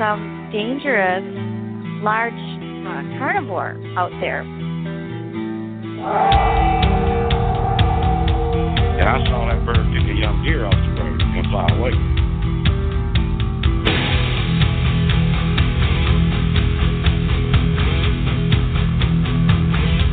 some 0.00 0.48
dangerous 0.50 1.20
large 2.00 2.32
uh, 2.32 3.04
carnivore 3.20 3.76
out 4.00 4.08
there. 4.24 4.40
And 8.96 9.04
I 9.04 9.20
saw 9.28 9.44
that 9.44 9.60
bird 9.68 9.76
took 9.76 10.08
a 10.08 10.16
young 10.16 10.40
deer 10.40 10.64
off 10.64 10.72
the 10.72 10.96
road 10.96 11.20
and 11.20 11.44
fly 11.52 11.68
away. 11.76 11.92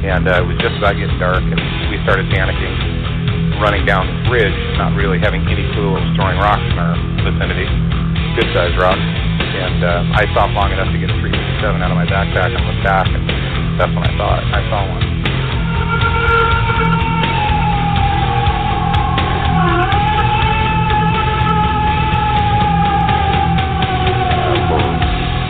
And 0.03 0.27
uh, 0.27 0.43
it 0.43 0.47
was 0.51 0.59
just 0.59 0.75
about 0.83 0.99
getting 0.99 1.15
dark, 1.15 1.39
and 1.39 1.55
we 1.87 1.95
started 2.03 2.27
panicking, 2.27 3.63
running 3.63 3.85
down 3.87 4.03
this 4.03 4.27
ridge, 4.35 4.51
not 4.75 4.99
really 4.99 5.19
having 5.19 5.47
any 5.47 5.63
clue 5.71 5.95
what 5.95 6.03
was 6.03 6.11
throwing 6.19 6.35
rocks 6.43 6.59
in 6.59 6.75
our 6.75 6.99
vicinity, 7.23 7.71
good 8.35 8.51
sized 8.51 8.75
rocks. 8.75 9.26
And 9.57 9.81
uh, 9.81 10.05
I 10.13 10.29
stopped 10.37 10.53
long 10.53 10.69
enough 10.69 10.93
to 10.93 10.99
get 11.01 11.09
a 11.09 11.17
357 11.17 11.81
out 11.81 11.89
of 11.89 11.97
my 11.97 12.05
backpack 12.05 12.53
and 12.53 12.61
look 12.61 12.77
back, 12.85 13.09
and 13.09 13.25
that's 13.81 13.89
when 13.89 14.05
I 14.05 14.13
saw 14.13 14.37
it. 14.37 14.45
I 14.53 14.61
saw 14.69 14.79
one. 14.85 15.17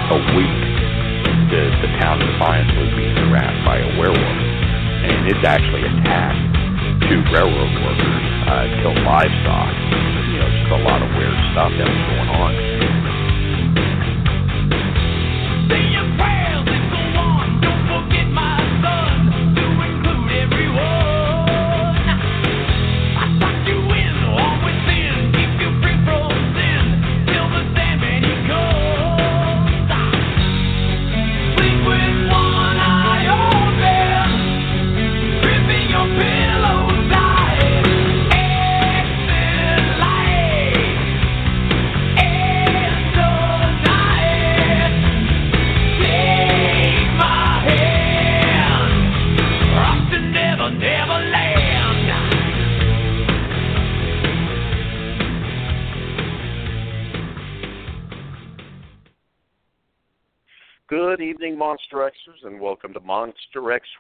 a 0.08 0.20
week, 0.40 0.62
the, 1.52 1.68
the 1.84 1.92
town 2.00 2.16
of 2.24 2.32
Defiance 2.32 2.72
was 2.80 2.88
being 2.96 3.12
harassed 3.28 3.60
by 3.68 3.84
a 3.84 3.90
werewolf. 4.00 4.40
And 5.04 5.28
it's 5.28 5.44
actually 5.44 5.84
attacked 5.84 6.40
two 7.12 7.20
railroad 7.36 7.74
workers, 7.84 8.24
uh, 8.48 8.72
killed 8.80 9.04
livestock. 9.04 9.72
You 10.32 10.40
know, 10.40 10.48
just 10.48 10.72
a 10.72 10.82
lot 10.88 11.04
of 11.04 11.10
weird 11.20 11.36
stuff 11.52 11.72
that 11.76 11.88
was 11.92 12.04
going 12.08 12.30
on. 12.40 13.07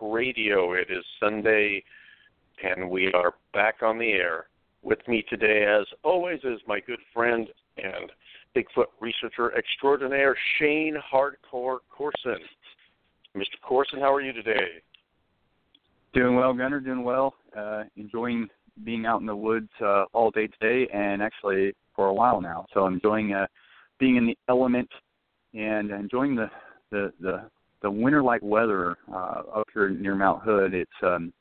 Radio. 0.01 0.73
It 0.73 0.87
is 0.89 1.03
Sunday, 1.19 1.83
and 2.63 2.89
we 2.89 3.11
are 3.13 3.33
back 3.53 3.75
on 3.81 3.97
the 3.97 4.11
air. 4.11 4.47
With 4.83 4.99
me 5.07 5.23
today, 5.29 5.65
as 5.65 5.85
always, 6.03 6.39
is 6.43 6.59
my 6.67 6.79
good 6.79 6.99
friend 7.13 7.47
and 7.77 8.11
Bigfoot 8.55 8.85
researcher 8.99 9.55
extraordinaire, 9.57 10.35
Shane 10.57 10.95
Hardcore 10.95 11.79
Corson. 11.89 12.41
Mr. 13.35 13.59
Corson, 13.61 13.99
how 13.99 14.13
are 14.13 14.21
you 14.21 14.33
today? 14.33 14.81
Doing 16.13 16.35
well, 16.35 16.53
Gunnar. 16.53 16.79
Doing 16.79 17.03
well. 17.03 17.35
Uh, 17.55 17.83
enjoying 17.95 18.47
being 18.83 19.05
out 19.05 19.21
in 19.21 19.27
the 19.27 19.35
woods 19.35 19.69
uh, 19.81 20.05
all 20.13 20.31
day 20.31 20.47
today, 20.47 20.91
and 20.93 21.21
actually 21.21 21.73
for 21.95 22.07
a 22.07 22.13
while 22.13 22.41
now. 22.41 22.65
So 22.73 22.85
I'm 22.85 22.95
enjoying 22.95 23.33
uh, 23.33 23.47
being 23.99 24.15
in 24.15 24.25
the 24.27 24.37
element 24.47 24.89
and 25.53 25.91
enjoying 25.91 26.35
the 26.35 26.49
the 26.91 27.11
the, 27.19 27.49
the 27.81 27.91
winter 27.91 28.23
like 28.23 28.41
weather 28.43 28.97
uh, 29.11 29.41
up 29.55 29.67
here 29.73 29.89
near 29.89 30.15
Mount 30.15 30.43
Hood. 30.43 30.73
It's 30.73 30.91
um, 31.03 31.33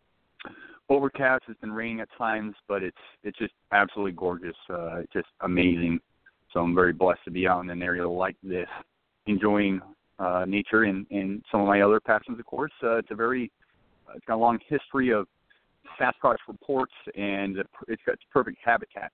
overcast. 0.88 1.44
It's 1.48 1.60
been 1.60 1.72
raining 1.72 2.00
at 2.00 2.08
times, 2.16 2.54
but 2.68 2.82
it's 2.82 2.96
it's 3.24 3.38
just 3.38 3.54
absolutely 3.72 4.12
gorgeous. 4.12 4.56
Uh, 4.68 4.98
it's 4.98 5.12
just 5.12 5.28
amazing. 5.42 6.00
So 6.52 6.60
I'm 6.60 6.74
very 6.74 6.92
blessed 6.92 7.20
to 7.24 7.30
be 7.30 7.46
out 7.46 7.62
in 7.64 7.70
an 7.70 7.82
area 7.82 8.08
like 8.08 8.36
this, 8.42 8.68
enjoying 9.26 9.80
uh, 10.18 10.44
nature 10.46 10.84
and 10.84 11.06
and 11.10 11.42
some 11.50 11.60
of 11.60 11.66
my 11.66 11.80
other 11.80 12.00
passions. 12.00 12.38
Of 12.38 12.46
course, 12.46 12.72
uh, 12.82 12.96
it's 12.96 13.10
a 13.10 13.14
very 13.14 13.50
it's 14.14 14.24
got 14.26 14.36
a 14.36 14.36
long 14.36 14.58
history 14.68 15.12
of 15.12 15.26
Sasquatch 16.00 16.36
reports, 16.48 16.92
and 17.16 17.56
it's 17.88 18.02
got 18.06 18.16
perfect 18.32 18.58
habitat 18.64 19.12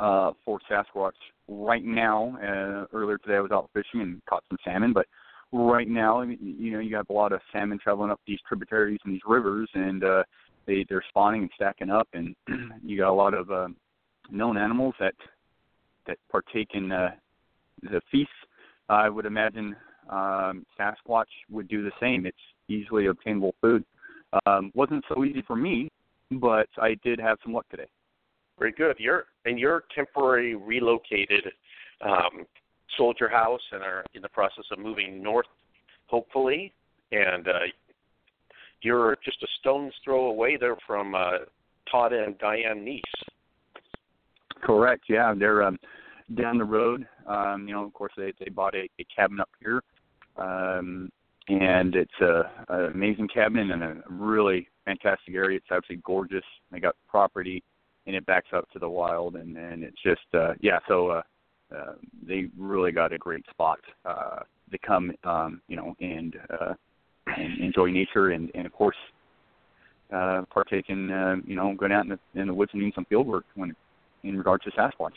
uh, 0.00 0.32
for 0.44 0.58
Sasquatch 0.70 1.12
right 1.48 1.84
now. 1.84 2.36
Uh, 2.38 2.96
earlier 2.96 3.18
today, 3.18 3.36
I 3.36 3.40
was 3.40 3.50
out 3.50 3.70
fishing 3.72 4.00
and 4.00 4.22
caught 4.26 4.44
some 4.48 4.58
salmon, 4.64 4.92
but 4.92 5.06
right 5.52 5.88
now, 5.88 6.22
you 6.22 6.72
know, 6.72 6.78
you 6.78 6.96
have 6.96 7.10
a 7.10 7.12
lot 7.12 7.32
of 7.32 7.40
salmon 7.52 7.78
traveling 7.82 8.10
up 8.10 8.20
these 8.26 8.38
tributaries 8.48 8.98
and 9.04 9.12
these 9.12 9.20
rivers, 9.26 9.68
and 9.74 10.02
uh, 10.02 10.22
they 10.66 10.84
they're 10.88 11.04
spawning 11.08 11.42
and 11.42 11.50
stacking 11.54 11.90
up, 11.90 12.08
and 12.14 12.34
you 12.84 12.98
got 12.98 13.10
a 13.10 13.12
lot 13.12 13.34
of 13.34 13.50
uh, 13.50 13.68
known 14.30 14.56
animals 14.56 14.94
that 14.98 15.14
that 16.06 16.18
partake 16.30 16.70
in 16.74 16.90
uh, 16.90 17.10
the 17.82 18.00
feasts. 18.10 18.32
I 18.88 19.08
would 19.08 19.26
imagine 19.26 19.76
um, 20.10 20.66
Sasquatch 20.78 21.24
would 21.50 21.68
do 21.68 21.84
the 21.84 21.92
same. 22.00 22.26
It's 22.26 22.36
easily 22.68 23.06
obtainable 23.06 23.54
food. 23.60 23.84
Um, 24.46 24.72
wasn't 24.74 25.04
so 25.08 25.24
easy 25.24 25.42
for 25.46 25.56
me, 25.56 25.88
but 26.32 26.68
I 26.78 26.96
did 27.04 27.20
have 27.20 27.38
some 27.42 27.52
luck 27.52 27.66
today. 27.70 27.88
Very 28.58 28.72
good. 28.72 28.96
You're 28.98 29.26
and 29.44 29.58
you're 29.58 29.84
temporarily 29.94 30.54
relocated 30.54 31.44
um, 32.00 32.46
Soldier 32.96 33.28
House 33.28 33.60
and 33.72 33.82
are 33.82 34.04
in 34.14 34.22
the 34.22 34.28
process 34.28 34.64
of 34.70 34.78
moving 34.78 35.22
north, 35.22 35.46
hopefully. 36.06 36.72
And 37.10 37.48
uh, 37.48 37.60
you're 38.82 39.16
just 39.24 39.42
a 39.42 39.46
stone's 39.60 39.92
throw 40.04 40.26
away 40.26 40.56
there 40.58 40.76
from 40.86 41.14
uh, 41.14 41.38
Todd 41.90 42.12
and 42.12 42.38
Diane 42.38 42.84
Neiss. 42.84 43.02
Correct. 44.62 45.04
Yeah, 45.08 45.34
they're 45.36 45.62
um, 45.62 45.78
down 46.34 46.58
the 46.58 46.64
road. 46.64 47.06
Um, 47.26 47.66
you 47.66 47.74
know, 47.74 47.84
of 47.84 47.92
course, 47.92 48.12
they 48.16 48.32
they 48.38 48.50
bought 48.50 48.74
a, 48.74 48.88
a 48.98 49.06
cabin 49.14 49.40
up 49.40 49.50
here, 49.60 49.82
um, 50.36 51.10
and 51.48 51.94
it's 51.94 52.20
a, 52.20 52.50
a 52.68 52.84
amazing 52.86 53.28
cabin 53.28 53.70
in 53.70 53.82
a 53.82 53.96
really 54.08 54.68
fantastic 54.84 55.34
area. 55.34 55.58
It's 55.58 55.70
absolutely 55.70 56.02
gorgeous. 56.04 56.44
They 56.70 56.80
got 56.80 56.94
property, 57.08 57.62
and 58.06 58.14
it 58.14 58.24
backs 58.26 58.48
up 58.54 58.70
to 58.70 58.78
the 58.78 58.88
wild, 58.88 59.36
and 59.36 59.56
and 59.56 59.82
it's 59.82 60.00
just 60.02 60.20
uh, 60.34 60.54
yeah. 60.60 60.78
So 60.88 61.08
uh, 61.08 61.22
uh, 61.74 61.92
they 62.26 62.48
really 62.58 62.92
got 62.92 63.12
a 63.12 63.18
great 63.18 63.44
spot 63.50 63.78
uh, 64.04 64.40
to 64.70 64.78
come, 64.78 65.12
um, 65.24 65.60
you 65.68 65.76
know, 65.76 65.94
and 66.00 66.36
uh, 66.50 66.74
and 67.26 67.60
enjoy 67.60 67.90
nature, 67.90 68.30
and 68.30 68.50
and 68.54 68.66
of 68.66 68.72
course, 68.72 68.96
uh, 70.12 70.42
partake 70.52 70.86
in, 70.88 71.10
uh, 71.10 71.36
you 71.46 71.56
know, 71.56 71.74
going 71.74 71.92
out 71.92 72.04
in 72.04 72.10
the 72.10 72.40
in 72.40 72.46
the 72.46 72.54
woods 72.54 72.70
and 72.72 72.82
doing 72.82 72.92
some 72.94 73.04
field 73.06 73.26
work 73.26 73.44
when 73.54 73.74
in 74.24 74.36
regards 74.36 74.64
to 74.64 74.70
Sasquatch. 74.72 75.12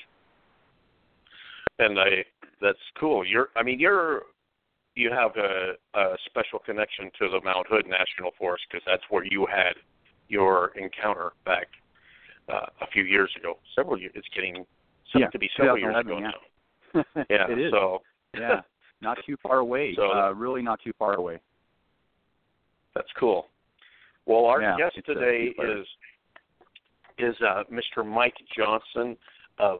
And 1.79 1.99
I, 1.99 2.23
that's 2.61 2.77
cool. 2.99 3.25
You're, 3.25 3.49
I 3.55 3.63
mean, 3.63 3.79
you're, 3.79 4.23
you 4.95 5.11
have 5.11 5.31
a, 5.35 5.73
a 5.99 6.15
special 6.25 6.59
connection 6.59 7.11
to 7.19 7.27
the 7.29 7.41
Mount 7.43 7.67
Hood 7.69 7.85
National 7.85 8.31
Forest 8.37 8.63
because 8.69 8.83
that's 8.87 9.03
where 9.09 9.25
you 9.25 9.45
had 9.45 9.73
your 10.29 10.71
encounter 10.77 11.33
back 11.45 11.67
uh, 12.49 12.67
a 12.81 12.87
few 12.93 13.03
years 13.03 13.29
ago. 13.37 13.57
Several 13.75 13.99
years. 13.99 14.13
It's 14.15 14.27
getting 14.33 14.65
something 15.15 15.21
yeah, 15.21 15.29
to 15.29 15.39
be 15.39 15.49
several 15.57 15.77
years 15.77 15.95
ago 15.99 16.19
yeah. 16.19 16.31
now. 16.93 17.03
Yeah, 17.29 17.51
it 17.51 17.59
is. 17.59 17.71
so 17.71 18.01
yeah, 18.33 18.61
not 19.01 19.17
too 19.25 19.35
far 19.41 19.57
away. 19.59 19.93
So- 19.97 20.11
uh, 20.11 20.31
really, 20.33 20.61
not 20.61 20.79
too 20.83 20.93
far 20.97 21.15
away. 21.15 21.39
that's 22.95 23.09
cool. 23.19 23.47
Well, 24.25 24.45
our 24.45 24.61
Yeah, 24.61 24.77
guest 24.77 24.95
today 25.05 25.53
is 25.57 25.87
is 27.17 27.35
uh, 27.41 27.63
Mr. 27.71 28.05
Mike 28.05 28.35
Johnson 28.57 29.15
of 29.59 29.79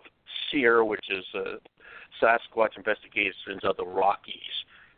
SIR, 0.52 0.86
which 0.86 1.04
is 1.10 1.26
uh, 1.36 1.56
Sasquatch 2.22 2.78
Investigations 2.78 3.62
of 3.64 3.76
the 3.78 3.86
Rockies, 3.86 4.56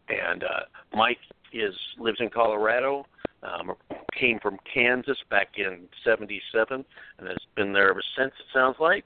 and 0.10 0.44
uh, 0.44 0.48
Mike 0.95 1.18
is 1.54 1.74
lives 2.00 2.19
in 2.19 2.30
Colorado. 2.30 3.06
Um, 3.44 3.74
came 4.19 4.39
from 4.39 4.57
Kansas 4.72 5.18
back 5.30 5.50
in 5.57 5.88
'77, 6.04 6.84
and 7.19 7.28
has 7.28 7.38
been 7.56 7.72
there 7.72 7.89
ever 7.89 8.01
since. 8.18 8.31
It 8.39 8.45
sounds 8.54 8.75
like. 8.80 9.06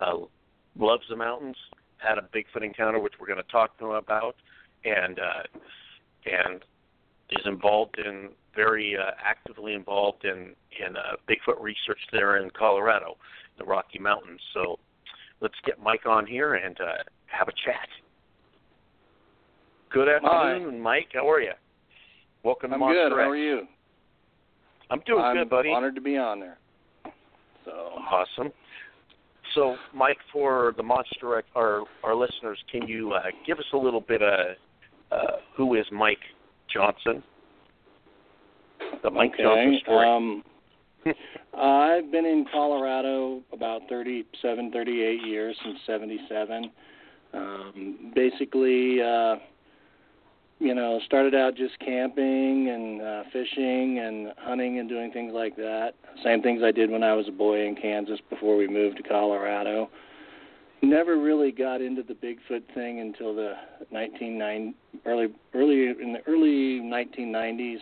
Uh, 0.00 0.26
loves 0.78 1.04
the 1.08 1.16
mountains. 1.16 1.56
Had 1.98 2.18
a 2.18 2.22
Bigfoot 2.34 2.64
encounter, 2.64 2.98
which 2.98 3.14
we're 3.20 3.28
going 3.28 3.42
to 3.42 3.52
talk 3.52 3.78
to 3.78 3.84
him 3.86 3.90
about, 3.92 4.34
and 4.84 5.18
uh, 5.18 5.58
and 6.26 6.62
is 7.30 7.46
involved 7.46 7.96
in 8.04 8.30
very 8.54 8.96
uh, 8.96 9.12
actively 9.24 9.74
involved 9.74 10.24
in 10.24 10.54
in 10.86 10.96
uh, 10.96 11.16
Bigfoot 11.28 11.60
research 11.60 12.00
there 12.10 12.38
in 12.38 12.50
Colorado, 12.50 13.16
the 13.58 13.64
Rocky 13.64 13.98
Mountains. 13.98 14.40
So 14.52 14.78
let's 15.40 15.54
get 15.64 15.80
Mike 15.80 16.06
on 16.06 16.26
here 16.26 16.54
and 16.54 16.78
uh, 16.80 17.02
have 17.26 17.48
a 17.48 17.52
chat. 17.64 17.88
Good 19.90 20.08
afternoon, 20.08 20.72
Hi. 20.72 20.78
Mike. 20.78 21.08
How 21.12 21.30
are 21.30 21.40
you? 21.40 21.52
Welcome 22.42 22.70
to 22.70 22.74
I'm 22.74 22.80
Monster 22.80 23.08
good. 23.10 23.12
X. 23.12 23.24
How 23.24 23.30
are 23.30 23.36
you? 23.36 23.62
I'm 24.90 25.00
doing 25.06 25.22
I'm 25.22 25.36
good, 25.36 25.50
buddy. 25.50 25.70
honored 25.70 25.94
to 25.94 26.00
be 26.00 26.16
on 26.16 26.40
there. 26.40 26.58
So 27.64 27.70
Awesome. 27.70 28.50
So, 29.54 29.76
Mike, 29.94 30.18
for 30.32 30.74
the 30.76 30.82
Monster 30.82 31.42
our 31.54 31.84
our 32.02 32.14
listeners, 32.14 32.58
can 32.70 32.86
you 32.88 33.12
uh, 33.12 33.22
give 33.46 33.58
us 33.58 33.64
a 33.72 33.76
little 33.76 34.00
bit 34.00 34.22
of 34.22 34.56
uh, 35.10 35.16
who 35.56 35.74
is 35.74 35.84
Mike 35.92 36.18
Johnson? 36.72 37.22
The 39.02 39.10
Mike 39.10 39.32
okay. 39.34 39.42
Johnson 39.42 39.78
story. 39.82 40.08
Um, 40.08 40.42
I've 41.58 42.10
been 42.12 42.24
in 42.24 42.46
Colorado 42.52 43.42
about 43.52 43.82
37, 43.88 44.70
38 44.70 45.26
years 45.26 45.56
since 45.64 45.78
77. 45.86 46.70
Um, 47.34 48.12
basically, 48.14 49.00
uh, 49.02 49.36
you 50.62 50.76
know, 50.76 51.00
started 51.04 51.34
out 51.34 51.56
just 51.56 51.76
camping 51.80 52.68
and 52.68 53.02
uh, 53.02 53.22
fishing 53.32 53.98
and 53.98 54.32
hunting 54.38 54.78
and 54.78 54.88
doing 54.88 55.10
things 55.10 55.32
like 55.34 55.56
that. 55.56 55.94
Same 56.22 56.40
things 56.40 56.62
I 56.62 56.70
did 56.70 56.88
when 56.88 57.02
I 57.02 57.14
was 57.14 57.26
a 57.26 57.32
boy 57.32 57.66
in 57.66 57.74
Kansas 57.74 58.20
before 58.30 58.56
we 58.56 58.68
moved 58.68 58.98
to 58.98 59.02
Colorado. 59.02 59.90
Never 60.80 61.18
really 61.18 61.50
got 61.50 61.80
into 61.80 62.04
the 62.04 62.14
Bigfoot 62.14 62.62
thing 62.74 63.00
until 63.00 63.34
the 63.34 63.54
1990 63.90 64.76
early 65.04 65.28
early 65.52 65.88
in 66.00 66.12
the 66.12 66.20
early 66.28 66.80
1990s 66.80 67.78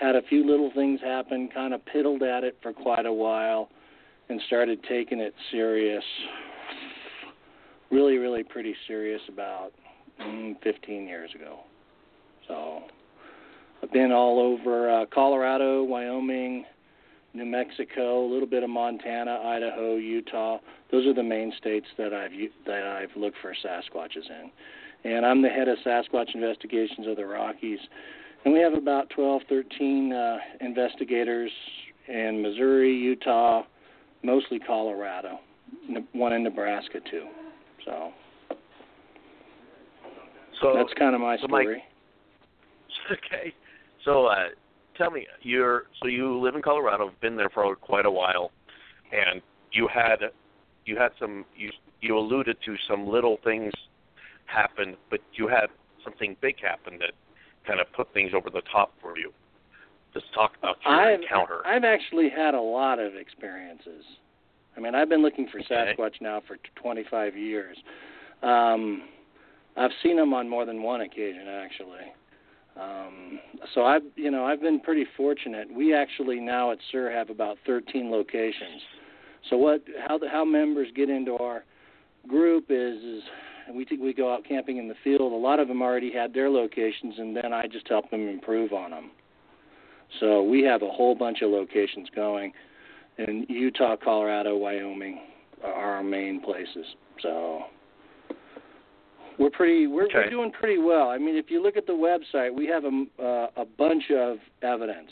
had 0.00 0.16
a 0.16 0.22
few 0.22 0.46
little 0.46 0.70
things 0.74 1.00
happen, 1.02 1.50
kind 1.52 1.74
of 1.74 1.82
piddled 1.94 2.22
at 2.22 2.42
it 2.42 2.56
for 2.62 2.72
quite 2.72 3.04
a 3.04 3.12
while, 3.12 3.68
and 4.30 4.40
started 4.46 4.82
taking 4.88 5.20
it 5.20 5.34
serious. 5.50 6.04
Really, 7.90 8.16
really 8.16 8.44
pretty 8.44 8.74
serious 8.86 9.20
about 9.28 9.72
mm, 10.22 10.54
15 10.62 11.06
years 11.06 11.30
ago. 11.34 11.60
So 12.48 12.82
I've 13.82 13.92
been 13.92 14.10
all 14.10 14.40
over 14.40 14.90
uh, 14.90 15.06
Colorado, 15.12 15.84
Wyoming, 15.84 16.64
New 17.34 17.44
Mexico, 17.44 18.24
a 18.24 18.28
little 18.28 18.48
bit 18.48 18.62
of 18.62 18.70
Montana, 18.70 19.40
Idaho, 19.44 19.96
Utah. 19.96 20.58
Those 20.90 21.06
are 21.06 21.14
the 21.14 21.22
main 21.22 21.52
states 21.58 21.86
that 21.98 22.12
I've 22.12 22.32
that 22.66 22.82
I've 22.84 23.14
looked 23.16 23.36
for 23.40 23.54
Sasquatches 23.64 24.28
in. 24.28 24.50
And 25.04 25.24
I'm 25.24 25.42
the 25.42 25.48
head 25.48 25.68
of 25.68 25.78
Sasquatch 25.86 26.34
Investigations 26.34 27.06
of 27.06 27.16
the 27.16 27.26
Rockies. 27.26 27.78
And 28.44 28.52
we 28.52 28.60
have 28.60 28.74
about 28.74 29.10
12, 29.10 29.42
13 29.48 30.12
uh, 30.12 30.36
investigators 30.60 31.50
in 32.08 32.42
Missouri, 32.42 32.94
Utah, 32.94 33.62
mostly 34.22 34.58
Colorado, 34.58 35.38
one 36.12 36.32
in 36.32 36.42
Nebraska 36.42 36.98
too. 37.10 37.26
So 37.84 38.10
so 40.60 40.74
that's 40.74 40.92
kind 40.98 41.14
of 41.14 41.20
my 41.20 41.36
so 41.36 41.46
Mike- 41.48 41.64
story. 41.64 41.82
okay. 43.12 43.52
So, 44.04 44.26
uh, 44.26 44.48
tell 44.96 45.10
me, 45.10 45.26
you're 45.42 45.84
so 46.02 46.08
you 46.08 46.38
live 46.38 46.54
in 46.54 46.62
Colorado, 46.62 47.12
been 47.20 47.36
there 47.36 47.50
for 47.50 47.74
quite 47.76 48.06
a 48.06 48.10
while, 48.10 48.50
and 49.12 49.40
you 49.72 49.88
had 49.92 50.18
you 50.84 50.96
had 50.96 51.10
some 51.18 51.44
you 51.56 51.70
you 52.00 52.16
alluded 52.16 52.56
to 52.64 52.76
some 52.88 53.08
little 53.08 53.38
things 53.44 53.72
happen, 54.46 54.96
but 55.10 55.20
you 55.34 55.48
had 55.48 55.66
something 56.04 56.36
big 56.40 56.56
happen 56.60 56.98
that 56.98 57.12
kind 57.66 57.80
of 57.80 57.92
put 57.92 58.12
things 58.12 58.32
over 58.34 58.50
the 58.50 58.62
top 58.72 58.92
for 59.00 59.18
you. 59.18 59.32
Just 60.14 60.32
talk 60.32 60.52
about 60.58 60.76
your 60.84 60.94
I've 60.94 61.20
encounter. 61.20 61.66
I've 61.66 61.84
actually 61.84 62.30
had 62.30 62.54
a 62.54 62.60
lot 62.60 62.98
of 62.98 63.14
experiences. 63.14 64.04
I 64.76 64.80
mean, 64.80 64.94
I've 64.94 65.08
been 65.08 65.22
looking 65.22 65.48
for 65.48 65.58
Okay. 65.58 65.94
Sasquatch 65.98 66.20
now 66.20 66.40
for 66.46 66.56
25 66.76 67.36
years. 67.36 67.76
Um, 68.42 69.02
I've 69.76 69.90
seen 70.02 70.16
them 70.16 70.32
on 70.32 70.48
more 70.48 70.64
than 70.64 70.82
one 70.82 71.02
occasion, 71.02 71.46
actually. 71.48 72.12
Um, 72.80 73.40
so 73.74 73.84
I've, 73.84 74.02
you 74.16 74.30
know, 74.30 74.44
I've 74.44 74.60
been 74.60 74.80
pretty 74.80 75.04
fortunate. 75.16 75.68
We 75.72 75.94
actually 75.94 76.40
now 76.40 76.70
at 76.70 76.78
SIR 76.90 77.10
have 77.10 77.30
about 77.30 77.58
13 77.66 78.10
locations. 78.10 78.82
So 79.50 79.56
what, 79.56 79.82
how 80.06 80.18
the, 80.18 80.28
how 80.28 80.44
members 80.44 80.88
get 80.94 81.10
into 81.10 81.36
our 81.38 81.64
group 82.28 82.66
is, 82.68 83.02
is 83.02 83.22
we 83.74 83.86
we 84.00 84.14
go 84.14 84.32
out 84.32 84.44
camping 84.46 84.76
in 84.78 84.88
the 84.88 84.94
field. 85.02 85.32
A 85.32 85.36
lot 85.36 85.58
of 85.58 85.68
them 85.68 85.82
already 85.82 86.12
had 86.12 86.32
their 86.32 86.50
locations, 86.50 87.14
and 87.18 87.36
then 87.36 87.52
I 87.52 87.66
just 87.66 87.88
help 87.88 88.10
them 88.10 88.28
improve 88.28 88.72
on 88.72 88.90
them. 88.90 89.10
So 90.20 90.42
we 90.42 90.62
have 90.62 90.82
a 90.82 90.88
whole 90.88 91.14
bunch 91.14 91.42
of 91.42 91.50
locations 91.50 92.08
going 92.14 92.52
in 93.18 93.44
Utah, 93.48 93.96
Colorado, 94.02 94.56
Wyoming 94.56 95.20
are 95.64 95.72
our 95.72 96.02
main 96.02 96.40
places. 96.40 96.86
So 97.20 97.64
we're 99.38 99.50
pretty 99.50 99.86
we're, 99.86 100.08
we're 100.12 100.30
doing 100.30 100.50
pretty 100.50 100.78
well. 100.78 101.08
I 101.10 101.18
mean, 101.18 101.36
if 101.36 101.50
you 101.50 101.62
look 101.62 101.76
at 101.76 101.86
the 101.86 101.92
website, 101.92 102.52
we 102.52 102.66
have 102.66 102.84
a 102.84 103.04
uh, 103.22 103.62
a 103.62 103.64
bunch 103.64 104.04
of 104.10 104.38
evidence, 104.62 105.10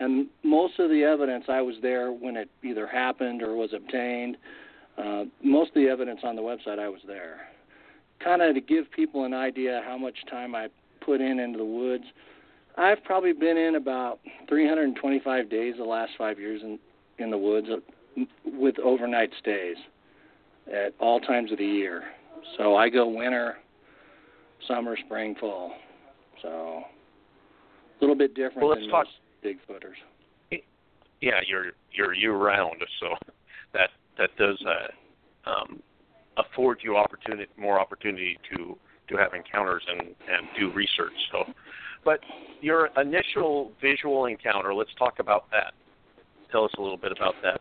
and 0.00 0.26
most 0.42 0.78
of 0.78 0.90
the 0.90 1.04
evidence 1.04 1.44
I 1.48 1.62
was 1.62 1.76
there 1.80 2.12
when 2.12 2.36
it 2.36 2.50
either 2.64 2.86
happened 2.86 3.42
or 3.42 3.54
was 3.54 3.70
obtained. 3.72 4.36
Uh, 4.96 5.24
most 5.44 5.68
of 5.68 5.74
the 5.76 5.88
evidence 5.88 6.20
on 6.24 6.34
the 6.34 6.42
website 6.42 6.80
I 6.80 6.88
was 6.88 7.00
there. 7.06 7.48
Kind 8.22 8.42
of 8.42 8.54
to 8.56 8.60
give 8.60 8.90
people 8.90 9.24
an 9.24 9.32
idea 9.32 9.80
how 9.86 9.96
much 9.96 10.16
time 10.28 10.56
I 10.56 10.68
put 11.00 11.20
in 11.20 11.38
into 11.38 11.58
the 11.58 11.64
woods. 11.64 12.04
I've 12.76 13.02
probably 13.04 13.32
been 13.32 13.56
in 13.56 13.76
about 13.76 14.18
325 14.48 15.48
days 15.48 15.74
the 15.78 15.84
last 15.84 16.12
five 16.18 16.38
years 16.38 16.62
in 16.62 16.78
in 17.18 17.30
the 17.30 17.38
woods 17.38 17.68
with 18.44 18.78
overnight 18.80 19.30
stays 19.40 19.76
at 20.72 20.94
all 20.98 21.20
times 21.20 21.52
of 21.52 21.58
the 21.58 21.64
year. 21.64 22.04
So 22.56 22.76
I 22.76 22.88
go 22.88 23.08
winter, 23.08 23.56
summer, 24.66 24.96
spring, 25.04 25.34
fall. 25.40 25.72
So 26.42 26.48
a 26.48 28.00
little 28.00 28.16
bit 28.16 28.34
different 28.34 28.60
Well, 28.60 28.68
let's 28.70 28.80
than 28.82 28.90
talk- 28.90 29.06
bigfooters. 29.44 30.60
yeah, 31.20 31.40
you're 31.46 31.72
you're 31.92 32.14
year 32.14 32.34
round, 32.34 32.76
so 33.00 33.14
that 33.72 33.90
that 34.18 34.30
does 34.36 34.62
uh, 34.66 35.50
um, 35.50 35.82
afford 36.36 36.80
you 36.82 36.96
opportunity 36.96 37.46
more 37.56 37.80
opportunity 37.80 38.38
to 38.54 38.76
to 39.08 39.16
have 39.16 39.34
encounters 39.34 39.82
and 39.88 40.00
and 40.02 40.46
do 40.58 40.70
research. 40.72 41.12
So, 41.32 41.44
but 42.04 42.20
your 42.60 42.90
initial 42.96 43.72
visual 43.80 44.26
encounter, 44.26 44.74
let's 44.74 44.90
talk 44.98 45.18
about 45.18 45.50
that. 45.50 45.72
Tell 46.52 46.64
us 46.64 46.70
a 46.78 46.82
little 46.82 46.96
bit 46.96 47.12
about 47.12 47.34
that. 47.42 47.60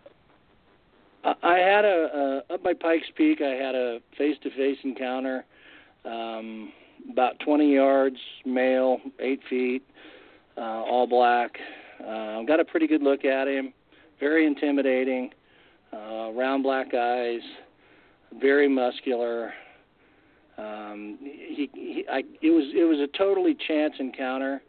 I 1.44 1.58
had 1.58 1.84
a, 1.84 2.42
a 2.50 2.54
up 2.54 2.63
by 2.63 2.74
Pikes 2.74 3.08
Peak. 3.16 3.42
I 3.42 3.50
had 3.56 3.75
a 3.75 4.00
face-to-face 4.18 4.77
encounter, 4.84 5.46
um, 6.06 6.72
about 7.12 7.39
20 7.39 7.74
yards, 7.74 8.18
male, 8.46 9.00
eight 9.20 9.39
feet, 9.50 9.84
uh, 10.58 10.62
all 10.62 11.08
black. 11.08 11.58
Uh, 12.00 12.44
got 12.44 12.60
a 12.60 12.66
pretty 12.66 12.88
good 12.88 13.01
look 13.01 13.25
at 13.25 13.48
him. 13.48 13.74
Very 14.20 14.46
intimidating. 14.46 15.32
Uh, 15.94 16.32
round 16.32 16.63
black 16.63 16.94
eyes, 16.94 17.42
very 18.39 18.68
muscular. 18.68 19.54
Um, 20.58 21.18
he, 21.22 21.70
he, 21.74 22.06
I, 22.12 22.24
it 22.42 22.50
was 22.50 22.66
it 22.75 22.84
was 22.84 23.00
a 23.00 23.18
totally 23.18 23.56
chance 23.68 23.94
encounter. 24.00 24.62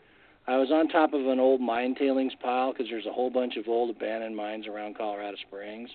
I 0.47 0.56
was 0.56 0.70
on 0.70 0.88
top 0.88 1.12
of 1.12 1.26
an 1.26 1.40
old 1.40 1.61
mine 1.61 1.94
tailings 1.94 2.32
pile 2.42 2.73
because 2.73 2.87
there's 2.88 3.06
a 3.06 3.12
whole 3.12 3.30
bunch 3.30 3.56
of 3.56 3.68
old 3.68 3.94
abandoned 3.94 4.37
mines 4.37 4.66
around 4.66 4.97
Colorado 4.97 5.37
Springs, 5.47 5.90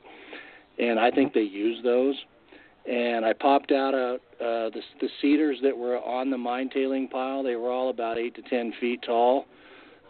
and 0.78 1.00
I 1.00 1.10
think 1.10 1.34
they 1.34 1.42
use 1.42 1.80
those. 1.84 2.16
And 2.90 3.26
I 3.26 3.32
popped 3.34 3.72
out 3.72 3.94
a, 3.94 4.16
uh, 4.44 4.70
the, 4.70 4.82
the 5.00 5.10
cedars 5.22 5.58
that 5.64 5.78
were 5.78 6.00
on 6.00 6.30
the 6.30 6.38
mine 6.38 6.70
tailing 6.70 7.08
pile. 7.08 7.42
They 7.42 7.56
were 7.56 7.72
all 7.72 7.90
about 7.90 8.18
eight 8.18 8.36
to 8.36 8.42
ten 8.42 8.74
feet 8.80 9.02
tall. 9.06 9.46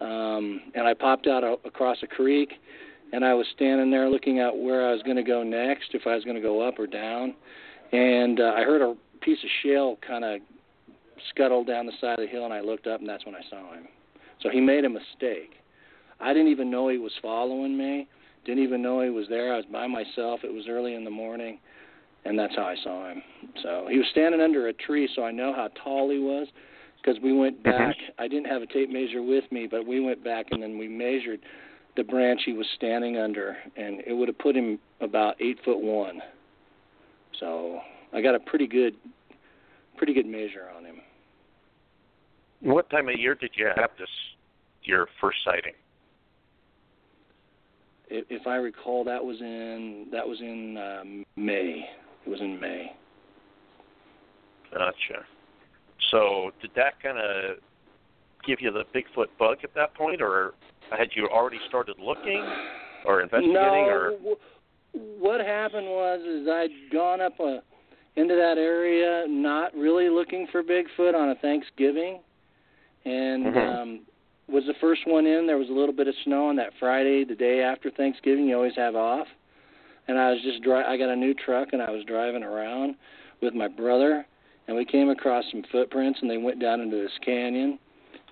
Um, 0.01 0.61
and 0.73 0.87
I 0.87 0.93
popped 0.93 1.27
out 1.27 1.43
a, 1.43 1.55
across 1.65 1.97
a 2.01 2.07
creek, 2.07 2.53
and 3.11 3.23
I 3.23 3.35
was 3.35 3.45
standing 3.55 3.91
there 3.91 4.09
looking 4.09 4.39
at 4.39 4.57
where 4.57 4.89
I 4.89 4.91
was 4.91 5.03
going 5.03 5.17
to 5.17 5.23
go 5.23 5.43
next, 5.43 5.89
if 5.93 6.07
I 6.07 6.15
was 6.15 6.23
going 6.23 6.35
to 6.35 6.41
go 6.41 6.67
up 6.67 6.79
or 6.79 6.87
down. 6.87 7.35
And 7.91 8.39
uh, 8.39 8.53
I 8.55 8.63
heard 8.63 8.81
a 8.81 8.95
piece 9.21 9.37
of 9.43 9.49
shale 9.61 9.97
kind 10.05 10.25
of 10.25 10.41
scuttle 11.29 11.63
down 11.63 11.85
the 11.85 11.93
side 12.01 12.19
of 12.19 12.25
the 12.25 12.27
hill, 12.27 12.45
and 12.45 12.53
I 12.53 12.61
looked 12.61 12.87
up, 12.87 12.99
and 12.99 13.07
that's 13.07 13.25
when 13.25 13.35
I 13.35 13.41
saw 13.49 13.73
him. 13.73 13.87
So 14.41 14.49
he 14.49 14.59
made 14.59 14.83
a 14.83 14.89
mistake. 14.89 15.51
I 16.19 16.33
didn't 16.33 16.49
even 16.49 16.71
know 16.71 16.89
he 16.89 16.97
was 16.97 17.13
following 17.21 17.77
me. 17.77 18.07
Didn't 18.45 18.63
even 18.63 18.81
know 18.81 19.01
he 19.01 19.09
was 19.09 19.27
there. 19.29 19.53
I 19.53 19.57
was 19.57 19.65
by 19.71 19.87
myself. 19.87 20.41
It 20.43 20.51
was 20.51 20.65
early 20.67 20.95
in 20.95 21.03
the 21.03 21.11
morning, 21.11 21.59
and 22.25 22.37
that's 22.37 22.55
how 22.55 22.63
I 22.63 22.75
saw 22.83 23.09
him. 23.09 23.21
So 23.61 23.87
he 23.89 23.97
was 23.97 24.07
standing 24.11 24.41
under 24.41 24.67
a 24.67 24.73
tree, 24.73 25.09
so 25.15 25.23
I 25.23 25.31
know 25.31 25.53
how 25.53 25.69
tall 25.83 26.09
he 26.09 26.19
was 26.19 26.47
because 27.01 27.21
we 27.21 27.33
went 27.33 27.63
back. 27.63 27.95
I 28.17 28.27
didn't 28.27 28.45
have 28.45 28.61
a 28.61 28.67
tape 28.67 28.89
measure 28.89 29.21
with 29.21 29.43
me, 29.51 29.67
but 29.69 29.85
we 29.85 29.99
went 29.99 30.23
back 30.23 30.47
and 30.51 30.61
then 30.61 30.77
we 30.77 30.87
measured 30.87 31.39
the 31.95 32.03
branch 32.03 32.41
he 32.45 32.53
was 32.53 32.65
standing 32.75 33.17
under, 33.17 33.55
and 33.77 34.01
it 34.07 34.13
would 34.13 34.27
have 34.27 34.39
put 34.39 34.55
him 34.55 34.79
about 35.01 35.35
eight 35.39 35.59
foot 35.63 35.79
one. 35.79 36.21
So 37.39 37.79
I 38.13 38.21
got 38.21 38.35
a 38.35 38.39
pretty 38.39 38.67
good, 38.67 38.95
pretty 39.97 40.13
good 40.13 40.25
measure 40.25 40.67
on 40.75 40.85
him. 40.85 40.95
What 42.61 42.89
time 42.89 43.09
of 43.09 43.19
year 43.19 43.35
did 43.35 43.51
you 43.55 43.67
have 43.75 43.91
this 43.99 44.07
your 44.83 45.07
first 45.19 45.37
sighting? 45.43 45.73
If, 48.09 48.25
if 48.29 48.47
I 48.47 48.55
recall, 48.55 49.03
that 49.03 49.23
was 49.23 49.39
in 49.41 50.07
that 50.11 50.27
was 50.27 50.39
in 50.39 50.77
um, 50.77 51.25
May. 51.35 51.85
It 52.25 52.29
was 52.29 52.39
in 52.41 52.59
May. 52.59 52.91
Gotcha. 54.71 55.25
So 56.11 56.51
did 56.61 56.71
that 56.75 57.01
kind 57.01 57.17
of 57.17 57.57
give 58.45 58.59
you 58.61 58.71
the 58.71 58.83
Bigfoot 58.95 59.27
bug 59.39 59.57
at 59.63 59.73
that 59.75 59.93
point, 59.95 60.21
or 60.21 60.53
had 60.89 61.09
you 61.15 61.27
already 61.27 61.59
started 61.67 61.95
looking 61.99 62.43
or 63.05 63.21
investigating? 63.21 63.53
no, 63.53 63.87
or 63.89 64.11
w- 64.11 64.35
what 64.93 65.39
happened 65.41 65.87
was 65.87 66.21
is 66.21 66.47
I'd 66.47 66.91
gone 66.91 67.21
up 67.21 67.39
a, 67.39 67.61
into 68.15 68.35
that 68.35 68.57
area, 68.57 69.25
not 69.27 69.73
really 69.75 70.09
looking 70.09 70.47
for 70.51 70.61
Bigfoot 70.63 71.15
on 71.15 71.29
a 71.29 71.35
Thanksgiving, 71.35 72.19
and 73.05 73.45
Mhm. 73.45 73.75
um, 73.75 73.99
was 74.47 74.65
the 74.65 74.73
first 74.75 75.05
one 75.07 75.25
in. 75.25 75.47
There 75.47 75.57
was 75.57 75.69
a 75.69 75.73
little 75.73 75.95
bit 75.95 76.07
of 76.07 76.15
snow 76.23 76.47
on 76.47 76.55
that 76.57 76.73
Friday, 76.79 77.23
the 77.23 77.35
day 77.35 77.61
after 77.61 77.89
Thanksgiving. 77.89 78.47
You 78.47 78.55
always 78.55 78.75
have 78.75 78.95
off, 78.95 79.27
and 80.07 80.17
I 80.17 80.31
was 80.31 80.41
just 80.41 80.61
dri- 80.63 80.83
I 80.83 80.97
got 80.97 81.09
a 81.09 81.15
new 81.15 81.33
truck 81.33 81.69
and 81.73 81.81
I 81.81 81.91
was 81.91 82.03
driving 82.05 82.43
around 82.43 82.95
with 83.41 83.53
my 83.53 83.67
brother, 83.67 84.25
and 84.67 84.77
we 84.77 84.85
came 84.85 85.09
across 85.09 85.43
some 85.51 85.63
footprints 85.71 86.19
and 86.21 86.29
they 86.29 86.37
went 86.37 86.59
down 86.59 86.79
into 86.81 86.95
this 86.95 87.11
canyon. 87.25 87.79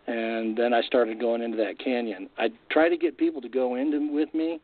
And 0.07 0.57
then 0.57 0.73
I 0.73 0.81
started 0.81 1.19
going 1.19 1.41
into 1.43 1.57
that 1.57 1.77
canyon. 1.77 2.27
I 2.37 2.49
tried 2.71 2.89
to 2.89 2.97
get 2.97 3.17
people 3.17 3.39
to 3.41 3.49
go 3.49 3.75
into 3.75 4.11
with 4.11 4.33
me, 4.33 4.59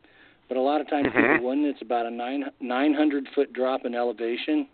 but 0.48 0.58
a 0.58 0.62
lot 0.62 0.82
of 0.82 0.90
times 0.90 1.08
Mhm. 1.08 1.34
people 1.34 1.48
wouldn't. 1.48 1.68
It's 1.68 1.82
about 1.82 2.06
a 2.08 2.10
nine 2.12 2.50
nine 2.60 2.94
hundred 2.94 3.28
foot 3.30 3.54
drop 3.54 3.86
in 3.86 3.94
elevation, 3.94 4.68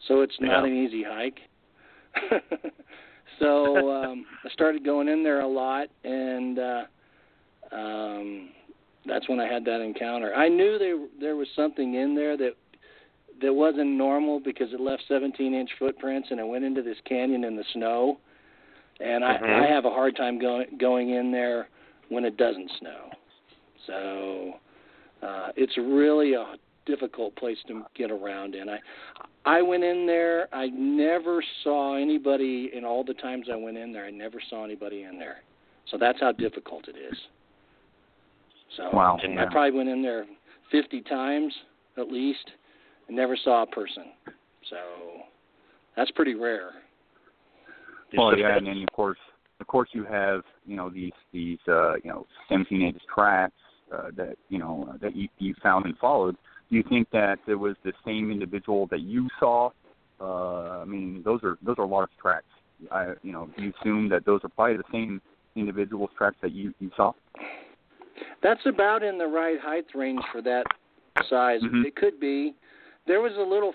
so 0.00 0.22
it's 0.22 0.38
not 0.40 0.64
Yeah. 0.64 0.70
an 0.70 0.74
easy 0.76 1.02
hike. 1.04 1.40
so 3.38 3.90
um, 4.04 4.26
I 4.44 4.48
started 4.50 4.84
going 4.84 5.08
in 5.08 5.22
there 5.22 5.40
a 5.40 5.46
lot, 5.46 5.88
and 6.04 6.58
uh, 6.58 6.84
um, 7.70 8.48
that's 9.06 9.28
when 9.28 9.40
I 9.40 9.46
had 9.46 9.64
that 9.64 9.80
encounter. 9.80 10.34
I 10.34 10.48
knew 10.48 10.78
there 10.78 10.98
there 11.20 11.36
was 11.36 11.48
something 11.56 11.94
in 11.94 12.14
there 12.14 12.36
that 12.36 12.52
that 13.40 13.52
wasn't 13.52 13.90
normal 13.90 14.40
because 14.40 14.72
it 14.72 14.80
left 14.80 15.02
17 15.08 15.52
inch 15.54 15.70
footprints 15.78 16.28
and 16.30 16.38
it 16.38 16.46
went 16.46 16.64
into 16.64 16.82
this 16.82 16.98
canyon 17.04 17.44
in 17.44 17.56
the 17.56 17.64
snow. 17.72 18.18
And 19.00 19.24
I, 19.24 19.38
Mhm. 19.38 19.62
I 19.62 19.66
have 19.66 19.84
a 19.84 19.90
hard 19.90 20.16
time 20.16 20.38
going 20.38 20.76
going 20.78 21.10
in 21.10 21.32
there 21.32 21.68
when 22.08 22.24
it 22.24 22.36
doesn't 22.36 22.70
snow. 22.78 23.10
So 23.86 24.60
uh, 25.22 25.52
it's 25.56 25.76
really 25.76 26.34
a 26.34 26.56
difficult 26.84 27.34
place 27.36 27.58
to 27.68 27.84
get 27.94 28.10
around 28.10 28.54
in. 28.54 28.68
I 28.68 28.78
I 29.44 29.60
went 29.62 29.82
in 29.82 30.06
there. 30.06 30.48
I 30.52 30.68
never 30.68 31.42
saw 31.64 31.96
anybody 31.96 32.70
in 32.72 32.84
all 32.84 33.02
the 33.02 33.14
times 33.14 33.48
I 33.50 33.56
went 33.56 33.76
in 33.76 33.92
there. 33.92 34.04
I 34.04 34.10
never 34.10 34.40
saw 34.48 34.64
anybody 34.64 35.02
in 35.02 35.18
there. 35.18 35.42
So 35.86 35.98
that's 35.98 36.20
how 36.20 36.30
difficult 36.30 36.86
it 36.86 36.96
is. 36.96 37.18
So 38.76 38.90
Wow. 38.92 39.18
And 39.22 39.38
I 39.38 39.46
probably 39.46 39.76
went 39.76 39.88
in 39.88 40.02
there 40.02 40.26
50 40.70 41.02
times 41.02 41.52
at 41.98 42.08
least 42.08 42.50
and 43.08 43.16
never 43.16 43.36
saw 43.36 43.62
a 43.62 43.66
person. 43.66 44.04
So 44.70 44.76
that's 45.96 46.10
pretty 46.12 46.34
rare. 46.34 46.70
Well, 48.16 48.36
yeah, 48.36 48.56
and 48.56 48.66
then 48.66 48.82
of 48.82 48.92
course, 48.94 49.18
of 49.60 49.66
course, 49.66 49.88
you 49.92 50.04
have 50.04 50.42
you 50.66 50.76
know 50.76 50.90
these 50.90 51.12
these 51.32 51.58
uh, 51.66 51.94
you 52.04 52.10
know 52.10 52.26
17 52.50 52.82
inch 52.82 53.00
tracks 53.12 53.54
uh, 53.92 54.10
that 54.16 54.36
you 54.50 54.58
know 54.58 54.88
uh, 54.90 54.98
that 54.98 55.16
you, 55.16 55.28
you 55.38 55.54
found 55.62 55.86
and 55.86 55.96
followed. 55.98 56.36
Do 56.70 56.76
you 56.76 56.84
think 56.88 57.08
that 57.12 57.38
it 57.46 57.54
was 57.54 57.76
the 57.84 57.92
same 58.04 58.30
individual 58.30 58.86
that 58.88 59.00
you 59.00 59.28
saw? 59.40 59.70
Uh, 60.20 60.80
I 60.80 60.84
mean, 60.84 61.22
those 61.24 61.40
are 61.42 61.56
those 61.62 61.76
are 61.78 61.86
large 61.86 62.10
tracks. 62.20 62.44
I 62.90 63.12
you 63.22 63.32
know, 63.32 63.48
do 63.56 63.64
you 63.64 63.72
assume 63.80 64.08
that 64.10 64.26
those 64.26 64.40
are 64.44 64.48
probably 64.50 64.76
the 64.76 64.84
same 64.92 65.22
individual's 65.56 66.10
tracks 66.16 66.36
that 66.42 66.52
you 66.52 66.74
you 66.80 66.90
saw? 66.96 67.12
That's 68.42 68.64
about 68.66 69.02
in 69.02 69.18
the 69.18 69.26
right 69.26 69.58
height 69.60 69.86
range 69.94 70.22
for 70.32 70.42
that 70.42 70.66
size. 71.28 71.62
Mhm. 71.62 71.84
It 71.84 71.96
could 71.96 72.18
be. 72.20 72.54
There 73.06 73.20
was 73.20 73.36
a 73.36 73.42
little 73.42 73.74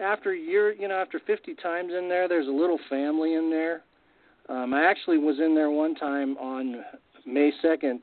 after 0.00 0.34
year, 0.34 0.72
you 0.72 0.88
know, 0.88 0.96
after 0.96 1.18
50 1.18 1.54
times 1.54 1.92
in 1.92 2.08
there. 2.08 2.28
There's 2.28 2.48
a 2.48 2.52
little 2.52 2.78
family 2.88 3.34
in 3.34 3.50
there. 3.50 3.82
Um, 4.48 4.74
I 4.74 4.84
actually 4.84 5.18
was 5.18 5.38
in 5.38 5.54
there 5.54 5.70
one 5.70 5.94
time 5.94 6.36
on 6.38 6.84
May 7.24 7.52
2nd. 7.62 8.00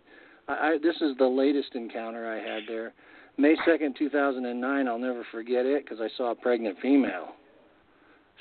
I, 0.48 0.53
I 0.53 0.77
this 0.77 0.96
is 1.01 1.15
the 1.17 1.27
latest 1.27 1.75
encounter 1.75 2.29
I 2.29 2.38
had 2.38 2.63
there. 2.67 2.93
May 3.38 3.55
2nd, 3.58 3.96
2009. 3.96 4.88
I'll 4.88 4.98
never 4.98 5.24
forget 5.31 5.65
it 5.65 5.84
because 5.84 6.01
I 6.01 6.10
saw 6.17 6.31
a 6.31 6.36
pregnant 6.36 6.77
female. 6.81 7.36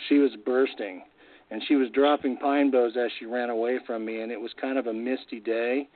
She 0.09 0.19
was 0.19 0.31
bursting, 0.45 1.03
and 1.51 1.63
she 1.67 1.75
was 1.75 1.91
dropping 1.91 2.37
pine 2.37 2.71
boughs 2.71 2.97
as 2.97 3.11
she 3.19 3.27
ran 3.27 3.51
away 3.51 3.79
from 3.87 4.05
me, 4.05 4.21
and 4.21 4.31
it 4.31 4.41
was 4.41 4.53
kind 4.61 4.79
of 4.79 4.87
a 4.87 4.93
misty 4.93 5.41
day 5.41 5.89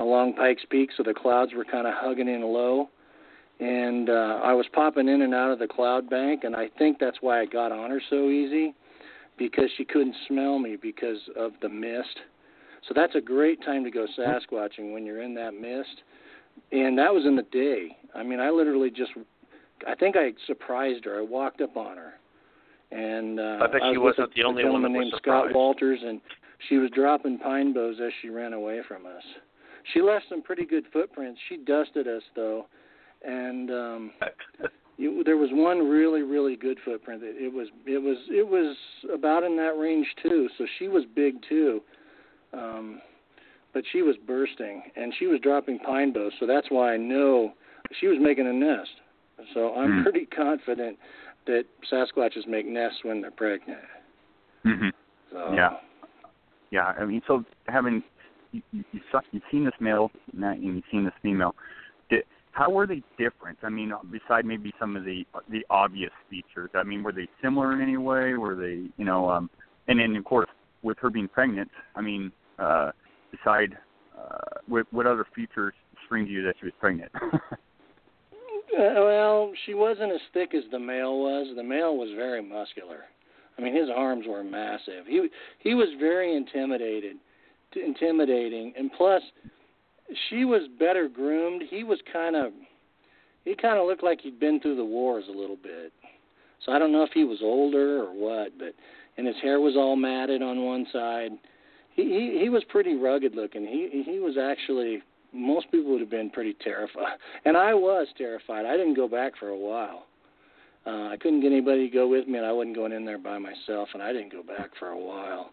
along 0.00 0.34
Pikes 0.34 0.64
Peak, 0.70 0.90
so 0.96 1.02
the 1.02 1.14
clouds 1.14 1.52
were 1.54 1.64
kind 1.64 1.86
of 1.86 1.94
hugging 1.96 2.28
in 2.28 2.42
low. 2.42 2.88
And 3.60 4.10
uh, 4.10 4.40
I 4.42 4.52
was 4.52 4.66
popping 4.72 5.08
in 5.08 5.22
and 5.22 5.32
out 5.32 5.52
of 5.52 5.60
the 5.60 5.68
cloud 5.68 6.10
bank, 6.10 6.42
and 6.42 6.56
I 6.56 6.68
think 6.76 6.98
that's 6.98 7.18
why 7.20 7.40
I 7.40 7.46
got 7.46 7.70
on 7.70 7.90
her 7.90 8.02
so 8.10 8.28
easy, 8.28 8.74
because 9.38 9.70
she 9.76 9.84
couldn't 9.84 10.16
smell 10.26 10.58
me 10.58 10.76
because 10.76 11.18
of 11.36 11.52
the 11.62 11.68
mist. 11.68 12.18
So 12.88 12.94
that's 12.94 13.14
a 13.14 13.20
great 13.20 13.64
time 13.64 13.84
to 13.84 13.90
go 13.90 14.06
Sasquatching 14.18 14.92
when 14.92 15.06
you're 15.06 15.22
in 15.22 15.34
that 15.36 15.54
mist. 15.54 16.02
And 16.72 16.98
that 16.98 17.14
was 17.14 17.24
in 17.26 17.36
the 17.36 17.42
day. 17.42 17.96
I 18.14 18.22
mean, 18.22 18.40
I 18.40 18.50
literally 18.50 18.90
just, 18.90 19.12
I 19.86 19.94
think 19.94 20.16
I 20.16 20.32
surprised 20.46 21.04
her. 21.04 21.18
I 21.18 21.22
walked 21.22 21.60
up 21.60 21.76
on 21.76 21.96
her, 21.96 22.14
and 22.90 23.40
uh, 23.40 23.58
I 23.62 23.66
bet 23.68 23.80
she 23.90 23.98
was 23.98 24.14
wasn't 24.18 24.32
a, 24.32 24.34
the 24.34 24.44
only 24.44 24.62
a 24.64 24.70
one 24.70 24.82
that 24.82 24.90
was 24.90 24.98
named 25.00 25.12
surprised. 25.16 25.50
Scott 25.50 25.54
Walters, 25.54 26.00
and 26.04 26.20
she 26.68 26.76
was 26.76 26.90
dropping 26.90 27.38
pine 27.38 27.72
boughs 27.72 27.96
as 28.04 28.12
she 28.20 28.28
ran 28.28 28.52
away 28.52 28.80
from 28.86 29.06
us. 29.06 29.22
She 29.92 30.00
left 30.00 30.26
some 30.28 30.42
pretty 30.42 30.64
good 30.64 30.84
footprints. 30.92 31.40
She 31.48 31.56
dusted 31.56 32.08
us 32.08 32.22
though, 32.34 32.66
and 33.24 33.70
um, 33.70 34.10
you, 34.96 35.22
there 35.24 35.36
was 35.36 35.50
one 35.52 35.88
really 35.88 36.22
really 36.22 36.56
good 36.56 36.78
footprint. 36.84 37.22
It, 37.22 37.36
it 37.42 37.52
was 37.52 37.68
it 37.86 38.02
was 38.02 38.16
it 38.30 38.46
was 38.46 38.76
about 39.12 39.44
in 39.44 39.56
that 39.56 39.78
range 39.78 40.06
too. 40.22 40.48
So 40.58 40.66
she 40.78 40.88
was 40.88 41.04
big 41.14 41.34
too, 41.48 41.82
um, 42.52 43.00
but 43.72 43.84
she 43.92 44.02
was 44.02 44.16
bursting 44.26 44.82
and 44.96 45.12
she 45.18 45.26
was 45.26 45.40
dropping 45.40 45.78
pine 45.80 46.12
boughs. 46.12 46.32
So 46.40 46.46
that's 46.46 46.70
why 46.70 46.94
I 46.94 46.96
know 46.96 47.52
she 48.00 48.06
was 48.06 48.18
making 48.20 48.46
a 48.46 48.52
nest. 48.52 48.90
So 49.52 49.74
I'm 49.74 49.98
Hmm. 49.98 50.02
pretty 50.02 50.26
confident 50.26 50.96
that 51.46 51.64
Sasquatches 51.90 52.46
make 52.46 52.66
nests 52.66 53.00
when 53.04 53.20
they're 53.20 53.30
pregnant. 53.30 53.80
Mm-hmm. 54.64 54.88
So, 55.30 55.52
Yeah. 55.54 55.76
Yeah, 56.70 56.86
I 56.98 57.04
mean, 57.04 57.22
so 57.26 57.44
having 57.68 58.02
you, 58.72 58.84
you, 58.92 59.00
saw, 59.10 59.20
you've 59.32 59.42
seen 59.50 59.64
this 59.64 59.74
male 59.80 60.10
and 60.32 60.62
you've 60.62 60.84
seen 60.90 61.04
this 61.04 61.14
female. 61.22 61.54
Did, 62.10 62.24
how 62.52 62.70
were 62.70 62.86
they 62.86 63.02
different? 63.18 63.58
I 63.62 63.68
mean, 63.68 63.92
beside 64.10 64.44
maybe 64.44 64.72
some 64.78 64.96
of 64.96 65.04
the 65.04 65.24
the 65.50 65.64
obvious 65.70 66.12
features. 66.30 66.70
I 66.74 66.82
mean, 66.84 67.02
were 67.02 67.12
they 67.12 67.28
similar 67.42 67.72
in 67.72 67.80
any 67.80 67.96
way? 67.96 68.34
Were 68.34 68.54
they, 68.54 68.88
you 68.96 69.04
know, 69.04 69.28
um, 69.30 69.50
and 69.88 69.98
then 69.98 70.14
of 70.16 70.24
course 70.24 70.48
with 70.82 70.98
her 70.98 71.10
being 71.10 71.28
pregnant, 71.28 71.70
I 71.96 72.02
mean, 72.02 72.30
uh, 72.58 72.92
beside 73.32 73.76
uh, 74.16 74.60
what, 74.68 74.86
what 74.92 75.06
other 75.06 75.26
features 75.34 75.74
screamed 76.04 76.28
you 76.28 76.44
that 76.44 76.54
she 76.60 76.66
was 76.66 76.74
pregnant? 76.78 77.10
Uh, 78.74 78.94
well, 78.96 79.52
she 79.66 79.74
wasn't 79.74 80.10
as 80.10 80.20
thick 80.32 80.52
as 80.52 80.64
the 80.72 80.78
male 80.78 81.20
was. 81.20 81.46
The 81.54 81.62
male 81.62 81.96
was 81.96 82.08
very 82.16 82.42
muscular. 82.42 83.04
I 83.56 83.62
mean, 83.62 83.72
his 83.72 83.88
arms 83.94 84.24
were 84.26 84.42
massive. 84.42 85.06
He 85.06 85.28
he 85.60 85.74
was 85.74 85.86
very 86.00 86.36
intimidated, 86.36 87.16
intimidating, 87.76 88.72
and 88.76 88.90
plus, 88.96 89.22
she 90.28 90.44
was 90.44 90.62
better 90.78 91.08
groomed. 91.08 91.62
He 91.68 91.84
was 91.84 91.98
kind 92.12 92.36
of, 92.36 92.52
he 93.44 93.54
kind 93.54 93.78
of 93.78 93.86
looked 93.86 94.02
like 94.02 94.20
he'd 94.20 94.40
been 94.40 94.60
through 94.60 94.76
the 94.76 94.84
wars 94.84 95.24
a 95.28 95.36
little 95.36 95.56
bit. 95.56 95.92
So 96.64 96.72
I 96.72 96.78
don't 96.78 96.92
know 96.92 97.02
if 97.02 97.10
he 97.12 97.24
was 97.24 97.38
older 97.42 98.02
or 98.04 98.14
what, 98.14 98.58
but 98.58 98.74
and 99.16 99.26
his 99.26 99.36
hair 99.42 99.60
was 99.60 99.76
all 99.76 99.96
matted 99.96 100.42
on 100.42 100.64
one 100.64 100.86
side. 100.92 101.32
He 101.94 102.02
he, 102.02 102.38
he 102.42 102.48
was 102.48 102.64
pretty 102.68 102.96
rugged 102.96 103.34
looking. 103.34 103.66
He 103.66 104.02
he 104.04 104.18
was 104.18 104.36
actually 104.38 105.02
most 105.32 105.70
people 105.70 105.90
would 105.92 106.00
have 106.00 106.10
been 106.10 106.30
pretty 106.30 106.56
terrified, 106.62 107.18
and 107.44 107.56
I 107.56 107.74
was 107.74 108.06
terrified. 108.16 108.66
I 108.66 108.76
didn't 108.76 108.94
go 108.94 109.08
back 109.08 109.32
for 109.38 109.48
a 109.48 109.58
while. 109.58 110.06
Uh, 110.86 111.08
I 111.08 111.16
couldn't 111.18 111.40
get 111.40 111.50
anybody 111.50 111.88
to 111.88 111.94
go 111.94 112.08
with 112.08 112.28
me, 112.28 112.36
and 112.36 112.46
I 112.46 112.52
wasn't 112.52 112.76
going 112.76 112.92
in 112.92 113.06
there 113.06 113.18
by 113.18 113.38
myself, 113.38 113.88
and 113.94 114.02
I 114.02 114.12
didn't 114.12 114.32
go 114.32 114.42
back 114.42 114.70
for 114.78 114.88
a 114.88 114.98
while. 114.98 115.50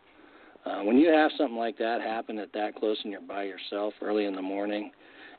Uh, 0.66 0.82
when 0.84 0.98
you 0.98 1.10
have 1.10 1.32
something 1.38 1.58
like 1.58 1.78
that 1.78 2.02
happen 2.02 2.38
at 2.38 2.54
that 2.54 2.76
close 2.76 2.98
and 3.04 3.12
you're 3.12 3.22
by 3.22 3.44
yourself 3.44 3.94
early 4.02 4.26
in 4.26 4.36
the 4.36 4.42
morning, 4.42 4.92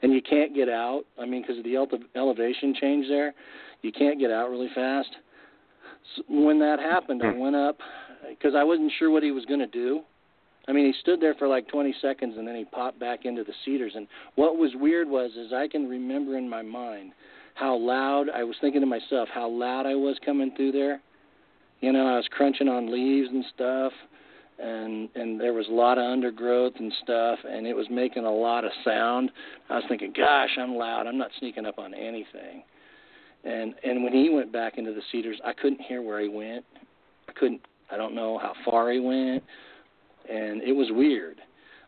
and 0.02 0.12
you 0.12 0.20
can't 0.20 0.54
get 0.54 0.68
out, 0.68 1.04
I 1.18 1.26
mean, 1.26 1.42
because 1.42 1.58
of 1.58 1.64
the 1.64 1.76
ele- 1.76 1.88
elevation 2.16 2.74
change 2.78 3.06
there, 3.08 3.34
you 3.82 3.92
can't 3.92 4.18
get 4.18 4.30
out 4.30 4.50
really 4.50 4.70
fast. 4.74 5.10
So 6.16 6.22
when 6.28 6.58
that 6.58 6.80
happened, 6.80 7.22
I 7.24 7.32
went 7.32 7.56
up 7.56 7.78
because 8.28 8.54
I 8.56 8.64
wasn't 8.64 8.92
sure 8.98 9.10
what 9.10 9.22
he 9.22 9.30
was 9.30 9.44
going 9.44 9.60
to 9.60 9.66
do. 9.66 10.00
I 10.68 10.72
mean, 10.72 10.86
he 10.86 10.94
stood 11.00 11.20
there 11.20 11.34
for 11.34 11.48
like 11.48 11.68
20 11.68 11.94
seconds 12.00 12.34
and 12.36 12.46
then 12.46 12.54
he 12.54 12.64
popped 12.64 12.98
back 12.98 13.24
into 13.24 13.44
the 13.44 13.52
cedars. 13.64 13.92
And 13.94 14.06
what 14.36 14.56
was 14.56 14.72
weird 14.74 15.08
was, 15.08 15.32
is 15.32 15.52
I 15.52 15.68
can 15.68 15.88
remember 15.88 16.36
in 16.36 16.48
my 16.48 16.62
mind 16.62 17.12
how 17.54 17.76
loud 17.76 18.26
I 18.34 18.44
was 18.44 18.56
thinking 18.60 18.80
to 18.80 18.86
myself 18.86 19.28
how 19.32 19.48
loud 19.48 19.86
I 19.86 19.94
was 19.94 20.16
coming 20.24 20.52
through 20.56 20.72
there. 20.72 21.00
You 21.80 21.92
know, 21.92 22.06
I 22.06 22.16
was 22.16 22.28
crunching 22.30 22.68
on 22.68 22.92
leaves 22.92 23.28
and 23.32 23.44
stuff, 23.54 23.92
and 25.14 25.22
and 25.22 25.40
there 25.40 25.52
was 25.52 25.68
a 25.68 25.72
lot 25.72 25.98
of 25.98 26.04
undergrowth 26.04 26.74
and 26.78 26.92
stuff, 27.02 27.38
and 27.48 27.66
it 27.66 27.74
was 27.74 27.86
making 27.90 28.24
a 28.24 28.32
lot 28.32 28.64
of 28.64 28.70
sound. 28.84 29.30
I 29.70 29.76
was 29.76 29.84
thinking, 29.88 30.12
gosh, 30.16 30.50
I'm 30.58 30.74
loud. 30.74 31.06
I'm 31.06 31.18
not 31.18 31.30
sneaking 31.38 31.66
up 31.66 31.78
on 31.78 31.94
anything. 31.94 32.62
And 33.44 33.74
and 33.84 34.04
when 34.04 34.12
he 34.12 34.30
went 34.30 34.52
back 34.52 34.78
into 34.78 34.92
the 34.92 35.02
cedars, 35.10 35.40
I 35.44 35.52
couldn't 35.52 35.80
hear 35.80 36.02
where 36.02 36.20
he 36.20 36.28
went. 36.28 36.64
I 37.28 37.32
couldn't 37.32 37.60
I 37.90 37.96
don't 37.96 38.14
know 38.14 38.38
how 38.38 38.54
far 38.64 38.90
he 38.90 39.00
went, 39.00 39.42
and 40.30 40.62
it 40.62 40.72
was 40.72 40.88
weird. 40.90 41.40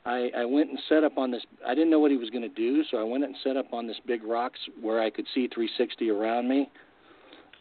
I, 0.07 0.31
I 0.37 0.45
went 0.45 0.69
and 0.69 0.79
set 0.87 1.03
up 1.03 1.17
on 1.17 1.31
this. 1.31 1.43
I 1.67 1.75
didn't 1.75 1.91
know 1.91 1.99
what 1.99 2.11
he 2.11 2.19
was 2.19 2.29
going 2.29 2.43
to 2.43 2.49
do, 2.49 2.85
so 2.91 2.99
I 2.99 3.03
went 3.03 3.25
and 3.25 3.35
set 3.43 3.57
up 3.57 3.73
on 3.73 3.87
this 3.87 3.97
big 4.07 4.23
rocks 4.23 4.61
where 4.83 5.01
I 5.01 5.09
could 5.09 5.25
see 5.35 5.49
360 5.49 6.11
around 6.11 6.47
me, 6.47 6.69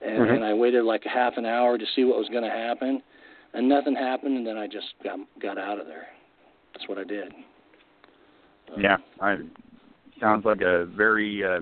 and, 0.02 0.20
Mhm. 0.20 0.36
and 0.36 0.44
I 0.44 0.54
waited 0.54 0.84
like 0.84 1.06
a 1.06 1.10
half 1.10 1.38
an 1.38 1.46
hour 1.46 1.78
to 1.78 1.86
see 1.96 2.04
what 2.04 2.18
was 2.18 2.28
going 2.28 2.44
to 2.44 2.50
happen, 2.50 3.02
and 3.54 3.70
nothing 3.70 3.96
happened, 3.96 4.38
and 4.38 4.46
then 4.46 4.58
I 4.58 4.68
just 4.68 4.94
got 5.04 5.20
got 5.42 5.58
out 5.58 5.80
of 5.80 5.88
there. 5.88 6.08
That's 6.74 6.88
what 6.88 6.98
I 6.98 7.04
did. 7.04 7.32
Um, 8.74 8.82
Yeah, 8.82 8.98
I 9.22 9.38
sounds 10.20 10.46
like 10.46 10.62
a 10.62 10.86
very 10.86 11.44
uh, 11.44 11.62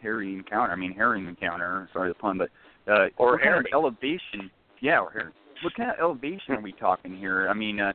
hairy 0.00 0.34
encounter. 0.34 0.72
I 0.72 0.76
mean, 0.76 0.92
herring 0.92 1.26
encounter. 1.26 1.88
Sorry 1.92 2.10
the 2.10 2.14
pun, 2.14 2.38
but 2.38 2.50
uh, 2.90 3.08
Or 3.16 3.32
what 3.32 3.42
kind 3.42 3.54
of 3.54 3.66
elevation? 3.72 4.50
Yeah, 4.80 5.00
or 5.00 5.10
herring. 5.10 5.32
What 5.62 5.74
kind 5.74 5.90
of 5.90 5.96
elevation 5.98 6.54
are 6.54 6.60
we 6.60 6.72
talking 6.72 7.16
here? 7.16 7.48
I 7.48 7.54
mean, 7.54 7.80
uh, 7.80 7.92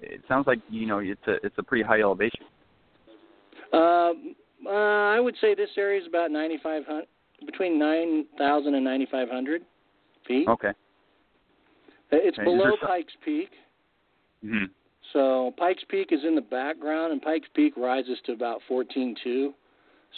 it 0.00 0.20
sounds 0.28 0.46
like 0.46 0.60
you 0.70 0.86
know 0.86 0.98
it's 0.98 1.26
a 1.26 1.44
it's 1.44 1.56
a 1.58 1.62
pretty 1.62 1.82
high 1.82 2.00
elevation. 2.00 2.44
Um, 3.72 4.34
uh, 4.66 4.70
I 4.70 5.20
would 5.20 5.34
say 5.40 5.54
this 5.54 5.70
area 5.76 6.00
is 6.00 6.06
about 6.06 6.30
9,500, 6.30 7.04
between 7.44 7.78
9,000 7.78 8.74
and 8.74 8.84
9,500 8.84 9.62
feet. 10.26 10.48
Okay. 10.48 10.72
It's 12.10 12.38
below 12.38 12.72
Pikes 12.80 13.12
Peak. 13.24 13.50
hmm 14.42 14.64
So 15.12 15.52
Pikes 15.56 15.84
Peak 15.88 16.08
is 16.12 16.20
in 16.24 16.34
the 16.34 16.40
background, 16.40 17.12
and 17.12 17.22
Pikes 17.22 17.48
Peak 17.54 17.74
rises 17.76 18.18
to 18.26 18.32
about 18.32 18.60
14.2. 18.68 19.52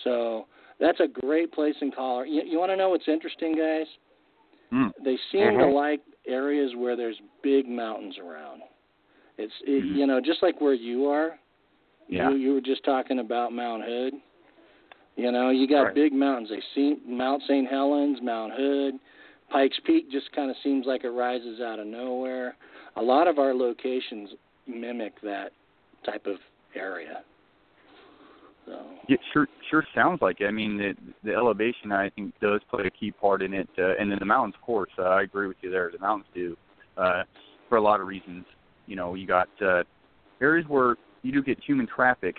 So 0.05 0.47
that's 0.79 1.01
a 1.01 1.09
great 1.09 1.53
place 1.53 1.75
in 1.81 1.91
Colorado. 1.91 2.31
You, 2.31 2.43
you 2.45 2.59
want 2.59 2.71
to 2.71 2.77
know 2.77 2.91
what's 2.91 3.09
interesting, 3.09 3.55
guys? 3.57 3.87
Mm. 4.73 4.93
They 5.05 5.19
seem 5.33 5.59
to 5.59 5.65
Mhm. 5.65 5.75
like 5.75 6.01
areas 6.27 6.75
where 6.77 6.97
there's 6.97 7.21
big 7.43 7.69
mountains 7.69 8.19
around. 8.19 8.63
It's 9.37 9.53
it, 9.63 9.85
Mhm. 9.85 9.97
you 9.97 10.07
know 10.07 10.21
just 10.21 10.43
like 10.43 10.61
where 10.61 10.75
you 10.75 11.07
are. 11.07 11.39
Yeah. 12.09 12.31
You 12.31 12.37
you 12.37 12.55
were 12.55 12.61
just 12.61 12.85
talking 12.85 13.19
about 13.21 13.53
Mount 13.53 13.83
Hood. 13.85 14.15
You 15.17 15.33
know, 15.33 15.51
you 15.51 15.67
got 15.67 15.87
Right. 15.87 15.95
big 15.95 16.13
mountains. 16.13 16.51
They 16.51 16.61
see 16.75 16.99
Mount 17.05 17.43
St. 17.43 17.67
Helens, 17.69 18.21
Mount 18.23 18.53
Hood, 18.53 18.99
Pikes 19.51 19.79
Peak 19.85 20.11
just 20.11 20.31
kind 20.33 20.51
of 20.51 20.57
seems 20.63 20.87
like 20.87 21.05
it 21.05 21.11
rises 21.11 21.61
out 21.61 21.79
of 21.79 21.87
nowhere. 21.87 22.57
A 22.97 23.03
lot 23.03 23.29
of 23.29 23.39
our 23.39 23.55
locations 23.55 24.31
mimic 24.67 25.21
that 25.23 25.53
type 26.05 26.27
of 26.27 26.37
area. 26.75 27.23
So 28.67 28.79
Yeah, 29.09 29.17
sure, 29.33 29.49
sure 29.71 29.85
sounds 29.95 30.21
like 30.23 30.41
it. 30.41 30.47
I 30.47 30.51
mean, 30.51 30.77
the 30.77 30.95
the 31.25 31.35
elevation 31.35 31.93
I 31.93 32.11
think 32.11 32.35
does 32.41 32.61
play 32.71 32.85
a 32.87 32.91
key 32.91 33.11
part 33.11 33.43
in 33.43 33.55
it, 33.55 33.69
uh, 33.79 33.95
and 33.99 34.11
then 34.11 34.19
the 34.19 34.27
mountains, 34.27 34.55
of 34.57 34.63
course. 34.63 34.91
Uh, 34.99 35.03
I 35.03 35.23
agree 35.23 35.49
with 35.49 35.57
you 35.63 35.71
there. 35.71 35.91
The 35.91 35.99
mountains 35.99 36.29
do, 36.35 36.57
uh, 36.97 37.23
for 37.69 37.77
a 37.77 37.83
lot 37.83 38.01
of 38.01 38.07
reasons. 38.07 38.45
You 38.87 38.97
know, 38.97 39.15
you 39.15 39.27
got 39.27 39.49
uh, 39.61 39.83
areas 40.41 40.67
where 40.69 40.97
you 41.23 41.33
do 41.33 41.43
get 41.43 41.59
human 41.65 41.87
traffic, 41.87 42.37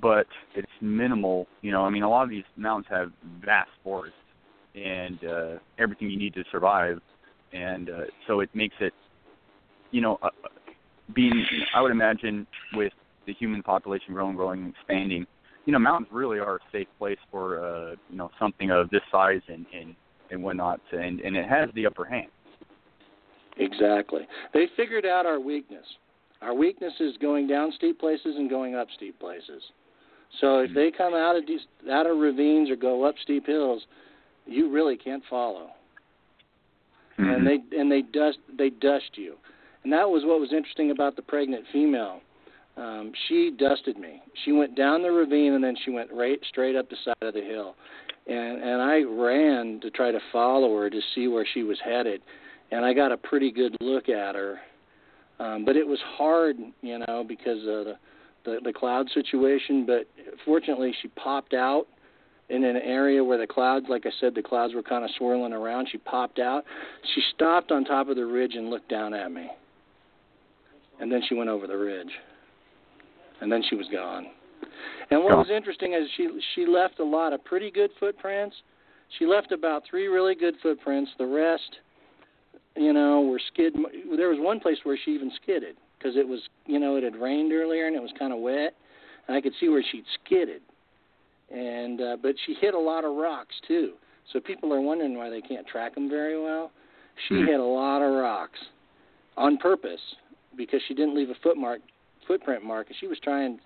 but 0.00 0.26
it's 0.54 0.70
minimal. 0.80 1.46
You 1.62 1.72
know, 1.72 1.84
I 1.84 1.90
mean, 1.90 2.02
a 2.02 2.08
lot 2.08 2.22
of 2.22 2.30
these 2.30 2.44
mountains 2.56 2.86
have 2.90 3.10
vast 3.44 3.70
forests 3.82 4.16
and 4.74 5.18
uh, 5.24 5.58
everything 5.78 6.10
you 6.10 6.18
need 6.18 6.34
to 6.34 6.44
survive, 6.50 6.98
and 7.52 7.90
uh, 7.90 8.00
so 8.26 8.40
it 8.40 8.50
makes 8.54 8.74
it, 8.80 8.92
you 9.90 10.00
know, 10.00 10.18
uh, 10.22 10.30
being. 11.14 11.44
I 11.74 11.82
would 11.82 11.92
imagine 11.92 12.46
with 12.74 12.92
the 13.26 13.34
human 13.34 13.62
population 13.62 14.14
growing, 14.14 14.36
growing, 14.36 14.74
expanding 14.78 15.26
you 15.64 15.72
know, 15.72 15.78
mountains 15.78 16.08
really 16.12 16.38
are 16.38 16.56
a 16.56 16.58
safe 16.72 16.88
place 16.98 17.18
for 17.30 17.64
uh, 17.64 17.90
you 18.10 18.16
know 18.16 18.30
something 18.38 18.70
of 18.70 18.90
this 18.90 19.02
size 19.10 19.40
and 19.48 19.66
and 19.72 19.94
and 20.30 20.42
whatnot, 20.42 20.80
and 20.92 21.20
and 21.20 21.36
it 21.36 21.48
has 21.48 21.68
the 21.74 21.86
upper 21.86 22.04
hand. 22.04 22.28
exactly, 23.58 24.22
they 24.54 24.66
figured 24.76 25.06
out 25.06 25.26
our 25.26 25.40
weakness. 25.40 25.86
Our 26.40 26.54
weakness 26.54 26.92
is 26.98 27.16
going 27.18 27.46
down 27.46 27.72
steep 27.76 28.00
places 28.00 28.34
and 28.36 28.50
going 28.50 28.74
up 28.74 28.88
steep 28.96 29.18
places. 29.20 29.62
So 30.40 30.60
if 30.60 30.74
they 30.74 30.90
come 30.90 31.14
out 31.14 31.36
of 31.36 31.46
these 31.46 31.60
out 31.90 32.06
of 32.06 32.16
ravines 32.16 32.70
or 32.70 32.76
go 32.76 33.04
up 33.04 33.14
steep 33.22 33.46
hills, 33.46 33.82
you 34.46 34.70
really 34.70 34.96
can't 34.96 35.22
follow. 35.28 35.70
and 37.18 37.46
they 37.46 37.58
and 37.76 37.90
they 37.90 38.02
dust 38.02 38.38
they 38.56 38.70
dust 38.70 39.10
you, 39.14 39.36
and 39.84 39.92
that 39.92 40.08
was 40.08 40.22
what 40.24 40.40
was 40.40 40.52
interesting 40.52 40.90
about 40.90 41.16
the 41.16 41.22
pregnant 41.22 41.64
female. 41.72 42.20
Um, 42.76 43.12
she 43.28 43.50
dusted 43.58 43.98
me. 43.98 44.22
She 44.44 44.52
went 44.52 44.76
down 44.76 45.02
the 45.02 45.10
ravine 45.10 45.52
and 45.52 45.62
then 45.62 45.76
she 45.84 45.90
went 45.90 46.10
right 46.10 46.38
straight 46.48 46.74
up 46.74 46.88
the 46.88 46.96
side 47.04 47.14
of 47.20 47.34
the 47.34 47.42
hill, 47.42 47.74
and 48.26 48.62
and 48.62 48.80
I 48.80 49.02
ran 49.02 49.80
to 49.82 49.90
try 49.90 50.10
to 50.10 50.20
follow 50.32 50.74
her 50.78 50.88
to 50.88 51.00
see 51.14 51.28
where 51.28 51.46
she 51.52 51.62
was 51.62 51.78
headed, 51.84 52.22
and 52.70 52.84
I 52.84 52.94
got 52.94 53.12
a 53.12 53.16
pretty 53.16 53.52
good 53.52 53.76
look 53.80 54.08
at 54.08 54.34
her, 54.34 54.58
um, 55.38 55.64
but 55.64 55.76
it 55.76 55.86
was 55.86 55.98
hard, 56.16 56.56
you 56.80 56.98
know, 56.98 57.24
because 57.26 57.58
of 57.58 57.84
the 57.84 57.94
the, 58.44 58.58
the 58.64 58.72
cloud 58.72 59.08
situation. 59.12 59.84
But 59.86 60.08
fortunately, 60.44 60.94
she 61.02 61.08
popped 61.08 61.52
out 61.54 61.86
in 62.52 62.64
an 62.64 62.76
area 62.76 63.24
where 63.24 63.38
the 63.38 63.46
clouds, 63.46 63.86
like 63.88 64.04
I 64.04 64.10
said, 64.20 64.34
the 64.34 64.42
clouds 64.42 64.74
were 64.74 64.82
kind 64.82 65.04
of 65.04 65.10
swirling 65.16 65.54
around. 65.54 65.88
She 65.90 65.96
popped 65.96 66.38
out. 66.38 66.64
She 67.14 67.22
stopped 67.34 67.72
on 67.72 67.82
top 67.84 68.08
of 68.08 68.16
the 68.16 68.26
ridge 68.26 68.54
and 68.54 68.68
looked 68.68 68.90
down 68.90 69.14
at 69.14 69.32
me. 69.32 69.48
And 71.00 71.10
then 71.10 71.22
she 71.26 71.34
went 71.34 71.48
over 71.48 71.66
the 71.66 71.78
ridge. 71.78 72.10
And 73.40 73.50
then 73.50 73.62
she 73.68 73.74
was 73.74 73.86
gone. 73.90 74.26
And 75.10 75.24
what 75.24 75.36
was 75.36 75.48
interesting 75.50 75.94
is 75.94 76.02
she 76.16 76.28
she 76.54 76.66
left 76.66 77.00
a 77.00 77.04
lot 77.04 77.32
of 77.32 77.42
pretty 77.42 77.70
good 77.70 77.90
footprints. 77.98 78.54
She 79.18 79.26
left 79.26 79.50
about 79.50 79.82
three 79.88 80.06
really 80.06 80.34
good 80.34 80.54
footprints. 80.62 81.10
The 81.18 81.26
rest, 81.26 81.78
you 82.76 82.92
know, 82.92 83.22
were 83.22 83.40
skid. 83.52 83.74
There 84.16 84.28
was 84.28 84.38
one 84.40 84.60
place 84.60 84.78
where 84.84 84.98
she 85.02 85.12
even 85.12 85.32
skidded 85.42 85.76
because 85.98 86.16
it 86.16 86.28
was, 86.28 86.40
you 86.66 86.78
know, 86.78 86.96
it 86.96 87.02
had 87.02 87.16
rained 87.16 87.52
earlier 87.52 87.86
and 87.86 87.96
it 87.96 88.02
was 88.02 88.12
kind 88.18 88.32
of 88.32 88.40
wet, 88.40 88.74
and 89.26 89.36
I 89.36 89.40
could 89.40 89.52
see 89.58 89.68
where 89.68 89.82
she'd 89.90 90.04
skidded 90.24 90.62
and 91.52 92.00
uh, 92.00 92.16
but 92.20 92.34
she 92.46 92.54
hit 92.60 92.74
a 92.74 92.78
lot 92.78 93.04
of 93.04 93.14
rocks 93.16 93.54
too. 93.68 93.94
So 94.32 94.40
people 94.40 94.72
are 94.72 94.80
wondering 94.80 95.16
why 95.16 95.28
they 95.30 95.40
can't 95.40 95.66
track 95.66 95.94
them 95.94 96.08
very 96.08 96.40
well. 96.40 96.72
She 97.28 97.36
Hmm. 97.36 97.46
hit 97.46 97.60
a 97.60 97.64
lot 97.64 98.02
of 98.02 98.12
rocks 98.12 98.58
on 99.36 99.58
purpose 99.58 100.00
because 100.56 100.80
she 100.88 100.94
didn't 100.94 101.14
leave 101.14 101.30
a 101.30 101.34
footmark, 101.42 101.80
footprint 102.26 102.64
mark, 102.64 102.86
and 102.88 102.96
she 103.00 103.06
was 103.06 103.18
trying 103.22 103.58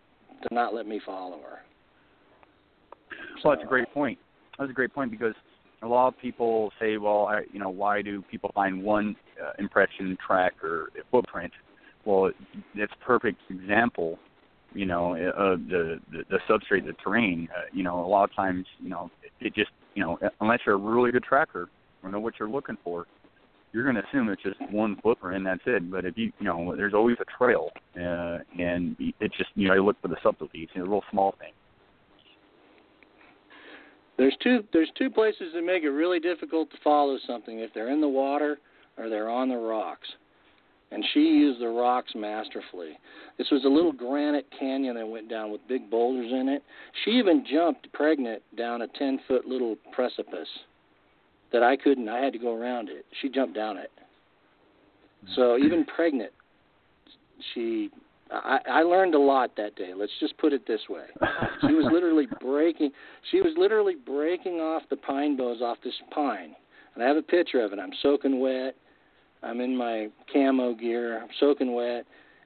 to 0.43 0.55
not 0.55 0.75
let 0.75 0.87
me 0.87 1.01
follow 1.05 1.39
her. 1.39 1.61
Well, 3.45 3.55
that's 3.55 3.65
a 3.65 3.69
great 3.69 3.93
point. 3.93 4.19
That's 4.59 4.71
a 4.71 4.75
great 4.75 4.93
point 4.93 5.11
because 5.11 5.35
a 5.83 5.87
lot 5.87 6.09
of 6.09 6.19
people 6.19 6.73
say, 6.81 6.97
well, 6.97 7.27
I, 7.27 7.43
you 7.53 7.61
know, 7.61 7.69
why 7.69 8.03
do 8.03 8.23
people 8.23 8.51
find 8.55 8.83
one 8.83 9.15
uh, 9.43 9.53
impression 9.59 10.17
track 10.27 10.55
or 10.65 10.89
footprint? 11.11 11.53
Well, 12.05 12.31
it's 12.75 12.93
perfect 13.05 13.41
example, 13.51 14.19
you 14.77 14.87
know, 14.87 15.15
of 15.15 15.67
the, 15.69 16.01
the 16.13 16.25
the 16.31 16.39
substrate, 16.49 16.87
the 16.87 16.95
terrain. 17.03 17.49
Uh, 17.57 17.63
you 17.73 17.83
know, 17.83 18.05
a 18.05 18.07
lot 18.07 18.25
of 18.25 18.35
times, 18.35 18.67
you 18.81 18.89
know, 18.89 19.11
it 19.41 19.55
just, 19.55 19.71
you 19.95 20.03
know, 20.03 20.19
unless 20.41 20.61
you're 20.67 20.75
a 20.75 20.79
really 20.79 21.11
good 21.11 21.25
tracker 21.25 21.69
or 22.03 22.11
know 22.11 22.21
what 22.21 22.35
you're 22.39 22.49
looking 22.49 22.77
for, 22.85 23.07
you're 23.73 23.85
going 23.85 23.97
to 23.97 24.03
assume 24.09 24.29
it's 24.29 24.43
just 24.43 24.57
one 24.71 24.97
footprint 25.03 25.37
and 25.39 25.47
that's 25.47 25.63
it. 25.67 25.91
But 25.91 26.05
if 26.05 26.17
you, 26.17 26.33
you 26.39 26.47
know, 26.47 26.75
there's 26.77 26.95
always 26.95 27.17
a 27.21 27.25
trail, 27.39 27.71
uh, 27.97 28.39
and 28.59 28.97
it's 29.21 29.37
just, 29.37 29.51
you 29.55 29.69
know, 29.69 29.75
you 29.75 29.85
look 29.85 30.01
for 30.01 30.09
the 30.09 30.17
subtleties, 30.23 30.69
you 30.75 30.81
know, 30.81 30.87
little 30.87 31.05
small 31.11 31.35
things. 31.41 31.55
There's 34.19 34.37
two 34.43 34.65
there's 34.73 34.91
two 34.97 35.11
places 35.11 35.53
that 35.55 35.63
make 35.63 35.83
it 35.83 35.91
really 35.91 36.21
difficult 36.21 36.71
to 36.71 36.77
follow 36.83 37.19
something 37.27 37.59
if 37.59 37.75
they're 37.75 37.91
in 37.91 38.01
the 38.01 38.09
water 38.09 38.59
or 38.97 39.11
they're 39.11 39.29
on 39.29 39.49
the 39.49 39.57
rocks. 39.57 40.09
And 40.97 41.05
she 41.13 41.21
used 41.21 41.61
the 41.61 41.69
rocks 41.69 42.13
masterfully. 42.17 42.99
This 43.37 43.49
was 43.51 43.67
a 43.67 43.69
little 43.69 43.93
granite 43.93 44.47
canyon 44.59 44.97
that 44.97 45.07
went 45.07 45.29
down 45.29 45.53
with 45.53 45.61
big 45.69 45.91
boulders 45.91 46.33
in 46.33 46.49
it. 46.49 46.63
She 47.05 47.11
even 47.11 47.45
jumped 47.45 47.93
pregnant 47.93 48.43
down 48.57 48.81
a 48.81 48.89
10 48.89 49.21
foot 49.29 49.45
little 49.45 49.77
precipice 49.93 50.49
that 51.53 51.63
I 51.63 51.77
couldn't. 51.77 52.09
I 52.09 52.21
had 52.21 52.33
to 52.33 52.39
go 52.39 52.57
around 52.57 52.89
it. 52.89 53.05
She 53.21 53.29
jumped 53.29 53.55
down 53.55 53.77
it. 53.77 53.91
So 55.35 55.59
hmm. 55.59 55.67
even 55.67 55.85
pregnant, 55.85 56.33
she. 57.53 57.91
I, 58.31 58.61
I 58.67 58.83
learned 58.83 59.15
a 59.15 59.21
lot 59.21 59.51
that 59.59 59.77
day. 59.77 59.93
Let's 59.95 60.13
just 60.19 60.39
put 60.39 60.55
it 60.55 60.67
this 60.67 60.81
way. 60.89 61.05
She 61.61 61.75
was 61.75 61.87
literally 61.93 62.27
breaking. 62.41 62.91
She 63.31 63.43
was 63.43 63.53
literally 63.59 63.97
breaking 64.07 64.61
off 64.61 64.83
the 64.89 64.97
pine 64.97 65.37
boughs 65.37 65.61
off 65.61 65.77
this 65.85 65.93
pine, 66.11 66.57
and 66.95 67.05
I 67.05 67.07
have 67.07 67.19
a 67.19 67.23
picture 67.23 67.63
of 67.63 67.75
it. 67.75 67.79
I'm 67.79 67.93
soaking 68.03 68.41
wet. 68.41 68.77
I'm 69.47 69.61
in 69.61 69.77
my 69.77 70.09
camo 70.33 70.75
gear. 70.75 71.23
I'm 71.23 71.29
soaking 71.39 71.75
wet, 71.75 72.05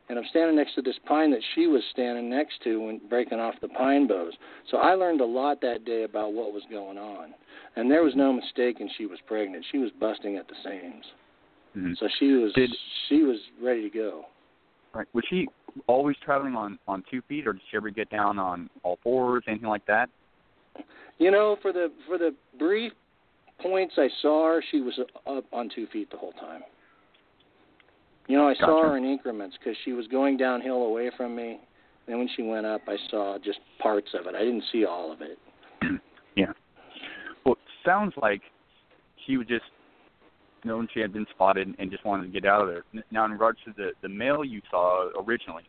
and 0.08 0.18
I'm 0.18 0.24
standing 0.30 0.56
next 0.56 0.74
to 0.74 0.82
this 0.82 0.98
pine 1.06 1.30
that 1.30 1.42
she 1.54 1.66
was 1.66 1.82
standing 1.90 2.28
next 2.28 2.62
to 2.64 2.80
when 2.86 3.00
breaking 3.08 3.40
off 3.40 3.54
the 3.60 3.68
pine 3.68 4.06
boughs. 4.06 4.34
So 4.70 4.76
I 4.78 4.94
learned 4.94 5.20
a 5.20 5.26
lot 5.26 5.60
that 5.62 5.84
day 5.84 6.02
about 6.02 6.32
what 6.32 6.52
was 6.52 6.62
going 6.70 6.98
on, 6.98 7.34
and 7.76 7.90
there 7.90 8.02
was 8.02 8.14
no 8.14 8.32
mistaking 8.32 8.90
she 8.98 9.06
was 9.06 9.18
pregnant. 9.26 9.64
She 9.72 9.78
was 9.78 9.90
busting 9.98 10.36
at 10.36 10.46
the 10.48 10.54
seams. 10.62 11.06
Mhm. 11.76 11.96
So 11.96 12.08
she 12.18 12.32
was 12.32 12.52
Did- 12.52 12.76
she 13.08 13.22
was 13.22 13.38
ready 13.60 13.82
to 13.82 13.90
go. 13.90 14.26
Right. 14.92 15.06
Was 15.12 15.24
she 15.26 15.48
always 15.86 16.16
traveling 16.18 16.56
on 16.56 16.78
on 16.88 17.02
two 17.08 17.22
feet, 17.22 17.46
or 17.46 17.52
did 17.52 17.62
she 17.70 17.76
ever 17.76 17.90
get 17.90 18.10
down 18.10 18.38
on 18.38 18.68
all 18.82 18.96
fours, 19.02 19.44
anything 19.46 19.68
like 19.68 19.86
that? 19.86 20.10
You 21.18 21.30
know, 21.30 21.56
for 21.62 21.72
the 21.72 21.92
for 22.06 22.18
the 22.18 22.34
brief 22.58 22.92
points 23.58 23.94
I 23.98 24.08
saw 24.20 24.46
her, 24.48 24.62
she 24.70 24.80
was 24.80 24.98
up 25.26 25.44
on 25.52 25.68
two 25.68 25.86
feet 25.86 26.10
the 26.10 26.16
whole 26.16 26.32
time. 26.32 26.64
You 28.30 28.36
know, 28.36 28.46
I 28.46 28.52
Gotcha. 28.52 28.66
saw 28.66 28.82
her 28.82 28.96
in 28.96 29.04
increments 29.04 29.56
because 29.58 29.76
she 29.84 29.92
was 29.92 30.06
going 30.06 30.36
downhill 30.36 30.84
away 30.84 31.10
from 31.16 31.34
me. 31.34 31.58
Then 32.06 32.18
when 32.18 32.28
she 32.36 32.42
went 32.42 32.64
up, 32.64 32.80
I 32.86 32.96
saw 33.10 33.38
just 33.38 33.58
parts 33.82 34.06
of 34.14 34.28
it. 34.28 34.36
I 34.36 34.38
didn't 34.38 34.62
see 34.70 34.84
all 34.84 35.10
of 35.10 35.20
it. 35.20 35.36
yeah. 36.36 36.52
Well, 37.44 37.54
it 37.54 37.58
sounds 37.84 38.12
like 38.22 38.40
she 39.26 39.36
was 39.36 39.48
just 39.48 39.64
known 40.62 40.86
she 40.94 41.00
had 41.00 41.12
been 41.12 41.26
spotted 41.34 41.74
and 41.76 41.90
just 41.90 42.04
wanted 42.04 42.32
to 42.32 42.40
get 42.40 42.48
out 42.48 42.62
of 42.62 42.68
there. 42.68 43.02
Now, 43.10 43.24
in 43.24 43.32
regards 43.32 43.58
to 43.64 43.72
the 43.76 43.90
the 44.00 44.08
male 44.08 44.44
you 44.44 44.62
saw 44.70 45.08
originally, 45.26 45.64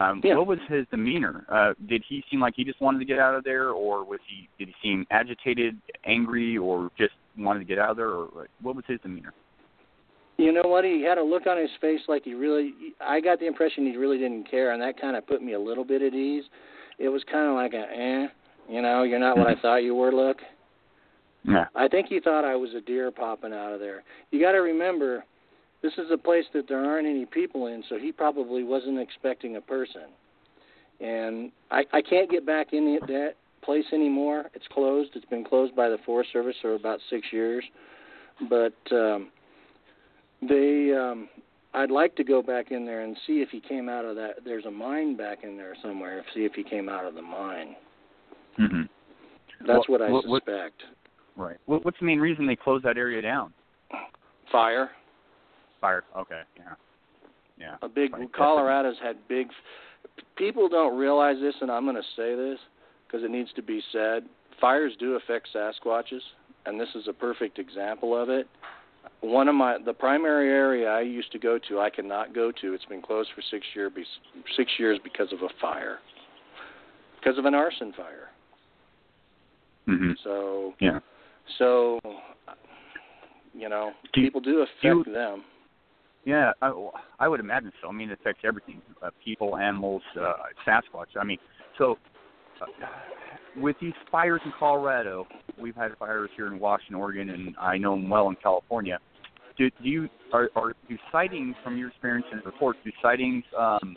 um, 0.00 0.20
Yeah. 0.24 0.34
what 0.34 0.48
was 0.48 0.58
his 0.68 0.84
demeanor? 0.90 1.44
Uh, 1.48 1.74
did 1.86 2.02
he 2.08 2.24
seem 2.28 2.40
like 2.40 2.54
he 2.56 2.64
just 2.64 2.80
wanted 2.80 2.98
to 2.98 3.04
get 3.04 3.20
out 3.20 3.36
of 3.36 3.44
there, 3.44 3.70
or 3.70 4.02
was 4.02 4.18
he 4.26 4.48
did 4.58 4.66
he 4.66 4.74
seem 4.82 5.06
agitated, 5.12 5.80
angry, 6.04 6.58
or 6.58 6.90
just 6.98 7.14
wanted 7.36 7.60
to 7.60 7.64
get 7.64 7.78
out 7.78 7.90
of 7.90 7.96
there, 7.96 8.10
or 8.10 8.48
what 8.62 8.74
was 8.74 8.84
his 8.88 8.98
demeanor? 9.00 9.32
You 10.38 10.52
know 10.52 10.62
what? 10.64 10.84
He 10.84 11.02
had 11.02 11.18
a 11.18 11.22
look 11.22 11.48
on 11.48 11.58
his 11.58 11.70
face 11.80 12.00
like 12.06 12.24
he 12.24 12.32
really. 12.34 12.72
I 13.00 13.20
got 13.20 13.40
the 13.40 13.46
impression 13.46 13.84
he 13.86 13.96
really 13.96 14.18
didn't 14.18 14.48
care, 14.48 14.70
and 14.72 14.80
that 14.80 15.00
kind 15.00 15.16
of 15.16 15.26
put 15.26 15.42
me 15.42 15.52
a 15.54 15.60
little 15.60 15.84
bit 15.84 16.00
at 16.00 16.14
ease. 16.14 16.44
It 16.98 17.08
was 17.08 17.22
kind 17.30 17.48
of 17.48 17.54
like 17.54 17.74
a, 17.74 17.86
eh, 17.92 18.26
you 18.68 18.82
know, 18.82 19.02
you're 19.02 19.18
not 19.18 19.36
what 19.36 19.46
I 19.48 19.60
thought 19.60 19.78
you 19.78 19.94
were. 19.94 20.12
Look, 20.12 20.38
Yeah. 21.44 21.66
I 21.74 21.88
think 21.88 22.08
he 22.08 22.20
thought 22.20 22.44
I 22.44 22.56
was 22.56 22.74
a 22.74 22.80
deer 22.80 23.10
popping 23.10 23.52
out 23.52 23.72
of 23.72 23.80
there. 23.80 24.02
You 24.30 24.40
got 24.40 24.52
to 24.52 24.58
remember, 24.58 25.24
this 25.82 25.92
is 25.98 26.10
a 26.12 26.18
place 26.18 26.44
that 26.54 26.66
there 26.68 26.84
aren't 26.84 27.06
any 27.06 27.24
people 27.24 27.66
in, 27.68 27.82
so 27.88 27.98
he 27.98 28.12
probably 28.12 28.64
wasn't 28.64 28.98
expecting 28.98 29.56
a 29.56 29.60
person. 29.60 30.06
And 31.00 31.52
I, 31.70 31.84
I 31.92 32.02
can't 32.02 32.28
get 32.30 32.44
back 32.44 32.72
in 32.72 32.98
that 33.06 33.34
place 33.62 33.84
anymore. 33.92 34.50
It's 34.54 34.66
closed. 34.72 35.10
It's 35.14 35.26
been 35.26 35.44
closed 35.44 35.76
by 35.76 35.88
the 35.88 35.98
Forest 36.04 36.32
Service 36.32 36.56
for 36.60 36.74
about 36.74 36.98
six 37.08 37.28
years. 37.32 37.64
But 38.48 38.74
um, 38.90 39.28
they, 40.42 40.92
um, 40.94 41.28
I'd 41.74 41.90
like 41.90 42.14
to 42.16 42.24
go 42.24 42.42
back 42.42 42.70
in 42.70 42.84
there 42.84 43.02
and 43.02 43.16
see 43.26 43.40
if 43.40 43.50
he 43.50 43.60
came 43.60 43.88
out 43.88 44.04
of 44.04 44.16
that. 44.16 44.44
There's 44.44 44.64
a 44.64 44.70
mine 44.70 45.16
back 45.16 45.44
in 45.44 45.56
there 45.56 45.74
somewhere. 45.82 46.24
See 46.34 46.40
if 46.40 46.52
he 46.52 46.62
came 46.62 46.88
out 46.88 47.04
of 47.04 47.14
the 47.14 47.22
mine. 47.22 47.76
hmm 48.56 48.82
That's 49.66 49.88
what 49.88 50.02
I 50.02 50.10
what, 50.10 50.26
what, 50.26 50.44
suspect. 50.44 50.82
right. 51.36 51.56
What, 51.66 51.84
what's 51.84 51.98
the 52.00 52.06
main 52.06 52.20
reason 52.20 52.46
they 52.46 52.56
closed 52.56 52.84
that 52.84 52.96
area 52.96 53.20
down? 53.22 53.52
Fire. 54.50 54.90
Fire. 55.80 56.04
Okay. 56.16 56.40
Yeah. 56.56 56.74
Yeah. 57.58 57.74
a 57.82 57.88
big 57.88 58.12
Colorado's 58.32 58.96
had 59.02 59.16
big 59.28 59.48
people 60.36 60.68
don't 60.68 60.96
realize 60.96 61.36
this 61.40 61.54
and 61.60 61.70
I'm 61.70 61.84
going 61.84 61.96
to 61.96 62.02
say 62.16 62.36
this 62.36 62.58
because 63.06 63.24
it 63.24 63.30
needs 63.30 63.50
to 63.56 63.62
be 63.62 63.82
said 63.92 64.24
fires 64.60 64.92
do 65.00 65.16
affect 65.16 65.48
Sasquatches 65.54 66.20
and 66.66 66.80
this 66.80 66.88
is 66.94 67.08
a 67.08 67.12
perfect 67.12 67.58
example 67.58 68.16
of 68.20 68.28
it 68.28 68.46
one 69.20 69.48
of 69.48 69.54
my 69.54 69.78
the 69.84 69.92
primary 69.92 70.48
area 70.50 70.88
I 70.88 71.00
used 71.00 71.32
to 71.32 71.38
go 71.38 71.58
to 71.68 71.80
I 71.80 71.90
cannot 71.90 72.34
go 72.34 72.52
to 72.60 72.74
it's 72.74 72.84
been 72.84 73.02
closed 73.02 73.30
for 73.34 73.42
6 73.42 73.66
year 73.74 73.90
be, 73.90 74.04
6 74.56 74.72
years 74.78 74.98
because 75.02 75.32
of 75.32 75.42
a 75.42 75.48
fire 75.60 75.98
because 77.20 77.38
of 77.38 77.44
an 77.44 77.54
arson 77.54 77.92
fire 77.96 78.28
hmm 79.86 80.12
so 80.22 80.74
Yeah. 80.80 81.00
so 81.58 81.98
you 83.54 83.68
know 83.68 83.92
Do 84.12 84.22
people 84.22 84.40
do 84.40 84.60
affect 84.60 85.06
you- 85.06 85.12
them 85.12 85.44
Yeah, 86.24 86.52
I, 86.60 86.72
I 87.20 87.28
would 87.28 87.40
imagine 87.40 87.72
so. 87.80 87.88
I 87.88 87.92
mean, 87.92 88.10
it 88.10 88.18
affects 88.20 88.42
everything: 88.44 88.82
uh, 89.00 89.10
people, 89.24 89.56
animals, 89.56 90.02
uh, 90.20 90.34
Sasquatch. 90.66 91.16
I 91.18 91.24
mean, 91.24 91.38
so 91.78 91.96
with 93.56 93.76
these 93.80 93.92
fires 94.10 94.40
in 94.44 94.52
Colorado, 94.58 95.26
we've 95.60 95.76
had 95.76 95.96
fires 95.98 96.30
here 96.36 96.46
in 96.46 96.58
Washington, 96.58 96.96
Oregon, 96.96 97.30
and 97.30 97.56
I 97.58 97.78
know 97.78 97.92
them 97.92 98.08
well 98.08 98.28
in 98.28 98.36
California. 98.36 98.98
Do, 99.56 99.70
do 99.82 99.88
you 99.88 100.08
are, 100.32 100.50
are 100.54 100.74
do 100.88 100.96
sightings 101.10 101.56
from 101.64 101.76
your 101.76 101.88
experience 101.88 102.26
and 102.30 102.44
reports? 102.44 102.78
Do 102.84 102.92
sightings 103.02 103.42
um, 103.58 103.96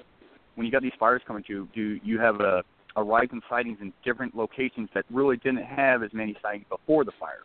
when 0.55 0.65
you 0.65 0.71
got 0.71 0.81
these 0.81 0.91
fires 0.99 1.21
coming 1.27 1.43
to? 1.47 1.67
Do 1.75 1.99
you 2.03 2.19
have 2.19 2.39
a 2.39 2.63
a 2.95 3.03
rise 3.03 3.27
in 3.31 3.41
sightings 3.49 3.77
in 3.81 3.93
different 4.03 4.35
locations 4.35 4.89
that 4.93 5.05
really 5.09 5.37
didn't 5.37 5.63
have 5.63 6.03
as 6.03 6.11
many 6.13 6.35
sightings 6.41 6.65
before 6.69 7.05
the 7.05 7.11
fire? 7.19 7.43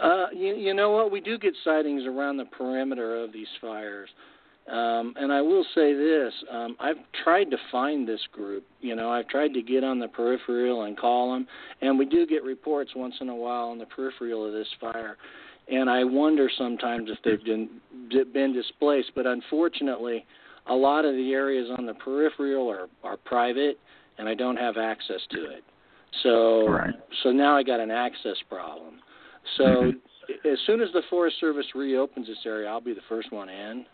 Uh, 0.00 0.26
you, 0.32 0.54
you 0.54 0.74
know 0.74 0.90
what? 0.90 1.10
We 1.10 1.20
do 1.20 1.38
get 1.38 1.54
sightings 1.64 2.04
around 2.06 2.36
the 2.36 2.44
perimeter 2.44 3.22
of 3.22 3.32
these 3.32 3.48
fires. 3.60 4.08
Um, 4.70 5.14
and 5.16 5.32
I 5.32 5.40
will 5.40 5.64
say 5.74 5.94
this: 5.94 6.32
um, 6.50 6.76
I've 6.78 6.98
tried 7.24 7.50
to 7.50 7.56
find 7.72 8.06
this 8.06 8.20
group. 8.32 8.64
You 8.80 8.96
know, 8.96 9.10
I've 9.10 9.28
tried 9.28 9.54
to 9.54 9.62
get 9.62 9.82
on 9.82 9.98
the 9.98 10.08
peripheral 10.08 10.82
and 10.82 10.96
call 10.96 11.32
them, 11.32 11.46
and 11.80 11.98
we 11.98 12.04
do 12.04 12.26
get 12.26 12.42
reports 12.44 12.92
once 12.94 13.14
in 13.20 13.28
a 13.30 13.34
while 13.34 13.68
on 13.68 13.78
the 13.78 13.86
peripheral 13.86 14.46
of 14.46 14.52
this 14.52 14.68
fire. 14.80 15.16
And 15.70 15.88
I 15.88 16.04
wonder 16.04 16.50
sometimes 16.56 17.10
if 17.10 17.18
they've 17.24 17.42
been 17.42 17.80
been 18.32 18.52
displaced. 18.52 19.12
But 19.14 19.26
unfortunately, 19.26 20.26
a 20.66 20.74
lot 20.74 21.04
of 21.04 21.14
the 21.14 21.32
areas 21.32 21.68
on 21.78 21.86
the 21.86 21.94
peripheral 21.94 22.70
are 22.70 22.88
are 23.02 23.16
private, 23.16 23.78
and 24.18 24.28
I 24.28 24.34
don't 24.34 24.56
have 24.56 24.76
access 24.76 25.20
to 25.30 25.44
it. 25.50 25.64
So 26.22 26.68
Right. 26.68 26.94
so 27.22 27.30
now 27.30 27.56
I 27.56 27.62
got 27.62 27.80
an 27.80 27.90
access 27.90 28.36
problem. 28.50 29.00
So 29.56 29.92
Mhm. 29.92 30.00
as 30.44 30.58
soon 30.66 30.82
as 30.82 30.92
the 30.92 31.02
Forest 31.08 31.38
Service 31.40 31.74
reopens 31.74 32.26
this 32.26 32.44
area, 32.44 32.68
I'll 32.68 32.82
be 32.82 32.92
the 32.92 33.00
first 33.08 33.32
one 33.32 33.48
in. 33.48 33.86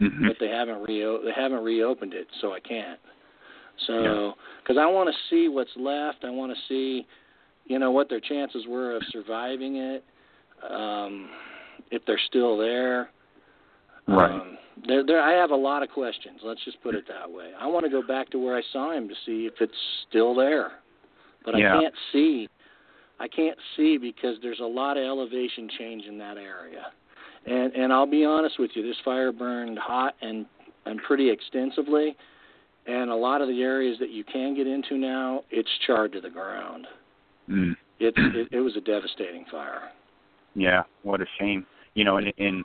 Mm-hmm. 0.00 0.28
But 0.28 0.36
they 0.38 0.48
haven't 0.48 0.82
reo 0.82 1.22
they 1.22 1.32
haven't 1.34 1.64
reopened 1.64 2.14
it, 2.14 2.28
so 2.40 2.52
I 2.52 2.60
can't. 2.60 3.00
So 3.86 4.34
because 4.62 4.76
I 4.80 4.86
want 4.86 5.08
to 5.08 5.14
see 5.30 5.48
what's 5.48 5.70
left, 5.76 6.24
I 6.24 6.30
want 6.30 6.52
to 6.52 6.58
see, 6.68 7.06
you 7.66 7.78
know, 7.78 7.90
what 7.90 8.08
their 8.08 8.20
chances 8.20 8.64
were 8.68 8.96
of 8.96 9.02
surviving 9.10 9.76
it, 9.76 10.04
um, 10.68 11.28
if 11.90 12.02
they're 12.06 12.20
still 12.28 12.56
there. 12.56 13.10
Right. 14.06 14.30
Um, 14.30 14.58
there, 14.86 15.04
there. 15.04 15.20
I 15.20 15.32
have 15.32 15.50
a 15.50 15.56
lot 15.56 15.82
of 15.82 15.90
questions. 15.90 16.40
Let's 16.44 16.64
just 16.64 16.80
put 16.82 16.94
it 16.94 17.04
that 17.08 17.30
way. 17.30 17.50
I 17.58 17.66
want 17.66 17.84
to 17.84 17.90
go 17.90 18.06
back 18.06 18.30
to 18.30 18.38
where 18.38 18.56
I 18.56 18.62
saw 18.72 18.92
him 18.92 19.08
to 19.08 19.14
see 19.26 19.46
if 19.46 19.54
it's 19.60 19.72
still 20.08 20.34
there, 20.34 20.72
but 21.44 21.58
Yeah. 21.58 21.76
I 21.76 21.80
can't 21.80 21.94
see. 22.12 22.48
I 23.20 23.26
can't 23.26 23.58
see 23.76 23.98
because 23.98 24.36
there's 24.42 24.60
a 24.60 24.66
lot 24.66 24.96
of 24.96 25.04
elevation 25.04 25.68
change 25.76 26.04
in 26.04 26.18
that 26.18 26.36
area. 26.36 26.92
And 27.46 27.72
and 27.74 27.92
I'll 27.92 28.06
be 28.06 28.24
honest 28.24 28.58
with 28.58 28.70
you, 28.74 28.82
this 28.82 28.96
fire 29.04 29.32
burned 29.32 29.78
hot 29.78 30.14
and 30.20 30.46
and 30.86 31.00
pretty 31.06 31.30
extensively, 31.30 32.16
and 32.86 33.10
a 33.10 33.14
lot 33.14 33.40
of 33.40 33.48
the 33.48 33.62
areas 33.62 33.98
that 34.00 34.10
you 34.10 34.24
can 34.24 34.54
get 34.54 34.66
into 34.66 34.96
now, 34.96 35.42
it's 35.50 35.68
charred 35.86 36.12
to 36.12 36.20
the 36.20 36.30
ground. 36.30 36.86
Mm. 37.48 37.76
It's 38.00 38.16
it, 38.18 38.48
it 38.52 38.60
was 38.60 38.76
a 38.76 38.80
devastating 38.80 39.44
fire. 39.50 39.90
Yeah, 40.54 40.82
what 41.02 41.20
a 41.20 41.26
shame. 41.38 41.66
You 41.94 42.04
know, 42.04 42.16
and, 42.16 42.32
and 42.38 42.64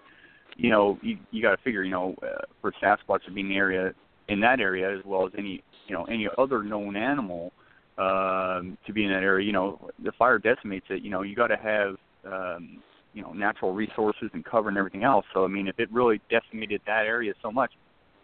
you 0.57 0.69
know, 0.69 0.97
you, 1.01 1.17
you 1.31 1.41
got 1.41 1.55
to 1.55 1.61
figure, 1.63 1.83
you 1.83 1.91
know, 1.91 2.15
uh, 2.23 2.41
for 2.61 2.73
Sasquatch 2.81 3.23
to 3.25 3.31
be 3.31 3.41
in 3.41 3.49
the 3.49 3.55
area, 3.55 3.93
in 4.27 4.39
that 4.41 4.59
area, 4.59 4.97
as 4.97 5.03
well 5.05 5.25
as 5.25 5.33
any, 5.37 5.63
you 5.87 5.95
know, 5.95 6.03
any 6.05 6.27
other 6.37 6.63
known 6.63 6.95
animal 6.95 7.51
um, 7.97 8.77
to 8.85 8.93
be 8.93 9.03
in 9.03 9.11
that 9.11 9.23
area, 9.23 9.45
you 9.45 9.51
know, 9.51 9.79
the 10.03 10.11
fire 10.13 10.39
decimates 10.39 10.85
it. 10.89 11.01
You 11.01 11.09
know, 11.09 11.21
you 11.21 11.35
got 11.35 11.47
to 11.47 11.57
have, 11.57 11.95
um, 12.31 12.81
you 13.13 13.21
know, 13.21 13.31
natural 13.31 13.73
resources 13.73 14.29
and 14.33 14.43
cover 14.43 14.69
and 14.69 14.77
everything 14.77 15.03
else. 15.03 15.25
So, 15.33 15.45
I 15.45 15.47
mean, 15.47 15.67
if 15.67 15.79
it 15.79 15.91
really 15.91 16.19
decimated 16.29 16.81
that 16.85 17.05
area 17.05 17.33
so 17.41 17.51
much, 17.51 17.71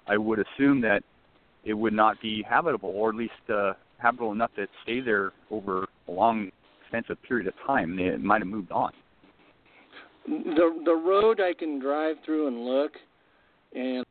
I 0.08 0.18
would 0.18 0.40
assume 0.40 0.82
that 0.82 1.04
it 1.64 1.74
would 1.74 1.94
not 1.94 2.20
be 2.22 2.44
habitable, 2.48 2.90
or 2.90 3.10
at 3.10 3.16
least 3.16 3.34
uh, 3.54 3.74
habitable 3.98 4.32
enough 4.32 4.52
to 4.56 4.68
stay 4.84 5.02
there 5.02 5.32
over 5.52 5.88
a 6.08 6.12
long, 6.12 6.52
extensive 6.82 7.22
period 7.24 7.48
of 7.48 7.54
time. 7.68 8.00
It 8.00 8.22
might 8.22 8.42
have 8.42 8.48
moved 8.48 8.72
on. 8.72 8.92
The 10.26 10.82
the 10.86 10.94
road 10.94 11.40
I 11.40 11.54
can 11.54 11.80
drive 11.80 12.18
through 12.26 12.48
and 12.48 12.64
look, 12.64 12.92
and 13.76 14.06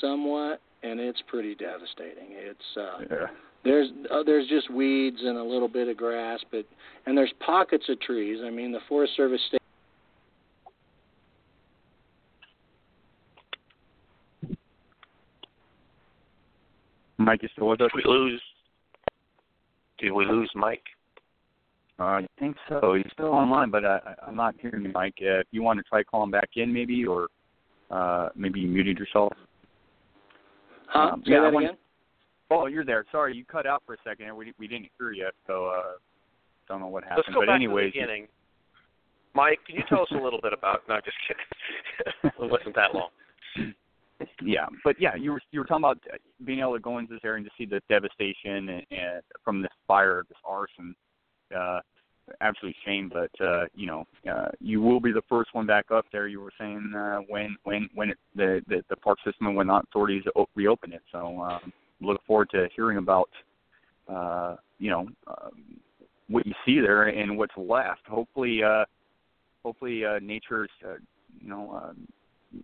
somewhat, 0.00 0.60
and 0.82 1.00
it's 1.00 1.22
pretty 1.26 1.54
devastating. 1.54 2.28
It's 2.30 2.76
uh, 2.76 2.98
Yeah. 3.10 3.26
there's 3.64 3.88
uh, 4.10 4.22
there's 4.24 4.48
just 4.48 4.70
weeds 4.70 5.18
and 5.20 5.38
a 5.38 5.42
little 5.42 5.68
bit 5.68 5.88
of 5.88 5.96
grass, 5.96 6.40
but 6.50 6.64
and 7.06 7.16
there's 7.16 7.32
pockets 7.44 7.84
of 7.88 8.00
trees. 8.00 8.40
I 8.44 8.50
mean, 8.50 8.72
the 8.72 8.80
Forest 8.88 9.14
Service 9.16 9.40
state. 9.48 9.58
Mike 17.18 17.42
is 17.44 17.50
still 17.52 17.68
with 17.68 17.80
us? 17.80 17.90
Did 17.94 18.04
we 18.04 18.10
lose? 18.10 18.42
Did 19.98 20.12
we 20.12 20.24
lose 20.26 20.50
Mike? 20.54 20.84
Uh, 21.98 22.02
I 22.04 22.26
think 22.38 22.56
so. 22.68 22.94
He's 22.94 23.10
still 23.12 23.26
online, 23.32 23.70
but 23.70 23.84
I, 23.84 23.96
I- 24.06 24.26
I'm 24.28 24.36
not 24.36 24.54
hearing 24.60 24.84
you, 24.84 24.92
Mike. 24.92 25.14
Uh, 25.20 25.40
if 25.40 25.46
you 25.50 25.62
want 25.62 25.78
to 25.78 25.82
try 25.82 26.02
calling 26.04 26.30
back 26.30 26.50
in, 26.54 26.72
maybe, 26.72 27.04
or 27.04 27.26
uh, 27.90 28.28
maybe 28.36 28.60
you 28.60 28.68
muted 28.68 28.98
yourself. 28.98 29.32
Huh? 30.86 31.10
Um, 31.14 31.22
Say 31.26 31.32
yeah, 31.32 31.40
that 31.42 31.52
want- 31.52 31.64
again. 31.66 31.76
Oh, 32.50 32.64
you're 32.66 32.84
there. 32.84 33.04
Sorry, 33.12 33.36
you 33.36 33.44
cut 33.44 33.66
out 33.66 33.82
for 33.84 33.92
a 33.94 33.98
second. 34.04 34.34
We 34.34 34.54
we 34.58 34.66
didn't 34.68 34.88
hear 34.98 35.12
you, 35.12 35.28
so 35.46 35.66
uh, 35.66 35.82
don't 36.66 36.80
know 36.80 36.86
what 36.86 37.02
happened. 37.04 37.24
Let's 37.26 37.34
go 37.34 37.40
but 37.42 37.46
back 37.48 37.56
anyways, 37.56 37.92
to 37.92 37.98
the 37.98 38.06
beginning. 38.06 38.28
Mike, 39.34 39.58
can 39.66 39.76
you 39.76 39.82
tell 39.88 40.00
us 40.02 40.08
a 40.12 40.14
little 40.16 40.40
bit 40.40 40.54
about? 40.54 40.80
No, 40.88 40.96
just 41.04 41.16
kidding. 41.28 42.32
it 42.46 42.50
wasn't 42.50 42.74
that 42.76 42.94
long. 42.94 43.10
yeah, 44.42 44.66
but 44.84 44.96
yeah, 44.98 45.14
you 45.14 45.32
were 45.32 45.40
you 45.52 45.60
were 45.60 45.66
talking 45.66 45.84
about 45.84 45.98
being 46.44 46.60
able 46.60 46.74
to 46.74 46.80
go 46.80 46.98
into 46.98 47.12
this 47.12 47.20
area 47.24 47.36
and 47.38 47.46
to 47.46 47.52
see 47.56 47.64
the 47.64 47.80
devastation 47.88 48.68
and, 48.68 48.86
and 48.90 49.22
from 49.44 49.62
this 49.62 49.72
fire, 49.86 50.24
this 50.28 50.38
arson. 50.44 50.94
Uh, 51.56 51.80
absolute 52.40 52.76
shame. 52.84 53.10
But 53.12 53.30
uh, 53.44 53.64
you 53.74 53.86
know, 53.86 54.04
uh, 54.30 54.48
you 54.60 54.80
will 54.80 55.00
be 55.00 55.12
the 55.12 55.22
first 55.28 55.54
one 55.54 55.66
back 55.66 55.86
up 55.90 56.06
there. 56.12 56.28
You 56.28 56.40
were 56.40 56.52
saying 56.58 56.92
uh, 56.96 57.18
when 57.28 57.56
when 57.64 57.88
when 57.94 58.10
it, 58.10 58.18
the, 58.34 58.62
the 58.68 58.82
the 58.88 58.96
park 58.96 59.18
system 59.24 59.46
and 59.46 59.56
when 59.56 59.68
the 59.68 59.74
authorities 59.74 60.24
reopen 60.54 60.92
it. 60.92 61.02
So 61.12 61.40
um, 61.40 61.72
look 62.00 62.20
forward 62.26 62.50
to 62.50 62.68
hearing 62.74 62.98
about 62.98 63.30
uh, 64.08 64.56
you 64.78 64.90
know 64.90 65.08
um, 65.26 65.80
what 66.28 66.46
you 66.46 66.54
see 66.64 66.80
there 66.80 67.04
and 67.04 67.36
what's 67.36 67.56
left. 67.56 68.06
Hopefully, 68.06 68.62
uh, 68.62 68.84
hopefully 69.64 70.04
uh, 70.04 70.18
nature's 70.20 70.70
uh, 70.84 70.94
you 71.40 71.48
know. 71.48 71.82
Uh, 71.82 71.92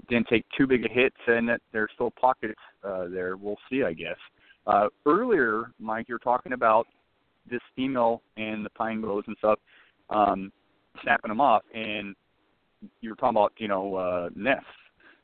didn't 0.08 0.28
take 0.28 0.44
too 0.56 0.66
big 0.66 0.84
a 0.84 0.88
hit, 0.88 1.12
and 1.26 1.48
that 1.48 1.60
there's 1.72 1.90
still 1.94 2.10
pockets 2.10 2.60
uh, 2.82 3.06
there. 3.08 3.36
We'll 3.36 3.58
see, 3.70 3.82
I 3.82 3.92
guess. 3.92 4.16
Uh, 4.66 4.88
earlier, 5.06 5.72
Mike, 5.78 6.06
you're 6.08 6.18
talking 6.18 6.52
about 6.52 6.86
this 7.50 7.60
female 7.76 8.22
and 8.36 8.64
the 8.64 8.70
pine 8.70 9.00
boughs 9.00 9.24
and 9.26 9.36
stuff, 9.38 9.58
um, 10.10 10.50
snapping 11.02 11.28
them 11.28 11.40
off, 11.40 11.62
and 11.74 12.14
you 13.00 13.10
were 13.10 13.16
talking 13.16 13.36
about 13.36 13.52
you 13.58 13.68
know 13.68 13.94
uh, 13.96 14.28
nests. 14.34 14.66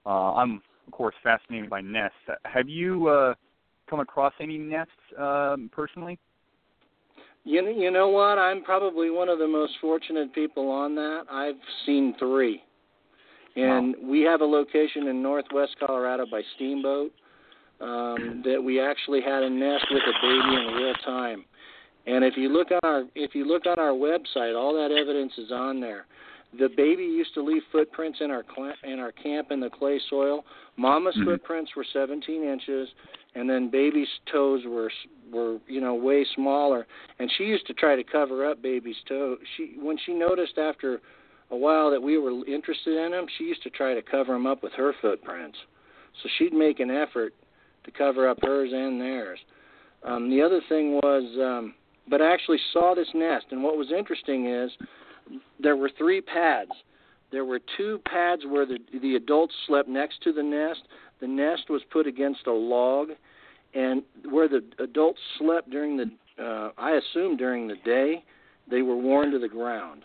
Uh, 0.04 0.34
I'm 0.34 0.60
of 0.86 0.92
course 0.92 1.14
fascinated 1.22 1.70
by 1.70 1.80
nests. 1.80 2.16
Have 2.44 2.68
you 2.68 3.08
uh, 3.08 3.34
come 3.88 4.00
across 4.00 4.32
any 4.40 4.58
nests 4.58 4.92
um, 5.18 5.70
personally? 5.72 6.18
You 7.44 7.66
you 7.68 7.90
know 7.90 8.08
what? 8.08 8.38
I'm 8.38 8.62
probably 8.62 9.10
one 9.10 9.28
of 9.28 9.38
the 9.38 9.48
most 9.48 9.72
fortunate 9.80 10.34
people 10.34 10.70
on 10.70 10.94
that. 10.96 11.24
I've 11.30 11.54
seen 11.86 12.14
three, 12.18 12.62
and 13.56 13.96
wow. 13.96 14.08
we 14.08 14.20
have 14.22 14.40
a 14.40 14.44
location 14.44 15.08
in 15.08 15.22
Northwest 15.22 15.76
Colorado 15.78 16.26
by 16.30 16.42
Steamboat 16.56 17.12
um, 17.80 18.42
that 18.44 18.62
we 18.62 18.80
actually 18.80 19.20
had 19.20 19.42
a 19.42 19.50
nest 19.50 19.86
with 19.90 20.02
a 20.02 20.14
baby 20.22 20.56
in 20.56 20.74
real 20.74 20.94
time. 21.04 21.44
And 22.06 22.24
if 22.24 22.36
you 22.36 22.48
look 22.48 22.68
on 22.70 22.80
our 22.82 23.04
if 23.14 23.34
you 23.34 23.44
look 23.46 23.66
on 23.66 23.78
our 23.78 23.92
website, 23.92 24.58
all 24.58 24.74
that 24.74 24.94
evidence 24.94 25.32
is 25.36 25.52
on 25.52 25.80
there. 25.80 26.06
The 26.58 26.68
baby 26.76 27.04
used 27.04 27.34
to 27.34 27.42
leave 27.42 27.62
footprints 27.70 28.18
in 28.20 28.30
our 28.30 28.44
cl- 28.54 28.74
in 28.84 28.98
our 28.98 29.12
camp 29.12 29.48
in 29.50 29.60
the 29.60 29.70
clay 29.70 30.00
soil. 30.08 30.44
Mama's 30.76 31.14
mm-hmm. 31.14 31.26
footprints 31.26 31.72
were 31.76 31.86
17 31.92 32.42
inches, 32.42 32.88
and 33.34 33.48
then 33.48 33.70
baby's 33.70 34.08
toes 34.32 34.62
were 34.66 34.90
were 35.30 35.58
you 35.68 35.80
know 35.80 35.94
way 35.94 36.26
smaller. 36.34 36.86
And 37.18 37.30
she 37.36 37.44
used 37.44 37.66
to 37.66 37.74
try 37.74 37.94
to 37.94 38.02
cover 38.02 38.48
up 38.48 38.62
baby's 38.62 38.96
toe. 39.06 39.36
She 39.56 39.74
when 39.80 39.96
she 40.04 40.14
noticed 40.14 40.58
after 40.58 41.00
a 41.50 41.56
while 41.56 41.90
that 41.90 42.02
we 42.02 42.18
were 42.18 42.46
interested 42.46 42.96
in 43.04 43.12
them, 43.12 43.26
she 43.38 43.44
used 43.44 43.62
to 43.64 43.70
try 43.70 43.94
to 43.94 44.02
cover 44.02 44.32
them 44.32 44.46
up 44.46 44.62
with 44.62 44.72
her 44.74 44.92
footprints. 45.00 45.58
So 46.22 46.28
she'd 46.38 46.52
make 46.52 46.80
an 46.80 46.90
effort 46.90 47.34
to 47.84 47.90
cover 47.90 48.28
up 48.28 48.38
hers 48.42 48.70
and 48.72 49.00
theirs. 49.00 49.38
Um, 50.04 50.30
the 50.30 50.42
other 50.42 50.60
thing 50.68 50.92
was 50.94 51.24
um, 51.40 51.74
but 52.10 52.20
I 52.20 52.34
actually 52.34 52.58
saw 52.72 52.94
this 52.94 53.08
nest. 53.14 53.46
And 53.52 53.62
what 53.62 53.76
was 53.76 53.92
interesting 53.96 54.46
is 54.46 54.70
there 55.60 55.76
were 55.76 55.90
three 55.96 56.20
pads. 56.20 56.72
There 57.30 57.44
were 57.44 57.60
two 57.76 58.00
pads 58.04 58.42
where 58.46 58.66
the 58.66 58.78
the 59.00 59.14
adults 59.14 59.54
slept 59.66 59.88
next 59.88 60.20
to 60.24 60.32
the 60.32 60.42
nest. 60.42 60.80
The 61.20 61.28
nest 61.28 61.70
was 61.70 61.82
put 61.92 62.06
against 62.06 62.46
a 62.46 62.52
log, 62.52 63.10
and 63.74 64.02
where 64.28 64.48
the 64.48 64.64
adults 64.80 65.20
slept 65.38 65.70
during 65.70 65.96
the 65.96 66.10
uh, 66.42 66.72
I 66.76 66.92
assume 66.92 67.36
during 67.36 67.68
the 67.68 67.76
day, 67.84 68.24
they 68.68 68.82
were 68.82 68.96
worn 68.96 69.30
to 69.30 69.38
the 69.38 69.48
ground. 69.48 70.02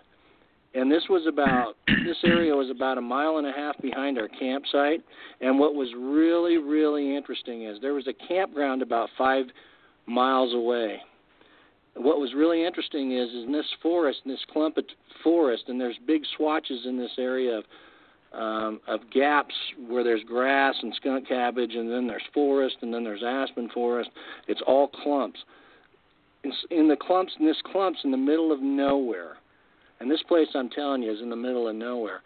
And 0.76 0.92
this 0.92 1.04
was 1.10 1.26
about 1.28 1.76
this 1.88 2.18
area 2.24 2.54
was 2.54 2.70
about 2.70 2.98
a 2.98 3.02
mile 3.02 3.38
and 3.38 3.48
a 3.48 3.52
half 3.52 3.82
behind 3.82 4.18
our 4.18 4.28
campsite. 4.28 5.02
And 5.42 5.58
what 5.60 5.76
was 5.76 5.90
really 5.98 6.58
really 6.58 7.16
interesting 7.16 7.64
is 7.64 7.80
there 7.82 7.94
was 7.94 8.08
a 8.08 8.28
campground 8.28 8.82
about 8.82 9.10
five 9.18 9.46
miles 10.08 10.54
away 10.54 11.02
what 11.96 12.20
was 12.20 12.34
really 12.36 12.66
interesting 12.66 13.14
is, 13.14 13.30
in 13.34 13.52
this 13.52 13.66
forest, 13.82 14.20
in 14.26 14.32
this 14.32 14.44
clump 14.52 14.78
of 14.78 14.86
forest, 15.24 15.64
and 15.68 15.80
there's 15.80 15.98
big 16.06 16.24
swatches 16.36 16.82
in 16.86 16.98
this 16.98 17.12
area 17.18 17.58
of 17.58 17.64
um, 18.34 18.82
of 18.86 19.00
gaps 19.14 19.54
where 19.88 20.04
there's 20.04 20.24
grass 20.24 20.76
and 20.82 20.94
skunk 20.96 21.26
cabbage, 21.26 21.74
and 21.74 21.90
then 21.90 22.06
there's 22.06 22.22
forest, 22.34 22.76
and 22.82 22.94
then 22.94 23.02
there's 23.02 23.24
aspen 23.26 23.70
forest. 23.74 24.10
It's 24.50 24.60
all 24.68 24.90
clumps. 24.90 25.40
In, 26.44 26.52
in 26.70 26.90
the 26.90 26.98
clumps, 26.98 27.32
in 27.40 27.46
this 27.46 27.62
clumps 27.72 28.00
in 28.04 28.12
the 28.12 28.18
middle 28.18 28.52
of 28.52 28.62
nowhere, 28.62 29.38
and 30.00 30.10
this 30.10 30.24
place 30.28 30.48
I'm 30.56 30.70
telling 30.70 31.04
you 31.04 31.12
is 31.12 31.22
in 31.22 31.30
the 31.30 31.36
middle 31.36 31.68
of 31.68 31.76
nowhere. 31.76 32.22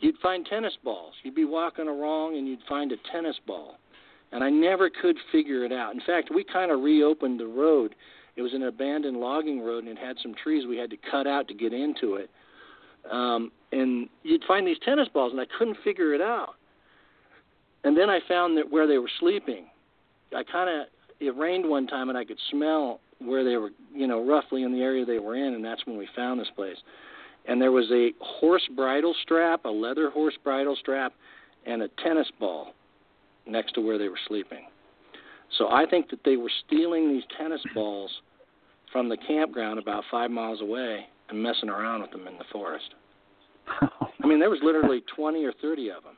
You'd 0.00 0.18
find 0.22 0.44
tennis 0.44 0.76
balls. 0.82 1.14
You'd 1.22 1.34
be 1.34 1.44
walking 1.44 1.88
along 1.88 2.36
and 2.36 2.46
you'd 2.46 2.60
find 2.68 2.92
a 2.92 2.96
tennis 3.10 3.36
ball, 3.46 3.78
and 4.32 4.44
I 4.44 4.50
never 4.50 4.90
could 4.90 5.16
figure 5.32 5.64
it 5.64 5.72
out. 5.72 5.94
In 5.94 6.00
fact, 6.06 6.30
we 6.34 6.44
kind 6.44 6.70
of 6.70 6.80
reopened 6.80 7.40
the 7.40 7.46
road 7.46 7.94
it 8.36 8.42
was 8.42 8.52
an 8.52 8.64
abandoned 8.64 9.18
logging 9.18 9.60
road, 9.60 9.84
and 9.84 9.96
it 9.96 10.00
had 10.00 10.16
some 10.22 10.34
trees 10.34 10.66
we 10.66 10.76
had 10.76 10.90
to 10.90 10.96
cut 11.10 11.26
out 11.26 11.46
to 11.48 11.54
get 11.54 11.72
into 11.72 12.14
it. 12.14 12.30
Um, 13.10 13.52
and 13.70 14.08
you'd 14.22 14.42
find 14.44 14.66
these 14.66 14.78
tennis 14.84 15.08
balls, 15.12 15.32
and 15.32 15.40
I 15.40 15.46
couldn't 15.58 15.78
figure 15.84 16.14
it 16.14 16.20
out. 16.20 16.54
And 17.84 17.96
then 17.96 18.10
I 18.10 18.20
found 18.26 18.56
that 18.56 18.70
where 18.70 18.86
they 18.86 18.98
were 18.98 19.10
sleeping, 19.20 19.66
I 20.34 20.42
kind 20.42 20.68
of 20.68 20.86
it 21.20 21.36
rained 21.36 21.68
one 21.68 21.86
time, 21.86 22.08
and 22.08 22.18
I 22.18 22.24
could 22.24 22.38
smell 22.50 23.00
where 23.20 23.44
they 23.44 23.56
were, 23.56 23.70
you 23.94 24.06
know, 24.06 24.26
roughly 24.26 24.64
in 24.64 24.72
the 24.72 24.80
area 24.80 25.04
they 25.04 25.18
were 25.18 25.36
in, 25.36 25.54
and 25.54 25.64
that's 25.64 25.86
when 25.86 25.96
we 25.96 26.08
found 26.16 26.40
this 26.40 26.50
place. 26.56 26.76
And 27.46 27.60
there 27.60 27.72
was 27.72 27.90
a 27.92 28.12
horse 28.20 28.66
bridle 28.74 29.14
strap, 29.22 29.64
a 29.64 29.68
leather 29.68 30.10
horse 30.10 30.34
bridle 30.42 30.76
strap, 30.80 31.12
and 31.66 31.82
a 31.82 31.88
tennis 32.02 32.28
ball 32.40 32.72
next 33.46 33.72
to 33.72 33.80
where 33.80 33.98
they 33.98 34.08
were 34.08 34.18
sleeping. 34.26 34.66
So 35.58 35.68
I 35.68 35.84
think 35.88 36.10
that 36.10 36.20
they 36.24 36.36
were 36.36 36.50
stealing 36.66 37.08
these 37.08 37.22
tennis 37.38 37.60
balls 37.74 38.10
from 38.92 39.08
the 39.08 39.16
campground 39.16 39.78
about 39.78 40.04
five 40.10 40.30
miles 40.30 40.60
away 40.60 41.06
and 41.28 41.42
messing 41.42 41.68
around 41.68 42.02
with 42.02 42.10
them 42.10 42.26
in 42.26 42.38
the 42.38 42.44
forest. 42.52 42.94
I 43.80 44.26
mean, 44.26 44.40
there 44.40 44.50
was 44.50 44.60
literally 44.62 45.02
20 45.14 45.44
or 45.44 45.52
30 45.60 45.90
of 45.90 46.02
them. 46.02 46.16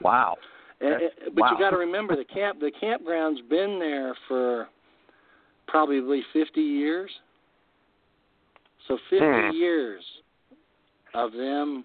Wow. 0.00 0.36
and, 0.80 0.94
but 1.34 1.42
wow. 1.42 1.50
you 1.52 1.58
got 1.58 1.70
to 1.70 1.76
remember 1.76 2.16
the 2.16 2.24
camp 2.24 2.60
the 2.60 2.72
campground's 2.82 3.40
been 3.48 3.78
there 3.78 4.14
for 4.28 4.68
probably 5.66 6.22
50 6.32 6.60
years. 6.60 7.10
So 8.88 8.98
50 9.10 9.24
hmm. 9.24 9.56
years 9.56 10.04
of 11.14 11.32
them 11.32 11.84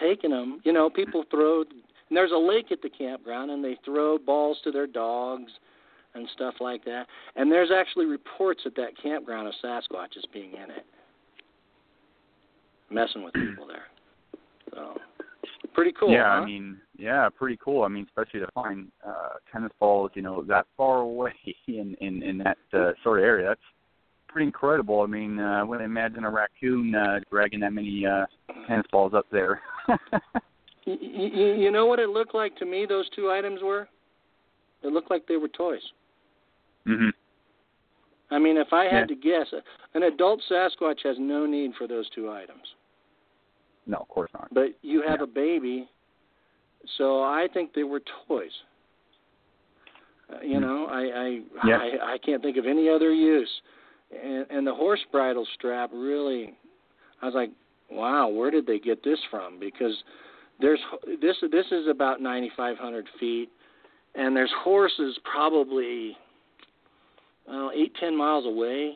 taking 0.00 0.30
them. 0.30 0.60
You 0.64 0.72
know, 0.72 0.88
people 0.88 1.24
throw 1.30 1.64
and 2.08 2.16
there's 2.16 2.32
a 2.32 2.38
lake 2.38 2.72
at 2.72 2.80
the 2.82 2.88
campground, 2.88 3.50
and 3.50 3.62
they 3.62 3.76
throw 3.84 4.18
balls 4.18 4.58
to 4.64 4.70
their 4.70 4.86
dogs 4.86 5.52
and 6.14 6.26
stuff 6.34 6.54
like 6.60 6.84
that. 6.84 7.06
And 7.36 7.52
there's 7.52 7.70
actually 7.70 8.06
reports 8.06 8.62
at 8.64 8.74
that 8.76 8.92
campground 9.02 9.46
of 9.46 9.54
Sasquatches 9.62 10.24
being 10.32 10.52
in 10.52 10.70
it, 10.70 10.86
messing 12.90 13.22
with 13.22 13.34
people 13.34 13.66
there. 13.66 13.84
So 14.72 14.94
pretty 15.74 15.92
cool. 15.98 16.10
Yeah, 16.10 16.24
huh? 16.24 16.42
I 16.42 16.46
mean, 16.46 16.78
yeah, 16.96 17.28
pretty 17.28 17.58
cool. 17.62 17.82
I 17.82 17.88
mean, 17.88 18.06
especially 18.08 18.40
to 18.40 18.48
find 18.54 18.88
uh, 19.06 19.34
tennis 19.52 19.72
balls, 19.78 20.10
you 20.14 20.22
know, 20.22 20.42
that 20.44 20.66
far 20.76 20.98
away 21.02 21.34
in 21.66 21.94
in 22.00 22.22
in 22.22 22.38
that 22.38 22.58
uh, 22.72 22.92
sort 23.02 23.18
of 23.18 23.24
area. 23.24 23.48
That's 23.48 23.60
pretty 24.28 24.46
incredible. 24.46 25.00
I 25.00 25.06
mean, 25.06 25.38
uh, 25.38 25.60
I 25.60 25.62
wouldn't 25.62 25.86
imagine 25.86 26.24
a 26.24 26.30
raccoon 26.30 26.94
uh, 26.94 27.20
dragging 27.30 27.60
that 27.60 27.72
many 27.72 28.06
uh, 28.06 28.26
tennis 28.66 28.86
balls 28.92 29.14
up 29.14 29.26
there. 29.30 29.60
You, 30.86 31.54
you 31.54 31.70
know 31.70 31.84
what 31.84 31.98
it 31.98 32.08
looked 32.08 32.34
like 32.34 32.56
to 32.56 32.64
me? 32.64 32.86
Those 32.88 33.08
two 33.14 33.30
items 33.30 33.60
were. 33.62 33.88
It 34.82 34.88
looked 34.88 35.10
like 35.10 35.26
they 35.26 35.36
were 35.36 35.48
toys. 35.48 35.82
Mhm. 36.86 37.12
I 38.30 38.38
mean, 38.38 38.56
if 38.56 38.72
I 38.72 38.84
had 38.84 39.00
yeah. 39.00 39.06
to 39.06 39.14
guess, 39.14 39.62
an 39.94 40.04
adult 40.04 40.42
Sasquatch 40.50 41.02
has 41.04 41.16
no 41.18 41.46
need 41.46 41.72
for 41.76 41.86
those 41.86 42.08
two 42.10 42.30
items. 42.30 42.62
No, 43.86 43.98
of 43.98 44.08
course 44.08 44.30
not. 44.34 44.48
But 44.52 44.74
you 44.82 45.02
have 45.02 45.20
yeah. 45.20 45.24
a 45.24 45.26
baby, 45.26 45.88
so 46.96 47.22
I 47.22 47.48
think 47.52 47.74
they 47.74 47.84
were 47.84 48.00
toys. 48.26 48.50
Uh, 50.30 50.40
you 50.42 50.58
mm. 50.58 50.60
know, 50.60 50.86
I 50.86 51.00
I, 51.00 51.66
yeah. 51.66 51.78
I 51.78 52.14
I 52.14 52.18
can't 52.18 52.42
think 52.42 52.56
of 52.58 52.66
any 52.66 52.88
other 52.88 53.12
use. 53.12 53.50
And, 54.10 54.46
and 54.50 54.66
the 54.66 54.74
horse 54.74 55.00
bridle 55.12 55.46
strap 55.54 55.90
really, 55.92 56.54
I 57.20 57.26
was 57.26 57.34
like, 57.34 57.50
wow, 57.90 58.28
where 58.28 58.50
did 58.50 58.66
they 58.66 58.78
get 58.78 59.02
this 59.04 59.18
from? 59.30 59.58
Because 59.60 59.96
there's 60.60 60.80
this 61.20 61.36
this 61.50 61.66
is 61.70 61.86
about 61.88 62.20
9,500 62.20 63.06
feet, 63.20 63.50
and 64.14 64.36
there's 64.36 64.52
horses 64.62 65.18
probably 65.30 66.16
well, 67.46 67.70
eight 67.74 67.92
ten 68.00 68.16
miles 68.16 68.46
away, 68.46 68.94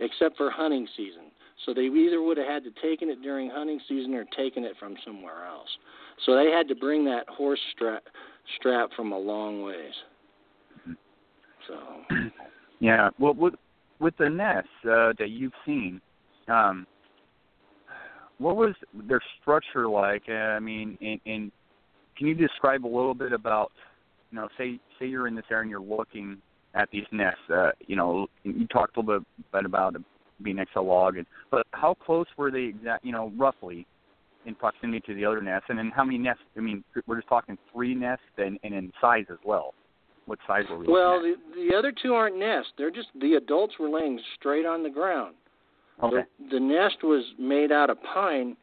except 0.00 0.36
for 0.36 0.50
hunting 0.50 0.86
season. 0.96 1.30
So 1.66 1.74
they 1.74 1.82
either 1.82 2.22
would 2.22 2.38
have 2.38 2.46
had 2.46 2.64
to 2.64 2.70
taken 2.80 3.10
it 3.10 3.22
during 3.22 3.50
hunting 3.50 3.80
season 3.88 4.14
or 4.14 4.24
taken 4.36 4.64
it 4.64 4.72
from 4.78 4.96
somewhere 5.04 5.46
else. 5.46 5.68
So 6.24 6.34
they 6.34 6.50
had 6.50 6.68
to 6.68 6.74
bring 6.74 7.04
that 7.04 7.28
horse 7.28 7.60
strap 7.74 8.02
strap 8.58 8.90
from 8.96 9.12
a 9.12 9.18
long 9.18 9.62
ways. 9.62 9.92
So 11.68 11.74
yeah, 12.80 13.10
well 13.18 13.34
with 13.34 13.54
with 14.00 14.16
the 14.18 14.28
nests 14.28 14.68
uh, 14.84 15.12
that 15.18 15.28
you've 15.28 15.52
seen, 15.64 16.00
um, 16.48 16.86
what 18.38 18.56
was 18.56 18.74
their 19.06 19.20
structure 19.40 19.88
like? 19.88 20.22
Uh, 20.28 20.32
I 20.32 20.60
mean, 20.60 20.96
and, 21.00 21.20
and 21.26 21.52
can 22.16 22.26
you 22.26 22.34
describe 22.34 22.84
a 22.84 22.88
little 22.88 23.14
bit 23.14 23.32
about, 23.32 23.70
you 24.30 24.38
know, 24.38 24.48
say 24.56 24.80
say 24.98 25.06
you're 25.06 25.28
in 25.28 25.34
this 25.34 25.44
area 25.50 25.62
and 25.62 25.70
you're 25.70 25.80
looking 25.80 26.38
at 26.74 26.88
these 26.90 27.04
nests. 27.12 27.40
Uh, 27.52 27.70
you 27.86 27.96
know, 27.96 28.26
you 28.44 28.66
talked 28.68 28.96
a 28.96 29.00
little 29.00 29.24
bit 29.52 29.64
about 29.64 29.94
being 30.42 30.56
next 30.56 30.76
log. 30.76 31.16
And 31.16 31.26
but 31.50 31.66
how 31.72 31.94
close 31.94 32.26
were 32.36 32.50
they 32.50 32.64
exact? 32.64 33.04
You 33.04 33.12
know, 33.12 33.32
roughly 33.36 33.86
in 34.46 34.54
proximity 34.54 35.00
to 35.00 35.14
the 35.14 35.24
other 35.24 35.42
nests, 35.42 35.66
and 35.68 35.78
then 35.78 35.92
how 35.94 36.04
many 36.04 36.18
nests? 36.18 36.42
I 36.56 36.60
mean, 36.60 36.82
we're 37.06 37.16
just 37.16 37.28
talking 37.28 37.58
three 37.72 37.94
nests, 37.94 38.24
and 38.38 38.58
and 38.62 38.74
in 38.74 38.92
size 39.00 39.26
as 39.30 39.38
well. 39.44 39.74
What 40.30 40.38
size 40.46 40.62
were 40.70 40.78
we? 40.78 40.86
Well, 40.86 41.20
the 41.20 41.34
the 41.56 41.76
other 41.76 41.90
two 41.90 42.14
aren't 42.14 42.38
nests. 42.38 42.70
They're 42.78 42.92
just 42.92 43.08
the 43.20 43.34
adults 43.34 43.74
were 43.80 43.88
laying 43.88 44.20
straight 44.38 44.64
on 44.64 44.84
the 44.84 44.88
ground. 44.88 45.34
okay. 46.00 46.22
The, 46.38 46.54
the 46.54 46.60
nest 46.60 47.02
was 47.02 47.24
made 47.36 47.72
out 47.72 47.90
of 47.90 47.98
pine, 48.04 48.56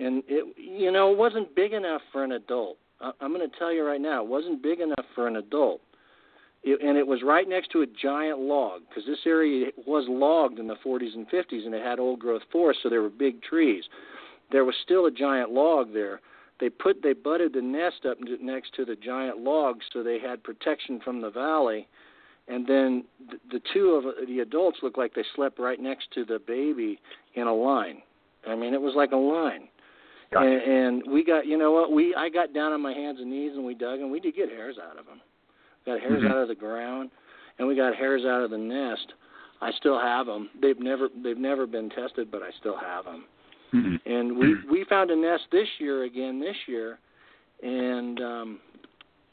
and 0.00 0.24
it 0.26 0.52
you 0.56 0.90
know 0.90 1.12
it 1.12 1.16
wasn't 1.16 1.54
big 1.54 1.74
enough 1.74 2.02
for 2.10 2.24
an 2.24 2.32
adult. 2.32 2.76
I, 3.00 3.12
I'm 3.20 3.32
going 3.32 3.48
to 3.48 3.56
tell 3.56 3.72
you 3.72 3.84
right 3.84 4.00
now, 4.00 4.24
it 4.24 4.28
wasn't 4.28 4.64
big 4.64 4.80
enough 4.80 5.04
for 5.14 5.28
an 5.28 5.36
adult. 5.36 5.80
It, 6.64 6.82
and 6.82 6.98
it 6.98 7.06
was 7.06 7.20
right 7.24 7.48
next 7.48 7.70
to 7.70 7.82
a 7.82 7.86
giant 7.86 8.40
log 8.40 8.80
because 8.88 9.04
this 9.06 9.20
area 9.26 9.68
was 9.86 10.06
logged 10.08 10.58
in 10.58 10.66
the 10.66 10.74
40s 10.84 11.14
and 11.14 11.24
50s, 11.30 11.66
and 11.66 11.72
it 11.72 11.84
had 11.84 12.00
old 12.00 12.18
growth 12.18 12.42
forest, 12.50 12.80
so 12.82 12.88
there 12.88 13.00
were 13.00 13.10
big 13.10 13.40
trees. 13.42 13.84
There 14.50 14.64
was 14.64 14.74
still 14.82 15.06
a 15.06 15.12
giant 15.12 15.52
log 15.52 15.92
there. 15.92 16.20
They 16.60 16.68
put 16.68 17.02
they 17.02 17.14
butted 17.14 17.54
the 17.54 17.62
nest 17.62 18.06
up 18.08 18.18
next 18.40 18.74
to 18.74 18.84
the 18.84 18.94
giant 18.96 19.38
log, 19.38 19.80
so 19.92 20.02
they 20.02 20.18
had 20.18 20.42
protection 20.44 21.00
from 21.02 21.20
the 21.20 21.30
valley. 21.30 21.88
And 22.48 22.66
then 22.66 23.04
the, 23.30 23.58
the 23.58 23.62
two 23.72 23.90
of 23.90 24.26
the 24.26 24.40
adults 24.40 24.78
looked 24.82 24.98
like 24.98 25.14
they 25.14 25.24
slept 25.36 25.58
right 25.58 25.80
next 25.80 26.10
to 26.14 26.24
the 26.24 26.38
baby 26.38 27.00
in 27.34 27.46
a 27.46 27.54
line. 27.54 28.02
I 28.46 28.56
mean, 28.56 28.74
it 28.74 28.80
was 28.80 28.94
like 28.96 29.12
a 29.12 29.16
line. 29.16 29.68
Gotcha. 30.32 30.46
And, 30.46 30.62
and 30.62 31.12
we 31.12 31.24
got, 31.24 31.46
you 31.46 31.56
know 31.56 31.72
what? 31.72 31.92
We 31.92 32.14
I 32.14 32.28
got 32.28 32.52
down 32.52 32.72
on 32.72 32.80
my 32.80 32.92
hands 32.92 33.18
and 33.20 33.30
knees 33.30 33.52
and 33.54 33.64
we 33.64 33.74
dug 33.74 34.00
and 34.00 34.10
we 34.10 34.20
did 34.20 34.34
get 34.36 34.48
hairs 34.48 34.76
out 34.78 34.98
of 34.98 35.06
them. 35.06 35.20
Got 35.86 36.00
hairs 36.00 36.22
Mhm. 36.22 36.30
out 36.30 36.36
of 36.36 36.48
the 36.48 36.54
ground, 36.54 37.10
and 37.58 37.66
we 37.66 37.74
got 37.74 37.94
hairs 37.94 38.22
out 38.24 38.42
of 38.42 38.50
the 38.50 38.58
nest. 38.58 39.14
I 39.62 39.72
still 39.72 39.98
have 39.98 40.26
them. 40.26 40.50
They've 40.60 40.78
never 40.78 41.08
they've 41.22 41.38
never 41.38 41.66
been 41.66 41.88
tested, 41.90 42.30
but 42.30 42.42
I 42.42 42.50
still 42.58 42.76
have 42.76 43.06
them. 43.06 43.24
And 44.06 44.36
we 44.36 44.56
we 44.70 44.84
found 44.88 45.10
a 45.10 45.16
nest 45.16 45.44
this 45.52 45.68
year 45.78 46.04
again 46.04 46.40
this 46.40 46.56
year, 46.66 46.98
and 47.62 48.20
um, 48.20 48.60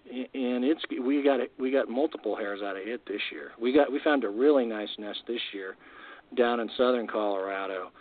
and 0.10 0.63
it's 0.63 0.82
we 1.04 1.23
got 1.23 1.39
we 1.60 1.71
got 1.71 1.89
multiple 1.89 2.36
hairs 2.36 2.62
out 2.63 2.78
of 2.78 2.88
it 2.88 3.02
this 3.08 3.21
year. 3.32 3.52
We 3.60 3.73
got 3.73 3.91
we 3.91 4.00
found 4.04 4.23
a 4.23 4.30
really 4.30 4.65
nice 4.65 4.89
nest 4.97 5.19
this 5.28 5.41
year 5.54 5.76
down 6.36 6.60
in 6.60 6.69
southern 6.78 7.08
Colorado. 7.08 7.91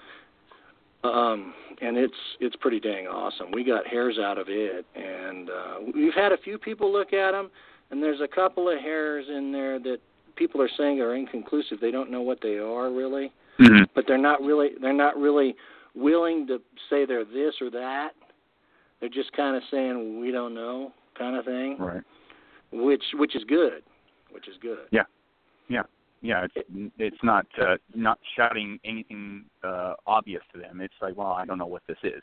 Um, 1.05 1.55
and 1.81 1.96
it's 1.96 2.14
it's 2.40 2.57
pretty 2.57 2.81
dang 2.81 3.07
awesome. 3.07 3.53
We 3.53 3.64
got 3.64 3.87
hairs 3.87 4.18
out 4.18 4.38
of 4.38 4.46
it, 4.49 4.85
and 4.94 5.51
uh, 5.51 5.75
we've 5.94 6.14
had 6.14 6.33
a 6.33 6.38
few 6.38 6.59
people 6.59 6.92
look 6.92 7.12
at 7.12 7.33
them, 7.33 7.51
and 7.90 8.03
there's 8.03 8.20
a 8.20 8.29
couple 8.29 8.68
of 8.68 8.79
hairs 8.81 9.27
in 9.29 9.53
there 9.53 9.79
that 9.81 9.99
people 10.37 10.61
are 10.61 10.70
saying 10.77 11.01
are 11.01 11.14
inconclusive. 11.14 11.79
They 11.81 11.90
don't 11.90 12.11
know 12.11 12.22
what 12.22 12.38
they 12.42 12.57
are 12.57 12.90
really, 12.90 13.33
hmm 13.59 13.85
but 13.94 14.05
they're 14.09 14.18
not 14.18 14.40
really 14.42 14.70
they're 14.81 14.92
not 14.92 15.16
really 15.16 15.55
willing 15.96 16.46
to 16.46 16.59
say 16.90 17.04
they're 17.06 17.24
this 17.24 17.54
or 17.61 17.70
that. 17.70 18.11
They're 19.00 19.09
just 19.09 19.32
kind 19.32 19.56
of 19.56 19.62
saying 19.70 20.20
we 20.20 20.30
don't 20.30 20.54
know, 20.54 20.92
kind 21.18 21.37
of 21.37 21.44
thing, 21.44 21.76
Right. 21.78 22.02
which 22.72 23.02
which 23.14 23.35
is 23.35 23.44
good, 23.44 23.82
which 24.30 24.48
is 24.48 24.54
good. 24.61 24.87
Yeah. 24.90 25.02
Yeah, 25.68 25.82
Yeah, 26.22 26.46
it's 26.54 26.68
it's 26.98 27.22
not 27.24 27.46
uh, 27.61 27.76
not 27.94 28.18
shouting 28.37 28.78
anything 28.85 29.44
uh, 29.64 29.94
obvious 30.06 30.42
to 30.54 30.61
them. 30.61 30.80
It's 30.80 30.94
like, 31.02 31.16
well, 31.16 31.32
I 31.32 31.44
don't 31.44 31.59
know 31.59 31.66
what 31.66 31.82
this 31.88 31.98
is. 32.04 32.22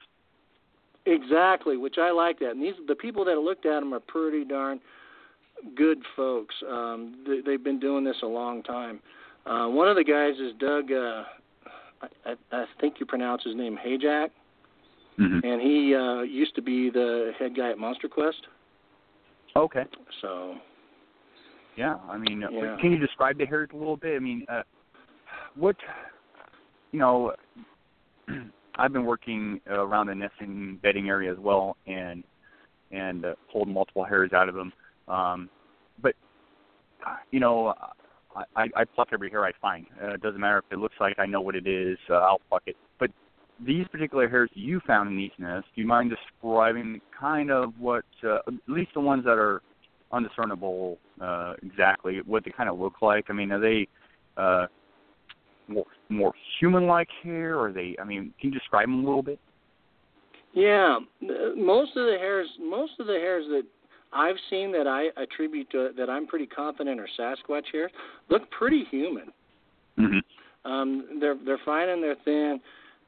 Exactly, 1.05 1.75
which 1.75 1.97
I 1.97 2.11
like 2.11 2.39
that. 2.39 2.51
And 2.51 2.61
these 2.63 2.75
the 2.87 2.95
people 2.95 3.25
that 3.25 3.37
looked 3.37 3.65
at 3.65 3.81
them 3.81 3.93
are 3.93 3.99
pretty 3.99 4.45
darn 4.45 4.79
good 5.75 5.99
folks. 6.15 6.55
Um, 6.69 7.23
they, 7.27 7.41
they've 7.45 7.63
been 7.63 7.79
doing 7.79 8.03
this 8.03 8.15
a 8.23 8.27
long 8.27 8.63
time. 8.63 8.99
Uh, 9.45 9.67
one 9.67 9.89
of 9.89 9.95
the 9.97 10.03
guys 10.03 10.35
is 10.39 10.53
Doug. 10.59 10.91
Uh, 10.91 11.23
I, 12.25 12.35
I, 12.51 12.65
think 12.79 12.95
you 12.99 13.05
pronounce 13.05 13.43
his 13.43 13.55
name 13.55 13.77
Hayjack, 13.85 14.29
hmm 15.17 15.39
and 15.43 15.61
he 15.61 15.95
uh, 15.95 16.21
used 16.21 16.55
to 16.55 16.61
be 16.61 16.89
the 16.89 17.31
head 17.39 17.55
guy 17.55 17.71
at 17.71 17.77
Monster 17.77 18.07
Quest. 18.07 18.47
Okay. 19.55 19.83
So 20.21 20.55
Yeah, 21.75 21.97
I 22.09 22.17
mean, 22.17 22.43
uh, 22.43 22.49
Yeah. 22.51 22.77
can 22.79 22.91
you 22.91 22.97
describe 22.97 23.37
the 23.37 23.45
hairs 23.45 23.69
a 23.73 23.77
little 23.77 23.97
bit? 23.97 24.15
I 24.15 24.19
mean, 24.19 24.45
uh, 24.49 24.63
what, 25.55 25.75
you 26.91 26.99
know, 26.99 27.33
I've 28.75 28.93
been 28.93 29.05
working 29.05 29.61
around 29.67 30.07
the 30.07 30.15
nesting 30.15 30.79
bedding 30.81 31.09
area 31.09 31.31
as 31.31 31.37
well, 31.37 31.77
and 31.85 32.23
and 32.91 33.25
uh, 33.25 33.35
pulled 33.51 33.67
multiple 33.67 34.03
hairs 34.03 34.33
out 34.33 34.49
of 34.49 34.55
them. 34.55 34.71
Um, 35.07 35.49
but 36.01 36.15
you 37.31 37.39
know, 37.39 37.73
I, 38.55 38.67
I, 38.75 38.83
pluck 38.85 39.09
every 39.13 39.29
hair 39.29 39.45
I 39.45 39.51
find. 39.61 39.85
Uh, 40.01 40.13
it 40.13 40.21
doesn't 40.21 40.39
matter 40.39 40.59
if 40.59 40.65
it 40.71 40.79
looks 40.79 40.95
like 40.99 41.19
I 41.19 41.25
know 41.25 41.41
what 41.41 41.55
it 41.55 41.67
is. 41.67 41.97
Uh, 42.09 42.15
I'll 42.15 42.41
pluck 42.49 42.63
it. 42.65 42.75
But 42.99 43.11
these 43.63 43.87
particular 43.89 44.27
hairs 44.27 44.49
you 44.53 44.81
found 44.85 45.09
in 45.09 45.17
these 45.17 45.31
nests, 45.37 45.69
do 45.75 45.81
you 45.81 45.87
mind 45.87 46.11
describing 46.11 46.99
kind 47.17 47.51
of 47.51 47.73
what, 47.79 48.05
uh, 48.23 48.37
at 48.47 48.53
least 48.67 48.91
the 48.93 49.01
ones 49.01 49.23
that 49.25 49.37
are 49.37 49.61
undiscernible 50.11 50.97
uh, 51.21 51.53
exactly 51.63 52.21
what 52.25 52.43
they 52.43 52.51
kind 52.51 52.69
of 52.69 52.79
look 52.79 53.01
like? 53.01 53.25
I 53.29 53.33
mean, 53.33 53.51
are 53.51 53.59
they 53.59 53.87
uh, 54.37 54.67
more 55.67 55.85
more 56.09 56.33
human-like 56.59 57.09
hair? 57.23 57.57
Or 57.57 57.69
are 57.69 57.73
they? 57.73 57.95
I 58.01 58.03
mean, 58.03 58.33
can 58.39 58.51
you 58.51 58.59
describe 58.59 58.87
them 58.87 59.03
a 59.03 59.07
little 59.07 59.23
bit? 59.23 59.39
yeah, 60.53 60.99
most 61.21 61.97
of 61.97 62.05
the 62.05 62.17
hairs, 62.19 62.47
most 62.59 62.93
of 62.99 63.07
the 63.07 63.13
hairs 63.13 63.45
that 63.49 63.63
I've 64.13 64.35
seen 64.49 64.71
that 64.73 64.87
I 64.87 65.07
attribute 65.21 65.69
to 65.71 65.89
that 65.97 66.09
I'm 66.09 66.27
pretty 66.27 66.45
confident 66.45 66.99
are 66.99 67.07
Sasquatch 67.19 67.65
hairs 67.71 67.91
look 68.29 68.49
pretty 68.51 68.85
human. 68.91 69.31
Mm-hmm. 69.99 70.71
Um, 70.71 71.19
they're 71.19 71.37
they're 71.45 71.59
fine 71.65 71.89
and 71.89 72.01
they're 72.01 72.15
thin. 72.23 72.59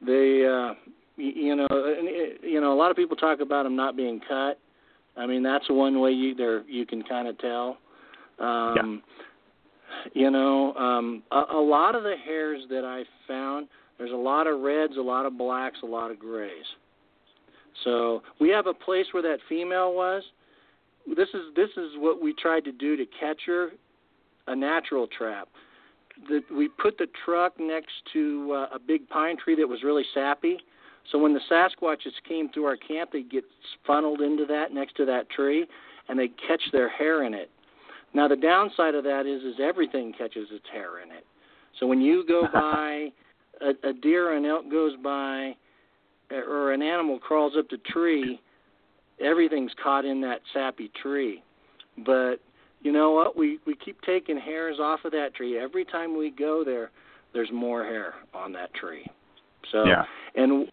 They, 0.05 0.45
uh, 0.45 0.73
you 1.17 1.55
know, 1.55 1.67
and, 1.69 2.43
you 2.43 2.59
know, 2.59 2.73
a 2.73 2.77
lot 2.77 2.91
of 2.91 2.97
people 2.97 3.15
talk 3.15 3.39
about 3.39 3.63
them 3.63 3.75
not 3.75 3.95
being 3.95 4.19
cut. 4.27 4.59
I 5.17 5.25
mean, 5.25 5.43
that's 5.43 5.65
one 5.69 5.99
way 5.99 6.11
you 6.11 6.35
there 6.35 6.63
you 6.67 6.85
can 6.85 7.01
kind 7.03 7.27
of 7.27 7.37
tell. 7.39 7.77
Um, 8.39 9.03
You 10.13 10.29
know, 10.29 10.73
um, 10.73 11.23
a, 11.31 11.43
a 11.53 11.61
lot 11.61 11.95
of 11.95 12.03
the 12.03 12.15
hairs 12.25 12.61
that 12.69 12.83
I 12.83 13.03
found, 13.27 13.67
there's 13.97 14.11
a 14.11 14.15
lot 14.15 14.45
of 14.45 14.59
reds, 14.59 14.97
a 14.97 15.01
lot 15.01 15.25
of 15.25 15.37
blacks, 15.37 15.79
a 15.83 15.85
lot 15.85 16.11
of 16.11 16.19
grays. 16.19 16.65
So 17.83 18.21
we 18.39 18.49
have 18.49 18.67
a 18.67 18.73
place 18.73 19.05
where 19.13 19.23
that 19.23 19.37
female 19.47 19.93
was. 19.93 20.23
This 21.07 21.29
is 21.33 21.53
this 21.55 21.69
is 21.77 21.91
what 21.97 22.21
we 22.21 22.33
tried 22.33 22.65
to 22.65 22.71
do 22.71 22.97
to 22.97 23.05
catch 23.19 23.41
her, 23.45 23.69
a 24.47 24.55
natural 24.55 25.07
trap 25.07 25.47
that 26.29 26.43
we 26.51 26.69
put 26.69 26.97
the 26.97 27.07
truck 27.25 27.53
next 27.59 27.91
to 28.13 28.51
uh, 28.53 28.75
a 28.75 28.79
big 28.79 29.07
pine 29.09 29.37
tree 29.37 29.55
that 29.55 29.67
was 29.67 29.83
really 29.83 30.05
sappy. 30.13 30.57
So 31.11 31.19
when 31.19 31.33
the 31.33 31.41
Sasquatches 31.51 32.13
came 32.27 32.49
through 32.49 32.65
our 32.65 32.77
camp, 32.77 33.11
they'd 33.11 33.29
get 33.29 33.43
funneled 33.85 34.21
into 34.21 34.45
that 34.45 34.73
next 34.73 34.95
to 34.97 35.05
that 35.05 35.29
tree, 35.29 35.65
and 36.09 36.17
they'd 36.17 36.33
catch 36.47 36.61
their 36.71 36.89
hair 36.89 37.23
in 37.23 37.33
it. 37.33 37.49
Now 38.13 38.27
the 38.27 38.35
downside 38.35 38.95
of 38.95 39.03
that 39.03 39.25
is, 39.25 39.43
is 39.43 39.59
everything 39.61 40.13
catches 40.17 40.47
its 40.51 40.65
hair 40.71 41.03
in 41.03 41.11
it. 41.11 41.25
So 41.79 41.85
when 41.85 42.01
you 42.01 42.25
go 42.27 42.47
by, 42.53 43.09
a, 43.61 43.89
a 43.89 43.93
deer 43.93 44.31
or 44.31 44.37
an 44.37 44.45
elk 44.45 44.71
goes 44.71 44.93
by, 45.03 45.55
or 46.31 46.73
an 46.73 46.81
animal 46.81 47.19
crawls 47.19 47.53
up 47.57 47.69
the 47.69 47.77
tree, 47.91 48.39
everything's 49.19 49.71
caught 49.81 50.05
in 50.05 50.21
that 50.21 50.41
sappy 50.53 50.91
tree. 51.01 51.43
But 52.05 52.37
you 52.81 52.91
know 52.91 53.11
what? 53.11 53.37
We 53.37 53.59
we 53.65 53.75
keep 53.75 53.99
taking 54.01 54.37
hairs 54.37 54.77
off 54.79 55.05
of 55.05 55.11
that 55.13 55.33
tree. 55.35 55.57
Every 55.57 55.85
time 55.85 56.17
we 56.17 56.29
go 56.31 56.63
there, 56.63 56.91
there's 57.33 57.51
more 57.51 57.83
hair 57.83 58.15
on 58.33 58.51
that 58.53 58.73
tree. 58.73 59.09
So 59.71 59.85
Yeah. 59.87 60.05
and 60.35 60.71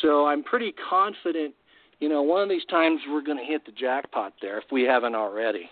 so 0.00 0.26
I'm 0.26 0.42
pretty 0.42 0.72
confident. 0.72 1.54
You 2.00 2.08
know, 2.08 2.22
one 2.22 2.42
of 2.42 2.48
these 2.48 2.64
times 2.66 3.00
we're 3.08 3.22
going 3.22 3.38
to 3.38 3.44
hit 3.44 3.64
the 3.66 3.72
jackpot 3.72 4.34
there 4.40 4.58
if 4.58 4.70
we 4.70 4.82
haven't 4.84 5.14
already. 5.14 5.70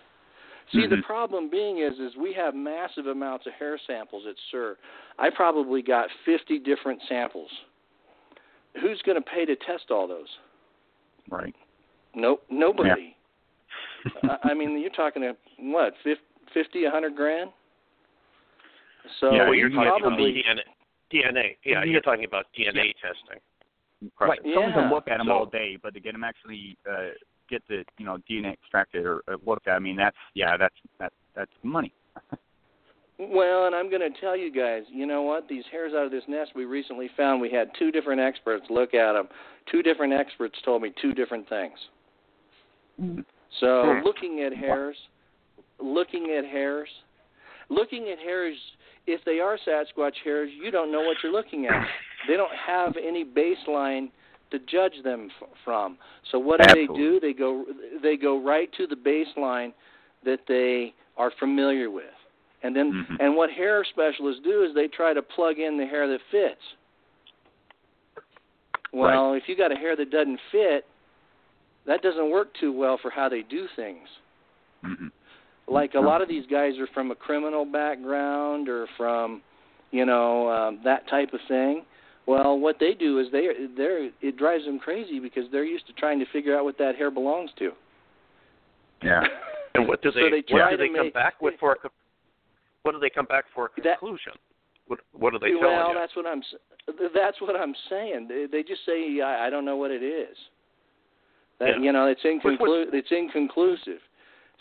See, 0.72 0.86
the 0.86 0.96
Mhm. 0.96 1.04
problem 1.04 1.48
being 1.48 1.78
is, 1.78 2.00
is 2.00 2.16
we 2.16 2.32
have 2.32 2.54
massive 2.54 3.06
amounts 3.06 3.46
of 3.46 3.52
hair 3.52 3.78
samples 3.78 4.26
at 4.26 4.36
SIR. 4.50 4.76
I 5.16 5.30
probably 5.30 5.80
got 5.80 6.10
50 6.24 6.58
different 6.58 7.00
samples. 7.02 7.50
Who's 8.80 9.00
going 9.02 9.14
to 9.14 9.22
pay 9.22 9.44
to 9.44 9.54
test 9.54 9.92
all 9.92 10.08
those? 10.08 10.38
Right. 11.30 11.54
Nope, 12.16 12.42
nobody. 12.50 13.14
I 14.24 14.50
I 14.50 14.54
mean, 14.54 14.80
you're 14.80 14.90
talking 14.90 15.22
a 15.22 15.34
what, 15.58 15.92
fifty, 16.52 16.84
a 16.86 16.90
hundred 16.90 17.14
grand? 17.14 17.50
So 19.20 19.32
Yeah, 19.32 19.52
you're 19.52 19.68
talking 19.68 19.86
about 19.86 20.00
probably 20.00 20.42
DNA. 20.42 20.60
DNA. 21.12 21.56
Yeah, 21.64 21.84
you're 21.84 22.00
talking 22.00 22.24
about 22.24 22.46
DNA 22.58 22.92
testing. 22.94 23.40
Right. 24.20 24.38
Someone 24.42 24.70
Yeah. 24.70 24.74
can 24.74 24.90
look 24.90 25.08
at 25.08 25.18
them 25.18 25.28
So- 25.28 25.32
all 25.32 25.46
day, 25.46 25.76
but 25.80 25.94
to 25.94 26.00
get 26.00 26.12
them 26.12 26.24
actually 26.24 26.76
uh, 26.90 27.10
get 27.48 27.62
the 27.68 27.84
you 27.98 28.04
know 28.06 28.16
DNA 28.28 28.52
extracted 28.54 29.04
or 29.06 29.22
uh, 29.28 29.36
looked 29.46 29.68
at, 29.68 29.76
I 29.76 29.78
mean 29.78 29.96
that's 29.96 30.16
yeah 30.34 30.56
that's 30.56 30.74
that 30.98 31.12
that's 31.34 31.52
money. 31.62 31.92
Well, 33.18 33.64
and 33.66 33.74
I'm 33.74 33.88
going 33.88 34.02
to 34.02 34.20
tell 34.20 34.36
you 34.36 34.52
guys, 34.52 34.82
you 34.90 35.06
know 35.06 35.22
what? 35.22 35.48
These 35.48 35.64
hairs 35.72 35.94
out 35.94 36.04
of 36.04 36.10
this 36.10 36.24
nest 36.28 36.50
we 36.54 36.66
recently 36.66 37.08
found, 37.16 37.40
we 37.40 37.50
had 37.50 37.70
two 37.78 37.90
different 37.90 38.20
experts 38.20 38.66
look 38.68 38.92
at 38.92 39.14
them. 39.14 39.28
Two 39.72 39.82
different 39.82 40.12
experts 40.12 40.54
told 40.66 40.82
me 40.82 40.92
two 41.00 41.14
different 41.14 41.48
things. 41.48 41.72
So, 43.60 43.96
Hmm. 43.96 44.04
looking 44.04 44.40
at 44.42 44.52
hairs, 44.52 44.96
looking 45.78 46.32
at 46.32 46.44
hairs, 46.44 46.88
looking 47.68 48.08
at 48.10 48.18
hairs 48.18 48.56
if 49.06 49.22
they 49.24 49.40
are 49.40 49.56
Sasquatch 49.58 50.16
hairs, 50.24 50.50
you 50.52 50.70
don't 50.70 50.90
know 50.90 51.00
what 51.02 51.16
you're 51.22 51.32
looking 51.32 51.66
at. 51.66 51.86
They 52.26 52.36
don't 52.36 52.54
have 52.54 52.96
any 52.96 53.24
baseline 53.24 54.10
to 54.50 54.58
judge 54.60 55.02
them 55.04 55.30
f- 55.40 55.48
from. 55.64 55.98
So 56.30 56.38
what 56.38 56.58
do 56.58 56.64
Absolutely. 56.64 56.86
they 56.86 57.00
do? 57.02 57.20
They 57.20 57.32
go 57.32 57.64
they 58.02 58.16
go 58.16 58.42
right 58.42 58.72
to 58.74 58.86
the 58.86 58.96
baseline 58.96 59.72
that 60.24 60.40
they 60.48 60.94
are 61.16 61.30
familiar 61.38 61.90
with. 61.90 62.04
And 62.62 62.74
then 62.74 62.92
Mhm. 62.92 63.20
and 63.20 63.36
what 63.36 63.50
hair 63.50 63.84
specialists 63.84 64.42
do 64.42 64.62
is 64.64 64.74
they 64.74 64.88
try 64.88 65.12
to 65.14 65.22
plug 65.22 65.58
in 65.58 65.76
the 65.76 65.86
hair 65.86 66.08
that 66.08 66.20
fits. 66.30 66.62
Well, 68.92 69.34
if 69.34 69.48
you 69.48 69.56
got 69.56 69.72
a 69.72 69.76
hair 69.76 69.94
that 69.96 70.10
doesn't 70.10 70.40
fit, 70.50 70.86
that 71.86 72.02
doesn't 72.02 72.30
work 72.30 72.48
too 72.60 72.72
well 72.72 72.98
for 73.00 73.10
how 73.10 73.28
they 73.28 73.42
do 73.42 73.66
things. 73.76 74.08
Mhm. 74.84 75.10
Like 75.68 75.94
a 75.94 76.00
lot 76.00 76.22
of 76.22 76.28
these 76.28 76.46
guys 76.46 76.78
are 76.78 76.86
from 76.88 77.10
a 77.10 77.14
criminal 77.14 77.64
background 77.64 78.68
or 78.68 78.86
from, 78.96 79.42
you 79.90 80.04
know, 80.04 80.48
um, 80.48 80.80
that 80.84 81.08
type 81.08 81.32
of 81.32 81.40
thing. 81.48 81.84
Well, 82.26 82.58
what 82.58 82.78
they 82.78 82.92
do 82.94 83.18
is 83.18 83.30
they 83.32 83.48
they're 83.76 84.10
it 84.20 84.36
drives 84.36 84.64
them 84.64 84.78
crazy 84.78 85.18
because 85.20 85.44
they're 85.50 85.64
used 85.64 85.86
to 85.86 85.92
trying 85.94 86.18
to 86.20 86.26
figure 86.26 86.56
out 86.56 86.64
what 86.64 86.76
that 86.78 86.96
hair 86.96 87.10
belongs 87.10 87.50
to. 87.58 87.72
Yeah. 89.02 89.22
And 89.76 89.86
what 89.86 90.00
do 90.00 90.10
So 90.10 90.14
they, 90.20 90.30
they 90.30 90.44
what 90.54 90.70
do 90.70 90.76
to 90.78 90.82
they 90.82 90.88
come 90.88 91.04
make- 91.06 91.12
back 91.12 91.42
with 91.42 91.52
for 91.60 91.72
a 91.72 91.76
co- 91.76 91.90
what 92.82 92.92
do 92.92 92.98
they 92.98 93.10
come 93.10 93.26
back 93.26 93.44
for 93.54 93.66
a 93.76 93.80
That- 93.82 93.98
conclusion? 93.98 94.32
what 94.86 95.00
what 95.12 95.34
are 95.34 95.38
they 95.38 95.50
well, 95.50 95.60
telling 95.60 95.76
you? 95.76 95.84
Well, 95.84 95.94
that's 95.94 96.16
what 96.16 96.26
I'm 96.26 96.38
s- 96.38 97.10
that's 97.12 97.38
what 97.42 97.56
I'm 97.56 97.74
saying. 97.90 98.26
They, 98.28 98.46
they 98.50 98.62
just 98.62 98.86
say 98.86 99.20
I, 99.20 99.48
I 99.48 99.50
don't 99.50 99.66
know 99.66 99.76
what 99.76 99.90
it 99.90 100.02
is. 100.02 100.34
That 101.58 101.68
Yeah. 101.68 101.78
you 101.78 101.92
know, 101.92 102.06
it's 102.06 102.22
which- 102.22 102.60
it's 102.94 103.10
inconclusive. 103.10 104.02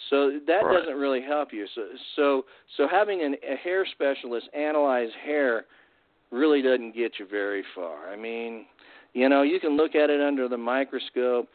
So 0.10 0.40
that 0.40 0.64
Right. 0.64 0.80
doesn't 0.80 0.98
really 0.98 1.22
help 1.22 1.54
you. 1.54 1.68
So 1.68 1.88
so 2.16 2.46
so 2.76 2.88
having 2.88 3.22
an, 3.22 3.38
a 3.44 3.56
hair 3.56 3.86
specialist 3.86 4.50
analyze 4.54 5.14
hair 5.14 5.66
really 6.32 6.62
doesn't 6.62 6.92
get 6.92 7.20
you 7.20 7.26
very 7.26 7.64
far. 7.74 8.10
I 8.10 8.16
mean, 8.16 8.66
you 9.14 9.30
know, 9.30 9.44
you 9.44 9.60
can 9.60 9.78
look 9.78 9.96
at 9.96 10.10
it 10.10 10.20
under 10.20 10.48
the 10.50 10.58
microscope. 10.58 11.48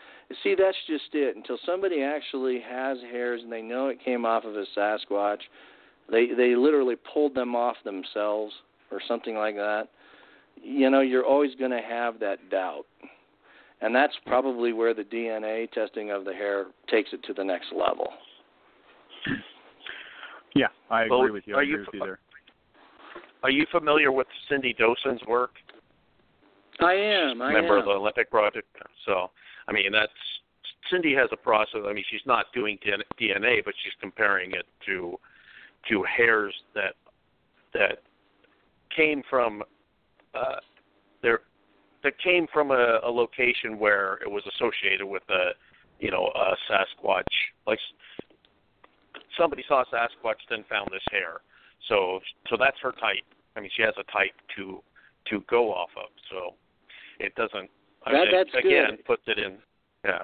See, 0.42 0.54
that's 0.54 0.76
just 0.86 1.14
it. 1.14 1.36
Until 1.36 1.58
somebody 1.58 2.02
actually 2.02 2.60
has 2.60 2.98
hairs 3.02 3.42
and 3.42 3.52
they 3.52 3.62
know 3.62 3.88
it 3.88 4.00
came 4.00 4.24
off 4.24 4.44
of 4.44 4.56
a 4.56 4.64
Sasquatch, 4.74 5.42
they 6.08 6.26
they 6.28 6.54
literally 6.56 6.96
pulled 6.96 7.34
them 7.34 7.54
off 7.54 7.76
themselves 7.84 8.54
or 8.90 9.00
something 9.06 9.36
like 9.36 9.56
that. 9.56 9.88
You 10.62 10.90
know, 10.90 11.00
you're 11.00 11.24
always 11.24 11.54
going 11.54 11.70
to 11.70 11.82
have 11.82 12.18
that 12.20 12.50
doubt. 12.50 12.86
And 13.82 13.94
that's 13.94 14.14
probably 14.26 14.72
where 14.72 14.92
the 14.92 15.04
DNA 15.04 15.70
testing 15.72 16.10
of 16.10 16.24
the 16.24 16.32
hair 16.32 16.66
takes 16.88 17.12
it 17.12 17.22
to 17.24 17.32
the 17.32 17.44
next 17.44 17.72
level. 17.72 18.08
Yeah, 20.54 20.66
I 20.90 21.04
agree 21.04 21.16
Well, 21.18 21.32
with 21.32 21.44
you. 21.46 21.54
are 21.54 21.60
I 21.60 21.62
you 21.62 21.74
agree 21.74 21.86
with 21.86 21.94
you 21.94 22.00
there. 22.00 22.18
Are 23.42 23.50
you 23.50 23.64
familiar 23.70 24.12
with 24.12 24.26
Cindy 24.48 24.74
Dawson's 24.74 25.22
work? 25.26 25.52
I 26.80 26.92
am. 26.92 27.40
I 27.40 27.52
member 27.52 27.74
am. 27.74 27.80
of 27.80 27.84
the 27.86 27.92
Olympic 27.92 28.30
Project. 28.30 28.66
So, 29.06 29.30
I 29.68 29.72
mean, 29.72 29.92
that's 29.92 30.12
Cindy 30.90 31.14
has 31.14 31.28
a 31.32 31.36
process. 31.36 31.80
I 31.86 31.92
mean, 31.92 32.04
she's 32.10 32.20
not 32.26 32.46
doing 32.52 32.78
DNA, 32.84 33.64
but 33.64 33.74
she's 33.82 33.92
comparing 34.00 34.52
it 34.52 34.66
to 34.86 35.18
to 35.88 36.02
hairs 36.04 36.54
that 36.74 36.94
that 37.72 38.02
came 38.94 39.22
from 39.30 39.62
uh, 40.34 40.56
there 40.56 40.60
that 42.02 42.18
came 42.18 42.46
from 42.52 42.70
a, 42.70 43.00
a 43.04 43.10
location 43.10 43.78
where 43.78 44.14
it 44.24 44.30
was 44.30 44.42
associated 44.54 45.06
with 45.06 45.22
a 45.30 45.50
you 45.98 46.10
know 46.10 46.30
a 46.34 46.54
Sasquatch. 46.72 47.24
Like 47.66 47.78
somebody 49.38 49.64
saw 49.68 49.82
a 49.82 49.86
Sasquatch, 49.86 50.40
then 50.48 50.64
found 50.68 50.88
this 50.92 51.02
hair. 51.10 51.40
So 51.88 52.20
so 52.48 52.56
that's 52.58 52.76
her 52.82 52.92
type. 52.92 53.24
I 53.56 53.60
mean, 53.60 53.70
she 53.76 53.82
has 53.82 53.94
a 53.98 54.04
type 54.12 54.34
to 54.56 54.82
to 55.30 55.44
go 55.48 55.72
off 55.72 55.90
of. 55.96 56.10
So 56.30 56.54
it 57.18 57.34
doesn't. 57.34 57.70
I 58.06 58.12
That- 58.12 58.18
mean, 58.24 58.32
that's 58.32 58.54
again 58.64 58.90
good. 58.96 59.04
puts 59.04 59.22
it 59.26 59.38
in. 59.38 59.58
Yeah. 60.04 60.22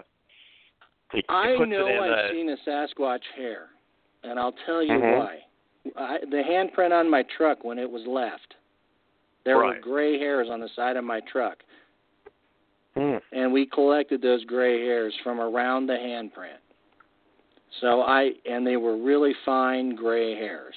It, 1.12 1.18
it 1.18 1.24
I 1.28 1.54
puts 1.56 1.70
know 1.70 1.86
in 1.86 1.98
I've 1.98 2.30
a, 2.30 2.32
seen 2.32 2.48
a 2.50 2.56
Sasquatch 2.68 3.22
hair, 3.36 3.68
and 4.24 4.38
I'll 4.40 4.54
tell 4.64 4.82
you 4.82 4.92
Mhm. 4.94 5.18
why. 5.18 5.42
I, 5.94 6.18
the 6.18 6.42
handprint 6.42 6.92
on 6.92 7.08
my 7.08 7.22
truck 7.36 7.62
when 7.62 7.78
it 7.78 7.88
was 7.88 8.04
left, 8.06 8.56
there 9.46 9.56
were 9.56 9.78
gray 9.80 10.18
hairs 10.18 10.48
on 10.50 10.60
the 10.60 10.68
side 10.76 10.96
of 10.96 11.04
my 11.04 11.20
truck, 11.20 11.62
Hmm. 12.94 13.16
and 13.32 13.52
we 13.52 13.66
collected 13.66 14.20
those 14.20 14.44
gray 14.44 14.84
hairs 14.84 15.14
from 15.22 15.40
around 15.40 15.86
the 15.86 15.94
handprint. 15.94 16.58
So 17.80 18.02
I 18.02 18.32
and 18.44 18.66
they 18.66 18.76
were 18.76 18.96
really 18.96 19.34
fine 19.44 19.94
gray 19.94 20.34
hairs, 20.34 20.74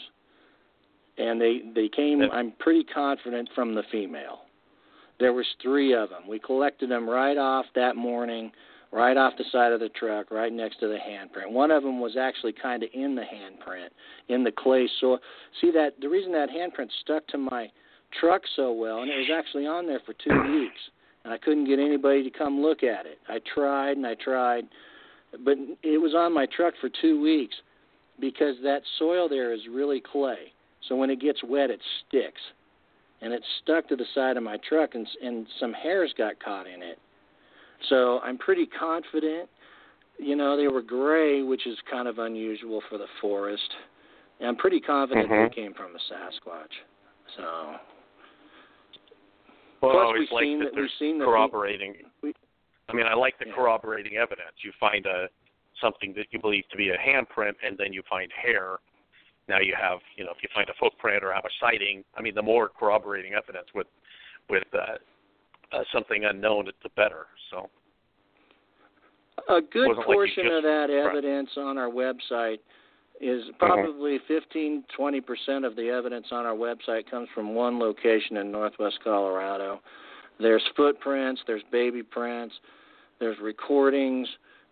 and 1.18 1.42
they 1.42 1.60
they 1.74 1.90
came. 1.90 2.22
Yeah. 2.22 2.30
I'm 2.32 2.52
pretty 2.54 2.84
confident 2.84 3.50
from 3.56 3.74
the 3.76 3.84
female. 3.92 4.46
There 5.20 5.34
was 5.34 5.48
three 5.62 5.94
of 5.94 6.10
them. 6.10 6.28
We 6.28 6.40
collected 6.40 6.90
them 6.90 7.10
right 7.10 7.38
off 7.38 7.66
that 7.76 7.98
morning 7.98 8.52
right 8.92 9.18
off 9.18 9.34
the 9.38 9.44
side 9.52 9.72
of 9.72 9.80
the 9.80 9.90
truck, 9.90 10.32
right 10.32 10.52
next 10.52 10.80
to 10.80 10.88
the 10.88 10.98
handprint. 10.98 11.52
One 11.52 11.72
of 11.72 11.84
them 11.84 12.00
was 12.00 12.18
actually 12.18 12.54
kind 12.54 12.84
of 12.84 12.90
in 12.94 13.16
the 13.16 13.22
handprint, 13.22 13.90
in 14.30 14.44
the 14.44 14.52
clay 14.52 14.90
soil. 15.00 15.20
See 15.62 15.72
that 15.72 15.94
the 16.02 16.10
reason 16.10 16.32
that 16.34 16.50
handprint 16.50 16.90
stuck 17.02 17.26
to 17.28 17.38
my 17.38 17.70
truck 18.20 18.42
so 18.56 18.72
well, 18.72 19.02
and 19.02 19.12
it 19.12 19.18
was 19.18 19.30
actually 19.34 19.66
on 19.66 19.86
there 19.86 20.00
for 20.06 20.14
two 20.14 20.52
weeks, 20.52 20.80
and 21.24 21.34
I 21.34 21.38
couldn't 21.38 21.66
get 21.66 21.80
anybody 21.80 22.24
to 22.24 22.30
come 22.30 22.62
look 22.62 22.84
at 22.84 23.06
it. 23.06 23.20
I 23.28 23.40
tried 23.54 23.98
and 23.98 24.06
I 24.06 24.16
tried, 24.16 24.68
but 25.44 25.58
it 25.84 26.02
was 26.02 26.16
on 26.16 26.34
my 26.34 26.46
truck 26.46 26.74
for 26.80 26.90
two 27.02 27.22
weeks 27.22 27.56
because 28.20 28.56
that 28.64 28.82
soil 28.98 29.30
there 29.30 29.54
is 29.54 29.62
really 29.70 30.02
clay. 30.02 30.52
So 30.88 30.96
when 30.96 31.10
it 31.10 31.20
gets 31.20 31.44
wet, 31.44 31.70
it 31.70 31.82
sticks, 32.08 32.42
and 33.22 33.34
it 33.34 33.44
stuck 33.62 33.88
to 33.90 33.96
the 33.96 34.06
side 34.16 34.38
of 34.38 34.44
my 34.44 34.58
truck, 34.68 34.96
and 34.96 35.08
and 35.22 35.46
some 35.60 35.74
hairs 35.74 36.14
got 36.18 36.40
caught 36.44 36.68
in 36.68 36.82
it. 36.82 37.00
So 37.90 38.20
I'm 38.20 38.38
pretty 38.38 38.66
confident. 38.66 39.50
You 40.18 40.36
know, 40.36 40.58
they 40.58 40.68
were 40.68 40.82
gray, 40.82 41.44
which 41.44 41.66
is 41.66 41.78
kind 41.90 42.08
of 42.08 42.20
unusual 42.20 42.82
for 42.90 42.98
the 42.98 43.08
forest. 43.22 43.70
And 44.40 44.50
I'm 44.50 44.56
pretty 44.56 44.80
confident 44.80 45.30
Mhm. 45.30 45.50
they 45.50 45.56
came 45.56 45.74
from 45.74 45.96
a 45.96 46.00
Sasquatch. 46.00 46.74
So 47.38 47.80
Well, 49.82 49.92
Plus, 49.94 50.14
we've 50.20 50.32
like 50.32 50.44
seen 50.44 50.60
that 50.60 50.66
that- 50.66 50.76
we've 50.76 50.82
there's 50.84 50.94
seen 51.00 51.18
that 51.20 51.26
corroborating. 51.26 51.96
we- 52.22 52.34
I 52.90 52.94
mean, 52.94 53.06
I 53.06 53.14
like 53.14 53.38
the 53.38 53.48
Yeah. 53.48 53.54
corroborating 53.54 54.18
evidence. 54.18 54.64
You 54.64 54.72
find 54.74 55.06
a 55.06 55.30
something 55.80 56.12
that 56.14 56.28
you 56.34 56.40
believe 56.40 56.68
to 56.70 56.76
be 56.76 56.90
a 56.90 56.98
handprint, 56.98 57.56
and 57.64 57.78
then 57.78 57.94
you 57.94 58.02
find 58.04 58.32
hair. 58.34 58.80
Now 59.48 59.60
you 59.60 59.74
have, 59.76 60.02
you 60.16 60.26
know, 60.26 60.32
if 60.32 60.44
you 60.44 60.50
find 60.54 60.70
a 60.70 60.74
footprint 60.74 61.24
or 61.24 61.32
have 61.32 61.46
a 61.46 61.50
sighting. 61.60 62.04
I 62.16 62.22
mean, 62.22 62.36
the 62.36 62.42
more 62.42 62.68
corroborating 62.70 63.34
evidence 63.34 63.74
with 63.74 63.88
with 64.50 64.64
uh, 64.74 64.98
uh, 65.72 65.84
something 65.92 66.26
unknown, 66.26 66.66
the 66.82 66.90
better. 66.90 67.28
So. 67.52 67.70
a 69.48 69.62
good 69.62 69.96
like 69.96 70.06
portion 70.06 70.44
just- 70.46 70.56
of 70.58 70.64
that 70.64 70.90
right. 70.90 71.06
evidence 71.06 71.56
on 71.58 71.78
our 71.78 71.90
website 71.90 72.60
is 73.20 73.44
Mm-hmm. 73.44 73.58
probably 73.58 74.20
15, 74.28 74.84
20 74.96 75.22
percent 75.22 75.66
of 75.66 75.76
the 75.76 75.90
evidence 75.90 76.28
on 76.32 76.46
our 76.46 76.56
website 76.56 77.10
comes 77.10 77.28
from 77.34 77.54
one 77.54 77.80
location 77.80 78.38
in 78.38 78.52
Northwest 78.52 79.00
Colorado. 79.04 79.82
There's 80.40 80.64
footprints, 80.76 81.42
there's 81.48 81.64
baby 81.72 82.02
prints, 82.02 82.56
there's 83.20 83.38
recordings, 83.42 84.28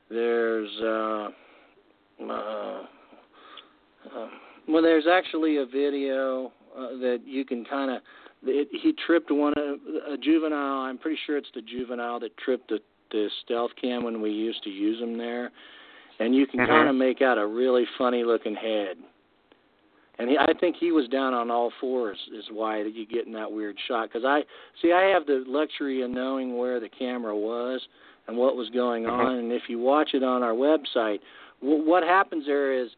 there's 0.09 0.69
uh, 0.81 1.27
uh, 2.23 2.83
uh, 4.15 4.27
well, 4.67 4.81
there's 4.81 5.07
actually 5.07 5.57
a 5.57 5.65
video 5.65 6.51
uh, 6.77 6.89
that 6.99 7.19
you 7.25 7.45
can 7.45 7.65
kind 7.65 7.91
of. 7.91 8.01
He 8.43 8.93
tripped 9.05 9.31
one 9.31 9.53
of 9.57 9.79
a 10.13 10.17
juvenile. 10.17 10.81
I'm 10.81 10.97
pretty 10.97 11.17
sure 11.25 11.37
it's 11.37 11.49
the 11.55 11.61
juvenile 11.61 12.19
that 12.19 12.37
tripped 12.37 12.69
the, 12.69 12.79
the 13.11 13.29
stealth 13.43 13.71
cam 13.81 14.03
when 14.03 14.21
we 14.21 14.29
used 14.29 14.63
to 14.63 14.69
use 14.69 14.99
them 14.99 15.17
there, 15.17 15.51
and 16.19 16.35
you 16.35 16.47
can 16.47 16.59
Mhm. 16.59 16.67
kind 16.67 16.89
of 16.89 16.95
make 16.95 17.21
out 17.21 17.37
a 17.37 17.45
really 17.45 17.85
funny 17.97 18.23
looking 18.23 18.55
head. 18.55 18.97
And 20.19 20.31
he, 20.31 20.37
I 20.37 20.51
think 20.53 20.75
he 20.77 20.91
was 20.91 21.07
down 21.07 21.33
on 21.33 21.51
all 21.51 21.71
fours, 21.79 22.17
is 22.33 22.49
why 22.49 22.81
you 22.81 23.05
get 23.05 23.27
in 23.27 23.33
that 23.33 23.51
weird 23.51 23.79
shot. 23.87 24.09
Because 24.09 24.25
I 24.25 24.43
see, 24.81 24.91
I 24.91 25.03
have 25.03 25.27
the 25.27 25.43
luxury 25.45 26.01
of 26.01 26.09
knowing 26.09 26.57
where 26.57 26.79
the 26.79 26.89
camera 26.89 27.35
was 27.35 27.87
and 28.27 28.35
what 28.35 28.55
was 28.55 28.69
going 28.69 29.03
Mhm. 29.03 29.11
on. 29.11 29.35
And 29.35 29.51
if 29.51 29.69
you 29.69 29.77
watch 29.77 30.13
it 30.15 30.23
on 30.23 30.41
our 30.41 30.53
website, 30.53 31.19
w- 31.61 31.83
what 31.83 32.03
happens 32.03 32.45
there 32.45 32.73
is 32.73 32.95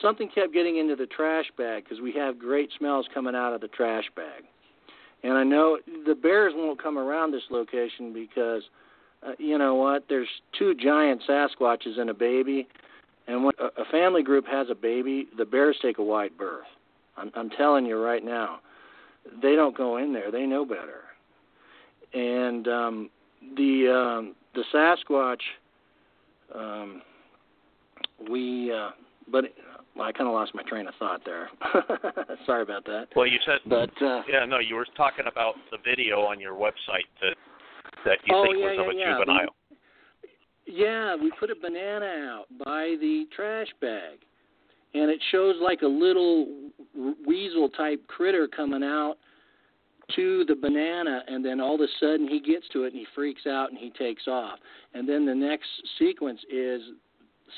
something 0.00 0.28
kept 0.28 0.54
getting 0.54 0.78
into 0.78 0.96
the 0.96 1.06
trash 1.06 1.50
bag 1.58 1.84
because 1.84 2.00
we 2.00 2.12
have 2.12 2.38
great 2.38 2.72
smells 2.78 3.06
coming 3.08 3.34
out 3.36 3.52
of 3.52 3.60
the 3.60 3.68
trash 3.68 4.10
bag. 4.14 4.44
And 5.22 5.34
I 5.34 5.44
know 5.44 5.78
the 6.06 6.14
bears 6.14 6.54
won't 6.56 6.82
come 6.82 6.98
around 6.98 7.32
this 7.32 7.50
location 7.50 8.12
because, 8.12 8.62
uh, 9.26 9.32
you 9.38 9.58
know 9.58 9.74
what? 9.74 10.04
There's 10.08 10.28
two 10.58 10.74
giant 10.74 11.22
Sasquatches 11.28 11.98
and 11.98 12.10
a 12.10 12.14
baby, 12.14 12.66
and 13.26 13.44
when 13.44 13.54
a 13.60 13.82
a 13.82 13.84
family 13.90 14.22
group 14.22 14.46
has 14.46 14.68
a 14.70 14.74
baby, 14.74 15.28
the 15.36 15.44
bears 15.44 15.76
take 15.82 15.98
a 15.98 16.02
wide 16.02 16.36
berth. 16.36 16.66
I'm, 17.16 17.30
I'm 17.34 17.50
telling 17.50 17.86
you 17.86 17.98
right 17.98 18.24
now, 18.24 18.60
they 19.42 19.54
don't 19.54 19.76
go 19.76 19.98
in 19.98 20.12
there. 20.12 20.30
They 20.30 20.46
know 20.46 20.64
better. 20.64 21.02
And 22.14 22.66
um, 22.68 23.10
the 23.56 23.88
um, 23.88 24.34
the 24.54 24.64
Sasquatch, 24.74 25.40
um, 26.54 27.02
we, 28.30 28.72
uh, 28.72 28.90
but 29.30 29.44
well, 29.96 30.06
I 30.06 30.12
kind 30.12 30.28
of 30.28 30.34
lost 30.34 30.54
my 30.54 30.62
train 30.62 30.86
of 30.86 30.94
thought 30.98 31.22
there. 31.24 31.50
Sorry 32.46 32.62
about 32.62 32.84
that. 32.86 33.08
Well, 33.14 33.26
you 33.26 33.38
said, 33.44 33.58
but 33.66 33.90
uh, 34.02 34.22
yeah, 34.28 34.44
no, 34.46 34.58
you 34.58 34.74
were 34.74 34.86
talking 34.96 35.26
about 35.30 35.54
the 35.70 35.78
video 35.84 36.20
on 36.20 36.40
your 36.40 36.54
website 36.54 37.08
that 37.20 37.36
that 38.04 38.18
you 38.24 38.34
oh, 38.34 38.44
think 38.44 38.56
yeah, 38.58 38.64
was 38.64 38.78
of 38.78 38.86
a 38.86 38.98
yeah, 38.98 39.00
yeah. 39.00 39.18
juvenile. 39.18 39.54
We, 40.66 40.74
yeah, 40.74 41.16
we 41.16 41.32
put 41.38 41.50
a 41.50 41.54
banana 41.54 42.06
out 42.06 42.44
by 42.64 42.96
the 43.00 43.24
trash 43.34 43.68
bag, 43.80 44.18
and 44.94 45.10
it 45.10 45.20
shows 45.30 45.56
like 45.60 45.82
a 45.82 45.86
little 45.86 46.46
weasel 47.26 47.68
type 47.68 48.06
critter 48.06 48.48
coming 48.48 48.82
out 48.82 49.16
to 50.16 50.44
the 50.46 50.54
banana, 50.54 51.22
and 51.26 51.44
then 51.44 51.60
all 51.60 51.74
of 51.74 51.80
a 51.80 51.86
sudden 52.00 52.28
he 52.28 52.40
gets 52.40 52.68
to 52.72 52.84
it 52.84 52.92
and 52.92 52.96
he 52.96 53.06
freaks 53.14 53.46
out 53.46 53.70
and 53.70 53.78
he 53.78 53.90
takes 53.90 54.26
off. 54.26 54.58
And 54.94 55.08
then 55.08 55.24
the 55.24 55.34
next 55.34 55.68
sequence 55.98 56.40
is 56.52 56.82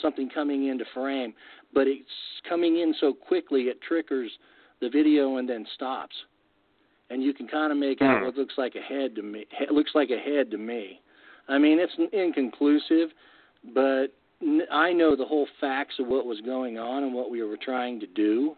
something 0.02 0.28
coming 0.28 0.68
into 0.68 0.84
frame, 0.94 1.34
but 1.72 1.86
it's 1.86 2.08
coming 2.48 2.78
in 2.78 2.94
so 3.00 3.12
quickly 3.12 3.62
it 3.62 3.80
triggers 3.82 4.30
the 4.80 4.88
video 4.88 5.38
and 5.38 5.48
then 5.48 5.66
stops. 5.74 6.14
And 7.14 7.22
you 7.22 7.32
can 7.32 7.46
kind 7.46 7.70
of 7.70 7.78
make 7.78 8.02
out 8.02 8.18
Hmm. 8.18 8.24
what 8.24 8.36
looks 8.36 8.58
like 8.58 8.74
a 8.74 8.80
head 8.80 9.14
to 9.14 9.22
me. 9.22 9.46
It 9.60 9.70
looks 9.70 9.92
like 9.94 10.10
a 10.10 10.18
head 10.18 10.50
to 10.50 10.58
me. 10.58 11.00
I 11.46 11.58
mean, 11.58 11.78
it's 11.78 11.94
inconclusive, 12.12 13.10
but 13.72 14.08
I 14.72 14.92
know 14.92 15.14
the 15.14 15.24
whole 15.24 15.46
facts 15.60 15.94
of 16.00 16.08
what 16.08 16.26
was 16.26 16.40
going 16.40 16.76
on 16.76 17.04
and 17.04 17.14
what 17.14 17.30
we 17.30 17.40
were 17.44 17.56
trying 17.56 18.00
to 18.00 18.06
do. 18.08 18.56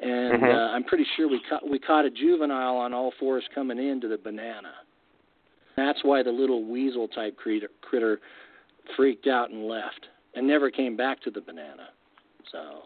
And 0.00 0.42
Mhm. 0.42 0.52
uh, 0.52 0.72
I'm 0.72 0.82
pretty 0.82 1.04
sure 1.16 1.28
we 1.28 1.40
caught 1.48 1.68
we 1.68 1.78
caught 1.78 2.04
a 2.04 2.10
juvenile 2.10 2.76
on 2.78 2.92
all 2.92 3.12
fours 3.12 3.46
coming 3.54 3.78
into 3.78 4.08
the 4.08 4.18
banana. 4.18 4.74
That's 5.76 6.02
why 6.02 6.24
the 6.24 6.32
little 6.32 6.64
weasel 6.64 7.06
type 7.06 7.36
critter, 7.36 7.70
critter 7.80 8.20
freaked 8.96 9.28
out 9.28 9.50
and 9.50 9.68
left 9.68 10.08
and 10.34 10.48
never 10.48 10.68
came 10.68 10.96
back 10.96 11.20
to 11.22 11.30
the 11.30 11.40
banana. 11.40 11.90
So, 12.50 12.82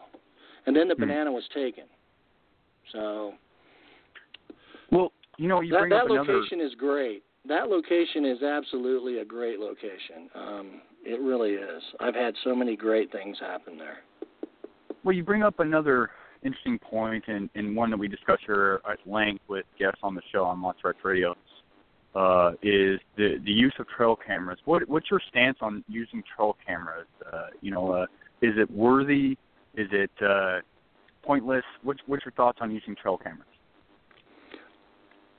and 0.67 0.75
then 0.75 0.87
the 0.87 0.93
Hmm. 0.93 1.01
banana 1.01 1.31
was 1.31 1.47
taken. 1.49 1.85
So 2.91 3.33
Well, 4.93 5.11
you 5.37 5.47
know, 5.47 5.61
you 5.61 5.71
that 5.71 5.79
bring 5.79 5.89
that 5.89 6.03
up 6.03 6.09
another. 6.09 6.33
location 6.33 6.61
is 6.61 6.73
great. 6.75 7.23
That 7.47 7.67
location 7.67 8.25
is 8.25 8.41
absolutely 8.41 9.17
a 9.17 9.25
great 9.25 9.59
location. 9.59 10.29
Um, 10.35 10.81
it 11.03 11.19
really 11.19 11.51
is. 11.51 11.83
I've 11.99 12.15
had 12.15 12.33
so 12.43 12.55
many 12.55 12.77
great 12.77 13.11
things 13.11 13.37
happen 13.39 13.77
there. 13.77 13.97
Well, 15.03 15.13
you 15.13 15.23
bring 15.23 15.43
up 15.43 15.59
another 15.59 16.11
interesting 16.43 16.79
point, 16.79 17.25
and, 17.27 17.49
and 17.55 17.75
one 17.75 17.89
that 17.89 17.97
we 17.97 18.07
discuss 18.07 18.39
here 18.45 18.81
at 18.89 18.99
length 19.05 19.41
with 19.49 19.65
guests 19.77 19.99
on 20.03 20.15
the 20.15 20.21
show 20.31 20.45
on 20.45 20.59
Monster 20.59 20.89
X 20.89 20.99
Radio, 21.03 21.35
uh, 22.15 22.51
is 22.61 22.99
the 23.17 23.41
the 23.43 23.51
use 23.51 23.73
of 23.79 23.87
trail 23.87 24.15
cameras. 24.15 24.59
What 24.65 24.87
what's 24.87 25.09
your 25.09 25.21
stance 25.29 25.57
on 25.61 25.83
using 25.87 26.23
trail 26.35 26.55
cameras? 26.65 27.07
Uh, 27.31 27.47
you 27.61 27.71
know, 27.71 27.91
uh, 27.91 28.05
is 28.41 28.53
it 28.57 28.69
worthy? 28.71 29.37
Is 29.75 29.87
it 29.91 30.11
uh, 30.23 30.59
pointless? 31.23 31.63
What's 31.81 31.99
what's 32.05 32.23
your 32.23 32.33
thoughts 32.33 32.59
on 32.61 32.71
using 32.71 32.95
trail 32.95 33.17
cameras? 33.17 33.47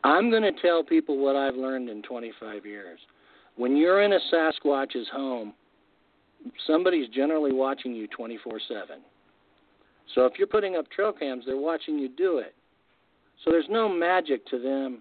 I'm 0.05 0.31
going 0.31 0.43
to 0.43 0.53
tell 0.53 0.85
people 0.85 1.19
what 1.19 1.35
I've 1.35 1.57
learned 1.57 1.89
in 1.89 2.03
25 2.03 2.67
years. 2.67 3.01
When 3.57 3.77
you're 3.77 4.03
in 4.03 4.13
a 4.13 4.19
Sasquatch's 4.33 5.09
home, 5.11 5.55
somebody's 6.67 7.09
generally 7.09 7.53
watching 7.53 7.95
you 7.95 8.07
24 8.09 8.61
7. 8.69 8.87
So 10.15 10.27
if 10.27 10.35
you're 10.39 10.47
putting 10.47 10.77
up 10.77 10.91
trail 10.91 11.13
cams, 11.13 11.45
they're 11.47 11.57
watching 11.57 11.99
you 11.99 12.09
do 12.09 12.39
it. 12.39 12.55
So 13.43 13.51
there's 13.51 13.67
no 13.71 13.89
magic 13.89 14.47
to 14.49 14.59
them 14.59 15.01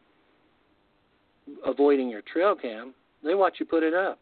avoiding 1.65 2.09
your 2.09 2.21
trail 2.21 2.55
cam. 2.55 2.93
They 3.23 3.35
watch 3.35 3.57
you 3.59 3.65
put 3.65 3.83
it 3.83 3.93
up. 3.93 4.19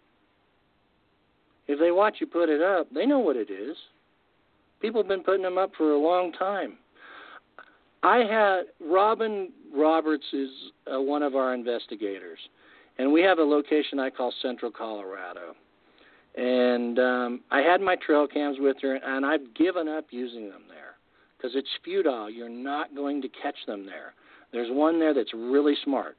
If 1.67 1.79
they 1.79 1.91
watch 1.91 2.17
you 2.19 2.27
put 2.27 2.49
it 2.49 2.61
up, 2.61 2.88
they 2.93 3.05
know 3.05 3.19
what 3.19 3.36
it 3.36 3.51
is. 3.51 3.77
People 4.82 5.01
have 5.01 5.07
been 5.07 5.23
putting 5.23 5.43
them 5.43 5.59
up 5.59 5.71
for 5.77 5.91
a 5.91 5.97
long 5.97 6.32
time. 6.34 6.77
I 8.04 8.18
had 8.18 8.64
Robin 8.80 9.52
Roberts 9.74 10.26
is 10.34 10.49
uh, 10.91 10.99
one 10.99 11.24
of 11.24 11.36
our 11.36 11.54
investigators, 11.54 12.39
and 12.97 13.12
we 13.12 13.22
have 13.22 13.38
a 13.38 13.43
location 13.43 13.99
I 13.99 14.10
call 14.10 14.34
Central 14.41 14.72
Colorado. 14.72 15.56
And 16.36 16.97
um, 16.97 17.41
I 17.52 17.60
had 17.60 17.82
my 17.82 17.95
trail 17.95 18.26
cams 18.28 18.58
with 18.60 18.78
her, 18.82 18.95
and 18.95 19.26
I've 19.26 19.54
given 19.54 19.88
up 19.88 20.06
using 20.12 20.49
them 20.49 20.64
there 20.70 20.95
because 21.38 21.56
it's 21.56 21.70
futile. 21.84 22.30
You're 22.30 22.49
not 22.49 22.95
going 22.95 23.22
to 23.22 23.30
catch 23.30 23.58
them 23.68 23.86
there. 23.86 24.14
There's 24.54 24.70
one 24.72 24.99
there 24.99 25.14
that's 25.14 25.34
really 25.34 25.76
smart, 25.84 26.18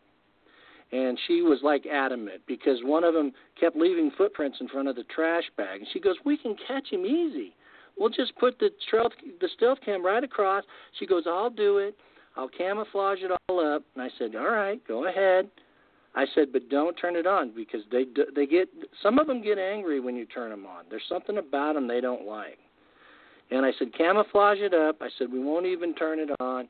and 0.90 1.18
she 1.26 1.42
was 1.42 1.60
like 1.62 1.86
adamant 1.86 2.42
because 2.46 2.78
one 2.82 3.04
of 3.04 3.14
them 3.14 3.32
kept 3.58 3.76
leaving 3.76 4.10
footprints 4.16 4.58
in 4.60 4.68
front 4.68 4.88
of 4.88 4.96
the 4.96 5.04
trash 5.04 5.44
bag, 5.56 5.80
and 5.80 5.88
she 5.92 6.00
goes, 6.00 6.16
"We 6.24 6.36
can 6.36 6.56
catch 6.66 6.90
him 6.90 7.04
easy. 7.04 7.54
We'll 7.98 8.10
just 8.10 8.36
put 8.36 8.58
the 8.58 8.70
trail, 8.90 9.10
the 9.40 9.48
stealth 9.56 9.78
cam 9.84 10.04
right 10.04 10.24
across." 10.24 10.64
She 10.98 11.06
goes, 11.06 11.24
"I'll 11.26 11.50
do 11.50 11.78
it. 11.78 11.96
I'll 12.36 12.48
camouflage 12.48 13.20
it 13.22 13.30
all 13.48 13.60
up." 13.60 13.82
And 13.94 14.02
I 14.02 14.10
said, 14.18 14.34
"All 14.34 14.50
right, 14.50 14.82
go 14.86 15.06
ahead." 15.06 15.50
I 16.14 16.26
said, 16.34 16.52
but 16.52 16.68
don't 16.68 16.94
turn 16.94 17.16
it 17.16 17.26
on 17.26 17.52
because 17.54 17.80
they 17.90 18.04
they 18.34 18.46
get 18.46 18.68
some 19.02 19.18
of 19.18 19.26
them 19.26 19.42
get 19.42 19.58
angry 19.58 19.98
when 19.98 20.14
you 20.14 20.26
turn 20.26 20.50
them 20.50 20.66
on. 20.66 20.84
There's 20.90 21.02
something 21.08 21.38
about 21.38 21.74
them 21.74 21.88
they 21.88 22.00
don't 22.00 22.26
like. 22.26 22.58
And 23.50 23.64
I 23.64 23.72
said, 23.78 23.94
camouflage 23.96 24.58
it 24.58 24.74
up. 24.74 24.96
I 25.00 25.08
said, 25.18 25.30
we 25.30 25.42
won't 25.42 25.66
even 25.66 25.94
turn 25.94 26.18
it 26.18 26.30
on, 26.40 26.68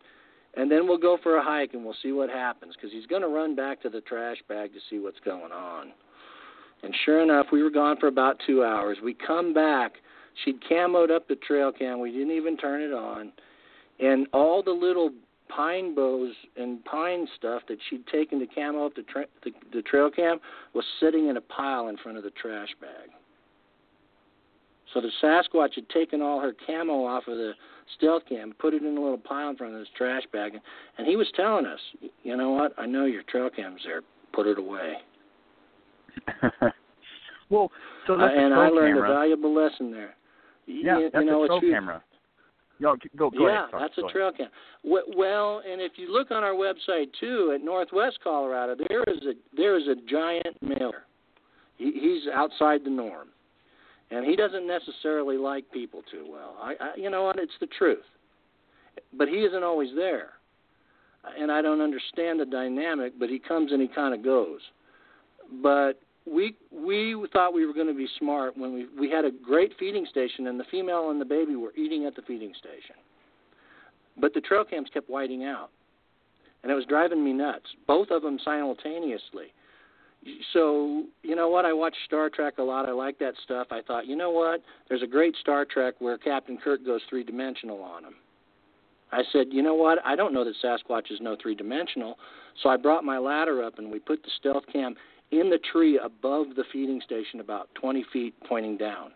and 0.55 0.71
then 0.71 0.89
we'll 0.89 0.99
go 0.99 1.17
for 1.23 1.37
a 1.37 1.43
hike 1.43 1.75
and 1.75 1.85
we'll 1.85 1.97
see 2.03 2.13
what 2.13 2.29
happens 2.29 2.75
because 2.77 2.93
he's 2.93 3.07
going 3.07 3.23
to 3.23 3.29
run 3.29 3.55
back 3.55 3.81
to 3.83 3.89
the 3.89 4.01
trash 4.01 4.39
bag 4.49 4.73
to 4.73 4.81
see 4.91 4.99
what's 4.99 5.21
going 5.25 5.53
on. 5.53 5.93
And 6.83 6.95
sure 7.05 7.23
enough, 7.23 7.47
we 7.53 7.63
were 7.63 7.71
gone 7.71 7.97
for 7.99 8.09
about 8.09 8.41
two 8.45 8.65
hours. 8.65 8.99
We 9.03 9.15
come 9.15 9.55
back. 9.55 9.95
She'd 10.45 10.61
camoed 10.63 11.11
up 11.11 11.29
the 11.29 11.37
trail 11.37 11.71
cam. 11.73 12.01
We 12.01 12.11
didn't 12.13 12.33
even 12.33 12.57
turn 12.57 12.81
it 12.83 12.93
on, 12.93 13.33
and 14.01 14.27
all 14.33 14.63
the 14.63 14.71
little 14.73 15.11
pine 15.49 15.95
boughs 15.95 16.33
and 16.57 16.83
pine 16.87 17.29
stuff 17.37 17.63
that 17.69 17.77
she'd 17.91 18.07
taken 18.07 18.39
to 18.41 18.47
camo 18.47 18.87
up 18.87 18.95
the, 18.95 19.03
tra- 19.03 19.27
the 19.45 19.51
the 19.75 19.83
trail 19.83 20.11
cam 20.11 20.39
was 20.75 20.85
sitting 21.01 21.29
in 21.29 21.37
a 21.37 21.41
pile 21.43 21.89
in 21.89 21.97
front 21.99 22.17
of 22.17 22.25
the 22.25 22.31
trash 22.31 22.71
bag. 22.81 23.11
So 24.95 25.01
the 25.01 25.11
Sasquatch 25.23 25.75
had 25.75 25.89
taken 25.89 26.21
all 26.21 26.41
her 26.41 26.55
camo 26.67 27.05
off 27.05 27.25
of 27.27 27.37
the 27.37 27.53
stealth 27.97 28.23
cam, 28.29 28.55
put 28.59 28.75
it 28.75 28.83
in 28.83 28.97
a 28.97 29.01
little 29.01 29.19
pile 29.19 29.51
in 29.51 29.57
front 29.57 29.75
of 29.75 29.81
this 29.81 29.89
trash 29.97 30.23
bag, 30.33 30.53
and 30.99 31.07
he 31.07 31.17
was 31.17 31.27
telling 31.35 31.67
us, 31.67 31.81
you 32.23 32.37
know 32.37 32.51
what? 32.51 32.73
I 32.79 32.87
know 32.87 33.05
your 33.07 33.23
trail 33.25 33.49
cam's 33.55 33.81
there. 33.85 34.03
Put 34.35 34.47
it 34.47 34.59
away. 34.59 34.95
well, 37.51 37.71
so 38.07 38.15
Uh, 38.15 38.19
that's 38.19 38.35
a 38.35 38.39
and 38.39 38.55
I 38.55 38.69
learned 38.69 38.97
camera. 38.97 39.11
a 39.11 39.15
valuable 39.15 39.55
lesson 39.55 39.91
there. 39.91 40.15
Yeah, 40.67 40.99
you, 40.99 41.11
that's 41.13 41.25
you 41.25 41.31
know, 41.31 41.45
a 41.45 41.49
trail 41.49 41.61
camera. 41.61 42.03
Yo, 42.79 42.97
go 43.17 43.31
go 43.31 43.47
yeah, 43.47 43.59
ahead. 43.61 43.71
Sorry, 43.71 43.83
that's 43.83 43.99
a 43.99 44.01
ahead. 44.03 44.13
trail 44.13 44.33
cam. 44.37 44.49
We- 44.83 45.15
Well, 45.17 45.63
and 45.71 45.81
if 45.81 45.93
you 45.97 46.13
look 46.13 46.31
on 46.31 46.43
our 46.43 46.55
website 46.55 47.09
too, 47.21 47.53
at 47.55 47.63
Northwest 47.63 48.19
Colorado, 48.25 48.77
there 48.89 49.05
is 49.05 49.23
a 49.25 49.33
there 49.57 49.77
is 49.79 49.87
a 49.87 49.95
giant 50.09 50.57
mailer. 50.61 51.05
He, 51.79 51.93
he's 51.93 52.33
outside 52.33 52.81
the 52.85 52.91
norm, 52.91 53.29
and 54.11 54.27
he 54.27 54.37
doesn't 54.37 54.67
necessarily 54.67 55.37
like 55.37 55.71
people 55.73 56.03
too 56.11 56.27
well. 56.31 56.57
I, 56.61 56.75
I 56.81 56.97
you 56.97 57.11
know 57.11 57.23
what? 57.25 57.39
It's 57.39 57.53
the 57.61 57.69
truth, 57.79 58.05
but 59.17 59.29
he 59.29 59.37
isn't 59.37 59.63
always 59.63 59.91
there, 59.95 60.31
and 61.39 61.53
I 61.53 61.63
don't 61.63 61.81
understand 61.81 62.41
the 62.41 62.47
dynamic. 62.47 63.13
But 63.19 63.29
he 63.29 63.39
comes 63.39 63.73
and 63.73 63.81
he 63.81 63.89
kind 63.89 64.15
of 64.15 64.25
goes. 64.25 64.61
But 65.63 66.01
we 66.27 66.55
we 66.71 67.17
thought 67.33 67.53
we 67.53 67.67
were 67.67 67.75
going 67.75 67.89
to 67.89 67.95
be 67.95 68.09
smart 68.19 68.57
when 68.57 68.73
we 68.73 68.87
we 68.99 69.11
had 69.11 69.25
a 69.25 69.31
great 69.31 69.73
feeding 69.79 70.07
station 70.11 70.47
and 70.47 70.59
the 70.59 70.65
female 70.71 71.11
and 71.11 71.21
the 71.21 71.25
baby 71.25 71.57
were 71.57 71.73
eating 71.77 72.07
at 72.07 72.15
the 72.15 72.23
feeding 72.23 72.53
station. 72.59 72.97
But 74.19 74.35
the 74.35 74.41
trail 74.41 74.65
cams 74.65 74.89
kept 74.93 75.09
whiting 75.09 75.45
out. 75.45 75.71
And 76.63 76.71
it 76.71 76.75
was 76.75 76.85
driving 76.85 77.25
me 77.25 77.33
nuts, 77.33 77.67
both 77.87 78.09
of 78.11 78.23
them 78.23 78.39
simultaneously. 78.45 79.53
So, 80.53 81.05
you 81.25 81.35
know 81.35 81.49
what? 81.49 81.65
I 81.65 81.73
watch 81.73 81.97
Star 82.07 82.31
Trek 82.31 82.59
a 82.59 82.63
lot. 82.63 82.89
I 82.89 82.93
like 82.93 83.19
that 83.19 83.35
stuff. 83.43 83.67
I 83.73 83.81
thought, 83.83 84.07
you 84.07 84.15
know 84.15 84.31
what? 84.31 84.63
There's 84.89 85.03
a 85.03 85.07
great 85.07 85.35
Star 85.41 85.65
Trek 85.65 85.95
where 85.99 86.17
Captain 86.17 86.57
Kirk 86.57 86.87
goes 86.87 87.01
three 87.11 87.25
dimensional 87.25 87.83
on 87.83 88.05
him. 88.05 88.15
I 89.11 89.23
said, 89.33 89.49
you 89.51 89.63
know 89.63 89.75
what? 89.75 89.99
I 90.05 90.15
don't 90.15 90.33
know 90.33 90.45
that 90.45 90.55
Sasquatches 90.65 91.21
know 91.21 91.37
three 91.43 91.57
dimensional. 91.57 92.19
So 92.63 92.69
I 92.69 92.77
brought 92.77 93.03
my 93.03 93.19
ladder 93.19 93.65
up 93.65 93.79
and 93.79 93.91
we 93.91 93.99
put 93.99 94.23
the 94.23 94.31
stealth 94.39 94.65
cam 94.73 94.95
in 95.33 95.49
the 95.49 95.59
tree 95.73 95.99
above 95.99 96.49
the 96.57 96.65
feeding 96.73 97.01
station, 97.05 97.41
about 97.41 97.69
20 97.75 98.05
feet 98.13 98.35
pointing 98.47 98.77
down. 98.77 99.11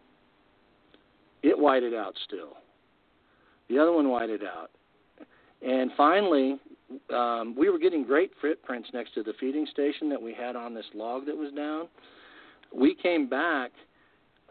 It 1.43 1.57
whited 1.57 1.95
out 1.95 2.15
still. 2.27 2.55
The 3.69 3.79
other 3.79 3.93
one 3.93 4.09
whited 4.09 4.43
out. 4.43 4.71
And 5.63 5.91
finally, 5.97 6.59
um, 7.15 7.55
we 7.57 7.69
were 7.69 7.79
getting 7.79 8.05
great 8.05 8.31
footprints 8.41 8.89
next 8.95 9.15
to 9.15 9.23
the 9.23 9.35
feeding 9.39 9.67
station 9.71 10.09
that 10.09 10.21
we 10.21 10.33
had 10.33 10.57
on 10.57 10.75
this 10.75 10.87
log 10.95 11.27
that 11.27 11.37
was 11.37 11.53
down. 11.53 11.89
We 12.75 12.95
came 12.95 13.29
back 13.29 13.71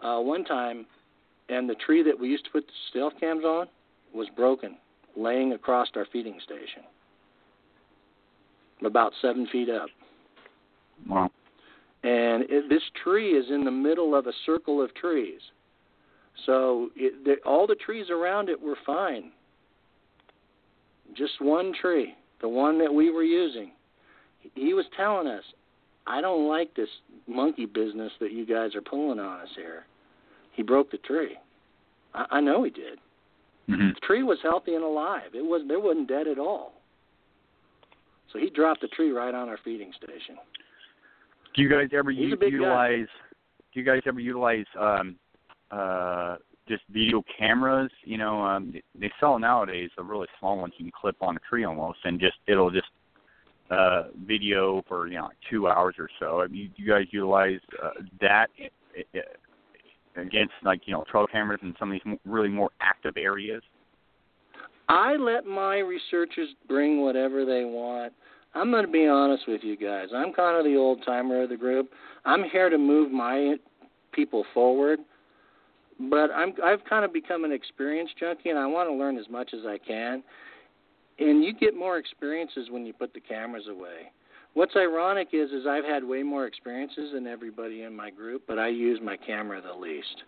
uh, 0.03 0.19
one 0.19 0.45
time, 0.45 0.85
and 1.49 1.67
the 1.67 1.75
tree 1.75 2.03
that 2.03 2.17
we 2.17 2.29
used 2.29 2.45
to 2.45 2.51
put 2.51 2.65
the 2.67 2.73
stealth 2.91 3.13
cams 3.19 3.43
on 3.43 3.67
was 4.13 4.27
broken, 4.35 4.77
laying 5.17 5.53
across 5.53 5.87
our 5.95 6.05
feeding 6.11 6.39
station, 6.43 6.83
about 8.85 9.13
seven 9.21 9.47
feet 9.51 9.69
up. 9.69 9.87
Wow. 11.07 11.31
And 12.05 12.43
it, 12.49 12.69
this 12.69 12.83
tree 13.03 13.31
is 13.31 13.45
in 13.49 13.63
the 13.63 13.71
middle 13.71 14.13
of 14.13 14.27
a 14.27 14.31
circle 14.45 14.79
of 14.79 14.93
trees. 14.93 15.41
So 16.45 16.89
it, 16.95 17.25
the, 17.25 17.37
all 17.49 17.65
the 17.65 17.75
trees 17.75 18.11
around 18.11 18.47
it 18.47 18.61
were 18.61 18.77
fine. 18.85 19.31
Just 21.17 21.41
one 21.41 21.73
tree, 21.81 22.13
the 22.41 22.47
one 22.47 22.77
that 22.77 22.93
we 22.93 23.09
were 23.09 23.23
using. 23.23 23.71
He 24.53 24.75
was 24.75 24.85
telling 24.95 25.25
us, 25.27 25.43
I 26.05 26.21
don't 26.21 26.47
like 26.47 26.75
this 26.75 26.89
monkey 27.27 27.65
business 27.65 28.11
that 28.19 28.31
you 28.31 28.45
guys 28.45 28.75
are 28.75 28.81
pulling 28.81 29.19
on 29.19 29.41
us 29.41 29.49
here. 29.55 29.85
He 30.51 30.61
broke 30.61 30.91
the 30.91 30.97
tree. 30.99 31.35
I, 32.13 32.25
I 32.29 32.41
know 32.41 32.63
he 32.63 32.69
did. 32.69 32.99
Mm-hmm. 33.67 33.89
The 33.95 33.99
tree 34.05 34.21
was 34.21 34.37
healthy 34.43 34.75
and 34.75 34.83
alive. 34.83 35.33
It 35.33 35.43
was 35.43 35.63
there 35.67 35.79
wasn't 35.79 36.07
dead 36.07 36.27
at 36.27 36.37
all. 36.37 36.73
So 38.31 38.37
he 38.37 38.51
dropped 38.51 38.81
the 38.81 38.89
tree 38.89 39.09
right 39.09 39.33
on 39.33 39.49
our 39.49 39.57
feeding 39.63 39.91
station. 39.97 40.35
Do 41.55 41.61
you 41.61 41.69
guys 41.69 41.89
ever 41.93 42.11
u- 42.11 42.35
big 42.35 42.39
guy. 42.41 42.47
utilize? 42.57 43.07
Do 43.73 43.79
you 43.79 43.85
guys 43.85 44.01
ever 44.05 44.19
utilize 44.19 44.65
um, 44.79 45.15
uh, 45.71 46.35
just 46.67 46.83
video 46.89 47.23
cameras? 47.37 47.91
You 48.03 48.17
know, 48.17 48.41
um, 48.41 48.73
they 48.99 49.11
sell 49.19 49.39
nowadays 49.39 49.89
a 49.97 50.03
really 50.03 50.27
small 50.39 50.57
ones 50.57 50.73
you 50.77 50.85
can 50.85 50.91
clip 50.99 51.15
on 51.21 51.35
a 51.35 51.39
tree 51.39 51.63
almost, 51.63 51.99
and 52.03 52.19
just 52.19 52.37
it'll 52.47 52.71
just 52.71 52.87
uh, 53.71 54.03
video 54.25 54.83
for 54.87 55.07
you 55.07 55.15
know 55.15 55.25
like 55.25 55.37
two 55.49 55.67
hours 55.67 55.95
or 55.97 56.09
so. 56.19 56.41
I 56.41 56.47
mean, 56.47 56.71
you 56.75 56.87
guys 56.87 57.05
utilize 57.11 57.59
uh, 57.83 57.89
that 58.21 58.47
i- 58.59 59.03
i- 59.17 60.21
against 60.21 60.53
like 60.63 60.81
you 60.85 60.93
know 60.93 61.03
trail 61.09 61.27
cameras 61.27 61.59
in 61.63 61.75
some 61.79 61.91
of 61.91 61.99
these 62.03 62.17
really 62.25 62.49
more 62.49 62.71
active 62.81 63.15
areas? 63.17 63.63
I 64.87 65.15
let 65.15 65.47
my 65.47 65.79
researchers 65.79 66.49
bring 66.67 67.01
whatever 67.01 67.43
they 67.43 67.65
want. 67.65 68.13
I'm 68.55 68.71
going 68.71 68.85
to 68.85 68.91
be 68.91 69.05
honest 69.05 69.43
with 69.47 69.61
you 69.63 69.75
guys. 69.75 70.07
I'm 70.15 70.31
kind 70.33 70.57
of 70.57 70.63
the 70.63 70.77
old 70.77 71.03
timer 71.05 71.43
of 71.43 71.49
the 71.49 71.57
group. 71.57 71.89
I'm 72.23 72.43
here 72.45 72.69
to 72.69 72.77
move 72.77 73.11
my 73.11 73.55
people 74.13 74.45
forward, 74.53 74.99
but 76.09 76.31
I'm 76.31 76.53
I've 76.63 76.83
kind 76.89 77.03
of 77.03 77.11
become 77.11 77.43
an 77.43 77.51
experience 77.51 78.09
junkie, 78.19 78.49
and 78.49 78.57
I 78.57 78.65
want 78.65 78.89
to 78.89 78.93
learn 78.93 79.17
as 79.17 79.29
much 79.29 79.51
as 79.53 79.65
I 79.67 79.77
can. 79.77 80.23
And 81.19 81.43
you 81.43 81.53
get 81.53 81.75
more 81.75 81.97
experiences 81.97 82.69
when 82.69 82.85
you 82.85 82.93
put 82.93 83.13
the 83.13 83.19
cameras 83.19 83.65
away. 83.69 84.11
What's 84.53 84.75
ironic 84.77 85.29
is 85.33 85.51
is 85.51 85.65
I've 85.67 85.83
had 85.83 86.03
way 86.03 86.23
more 86.23 86.45
experiences 86.45 87.11
than 87.13 87.27
everybody 87.27 87.83
in 87.83 87.93
my 87.93 88.09
group, 88.09 88.43
but 88.47 88.57
I 88.57 88.69
use 88.69 88.99
my 89.03 89.17
camera 89.17 89.61
the 89.61 89.77
least. 89.77 90.23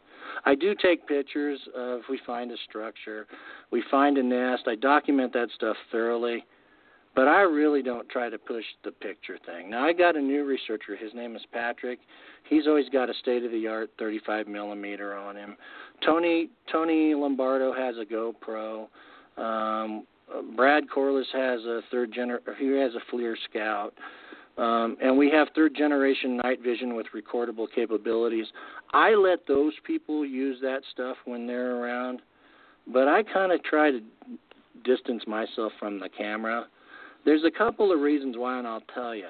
I 0.45 0.53
do 0.53 0.75
take 0.75 1.07
pictures 1.07 1.59
of 1.73 1.99
if 1.99 2.05
we 2.09 2.19
find 2.27 2.51
a 2.51 2.57
structure, 2.69 3.25
we 3.71 3.81
find 3.89 4.17
a 4.17 4.23
nest. 4.23 4.63
I 4.67 4.75
document 4.75 5.31
that 5.31 5.47
stuff 5.55 5.77
thoroughly, 5.93 6.43
but 7.17 7.27
I 7.27 7.41
really 7.41 7.81
don't 7.81 8.07
try 8.09 8.29
to 8.29 8.37
push 8.37 8.63
the 8.83 8.91
picture 8.91 9.39
thing. 9.43 9.71
Now 9.71 9.83
I 9.83 9.91
got 9.91 10.15
a 10.15 10.21
new 10.21 10.45
researcher. 10.45 10.95
His 10.95 11.15
name 11.15 11.35
is 11.35 11.41
Patrick. 11.51 11.97
He's 12.47 12.67
always 12.67 12.87
got 12.89 13.09
a 13.09 13.13
state 13.15 13.43
of 13.43 13.51
the 13.51 13.65
art 13.65 13.89
35 13.97 14.47
millimeter 14.47 15.15
on 15.15 15.35
him. 15.35 15.57
Tony 16.05 16.51
Tony 16.71 17.15
Lombardo 17.15 17.73
has 17.73 17.95
a 17.97 18.05
GoPro. 18.05 18.87
Um, 19.35 20.05
Brad 20.55 20.83
Corliss 20.91 21.25
has 21.33 21.61
a 21.61 21.81
third 21.89 22.13
gener. 22.13 22.37
He 22.59 22.67
has 22.77 22.91
a 22.93 23.15
FLIR 23.15 23.33
Scout. 23.49 23.95
Um, 24.59 24.95
and 25.01 25.17
we 25.17 25.31
have 25.31 25.47
third 25.55 25.75
generation 25.75 26.37
night 26.37 26.61
vision 26.61 26.95
with 26.95 27.07
recordable 27.15 27.65
capabilities. 27.73 28.45
I 28.93 29.15
let 29.15 29.47
those 29.47 29.73
people 29.85 30.23
use 30.23 30.59
that 30.61 30.81
stuff 30.93 31.17
when 31.25 31.47
they're 31.47 31.77
around, 31.77 32.21
but 32.85 33.07
I 33.07 33.23
kind 33.23 33.51
of 33.51 33.63
try 33.63 33.89
to 33.89 34.01
distance 34.83 35.23
myself 35.25 35.71
from 35.79 35.99
the 35.99 36.09
camera. 36.09 36.67
There's 37.27 37.43
a 37.43 37.51
couple 37.51 37.91
of 37.91 37.99
reasons 37.99 38.37
why, 38.37 38.57
and 38.57 38.65
I'll 38.65 38.83
tell 38.93 39.13
you. 39.13 39.27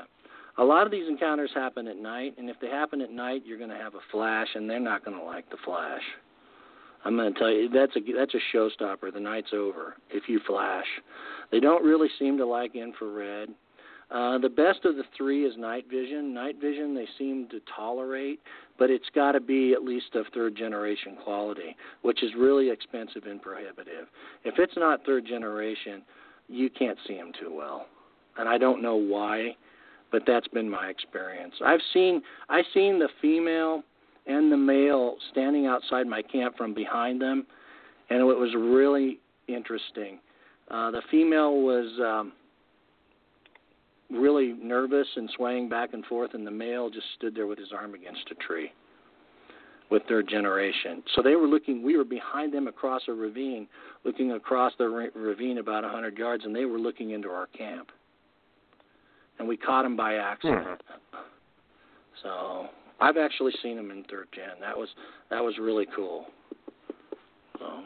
A 0.60 0.64
lot 0.64 0.86
of 0.86 0.92
these 0.92 1.10
encounters 1.10 1.50
happen 1.56 1.88
at 1.88 1.98
night, 1.98 2.36
and 2.38 2.48
if 2.48 2.56
they 2.62 2.68
happen 2.68 3.02
at 3.02 3.10
night, 3.10 3.42
you're 3.44 3.58
going 3.58 3.72
to 3.72 3.76
have 3.76 3.96
a 3.96 4.06
flash, 4.12 4.50
and 4.54 4.70
they're 4.70 4.80
not 4.80 5.04
going 5.04 5.18
to 5.18 5.24
like 5.24 5.50
the 5.50 5.58
flash. 5.66 6.04
I'm 7.04 7.16
going 7.16 7.34
to 7.34 7.40
tell 7.40 7.50
you 7.50 7.70
that's 7.70 7.96
a 7.96 8.00
that's 8.14 8.36
a 8.36 8.56
showstopper. 8.56 9.12
The 9.12 9.20
night's 9.20 9.50
over 9.52 9.96
if 10.12 10.30
you 10.30 10.40
flash. 10.46 10.86
They 11.52 11.60
don't 11.60 11.84
really 11.84 12.08
seem 12.20 12.38
to 12.38 12.46
like 12.46 12.76
infrared. 12.76 13.50
Uh, 14.12 14.38
the 14.38 14.50
best 14.50 14.86
of 14.86 14.96
the 14.96 15.04
three 15.18 15.44
is 15.46 15.58
night 15.58 15.86
vision. 15.90 16.36
Night 16.36 16.62
vision 16.62 16.94
they 16.94 17.08
seem 17.18 17.48
to 17.50 17.60
tolerate, 17.76 18.40
but 18.78 18.92
it's 18.92 19.10
got 19.16 19.32
to 19.32 19.40
be 19.40 19.74
at 19.74 19.84
least 19.84 20.14
of 20.14 20.28
third 20.36 20.56
generation 20.56 21.18
quality, 21.24 21.76
which 22.04 22.22
is 22.22 22.30
really 22.38 22.70
expensive 22.70 23.24
and 23.26 23.42
prohibitive. 23.42 24.06
If 24.44 24.60
it's 24.60 24.78
not 24.78 25.04
third 25.04 25.26
generation, 25.26 26.04
you 26.48 26.70
can't 26.70 26.98
see 27.08 27.16
them 27.16 27.32
too 27.40 27.54
well, 27.56 27.88
and 28.38 28.48
I 28.48 28.58
don't 28.58 28.82
know 28.82 28.96
why, 28.96 29.56
but 30.12 30.24
that's 30.26 30.48
been 30.50 30.70
my 30.70 30.88
experience. 30.88 31.54
I've 31.64 31.82
seen 31.94 32.22
I've 32.50 32.66
seen 32.74 33.00
the 33.00 33.10
female 33.22 33.84
and 34.26 34.52
the 34.52 34.58
male 34.58 35.16
standing 35.32 35.66
outside 35.66 36.08
my 36.08 36.22
camp 36.22 36.58
from 36.58 36.74
behind 36.74 37.22
them, 37.22 37.46
and 38.10 38.20
it 38.20 38.24
was 38.24 38.54
really 38.56 39.20
interesting. 39.48 40.20
Uh, 40.70 40.92
the 40.92 41.02
female 41.12 41.62
was. 41.62 41.88
Um, 42.00 42.34
really 44.10 44.56
nervous 44.64 45.06
and 45.18 45.30
swaying 45.36 45.68
back 45.68 45.90
and 45.92 46.06
forth, 46.06 46.34
and 46.34 46.48
the 46.48 46.52
male 46.52 46.90
just 46.90 47.08
stood 47.18 47.36
there 47.36 47.46
with 47.46 47.60
his 47.60 47.74
arm 47.74 47.94
against 47.94 48.22
a 48.32 48.36
tree 48.36 48.72
with 49.90 50.04
third 50.08 50.28
generation. 50.28 51.04
So 51.16 51.22
they 51.22 51.36
were 51.36 51.48
looking, 51.48 51.82
we 51.82 51.96
were 51.98 52.04
behind 52.04 52.54
them 52.54 52.68
across 52.68 53.04
a 53.08 53.14
ravine, 53.14 53.68
looking 54.04 54.34
across 54.34 54.74
the 54.78 54.86
ravine 55.16 55.60
about 55.60 55.84
a 55.84 55.88
100 55.88 56.18
yards, 56.18 56.44
and 56.46 56.56
they 56.56 56.66
were 56.66 56.80
looking 56.80 57.12
into 57.12 57.30
our 57.30 57.48
camp. 57.48 57.90
And 59.40 59.48
we 59.48 59.56
caught 59.56 59.84
them 59.84 59.96
by 59.96 60.16
accident. 60.16 60.64
Mm-hmm. 60.64 61.18
So 62.24 62.68
I've 63.00 63.18
actually 63.18 63.54
seen 63.62 63.78
them 63.78 63.92
in 63.92 64.04
third 64.10 64.28
gen. 64.34 64.60
That 64.60 64.76
was 64.76 64.90
that 65.30 65.44
was 65.44 65.56
really 65.60 65.86
cool. 65.96 66.26
So. 67.60 67.84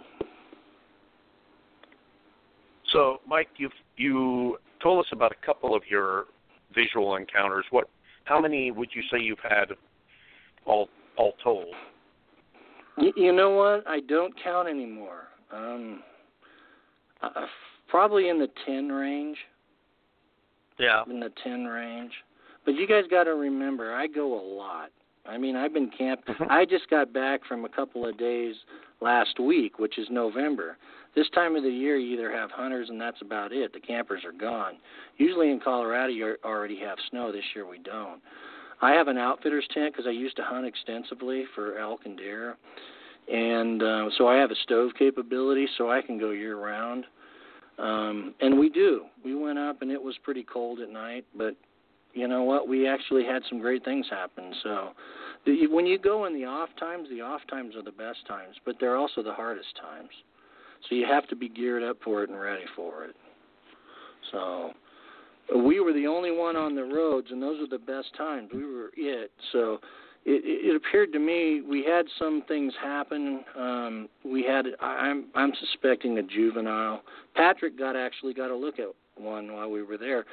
So, 2.93 3.17
Mike, 3.27 3.49
you 3.57 3.69
you 3.97 4.57
told 4.81 5.05
us 5.05 5.09
about 5.11 5.31
a 5.31 5.45
couple 5.45 5.75
of 5.75 5.83
your 5.89 6.25
visual 6.73 7.15
encounters. 7.15 7.65
What, 7.69 7.89
how 8.25 8.39
many 8.39 8.71
would 8.71 8.89
you 8.93 9.01
say 9.11 9.19
you've 9.19 9.39
had, 9.39 9.65
all 10.65 10.89
all 11.17 11.33
told? 11.43 11.67
You, 13.01 13.13
you 13.15 13.31
know 13.31 13.51
what? 13.51 13.83
I 13.87 13.99
don't 14.01 14.33
count 14.41 14.67
anymore. 14.67 15.23
Um, 15.51 16.03
uh, 17.21 17.29
probably 17.87 18.29
in 18.29 18.39
the 18.39 18.49
ten 18.65 18.89
range. 18.89 19.37
Yeah. 20.79 21.03
In 21.09 21.19
the 21.19 21.31
ten 21.43 21.65
range. 21.65 22.11
But 22.65 22.75
you 22.75 22.87
guys 22.87 23.03
got 23.09 23.23
to 23.25 23.35
remember, 23.35 23.93
I 23.93 24.07
go 24.07 24.39
a 24.39 24.43
lot. 24.55 24.91
I 25.25 25.37
mean, 25.37 25.55
I've 25.55 25.73
been 25.73 25.91
camp. 25.95 26.21
I 26.49 26.65
just 26.65 26.89
got 26.89 27.13
back 27.13 27.41
from 27.47 27.65
a 27.65 27.69
couple 27.69 28.07
of 28.07 28.17
days 28.17 28.55
last 29.01 29.39
week, 29.39 29.77
which 29.79 29.97
is 29.99 30.07
November. 30.09 30.77
This 31.15 31.29
time 31.33 31.55
of 31.55 31.63
the 31.63 31.69
year, 31.69 31.97
you 31.97 32.13
either 32.13 32.31
have 32.31 32.49
hunters, 32.51 32.89
and 32.89 32.99
that's 32.99 33.21
about 33.21 33.51
it. 33.51 33.73
The 33.73 33.79
campers 33.79 34.23
are 34.25 34.31
gone. 34.31 34.77
Usually 35.17 35.51
in 35.51 35.59
Colorado, 35.59 36.11
you 36.11 36.37
already 36.45 36.79
have 36.79 36.97
snow. 37.09 37.31
This 37.31 37.43
year, 37.53 37.67
we 37.67 37.79
don't. 37.79 38.21
I 38.81 38.91
have 38.91 39.07
an 39.07 39.17
outfitter's 39.17 39.67
tent 39.73 39.93
because 39.93 40.07
I 40.07 40.11
used 40.11 40.35
to 40.37 40.43
hunt 40.43 40.65
extensively 40.65 41.45
for 41.53 41.77
elk 41.77 42.01
and 42.05 42.17
deer, 42.17 42.57
and 43.31 43.81
uh, 43.81 44.09
so 44.17 44.27
I 44.27 44.35
have 44.35 44.51
a 44.51 44.55
stove 44.63 44.91
capability, 44.97 45.67
so 45.77 45.91
I 45.91 46.01
can 46.01 46.19
go 46.19 46.31
year 46.31 46.57
round. 46.57 47.05
Um, 47.77 48.35
and 48.41 48.59
we 48.59 48.69
do. 48.69 49.05
We 49.23 49.35
went 49.35 49.57
up, 49.57 49.81
and 49.81 49.91
it 49.91 50.01
was 50.01 50.15
pretty 50.23 50.43
cold 50.43 50.79
at 50.79 50.89
night, 50.89 51.25
but 51.35 51.55
you 52.13 52.27
know 52.27 52.43
what? 52.43 52.67
We 52.67 52.87
actually 52.87 53.23
had 53.23 53.41
some 53.49 53.59
great 53.59 53.85
things 53.85 54.05
happen. 54.09 54.53
So, 54.63 54.89
the, 55.45 55.67
when 55.67 55.85
you 55.85 55.97
go 55.97 56.25
in 56.25 56.33
the 56.33 56.45
off 56.45 56.69
times, 56.79 57.07
the 57.09 57.21
off 57.21 57.41
times 57.49 57.75
are 57.75 57.83
the 57.83 57.91
best 57.91 58.19
times, 58.27 58.55
but 58.65 58.75
they're 58.79 58.97
also 58.97 59.23
the 59.23 59.33
hardest 59.33 59.75
times. 59.79 60.09
So 60.89 60.95
you 60.95 61.05
have 61.05 61.27
to 61.27 61.35
be 61.35 61.47
geared 61.47 61.83
up 61.83 61.97
for 62.03 62.23
it 62.23 62.29
and 62.29 62.39
ready 62.39 62.65
for 62.75 63.05
it. 63.05 63.15
So, 64.31 64.71
we 65.57 65.79
were 65.79 65.93
the 65.93 66.07
only 66.07 66.31
one 66.31 66.55
on 66.55 66.75
the 66.75 66.83
roads, 66.83 67.27
and 67.31 67.41
those 67.41 67.59
were 67.59 67.67
the 67.67 67.83
best 67.83 68.15
times. 68.17 68.49
We 68.53 68.65
were 68.65 68.91
it. 68.95 69.31
So, 69.51 69.79
it, 70.25 70.43
it 70.45 70.75
appeared 70.75 71.11
to 71.13 71.19
me 71.19 71.61
we 71.61 71.83
had 71.83 72.05
some 72.19 72.43
things 72.47 72.73
happen. 72.81 73.43
Um, 73.57 74.09
we 74.23 74.43
had 74.43 74.65
I'm 74.79 75.25
I'm 75.35 75.51
suspecting 75.59 76.17
a 76.19 76.23
juvenile. 76.23 77.01
Patrick 77.35 77.77
got 77.77 77.95
actually 77.95 78.33
got 78.33 78.51
a 78.51 78.55
look 78.55 78.77
at 78.79 78.87
one 79.15 79.51
while 79.53 79.69
we 79.69 79.83
were 79.83 79.97
there. 79.97 80.25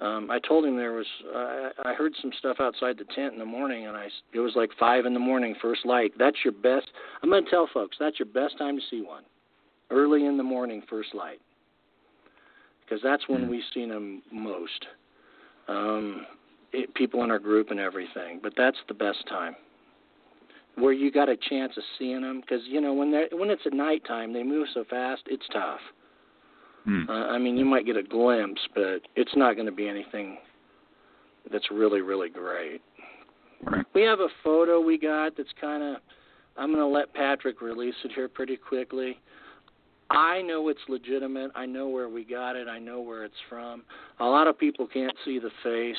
Um, 0.00 0.30
I 0.30 0.38
told 0.38 0.64
him 0.64 0.76
there 0.76 0.92
was 0.92 1.06
I, 1.34 1.70
I 1.84 1.94
heard 1.94 2.12
some 2.22 2.30
stuff 2.38 2.58
outside 2.60 2.98
the 2.98 3.12
tent 3.16 3.32
in 3.32 3.38
the 3.40 3.44
morning, 3.44 3.86
and 3.86 3.96
I 3.96 4.08
it 4.32 4.38
was 4.38 4.52
like 4.54 4.70
five 4.78 5.04
in 5.06 5.14
the 5.14 5.20
morning, 5.20 5.56
first 5.60 5.84
light. 5.84 6.12
That's 6.16 6.36
your 6.44 6.52
best. 6.52 6.88
I'm 7.22 7.30
to 7.30 7.42
tell 7.50 7.68
folks 7.74 7.96
that's 7.98 8.20
your 8.20 8.26
best 8.26 8.56
time 8.58 8.76
to 8.76 8.82
see 8.88 9.02
one, 9.02 9.24
early 9.90 10.26
in 10.26 10.36
the 10.36 10.44
morning, 10.44 10.82
first 10.88 11.12
light, 11.14 11.40
because 12.88 13.02
that's 13.02 13.28
when 13.28 13.48
we've 13.48 13.62
seen 13.74 13.88
them 13.88 14.22
most. 14.32 14.86
Um, 15.68 16.26
it, 16.72 16.94
people 16.94 17.22
in 17.24 17.30
our 17.30 17.38
group 17.38 17.70
and 17.70 17.80
everything, 17.80 18.40
but 18.42 18.52
that's 18.56 18.78
the 18.88 18.94
best 18.94 19.26
time 19.28 19.56
where 20.78 20.92
you 20.92 21.10
got 21.10 21.28
a 21.28 21.36
chance 21.36 21.72
of 21.76 21.82
seeing 21.98 22.22
them 22.22 22.40
because 22.40 22.60
you 22.66 22.80
know 22.80 22.94
when 22.94 23.10
they 23.10 23.26
when 23.32 23.50
it's 23.50 23.62
at 23.66 23.72
nighttime 23.72 24.32
they 24.32 24.42
move 24.42 24.68
so 24.74 24.84
fast 24.88 25.22
it's 25.26 25.46
tough. 25.52 25.80
Hmm. 26.84 27.08
Uh, 27.08 27.26
I 27.26 27.38
mean, 27.38 27.56
you 27.56 27.64
might 27.64 27.84
get 27.84 27.96
a 27.96 28.02
glimpse, 28.02 28.60
but 28.74 29.00
it's 29.16 29.36
not 29.36 29.54
going 29.54 29.66
to 29.66 29.72
be 29.72 29.88
anything 29.88 30.38
that's 31.50 31.70
really, 31.70 32.00
really 32.00 32.28
great. 32.28 32.80
Right. 33.62 33.84
We 33.94 34.02
have 34.02 34.20
a 34.20 34.28
photo 34.44 34.80
we 34.80 34.98
got 34.98 35.36
that's 35.36 35.48
kind 35.60 35.82
of 35.82 35.96
I'm 36.56 36.72
going 36.72 36.78
to 36.82 36.86
let 36.86 37.12
Patrick 37.14 37.60
release 37.60 37.94
it 38.04 38.12
here 38.14 38.28
pretty 38.28 38.56
quickly. 38.56 39.18
I 40.10 40.40
know 40.42 40.68
it's 40.68 40.80
legitimate. 40.88 41.50
I 41.54 41.66
know 41.66 41.88
where 41.88 42.08
we 42.08 42.24
got 42.24 42.56
it. 42.56 42.66
I 42.68 42.78
know 42.78 43.00
where 43.00 43.24
it's 43.24 43.34
from. 43.48 43.82
A 44.20 44.24
lot 44.24 44.46
of 44.46 44.58
people 44.58 44.86
can't 44.86 45.14
see 45.24 45.38
the 45.38 45.50
face, 45.62 45.96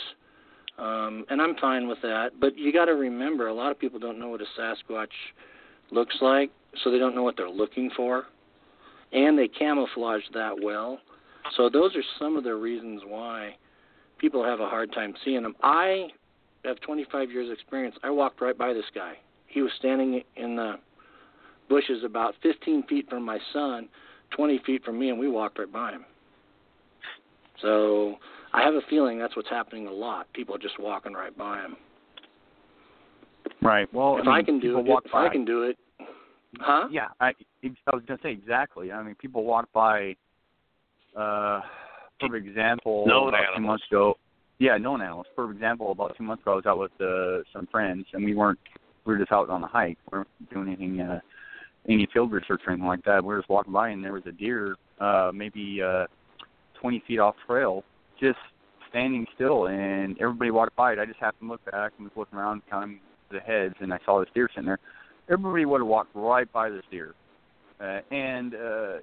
um, 0.77 1.25
and 1.29 1.41
I'm 1.41 1.55
fine 1.57 1.87
with 1.87 2.01
that. 2.01 2.31
But 2.39 2.57
you 2.57 2.73
got 2.73 2.85
to 2.85 2.93
remember, 2.95 3.47
a 3.47 3.53
lot 3.53 3.71
of 3.71 3.79
people 3.79 3.99
don't 3.99 4.19
know 4.19 4.29
what 4.29 4.41
a 4.41 4.59
Sasquatch 4.59 5.07
looks 5.91 6.15
like, 6.21 6.49
so 6.83 6.91
they 6.91 6.97
don't 6.97 7.13
know 7.13 7.23
what 7.23 7.37
they're 7.37 7.49
looking 7.49 7.91
for, 7.95 8.25
and 9.11 9.37
they 9.37 9.47
camouflage 9.47 10.23
that 10.33 10.55
well. 10.61 10.99
So 11.55 11.69
those 11.69 11.95
are 11.95 12.03
some 12.17 12.35
of 12.35 12.43
the 12.43 12.55
reasons 12.55 13.01
why 13.05 13.55
people 14.17 14.43
have 14.43 14.59
a 14.59 14.67
hard 14.67 14.91
time 14.91 15.13
seeing 15.23 15.43
them. 15.43 15.55
I 15.61 16.07
have 16.65 16.79
25 16.81 17.31
years 17.31 17.49
experience. 17.51 17.95
I 18.03 18.09
walked 18.09 18.41
right 18.41 18.57
by 18.57 18.73
this 18.73 18.85
guy. 18.93 19.13
He 19.47 19.61
was 19.61 19.71
standing 19.79 20.21
in 20.35 20.55
the 20.55 20.75
bushes 21.69 22.03
about 22.03 22.33
15 22.43 22.83
feet 22.83 23.09
from 23.09 23.23
my 23.23 23.37
son, 23.53 23.87
20 24.35 24.59
feet 24.65 24.83
from 24.83 24.99
me, 24.99 25.09
and 25.09 25.19
we 25.19 25.29
walked 25.29 25.59
right 25.59 25.71
by 25.71 25.91
him. 25.91 26.05
So 27.61 28.15
I 28.53 28.63
have 28.63 28.73
a 28.73 28.81
feeling 28.89 29.19
that's 29.19 29.35
what's 29.35 29.49
happening 29.49 29.87
a 29.87 29.91
lot. 29.91 30.27
People 30.33 30.55
are 30.55 30.59
just 30.59 30.79
walking 30.79 31.13
right 31.13 31.35
by 31.37 31.61
him. 31.61 31.75
Right. 33.61 33.91
Well, 33.93 34.17
if 34.17 34.21
I, 34.21 34.25
mean, 34.25 34.35
I 34.35 34.43
can 34.43 34.59
do 34.59 34.79
it, 34.79 34.85
walk 34.85 35.03
if 35.05 35.11
by. 35.11 35.27
I 35.27 35.29
can 35.29 35.45
do 35.45 35.63
it, 35.63 35.77
huh? 36.59 36.87
Yeah, 36.91 37.07
I 37.19 37.33
I 37.63 37.95
was 37.95 38.03
gonna 38.07 38.19
say 38.23 38.31
exactly. 38.31 38.91
I 38.91 39.03
mean, 39.03 39.15
people 39.15 39.43
walk 39.43 39.67
by. 39.73 40.15
Uh, 41.15 41.61
for 42.19 42.35
example, 42.35 43.05
Known 43.07 43.29
about 43.29 43.55
two 43.55 43.61
months 43.61 43.83
ago. 43.89 44.15
Yeah, 44.59 44.77
known 44.77 45.01
animals. 45.01 45.27
For 45.35 45.51
example, 45.51 45.91
about 45.91 46.17
two 46.17 46.23
months 46.23 46.43
ago, 46.43 46.53
I 46.53 46.55
was 46.55 46.65
out 46.65 46.79
with 46.79 46.91
uh, 47.01 47.43
some 47.53 47.67
friends, 47.67 48.05
and 48.13 48.23
we 48.23 48.35
weren't. 48.35 48.59
We 49.05 49.13
were 49.13 49.19
just 49.19 49.31
out 49.31 49.49
on 49.49 49.63
a 49.63 49.67
hike. 49.67 49.97
We 50.11 50.17
weren't 50.17 50.49
doing 50.53 50.67
anything, 50.67 50.99
uh, 50.99 51.19
any 51.87 52.07
field 52.13 52.31
research 52.31 52.61
or 52.65 52.73
anything 52.73 52.87
like 52.87 53.03
that. 53.05 53.23
We 53.23 53.33
were 53.33 53.39
just 53.39 53.49
walking 53.49 53.73
by, 53.73 53.89
and 53.89 54.03
there 54.03 54.13
was 54.13 54.25
a 54.25 54.31
deer, 54.31 54.75
uh, 54.99 55.31
maybe 55.33 55.81
uh, 55.81 56.05
20 56.81 57.03
feet 57.07 57.19
off 57.19 57.35
trail, 57.47 57.83
just 58.19 58.37
standing 58.89 59.25
still, 59.35 59.67
and 59.67 60.19
everybody 60.19 60.51
walked 60.51 60.75
by 60.75 60.93
it. 60.93 60.99
I 60.99 61.05
just 61.05 61.19
happened 61.19 61.49
to 61.49 61.51
look 61.51 61.65
back 61.65 61.93
and 61.97 62.07
was 62.07 62.13
looking 62.15 62.37
around, 62.37 62.61
counting 62.69 62.99
the 63.31 63.39
heads, 63.39 63.75
and 63.79 63.93
I 63.93 63.99
saw 64.05 64.19
this 64.19 64.29
deer 64.33 64.49
sitting 64.53 64.65
there. 64.65 64.79
Everybody 65.29 65.65
would 65.65 65.81
have 65.81 65.87
walked 65.87 66.15
right 66.15 66.51
by 66.51 66.69
this 66.69 66.83
deer, 66.89 67.13
uh, 67.79 67.99
and 68.11 68.55
uh, 68.55 68.93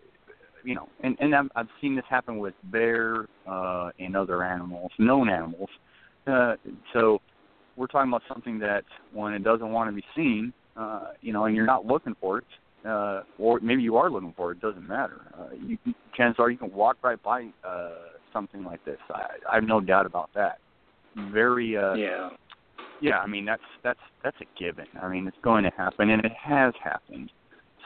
you 0.64 0.74
know, 0.74 0.88
and 1.02 1.16
and 1.20 1.34
I've, 1.34 1.48
I've 1.54 1.68
seen 1.80 1.94
this 1.94 2.04
happen 2.10 2.38
with 2.38 2.54
bear 2.64 3.26
uh, 3.46 3.90
and 4.00 4.16
other 4.16 4.42
animals, 4.42 4.90
known 4.98 5.28
animals. 5.28 5.70
Uh, 6.26 6.56
so 6.92 7.20
we're 7.76 7.86
talking 7.86 8.10
about 8.10 8.22
something 8.28 8.58
that 8.58 8.84
when 9.12 9.32
it 9.34 9.44
doesn't 9.44 9.70
want 9.70 9.88
to 9.88 9.94
be 9.94 10.04
seen, 10.16 10.52
uh, 10.76 11.12
you 11.20 11.32
know, 11.32 11.44
and 11.44 11.54
you're 11.54 11.66
not 11.66 11.86
looking 11.86 12.16
for 12.20 12.38
it, 12.38 12.44
uh, 12.86 13.22
or 13.38 13.60
maybe 13.60 13.82
you 13.82 13.96
are 13.96 14.10
looking 14.10 14.32
for 14.36 14.52
it, 14.52 14.58
it 14.58 14.60
doesn't 14.60 14.86
matter. 14.86 15.22
Uh, 15.38 15.54
you, 15.54 15.78
chances 16.16 16.38
are 16.38 16.50
you 16.50 16.58
can 16.58 16.72
walk 16.72 16.96
right 17.02 17.22
by 17.22 17.48
uh, 17.66 17.90
something 18.32 18.64
like 18.64 18.84
this. 18.84 18.98
I, 19.10 19.24
I 19.50 19.54
have 19.56 19.64
no 19.64 19.80
doubt 19.80 20.06
about 20.06 20.30
that. 20.34 20.58
Very, 21.32 21.76
uh, 21.76 21.94
Yeah. 21.94 22.30
yeah. 23.00 23.18
I 23.18 23.26
mean, 23.26 23.44
that's 23.44 23.62
that's 23.82 24.00
that's 24.22 24.36
a 24.40 24.62
given. 24.62 24.86
I 25.02 25.08
mean, 25.08 25.26
it's 25.26 25.36
going 25.42 25.64
to 25.64 25.72
happen, 25.76 26.10
and 26.10 26.24
it 26.24 26.32
has 26.32 26.74
happened. 26.82 27.30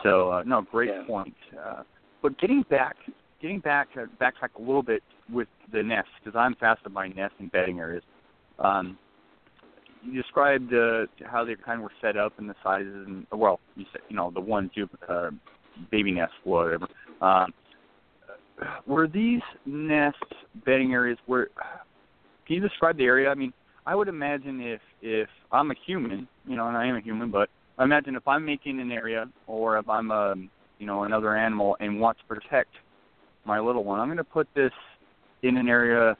So, 0.02 0.30
uh, 0.30 0.42
no, 0.44 0.62
great 0.62 0.90
Yeah. 0.90 1.04
point. 1.06 1.34
Uh, 1.58 1.82
but 2.22 2.38
getting 2.38 2.62
back, 2.70 2.96
getting 3.40 3.60
back, 3.60 3.88
uh, 3.96 4.06
backtrack 4.20 4.50
a 4.58 4.60
little 4.60 4.82
bit 4.82 5.02
with 5.32 5.48
the 5.72 5.82
nests 5.82 6.10
because 6.22 6.36
I'm 6.36 6.54
fascinated 6.56 6.94
by 6.94 7.08
nests 7.08 7.36
and 7.38 7.50
bedding 7.52 7.78
areas. 7.78 8.02
Um, 8.58 8.98
you 10.02 10.20
described 10.20 10.72
uh, 10.72 11.06
how 11.24 11.44
they 11.44 11.54
kind 11.54 11.78
of 11.78 11.84
were 11.84 11.92
set 12.00 12.16
up 12.16 12.38
and 12.38 12.48
the 12.48 12.54
sizes, 12.62 13.06
and 13.06 13.26
well, 13.32 13.60
you 13.76 13.84
said 13.92 14.02
you 14.08 14.16
know 14.16 14.30
the 14.30 14.40
one 14.40 14.70
uh, 15.08 15.30
baby 15.90 16.12
nest, 16.12 16.32
whatever. 16.44 16.86
Um, 17.20 17.52
were 18.86 19.08
these 19.08 19.40
nests 19.66 20.20
bedding 20.64 20.92
areas 20.92 21.18
where? 21.26 21.48
Can 22.46 22.56
you 22.56 22.60
describe 22.60 22.96
the 22.96 23.04
area? 23.04 23.30
I 23.30 23.34
mean, 23.34 23.52
I 23.86 23.94
would 23.94 24.08
imagine 24.08 24.60
if 24.60 24.80
if 25.02 25.28
I'm 25.52 25.70
a 25.70 25.74
human, 25.86 26.28
you 26.46 26.56
know, 26.56 26.68
and 26.68 26.76
I 26.76 26.86
am 26.86 26.96
a 26.96 27.00
human, 27.00 27.30
but 27.30 27.48
I 27.78 27.84
imagine 27.84 28.16
if 28.16 28.26
I'm 28.26 28.44
making 28.44 28.80
an 28.80 28.90
area 28.90 29.26
or 29.46 29.78
if 29.78 29.88
I'm 29.88 30.10
a 30.10 30.34
you 30.78 30.86
know 30.86 31.04
another 31.04 31.36
animal 31.36 31.76
and 31.80 32.00
want 32.00 32.18
to 32.18 32.24
protect 32.24 32.70
my 33.44 33.58
little 33.58 33.84
one, 33.84 34.00
I'm 34.00 34.08
going 34.08 34.18
to 34.18 34.24
put 34.24 34.48
this 34.54 34.72
in 35.42 35.56
an 35.56 35.68
area. 35.68 36.16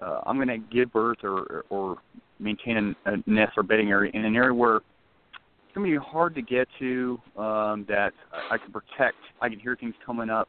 Uh, 0.00 0.20
I'm 0.26 0.36
going 0.36 0.48
to 0.48 0.58
give 0.58 0.92
birth 0.92 1.18
or 1.22 1.64
or 1.70 1.98
maintain 2.38 2.96
a, 3.06 3.12
a 3.12 3.16
nest 3.26 3.52
or 3.56 3.62
bedding 3.62 3.90
area 3.90 4.10
in 4.14 4.24
an 4.24 4.34
area 4.34 4.54
where 4.54 4.76
it's 4.76 5.74
going 5.74 5.90
to 5.92 6.00
be 6.00 6.04
hard 6.04 6.34
to 6.34 6.42
get 6.42 6.68
to. 6.78 7.20
Um, 7.36 7.84
that 7.88 8.12
I, 8.32 8.54
I 8.54 8.58
can 8.58 8.72
protect. 8.72 9.16
I 9.40 9.48
can 9.48 9.58
hear 9.58 9.76
things 9.76 9.94
coming 10.04 10.30
up. 10.30 10.48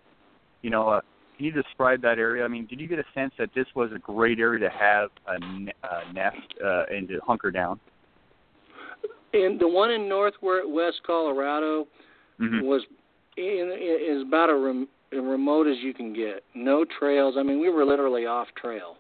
You 0.62 0.70
know, 0.70 0.88
uh, 0.88 1.02
can 1.36 1.45
you 1.45 1.52
describe 1.52 2.02
that 2.02 2.18
area? 2.20 2.45
I 2.45 2.47
mean, 2.47 2.66
did 2.68 2.80
you 2.80 2.88
get 2.88 2.99
a 2.99 3.06
sense 3.14 3.34
that 3.39 3.49
this 3.56 3.66
was 3.76 3.91
a 3.95 3.99
great 3.99 4.39
area 4.39 4.60
to 4.60 4.70
have 4.70 5.10
a, 5.28 5.34
a 5.36 6.14
nest 6.14 6.38
uh, 6.64 6.84
and 6.89 7.08
to 7.10 7.20
hunker 7.26 7.52
down? 7.52 7.80
And 9.34 9.60
the 9.60 9.68
one 9.68 9.91
in 9.91 10.10
northwest 10.10 11.02
Colorado 11.06 11.88
Mm-hmm. 12.41 12.66
was 12.66 12.82
in, 13.38 13.72
is 14.02 14.28
about 14.28 14.49
a 14.49 14.56
rem, 14.56 14.88
as 15.12 15.20
remote 15.20 15.68
as 15.68 15.78
you 15.82 15.93
can 15.93 16.14
get. 16.14 16.43
No 16.56 16.86
trails. 16.99 17.36
I 17.38 17.43
mean, 17.43 17.60
we 17.60 17.70
were 17.70 17.86
literally 17.86 18.26
off 18.26 18.47
trail. 18.60 18.95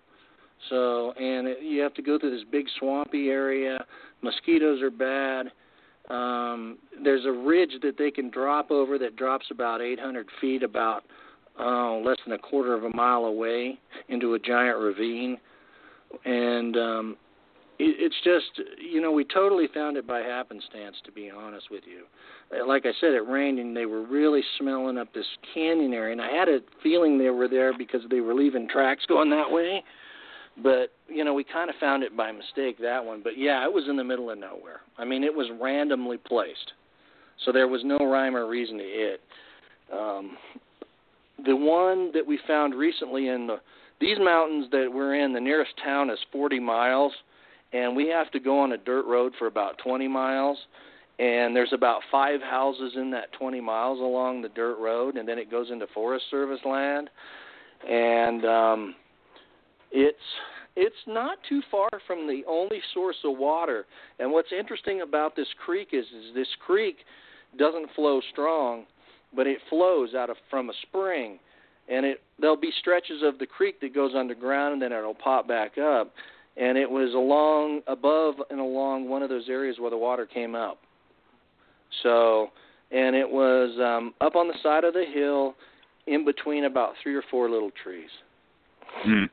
So, 0.69 1.11
and 1.13 1.47
it, 1.47 1.57
you 1.61 1.81
have 1.81 1.93
to 1.95 2.01
go 2.01 2.19
through 2.19 2.31
this 2.31 2.45
big 2.51 2.65
swampy 2.79 3.29
area. 3.29 3.83
Mosquitoes 4.21 4.81
are 4.81 4.91
bad. 4.91 5.51
Um, 6.09 6.77
there's 7.03 7.25
a 7.25 7.31
ridge 7.31 7.73
that 7.81 7.97
they 7.97 8.11
can 8.11 8.29
drop 8.29 8.71
over 8.71 8.97
that 8.99 9.15
drops 9.15 9.47
about 9.51 9.81
800 9.81 10.27
feet, 10.39 10.63
about 10.63 11.03
uh, 11.59 11.95
less 11.97 12.17
than 12.25 12.33
a 12.33 12.37
quarter 12.37 12.73
of 12.73 12.83
a 12.83 12.89
mile 12.95 13.25
away 13.25 13.79
into 14.09 14.33
a 14.33 14.39
giant 14.39 14.77
ravine. 14.77 15.37
And 16.25 16.75
um, 16.75 17.17
it, 17.79 17.95
it's 17.99 18.15
just, 18.23 18.67
you 18.79 19.01
know, 19.01 19.11
we 19.11 19.23
totally 19.23 19.67
found 19.73 19.97
it 19.97 20.05
by 20.05 20.19
happenstance, 20.19 20.97
to 21.05 21.11
be 21.11 21.29
honest 21.29 21.67
with 21.71 21.83
you. 21.85 22.03
Uh, 22.55 22.67
Like 22.67 22.85
I 22.85 22.91
said, 22.99 23.13
it 23.13 23.27
rained 23.27 23.59
and 23.59 23.75
they 23.75 23.85
were 23.85 24.03
really 24.03 24.41
smelling 24.59 24.97
up 24.97 25.13
this 25.13 25.25
canyon 25.53 25.93
area, 25.93 26.11
and 26.11 26.21
I 26.21 26.31
had 26.31 26.49
a 26.49 26.59
feeling 26.83 27.17
they 27.17 27.29
were 27.29 27.47
there 27.47 27.77
because 27.77 28.01
they 28.09 28.21
were 28.21 28.33
leaving 28.33 28.67
tracks 28.67 29.05
going 29.07 29.29
that 29.31 29.51
way. 29.51 29.83
But 30.61 30.91
you 31.07 31.23
know, 31.23 31.33
we 31.33 31.43
kind 31.43 31.69
of 31.69 31.75
found 31.79 32.03
it 32.03 32.15
by 32.15 32.31
mistake 32.31 32.77
that 32.81 33.03
one. 33.03 33.21
But 33.23 33.37
yeah, 33.37 33.63
it 33.65 33.73
was 33.73 33.85
in 33.89 33.95
the 33.95 34.03
middle 34.03 34.29
of 34.29 34.37
nowhere. 34.37 34.81
I 34.97 35.05
mean, 35.05 35.23
it 35.23 35.33
was 35.33 35.47
randomly 35.59 36.17
placed, 36.17 36.73
so 37.45 37.51
there 37.51 37.67
was 37.67 37.81
no 37.83 37.97
rhyme 37.97 38.35
or 38.35 38.47
reason 38.47 38.77
to 38.77 38.83
it. 38.83 39.21
Um, 39.93 40.37
the 41.45 41.55
one 41.55 42.11
that 42.13 42.25
we 42.25 42.39
found 42.47 42.75
recently 42.75 43.29
in 43.29 43.47
the 43.47 43.57
these 43.99 44.17
mountains 44.19 44.65
that 44.71 44.89
we're 44.91 45.15
in, 45.15 45.31
the 45.31 45.39
nearest 45.39 45.71
town 45.83 46.09
is 46.09 46.17
40 46.31 46.59
miles, 46.59 47.13
and 47.71 47.95
we 47.95 48.07
have 48.07 48.31
to 48.31 48.39
go 48.39 48.59
on 48.59 48.71
a 48.71 48.77
dirt 48.77 49.05
road 49.05 49.33
for 49.37 49.45
about 49.45 49.77
20 49.77 50.07
miles. 50.07 50.57
And 51.19 51.55
there's 51.55 51.71
about 51.71 52.01
five 52.11 52.41
houses 52.41 52.93
in 52.95 53.11
that 53.11 53.31
20 53.33 53.61
miles 53.61 53.99
along 53.99 54.41
the 54.41 54.49
dirt 54.49 54.79
road, 54.79 55.17
and 55.17 55.29
then 55.29 55.37
it 55.37 55.51
goes 55.51 55.69
into 55.69 55.85
Forest 55.93 56.25
Service 56.31 56.61
land. 56.65 57.11
And 57.87 58.43
um, 58.43 58.95
it's 59.91 60.17
it's 60.75 60.95
not 61.05 61.37
too 61.49 61.61
far 61.69 61.89
from 62.07 62.27
the 62.27 62.43
only 62.47 62.79
source 62.93 63.17
of 63.25 63.37
water. 63.37 63.85
And 64.19 64.31
what's 64.31 64.51
interesting 64.57 65.01
about 65.01 65.35
this 65.35 65.47
creek 65.65 65.89
is, 65.91 66.05
is 66.05 66.33
this 66.33 66.47
creek 66.65 66.97
doesn't 67.57 67.89
flow 67.93 68.21
strong, 68.31 68.85
but 69.35 69.47
it 69.47 69.59
flows 69.69 70.15
out 70.15 70.29
of 70.29 70.37
from 70.49 70.69
a 70.69 70.73
spring. 70.83 71.39
And 71.89 72.05
it 72.05 72.21
there'll 72.39 72.55
be 72.55 72.71
stretches 72.79 73.21
of 73.21 73.37
the 73.37 73.45
creek 73.45 73.81
that 73.81 73.93
goes 73.93 74.13
underground 74.15 74.73
and 74.73 74.81
then 74.81 74.93
it'll 74.93 75.13
pop 75.13 75.47
back 75.47 75.77
up. 75.77 76.13
And 76.55 76.77
it 76.77 76.89
was 76.89 77.13
along 77.13 77.81
above 77.87 78.35
and 78.49 78.59
along 78.59 79.09
one 79.09 79.23
of 79.23 79.29
those 79.29 79.49
areas 79.49 79.77
where 79.79 79.89
the 79.89 79.97
water 79.97 80.25
came 80.25 80.55
up. 80.55 80.79
So, 82.03 82.47
and 82.91 83.15
it 83.15 83.29
was 83.29 83.77
um, 83.79 84.13
up 84.21 84.35
on 84.35 84.47
the 84.47 84.53
side 84.63 84.83
of 84.83 84.93
the 84.93 85.05
hill, 85.13 85.55
in 86.07 86.25
between 86.25 86.65
about 86.65 86.93
three 87.01 87.15
or 87.15 87.23
four 87.29 87.49
little 87.49 87.71
trees. 87.83 88.09
Mm. 89.05 89.29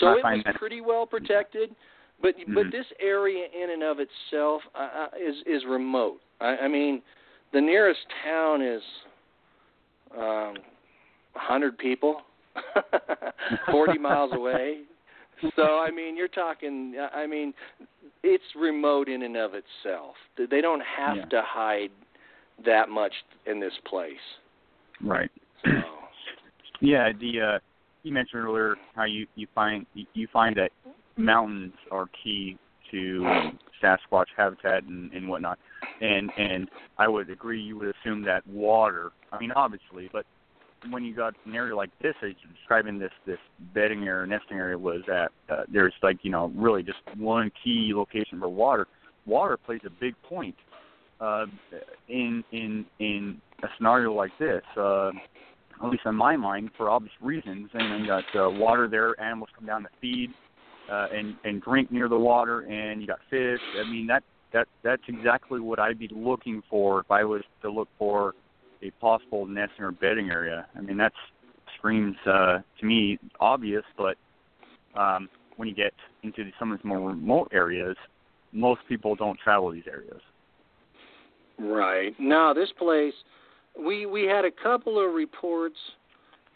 So 0.00 0.12
it 0.12 0.24
was 0.24 0.44
pretty 0.54 0.80
well 0.80 1.06
protected, 1.06 1.74
but 2.20 2.34
but 2.54 2.66
Mhm. 2.66 2.72
this 2.72 2.86
area 3.00 3.46
in 3.54 3.70
and 3.70 3.82
of 3.82 3.98
itself 4.00 4.62
uh, 4.74 4.78
uh, 4.78 5.08
is 5.18 5.36
is 5.46 5.64
remote. 5.64 6.20
I, 6.40 6.56
I 6.58 6.68
mean, 6.68 7.02
the 7.52 7.60
nearest 7.60 8.00
town 8.24 8.62
is 8.62 8.82
um, 10.16 10.54
100 11.34 11.78
people, 11.78 12.22
40 13.70 13.98
miles 14.08 14.32
away. 14.32 14.82
So 15.56 15.78
I 15.78 15.90
mean, 15.90 16.16
you're 16.16 16.28
talking. 16.28 16.96
I 17.14 17.26
mean, 17.26 17.54
it's 18.22 18.44
remote 18.56 19.08
in 19.08 19.22
and 19.22 19.36
of 19.36 19.52
itself. 19.54 20.14
They 20.50 20.60
don't 20.60 20.82
have 20.82 21.16
Yeah. 21.16 21.24
to 21.26 21.42
hide 21.44 21.90
that 22.64 22.88
much 22.88 23.12
in 23.46 23.60
this 23.60 23.74
place. 23.86 24.16
Right. 25.02 25.30
So. 25.64 25.70
Yeah, 26.80 27.10
the 27.18 27.40
uh 27.40 27.58
you 28.08 28.14
mentioned 28.14 28.42
earlier 28.42 28.76
how 28.94 29.04
you 29.04 29.26
you 29.36 29.46
find 29.54 29.86
you- 30.14 30.28
find 30.32 30.56
that 30.56 30.72
mountains 31.16 31.74
are 31.90 32.08
key 32.22 32.56
to 32.90 33.52
Sasquatch 33.82 34.26
habitat 34.36 34.84
and, 34.84 35.12
and 35.12 35.28
whatnot. 35.28 35.58
and 36.00 36.30
and 36.36 36.68
I 36.96 37.06
would 37.06 37.28
agree. 37.30 37.60
You 37.60 37.78
would 37.78 37.94
assume 37.94 38.22
that 38.24 38.46
water. 38.46 39.12
I 39.30 39.38
mean, 39.38 39.52
obviously, 39.52 40.08
but 40.12 40.24
when 40.90 41.04
you 41.04 41.14
got 41.14 41.34
an 41.44 41.54
area 41.54 41.76
like 41.76 41.90
this, 42.00 42.14
as 42.22 42.32
you're 42.42 42.52
describing 42.56 42.98
this 42.98 43.12
this 43.26 43.38
bedding 43.74 44.04
area, 44.04 44.26
nesting 44.26 44.56
area, 44.56 44.78
was 44.78 45.02
that 45.06 45.30
uh, 45.50 45.64
there's 45.70 45.94
like 46.02 46.18
you 46.22 46.30
know 46.30 46.50
really 46.56 46.82
just 46.82 46.98
one 47.16 47.52
key 47.62 47.92
location 47.94 48.40
for 48.40 48.48
water. 48.48 48.86
Water 49.26 49.58
plays 49.58 49.80
a 49.84 49.90
big 49.90 50.14
point 50.22 50.56
uh, 51.20 51.44
in 52.08 52.42
in 52.52 52.86
in 53.00 53.40
a 53.62 53.68
scenario 53.76 54.14
like 54.14 54.32
this. 54.38 54.62
Uh, 54.76 55.10
at 55.82 55.90
least 55.90 56.04
in 56.06 56.14
my 56.14 56.36
mind, 56.36 56.70
for 56.76 56.90
obvious 56.90 57.12
reasons. 57.20 57.70
And 57.74 58.00
you 58.00 58.06
got 58.06 58.24
uh, 58.34 58.50
water 58.50 58.88
there. 58.88 59.18
Animals 59.20 59.50
come 59.56 59.66
down 59.66 59.82
to 59.82 59.88
feed 60.00 60.30
uh, 60.90 61.06
and 61.12 61.36
and 61.44 61.62
drink 61.62 61.90
near 61.90 62.08
the 62.08 62.18
water, 62.18 62.60
and 62.60 63.00
you 63.00 63.06
got 63.06 63.18
fish. 63.30 63.60
I 63.78 63.88
mean 63.90 64.06
that 64.06 64.22
that 64.52 64.66
that's 64.82 65.02
exactly 65.08 65.60
what 65.60 65.78
I'd 65.78 65.98
be 65.98 66.08
looking 66.10 66.62
for 66.70 67.00
if 67.00 67.10
I 67.10 67.24
was 67.24 67.42
to 67.62 67.70
look 67.70 67.88
for 67.98 68.34
a 68.82 68.90
possible 68.92 69.46
nesting 69.46 69.84
or 69.84 69.92
bedding 69.92 70.30
area. 70.30 70.66
I 70.76 70.80
mean 70.80 70.96
that 70.98 71.12
screams 71.76 72.16
uh, 72.26 72.58
to 72.80 72.86
me 72.86 73.18
obvious, 73.40 73.84
but 73.96 74.16
um, 74.98 75.28
when 75.56 75.68
you 75.68 75.74
get 75.74 75.92
into 76.22 76.44
some 76.58 76.72
of 76.72 76.78
these 76.78 76.84
more 76.84 77.00
remote 77.00 77.50
areas, 77.52 77.96
most 78.52 78.80
people 78.88 79.14
don't 79.14 79.38
travel 79.38 79.70
these 79.70 79.86
areas. 79.86 80.20
Right. 81.58 82.14
Now 82.18 82.54
this 82.54 82.72
place, 82.78 83.14
we 83.78 84.06
we 84.06 84.24
had 84.24 84.44
a 84.44 84.50
couple 84.50 85.04
of 85.04 85.14
reports 85.14 85.76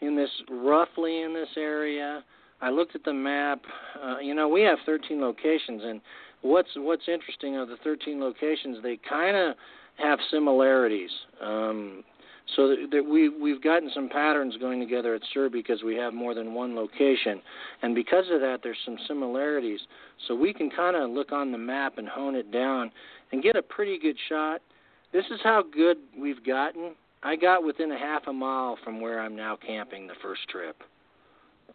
in 0.01 0.15
this 0.15 0.29
roughly 0.49 1.21
in 1.21 1.33
this 1.33 1.49
area. 1.57 2.23
I 2.61 2.69
looked 2.69 2.95
at 2.95 3.03
the 3.03 3.13
map. 3.13 3.61
Uh, 4.01 4.19
you 4.19 4.33
know, 4.33 4.47
we 4.47 4.61
have 4.61 4.77
13 4.85 5.19
locations, 5.19 5.81
and 5.83 6.01
what's 6.41 6.69
what's 6.75 7.07
interesting 7.07 7.57
of 7.57 7.67
the 7.67 7.77
13 7.83 8.19
locations, 8.19 8.81
they 8.83 8.99
kind 9.07 9.35
of 9.35 9.55
have 9.97 10.19
similarities. 10.31 11.11
Um, 11.41 12.03
so 12.55 12.67
that, 12.67 12.87
that 12.91 13.03
we 13.03 13.29
we've 13.29 13.61
gotten 13.61 13.89
some 13.93 14.09
patterns 14.09 14.55
going 14.59 14.79
together 14.79 15.15
at 15.15 15.21
SIR 15.33 15.49
because 15.49 15.81
we 15.83 15.95
have 15.95 16.13
more 16.13 16.33
than 16.33 16.53
one 16.53 16.75
location, 16.75 17.41
and 17.81 17.95
because 17.95 18.25
of 18.31 18.41
that, 18.41 18.59
there's 18.63 18.77
some 18.85 18.97
similarities. 19.07 19.79
So 20.27 20.35
we 20.35 20.53
can 20.53 20.69
kind 20.69 20.95
of 20.95 21.09
look 21.09 21.31
on 21.31 21.51
the 21.51 21.57
map 21.57 21.97
and 21.97 22.07
hone 22.07 22.35
it 22.35 22.51
down 22.51 22.91
and 23.31 23.41
get 23.41 23.55
a 23.55 23.61
pretty 23.61 23.97
good 23.97 24.17
shot. 24.29 24.61
This 25.13 25.25
is 25.31 25.39
how 25.43 25.63
good 25.63 25.97
we've 26.19 26.43
gotten. 26.45 26.95
I 27.23 27.35
got 27.35 27.63
within 27.63 27.91
a 27.91 27.97
half 27.97 28.23
a 28.27 28.33
mile 28.33 28.77
from 28.83 28.99
where 28.99 29.19
I'm 29.19 29.35
now 29.35 29.57
camping 29.65 30.07
the 30.07 30.15
first 30.21 30.47
trip, 30.49 30.81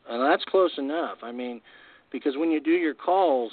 and 0.08 0.22
that's 0.22 0.44
close 0.44 0.72
enough. 0.78 1.18
I 1.22 1.32
mean, 1.32 1.60
because 2.12 2.36
when 2.36 2.50
you 2.50 2.60
do 2.60 2.70
your 2.70 2.94
calls, 2.94 3.52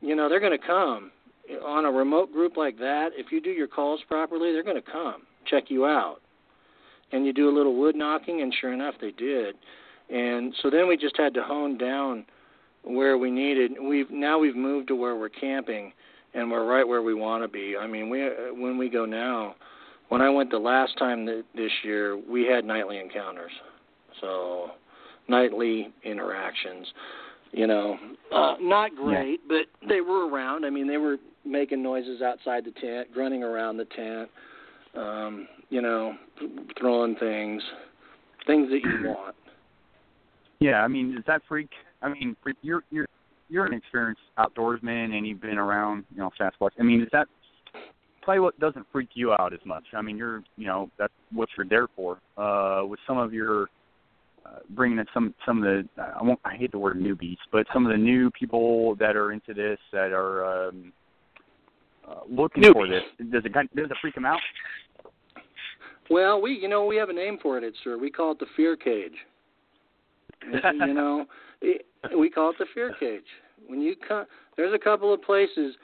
you 0.00 0.14
know 0.14 0.28
they're 0.28 0.40
going 0.40 0.58
to 0.58 0.66
come 0.66 1.10
on 1.64 1.84
a 1.84 1.90
remote 1.90 2.32
group 2.32 2.56
like 2.56 2.78
that. 2.78 3.10
If 3.16 3.32
you 3.32 3.40
do 3.40 3.50
your 3.50 3.68
calls 3.68 4.00
properly, 4.06 4.52
they're 4.52 4.62
going 4.62 4.82
to 4.82 4.90
come 4.90 5.22
check 5.46 5.64
you 5.68 5.86
out. 5.86 6.18
And 7.12 7.26
you 7.26 7.32
do 7.32 7.48
a 7.48 7.54
little 7.54 7.76
wood 7.76 7.94
knocking, 7.94 8.40
and 8.40 8.54
sure 8.58 8.72
enough, 8.72 8.94
they 9.00 9.10
did. 9.10 9.56
And 10.10 10.54
so 10.62 10.70
then 10.70 10.88
we 10.88 10.96
just 10.96 11.16
had 11.16 11.34
to 11.34 11.42
hone 11.42 11.76
down 11.76 12.24
where 12.84 13.18
we 13.18 13.30
needed. 13.30 13.72
We've 13.82 14.10
now 14.10 14.38
we've 14.38 14.56
moved 14.56 14.88
to 14.88 14.96
where 14.96 15.16
we're 15.16 15.28
camping, 15.28 15.92
and 16.34 16.50
we're 16.50 16.66
right 16.66 16.86
where 16.86 17.02
we 17.02 17.14
want 17.14 17.44
to 17.44 17.48
be. 17.48 17.76
I 17.78 17.86
mean, 17.86 18.08
we 18.08 18.20
when 18.52 18.78
we 18.78 18.88
go 18.88 19.04
now, 19.04 19.54
when 20.12 20.20
I 20.20 20.30
went 20.30 20.50
the 20.50 20.58
last 20.58 20.98
time 20.98 21.26
th- 21.26 21.44
this 21.54 21.72
year, 21.82 22.16
we 22.16 22.44
had 22.44 22.64
nightly 22.64 22.98
encounters, 22.98 23.52
so 24.20 24.70
nightly 25.28 25.88
interactions. 26.04 26.86
You 27.52 27.66
know, 27.66 27.96
uh, 28.34 28.54
not 28.60 28.94
great, 28.96 29.40
yeah. 29.48 29.58
but 29.80 29.88
they 29.88 30.00
were 30.00 30.28
around. 30.28 30.64
I 30.64 30.70
mean, 30.70 30.86
they 30.86 30.96
were 30.96 31.16
making 31.44 31.82
noises 31.82 32.22
outside 32.22 32.64
the 32.64 32.70
tent, 32.80 33.12
grunting 33.12 33.42
around 33.42 33.76
the 33.76 33.84
tent 33.84 34.30
um, 34.94 35.48
you 35.70 35.80
know, 35.80 36.14
throwing 36.78 37.16
things, 37.16 37.62
things 38.46 38.68
that 38.70 38.80
you 38.82 39.08
want. 39.08 39.34
Yeah, 40.60 40.82
I 40.82 40.88
mean, 40.88 41.14
does 41.14 41.24
that 41.26 41.42
freak? 41.48 41.70
I 42.02 42.08
mean, 42.08 42.36
you're 42.62 42.82
you're 42.90 43.06
you're 43.48 43.66
an 43.66 43.74
experienced 43.74 44.22
outdoorsman, 44.38 45.16
and 45.16 45.26
you've 45.26 45.40
been 45.40 45.58
around, 45.58 46.04
you 46.12 46.18
know, 46.18 46.30
Sasquatch. 46.40 46.70
I 46.78 46.82
mean, 46.82 47.02
is 47.02 47.08
that 47.12 47.26
probably 48.22 48.40
what 48.40 48.58
doesn't 48.60 48.86
freak 48.92 49.10
you 49.14 49.32
out 49.32 49.52
as 49.52 49.60
much? 49.64 49.84
I 49.94 50.02
mean, 50.02 50.16
you're, 50.16 50.42
you 50.56 50.66
know, 50.66 50.90
that's 50.98 51.12
what 51.32 51.48
you're 51.56 51.66
there 51.66 51.88
for. 51.94 52.18
Uh, 52.36 52.84
with 52.86 53.00
some 53.06 53.18
of 53.18 53.32
your 53.32 53.68
uh, 54.44 54.58
bringing 54.70 54.98
in 54.98 55.06
some 55.14 55.34
some 55.46 55.58
of 55.58 55.64
the 55.64 55.88
I 56.00 56.22
won't 56.22 56.40
I 56.44 56.56
hate 56.56 56.72
the 56.72 56.78
word 56.78 56.98
newbies, 56.98 57.36
but 57.50 57.66
some 57.72 57.86
of 57.86 57.92
the 57.92 57.98
new 57.98 58.30
people 58.30 58.96
that 58.96 59.16
are 59.16 59.32
into 59.32 59.54
this 59.54 59.78
that 59.92 60.12
are 60.12 60.68
um, 60.68 60.92
uh, 62.08 62.20
looking 62.28 62.64
newbies. 62.64 62.72
for 62.72 62.88
this. 62.88 63.02
Does 63.30 63.44
it 63.44 63.52
does 63.52 63.90
it 63.90 63.96
freak 64.00 64.14
them 64.14 64.24
out? 64.24 64.40
Well, 66.10 66.42
we 66.42 66.52
you 66.52 66.68
know 66.68 66.84
we 66.86 66.96
have 66.96 67.08
a 67.08 67.12
name 67.12 67.38
for 67.40 67.58
it, 67.58 67.74
SIR. 67.84 67.98
We 67.98 68.10
call 68.10 68.32
it 68.32 68.38
the 68.38 68.46
fear 68.56 68.76
cage. 68.76 69.12
you 70.52 70.94
know, 70.94 71.24
we 72.18 72.28
call 72.28 72.50
it 72.50 72.56
the 72.58 72.66
fear 72.74 72.94
cage. 72.98 73.22
When 73.66 73.80
you 73.80 73.94
come, 73.96 74.26
there's 74.56 74.74
a 74.74 74.78
couple 74.78 75.14
of 75.14 75.22
places, 75.22 75.76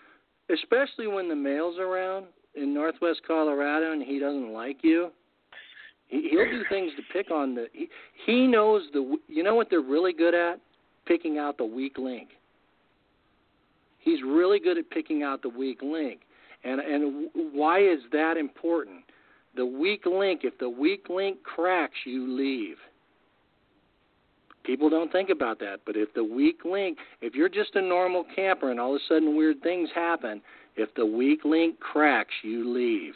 especially 0.52 1.06
when 1.06 1.28
the 1.28 1.36
male's 1.36 1.78
around 1.78 2.26
in 2.54 2.74
Northwest 2.74 3.20
Colorado 3.26 3.92
and 3.92 4.02
he 4.02 4.18
doesn't 4.18 4.52
like 4.52 4.78
you. 4.82 5.10
He, 6.08 6.28
he'll 6.30 6.50
do 6.50 6.62
things 6.70 6.92
to 6.96 7.02
pick 7.12 7.30
on 7.30 7.54
the. 7.54 7.66
He, 7.72 7.88
he 8.26 8.46
knows 8.46 8.82
the. 8.92 9.18
You 9.28 9.42
know 9.42 9.54
what 9.54 9.68
they're 9.70 9.80
really 9.80 10.12
good 10.12 10.34
at? 10.34 10.60
Picking 11.06 11.38
out 11.38 11.58
the 11.58 11.64
weak 11.64 11.98
link. 11.98 12.30
He's 13.98 14.22
really 14.22 14.58
good 14.58 14.78
at 14.78 14.88
picking 14.90 15.22
out 15.22 15.42
the 15.42 15.48
weak 15.48 15.82
link. 15.82 16.20
And 16.64 16.80
and 16.80 17.30
why 17.34 17.80
is 17.80 18.00
that 18.12 18.36
important? 18.36 19.04
The 19.56 19.66
weak 19.66 20.06
link, 20.06 20.40
if 20.44 20.58
the 20.58 20.68
weak 20.68 21.08
link 21.08 21.42
cracks, 21.42 21.96
you 22.04 22.30
leave. 22.36 22.76
People 24.68 24.90
don't 24.90 25.10
think 25.10 25.30
about 25.30 25.58
that, 25.60 25.78
but 25.86 25.96
if 25.96 26.12
the 26.12 26.22
weak 26.22 26.58
link, 26.66 26.98
if 27.22 27.34
you're 27.34 27.48
just 27.48 27.74
a 27.74 27.80
normal 27.80 28.22
camper 28.36 28.70
and 28.70 28.78
all 28.78 28.94
of 28.94 29.00
a 29.00 29.04
sudden 29.08 29.34
weird 29.34 29.62
things 29.62 29.88
happen, 29.94 30.42
if 30.76 30.94
the 30.94 31.06
weak 31.06 31.46
link 31.46 31.80
cracks, 31.80 32.34
you 32.42 32.70
leave. 32.70 33.14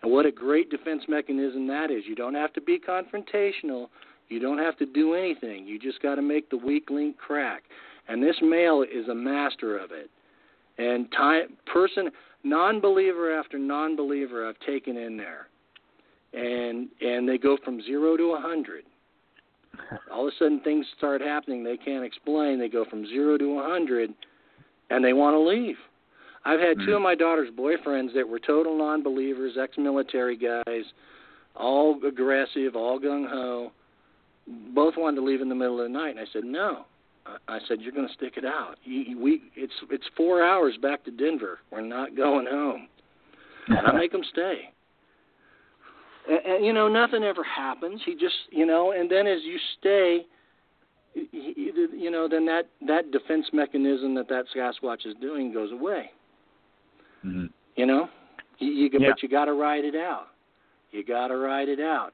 And 0.00 0.12
what 0.12 0.24
a 0.24 0.30
great 0.30 0.70
defense 0.70 1.02
mechanism 1.08 1.66
that 1.66 1.90
is. 1.90 2.04
You 2.06 2.14
don't 2.14 2.36
have 2.36 2.52
to 2.52 2.60
be 2.60 2.78
confrontational. 2.78 3.88
You 4.28 4.38
don't 4.38 4.58
have 4.58 4.78
to 4.78 4.86
do 4.86 5.14
anything. 5.14 5.66
You 5.66 5.76
just 5.76 6.00
got 6.00 6.14
to 6.14 6.22
make 6.22 6.48
the 6.50 6.56
weak 6.56 6.88
link 6.88 7.18
crack. 7.18 7.64
And 8.06 8.22
this 8.22 8.36
male 8.40 8.82
is 8.82 9.08
a 9.08 9.14
master 9.16 9.76
of 9.76 9.90
it. 9.90 10.08
And 10.78 11.10
time 11.10 11.56
person 11.66 12.12
non-believer 12.44 13.36
after 13.36 13.58
non-believer 13.58 14.48
I've 14.48 14.60
taken 14.64 14.96
in 14.96 15.16
there, 15.16 15.48
and 16.32 16.88
and 17.00 17.28
they 17.28 17.38
go 17.38 17.58
from 17.64 17.82
zero 17.82 18.16
to 18.16 18.34
a 18.34 18.40
hundred. 18.40 18.84
All 20.12 20.26
of 20.26 20.32
a 20.32 20.36
sudden, 20.38 20.60
things 20.60 20.86
start 20.96 21.20
happening 21.20 21.64
they 21.64 21.76
can't 21.76 22.04
explain. 22.04 22.58
They 22.58 22.68
go 22.68 22.84
from 22.84 23.06
zero 23.06 23.38
to 23.38 23.58
a 23.58 23.62
hundred, 23.62 24.12
and 24.90 25.04
they 25.04 25.12
want 25.12 25.34
to 25.34 25.40
leave. 25.40 25.76
I've 26.44 26.60
had 26.60 26.78
mm. 26.78 26.86
two 26.86 26.94
of 26.94 27.02
my 27.02 27.14
daughter's 27.14 27.50
boyfriends 27.50 28.14
that 28.14 28.28
were 28.28 28.38
total 28.38 28.76
non-believers, 28.76 29.56
ex-military 29.60 30.36
guys, 30.36 30.84
all 31.54 31.98
aggressive, 32.06 32.74
all 32.74 32.98
gung 32.98 33.28
ho. 33.28 33.72
Both 34.74 34.94
wanted 34.96 35.16
to 35.16 35.24
leave 35.24 35.40
in 35.40 35.48
the 35.48 35.54
middle 35.54 35.80
of 35.80 35.84
the 35.84 35.92
night, 35.98 36.10
and 36.10 36.20
I 36.20 36.24
said 36.32 36.44
no. 36.44 36.84
I 37.46 37.60
said, 37.68 37.80
"You're 37.80 37.92
going 37.92 38.08
to 38.08 38.14
stick 38.14 38.34
it 38.36 38.44
out. 38.44 38.76
You, 38.82 39.18
we 39.18 39.42
it's 39.54 39.72
it's 39.90 40.04
four 40.16 40.42
hours 40.42 40.76
back 40.82 41.04
to 41.04 41.10
Denver. 41.10 41.60
We're 41.70 41.80
not 41.80 42.16
going 42.16 42.46
home." 42.46 42.88
And 43.68 43.86
I 43.86 43.92
make 43.96 44.10
them 44.10 44.24
stay. 44.32 44.71
And, 46.28 46.38
and 46.46 46.66
you 46.66 46.72
know, 46.72 46.88
nothing 46.88 47.22
ever 47.22 47.44
happens. 47.44 48.00
He 48.04 48.14
just, 48.14 48.34
you 48.50 48.66
know, 48.66 48.92
and 48.92 49.10
then 49.10 49.26
as 49.26 49.40
you 49.42 49.58
stay, 49.78 50.26
he, 51.14 51.70
you 51.92 52.10
know, 52.10 52.28
then 52.28 52.46
that 52.46 52.68
that 52.86 53.10
defense 53.10 53.46
mechanism 53.52 54.14
that 54.14 54.28
that 54.28 54.44
Sasquatch 54.56 55.06
is 55.06 55.14
doing 55.20 55.52
goes 55.52 55.72
away. 55.72 56.10
Mm-hmm. 57.24 57.46
You 57.76 57.86
know, 57.86 58.08
you, 58.58 58.72
you 58.72 58.90
yeah. 58.92 59.10
but 59.10 59.22
you 59.22 59.28
got 59.28 59.46
to 59.46 59.52
ride 59.52 59.84
it 59.84 59.94
out. 59.94 60.28
You 60.90 61.04
got 61.04 61.28
to 61.28 61.36
ride 61.36 61.68
it 61.68 61.80
out 61.80 62.12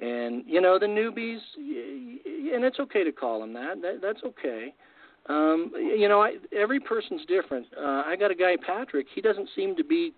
and 0.00 0.44
you 0.46 0.60
know 0.60 0.78
the 0.78 0.86
newbies 0.86 1.40
and 1.56 2.64
it's 2.64 2.80
okay 2.80 3.04
to 3.04 3.12
call 3.12 3.40
them 3.40 3.52
that, 3.52 3.80
that 3.82 4.00
that's 4.00 4.20
okay 4.24 4.72
um 5.28 5.70
you 5.74 6.08
know 6.08 6.22
I, 6.22 6.36
every 6.56 6.80
person's 6.80 7.24
different 7.26 7.66
uh 7.76 8.02
i 8.06 8.16
got 8.18 8.30
a 8.30 8.34
guy 8.34 8.56
patrick 8.64 9.06
he 9.14 9.20
doesn't 9.20 9.48
seem 9.54 9.76
to 9.76 9.84
be 9.84 10.12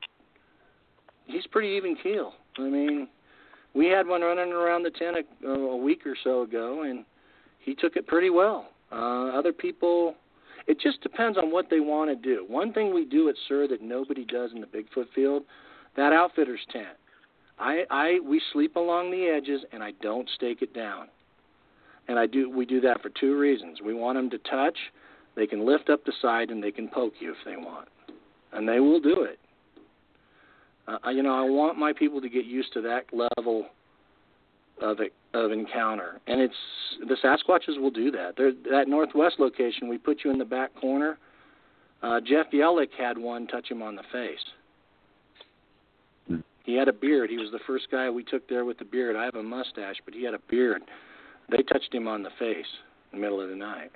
he's 1.26 1.47
pretty 1.49 1.68
even 1.68 1.97
keel 2.01 2.32
i 2.59 2.62
mean 2.62 3.09
we 3.75 3.87
had 3.87 4.07
one 4.07 4.23
running 4.23 4.53
around 4.53 4.83
the 4.83 4.91
tent 4.91 5.16
a, 5.45 5.49
a 5.49 5.77
week 5.77 6.07
or 6.07 6.16
so 6.23 6.43
ago 6.43 6.83
and 6.83 7.05
he 7.59 7.75
took 7.75 7.97
it 7.97 8.07
pretty 8.07 8.31
well 8.31 8.68
uh 8.91 9.29
other 9.29 9.53
people 9.53 10.14
it 10.68 10.79
just 10.81 11.01
depends 11.03 11.37
on 11.37 11.51
what 11.51 11.68
they 11.70 11.81
want 11.81 12.11
to 12.11 12.16
do 12.16 12.45
one 12.49 12.73
thing 12.73 12.95
we 12.95 13.05
do 13.05 13.29
at 13.29 13.35
SIR 13.49 13.68
that 13.68 13.83
nobody 13.83 14.25
does 14.25 14.51
in 14.55 14.61
the 14.61 14.66
bigfoot 14.66 15.07
field 15.14 15.43
that 15.97 16.12
outfitter's 16.12 16.64
tent 16.70 16.97
I, 17.62 17.85
I 17.91 18.18
we 18.25 18.41
sleep 18.53 18.77
along 18.77 19.11
the 19.11 19.27
edges 19.27 19.62
and 19.73 19.83
I 19.83 19.93
don't 20.03 20.29
stake 20.35 20.62
it 20.62 20.75
down. 20.75 21.07
And 22.09 22.18
I 22.18 22.27
do 22.27 22.51
we 22.51 22.66
do 22.66 22.81
that 22.81 23.01
for 23.01 23.09
two 23.09 23.39
reasons. 23.39 23.79
We 23.85 23.95
want 23.95 24.18
them 24.18 24.31
to 24.31 24.39
touch, 24.39 24.77
they 25.37 25.47
can 25.47 25.64
lift 25.64 25.89
up 25.89 26.05
the 26.05 26.12
side 26.20 26.51
and 26.51 26.62
they 26.62 26.73
can 26.73 26.89
poke 26.89 27.14
you 27.20 27.31
if 27.31 27.37
they 27.45 27.57
want. 27.57 27.89
And 28.53 28.68
they 28.68 28.81
will 28.81 29.01
do 29.01 29.23
it. 29.23 29.39
Uh, 30.89 31.11
you 31.11 31.22
know, 31.22 31.35
I 31.35 31.49
want 31.49 31.78
my 31.78 31.93
people 31.93 32.20
to 32.20 32.28
get 32.28 32.45
used 32.45 32.72
to 32.74 32.80
that 32.83 33.05
level 33.12 33.66
of 34.80 34.99
of 35.35 35.53
encounter, 35.53 36.20
and 36.26 36.41
it's 36.41 36.55
the 37.01 37.16
Sasquatches 37.22 37.80
will 37.80 37.91
do 37.91 38.11
that. 38.11 38.35
They're, 38.37 38.53
that 38.70 38.89
northwest 38.89 39.37
location, 39.39 39.89
we 39.89 39.97
put 39.97 40.24
you 40.24 40.30
in 40.30 40.39
the 40.39 40.45
back 40.45 40.74
corner. 40.78 41.18
Uh, 42.03 42.20
Jeff 42.20 42.47
Yellick 42.53 42.89
had 42.99 43.16
one 43.16 43.47
touch 43.47 43.70
him 43.70 43.80
on 43.80 43.95
the 43.95 44.03
face. 44.12 44.45
Hmm. 46.26 46.37
He 46.64 46.74
had 46.74 46.89
a 46.89 46.93
beard. 46.93 47.30
He 47.30 47.39
was 47.39 47.51
the 47.53 47.61
first 47.66 47.87
guy 47.91 48.11
we 48.11 48.24
took 48.24 48.49
there 48.49 48.64
with 48.64 48.78
the 48.78 48.85
beard. 48.85 49.14
I 49.16 49.24
have 49.24 49.37
a 49.37 49.43
mustache, 49.43 49.97
but 50.05 50.12
he 50.12 50.24
had 50.24 50.35
a 50.35 50.41
beard. 50.51 50.83
They 51.51 51.62
touched 51.62 51.95
him 51.95 52.09
on 52.09 52.22
the 52.22 52.30
face 52.39 52.66
in 53.12 53.18
the 53.18 53.22
middle 53.22 53.41
of 53.41 53.49
the 53.49 53.57
night 53.57 53.93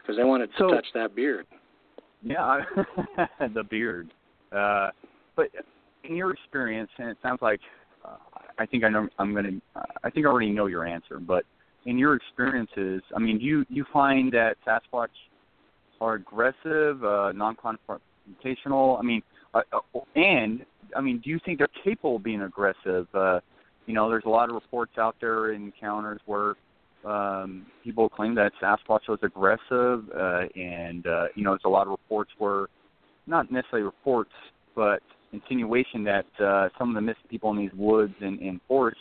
because 0.00 0.16
they 0.16 0.24
wanted 0.24 0.50
So- 0.58 0.68
to 0.68 0.74
touch 0.76 0.86
that 0.94 1.14
beard. 1.14 1.46
Yeah, 2.24 2.42
I, 2.44 3.48
the 3.54 3.64
beard. 3.64 4.12
Uh, 4.54 4.90
but 5.36 5.46
in 6.04 6.16
your 6.16 6.32
experience, 6.32 6.90
and 6.98 7.08
it 7.08 7.16
sounds 7.22 7.40
like 7.42 7.60
uh, 8.04 8.16
I 8.58 8.66
think 8.66 8.84
I 8.84 8.88
know 8.88 9.08
I'm 9.18 9.32
going 9.32 9.44
to. 9.44 9.80
I 10.04 10.10
think 10.10 10.26
I 10.26 10.28
already 10.28 10.50
know 10.50 10.66
your 10.66 10.86
answer. 10.86 11.18
But 11.18 11.44
in 11.86 11.98
your 11.98 12.14
experiences, 12.14 13.02
I 13.14 13.18
mean, 13.18 13.40
you 13.40 13.64
you 13.68 13.84
find 13.92 14.32
that 14.32 14.56
Sasquatch 14.66 15.08
are 16.00 16.14
aggressive, 16.14 17.04
uh, 17.04 17.32
non-confrontational? 17.32 18.98
I 18.98 19.02
mean, 19.02 19.22
uh, 19.54 19.60
uh, 19.72 20.00
and 20.16 20.64
I 20.96 21.00
mean, 21.00 21.20
do 21.22 21.30
you 21.30 21.38
think 21.44 21.58
they're 21.58 21.68
capable 21.84 22.16
of 22.16 22.22
being 22.22 22.42
aggressive? 22.42 23.06
Uh, 23.14 23.40
you 23.86 23.94
know, 23.94 24.08
there's 24.08 24.24
a 24.26 24.30
lot 24.30 24.48
of 24.48 24.54
reports 24.54 24.92
out 24.98 25.16
there 25.20 25.52
in 25.52 25.64
encounters 25.64 26.20
where 26.26 26.54
um, 27.04 27.66
people 27.82 28.08
claim 28.08 28.34
that 28.36 28.52
Sasquatch 28.62 29.08
was 29.08 29.18
aggressive, 29.22 30.04
uh, 30.14 30.42
and 30.54 31.06
uh, 31.06 31.24
you 31.34 31.42
know, 31.42 31.50
there's 31.50 31.62
a 31.64 31.68
lot 31.68 31.86
of 31.86 31.90
reports 31.90 32.30
where, 32.38 32.66
not 33.26 33.50
necessarily 33.50 33.84
reports, 33.84 34.32
but 34.74 35.00
insinuation 35.32 36.04
that 36.04 36.26
uh, 36.44 36.68
some 36.78 36.90
of 36.90 36.94
the 36.94 37.00
missing 37.00 37.22
people 37.28 37.50
in 37.50 37.58
these 37.58 37.70
woods 37.74 38.14
and, 38.20 38.40
and 38.40 38.60
forests 38.68 39.00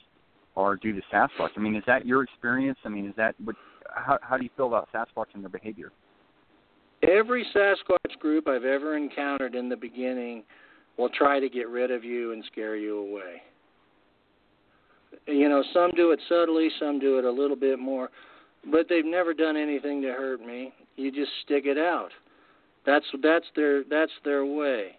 are 0.56 0.76
due 0.76 0.94
to 0.94 1.02
Sasquatch. 1.14 1.50
I 1.56 1.60
mean, 1.60 1.76
is 1.76 1.84
that 1.88 2.06
your 2.06 2.24
experience? 2.24 2.78
I 2.86 2.90
mean, 2.90 3.08
is 3.08 3.14
that 3.18 3.36
what? 3.44 3.56
How, 3.94 4.18
how 4.22 4.38
do 4.38 4.44
you 4.44 4.50
feel 4.56 4.68
about 4.68 4.90
Sasquatch 4.94 5.26
and 5.34 5.44
their 5.44 5.50
behavior? 5.50 5.92
Every 7.04 7.46
Sasquatch 7.56 8.20
group 8.20 8.48
I've 8.48 8.64
ever 8.64 8.96
encountered 8.96 9.56
in 9.56 9.70
the 9.70 9.76
beginning 9.76 10.44
will 10.98 11.10
try 11.10 11.40
to 11.40 11.50
get 11.50 11.68
rid 11.68 11.90
of 11.92 12.04
you 12.04 12.32
and 12.34 12.44
scare 12.52 12.76
you 12.76 13.00
away. 13.00 13.42
You 15.28 15.50
know, 15.50 15.64
some 15.74 15.92
do 15.96 16.12
it 16.12 16.20
subtly, 16.30 16.70
some 16.80 17.00
do 17.00 17.18
it 17.18 17.26
a 17.26 17.32
little 17.32 17.56
bit 17.56 17.80
more, 17.80 18.10
but 18.72 18.88
they've 18.88 19.06
never 19.06 19.34
done 19.34 19.58
anything 19.58 20.02
to 20.04 20.10
hurt 20.10 20.46
me. 20.46 20.74
You 20.96 21.12
just 21.12 21.32
stick 21.44 21.64
it 21.66 21.78
out. 21.78 22.12
That's 22.86 23.06
that's 23.22 23.46
their 23.56 23.84
that's 23.84 24.12
their 24.24 24.46
way. 24.46 24.98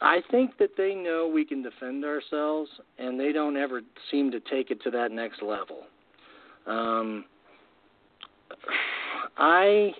I 0.00 0.20
think 0.30 0.58
that 0.58 0.70
they 0.76 0.94
know 0.94 1.30
we 1.32 1.44
can 1.44 1.62
defend 1.62 2.04
ourselves, 2.04 2.70
and 2.98 3.18
they 3.18 3.32
don't 3.32 3.56
ever 3.56 3.80
seem 4.10 4.30
to 4.32 4.40
take 4.40 4.70
it 4.70 4.82
to 4.82 4.90
that 4.90 5.12
next 5.12 5.42
level. 5.42 5.84
Um, 6.66 7.24
I, 9.38 9.92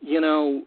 you 0.00 0.20
know, 0.20 0.62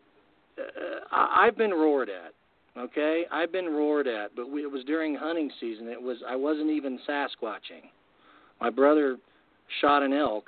uh, 0.57 0.99
I've 1.11 1.57
been 1.57 1.71
roared 1.71 2.09
at. 2.09 2.33
Okay, 2.77 3.23
I've 3.31 3.51
been 3.51 3.67
roared 3.67 4.07
at, 4.07 4.35
but 4.35 4.49
we, 4.49 4.63
it 4.63 4.71
was 4.71 4.83
during 4.83 5.15
hunting 5.15 5.49
season. 5.61 5.87
It 5.87 6.01
was 6.01 6.17
I 6.27 6.35
wasn't 6.35 6.69
even 6.71 6.99
Sasquatching. 7.07 7.89
My 8.59 8.69
brother 8.69 9.17
shot 9.79 10.03
an 10.03 10.11
elk, 10.11 10.45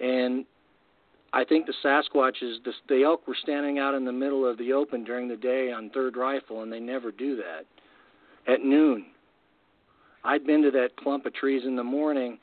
and 0.00 0.44
I 1.32 1.44
think 1.44 1.66
the 1.66 1.74
Sasquatches, 1.84 2.56
the, 2.64 2.72
the 2.88 3.02
elk 3.04 3.26
were 3.28 3.36
standing 3.40 3.78
out 3.78 3.94
in 3.94 4.04
the 4.04 4.12
middle 4.12 4.48
of 4.48 4.58
the 4.58 4.72
open 4.72 5.04
during 5.04 5.28
the 5.28 5.36
day 5.36 5.70
on 5.70 5.90
third 5.90 6.16
rifle, 6.16 6.62
and 6.62 6.72
they 6.72 6.80
never 6.80 7.12
do 7.12 7.36
that. 7.36 7.66
At 8.52 8.64
noon, 8.64 9.06
I'd 10.24 10.46
been 10.46 10.62
to 10.62 10.70
that 10.72 10.96
clump 10.96 11.26
of 11.26 11.34
trees 11.34 11.62
in 11.64 11.76
the 11.76 11.84
morning, 11.84 12.38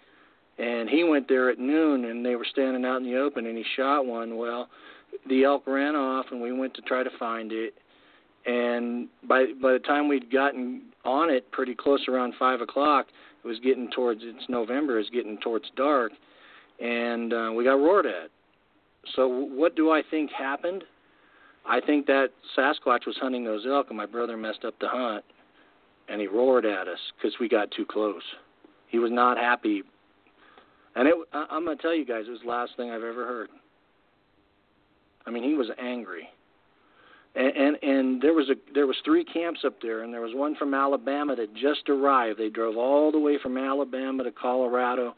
and 0.57 0.89
he 0.89 1.03
went 1.03 1.27
there 1.27 1.49
at 1.49 1.59
noon, 1.59 2.05
and 2.05 2.25
they 2.25 2.35
were 2.35 2.45
standing 2.49 2.85
out 2.85 2.97
in 2.97 3.03
the 3.03 3.17
open, 3.17 3.45
and 3.45 3.57
he 3.57 3.65
shot 3.75 4.05
one. 4.05 4.38
Well, 4.38 4.69
the 5.27 5.43
elk 5.43 5.67
ran 5.67 5.95
off, 5.95 6.27
and 6.31 6.41
we 6.41 6.53
went 6.53 6.73
to 6.75 6.81
try 6.83 7.03
to 7.03 7.09
find 7.19 7.51
it. 7.51 7.73
And 8.45 9.09
by 9.27 9.47
by 9.61 9.73
the 9.73 9.79
time 9.79 10.07
we'd 10.07 10.31
gotten 10.31 10.83
on 11.03 11.29
it, 11.29 11.51
pretty 11.51 11.75
close 11.75 12.05
around 12.07 12.33
five 12.39 12.61
o'clock, 12.61 13.07
it 13.43 13.47
was 13.47 13.59
getting 13.59 13.89
towards 13.91 14.21
it's 14.23 14.45
November, 14.47 14.99
it's 14.99 15.09
getting 15.09 15.38
towards 15.39 15.65
dark, 15.75 16.13
and 16.79 17.33
uh, 17.33 17.51
we 17.53 17.65
got 17.65 17.73
roared 17.73 18.05
at. 18.05 18.29
So 19.16 19.28
what 19.28 19.76
do 19.76 19.91
I 19.91 20.01
think 20.10 20.32
happened? 20.32 20.84
I 21.66 21.82
think 21.82 22.05
that 22.08 22.30
Sasquatch 22.58 23.05
was 23.05 23.18
hunting 23.20 23.43
those 23.43 23.66
elk, 23.68 23.88
and 23.89 23.97
my 23.97 24.05
brother 24.05 24.38
messed 24.38 24.64
up 24.64 24.76
the 24.80 24.88
hunt, 24.88 25.24
and 26.08 26.22
he 26.22 26.28
roared 26.28 26.66
at 26.66 26.88
us 26.88 26.99
because 27.18 27.38
we 27.39 27.49
got 27.49 27.72
too 27.72 27.86
close. 27.86 28.22
He 28.88 28.99
was 28.99 29.12
not 29.12 29.38
happy, 29.38 29.84
and 30.95 31.08
it. 31.08 31.16
I'm 31.34 31.66
gonna 31.66 31.76
tell 31.76 31.93
you 31.93 32.05
guys, 32.05 32.24
it 32.28 32.32
was 32.32 32.39
the 32.41 32.49
last 32.49 32.72
thing 32.78 32.89
I've 32.89 33.03
ever 33.03 33.26
heard. 33.26 33.49
I 35.26 35.30
mean, 35.30 35.43
he 35.43 35.55
was 35.55 35.68
angry, 35.78 36.30
and 37.36 37.55
and, 37.55 37.84
and 37.84 38.22
there 38.22 38.34
was 38.34 38.49
a 38.49 38.55
there 38.74 38.88
was 38.88 38.95
three 39.03 39.26
camps 39.26 39.62
up 39.66 39.82
there, 39.82 40.03
and 40.03 40.14
there 40.14 40.22
was 40.22 40.34
one 40.34 40.55
from 40.55 40.74
Alabama 40.74 41.36
that 41.36 41.53
just 41.53 41.89
arrived. 41.89 42.39
They 42.39 42.49
drove 42.49 42.78
all 42.78 43.12
the 43.12 43.20
way 43.20 43.38
from 43.43 43.58
Alabama 43.58 44.24
to 44.24 44.32
Colorado. 44.32 45.16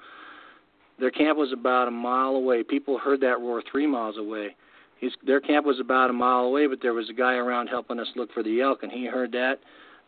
Their 1.00 1.12
camp 1.12 1.38
was 1.38 1.52
about 1.54 1.88
a 1.88 1.92
mile 1.92 2.36
away. 2.36 2.64
People 2.64 2.98
heard 2.98 3.22
that 3.22 3.40
roar 3.40 3.62
three 3.72 3.88
miles 3.88 4.18
away. 4.18 4.56
His, 5.00 5.14
their 5.26 5.40
camp 5.40 5.66
was 5.66 5.80
about 5.80 6.10
a 6.10 6.14
mile 6.14 6.44
away, 6.44 6.68
but 6.68 6.80
there 6.82 6.94
was 6.94 7.10
a 7.10 7.14
guy 7.14 7.36
around 7.36 7.68
helping 7.68 8.00
us 8.00 8.08
look 8.16 8.32
for 8.34 8.44
the 8.44 8.62
elk, 8.62 8.84
and 8.84 8.92
he 8.92 9.06
heard 9.06 9.32
that. 9.32 9.60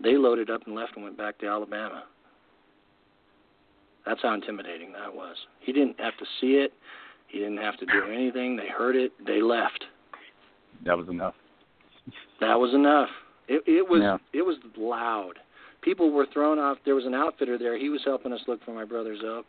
They 0.03 0.17
loaded 0.17 0.49
up 0.49 0.65
and 0.65 0.75
left 0.75 0.95
and 0.95 1.03
went 1.03 1.17
back 1.17 1.37
to 1.39 1.47
Alabama. 1.47 2.03
That's 4.05 4.21
how 4.21 4.33
intimidating 4.33 4.91
that 4.93 5.13
was. 5.15 5.35
He 5.59 5.71
didn't 5.71 5.99
have 5.99 6.17
to 6.17 6.25
see 6.39 6.53
it. 6.53 6.73
He 7.27 7.39
didn't 7.39 7.57
have 7.57 7.77
to 7.77 7.85
do 7.85 8.11
anything. 8.11 8.57
They 8.57 8.67
heard 8.67 8.95
it. 8.95 9.13
They 9.25 9.41
left. 9.41 9.85
That 10.85 10.97
was 10.97 11.07
enough. 11.07 11.35
That 12.41 12.59
was 12.59 12.73
enough. 12.73 13.09
It, 13.47 13.63
it 13.67 13.87
was 13.87 14.01
Yeah. 14.01 14.17
it 14.33 14.41
was 14.41 14.57
loud. 14.75 15.33
People 15.81 16.11
were 16.11 16.25
thrown 16.33 16.59
off. 16.59 16.77
There 16.83 16.95
was 16.95 17.05
an 17.05 17.13
outfitter 17.13 17.57
there. 17.57 17.77
He 17.77 17.89
was 17.89 18.01
helping 18.03 18.33
us 18.33 18.41
look 18.47 18.63
for 18.65 18.71
my 18.71 18.85
brother's 18.85 19.19
elk, 19.25 19.45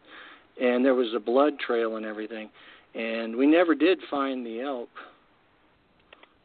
and 0.60 0.84
there 0.84 0.94
was 0.94 1.08
a 1.14 1.20
blood 1.20 1.58
trail 1.58 1.96
and 1.96 2.06
everything. 2.06 2.48
And 2.94 3.36
we 3.36 3.46
never 3.46 3.74
did 3.74 3.98
find 4.10 4.44
the 4.44 4.60
elk. 4.60 4.88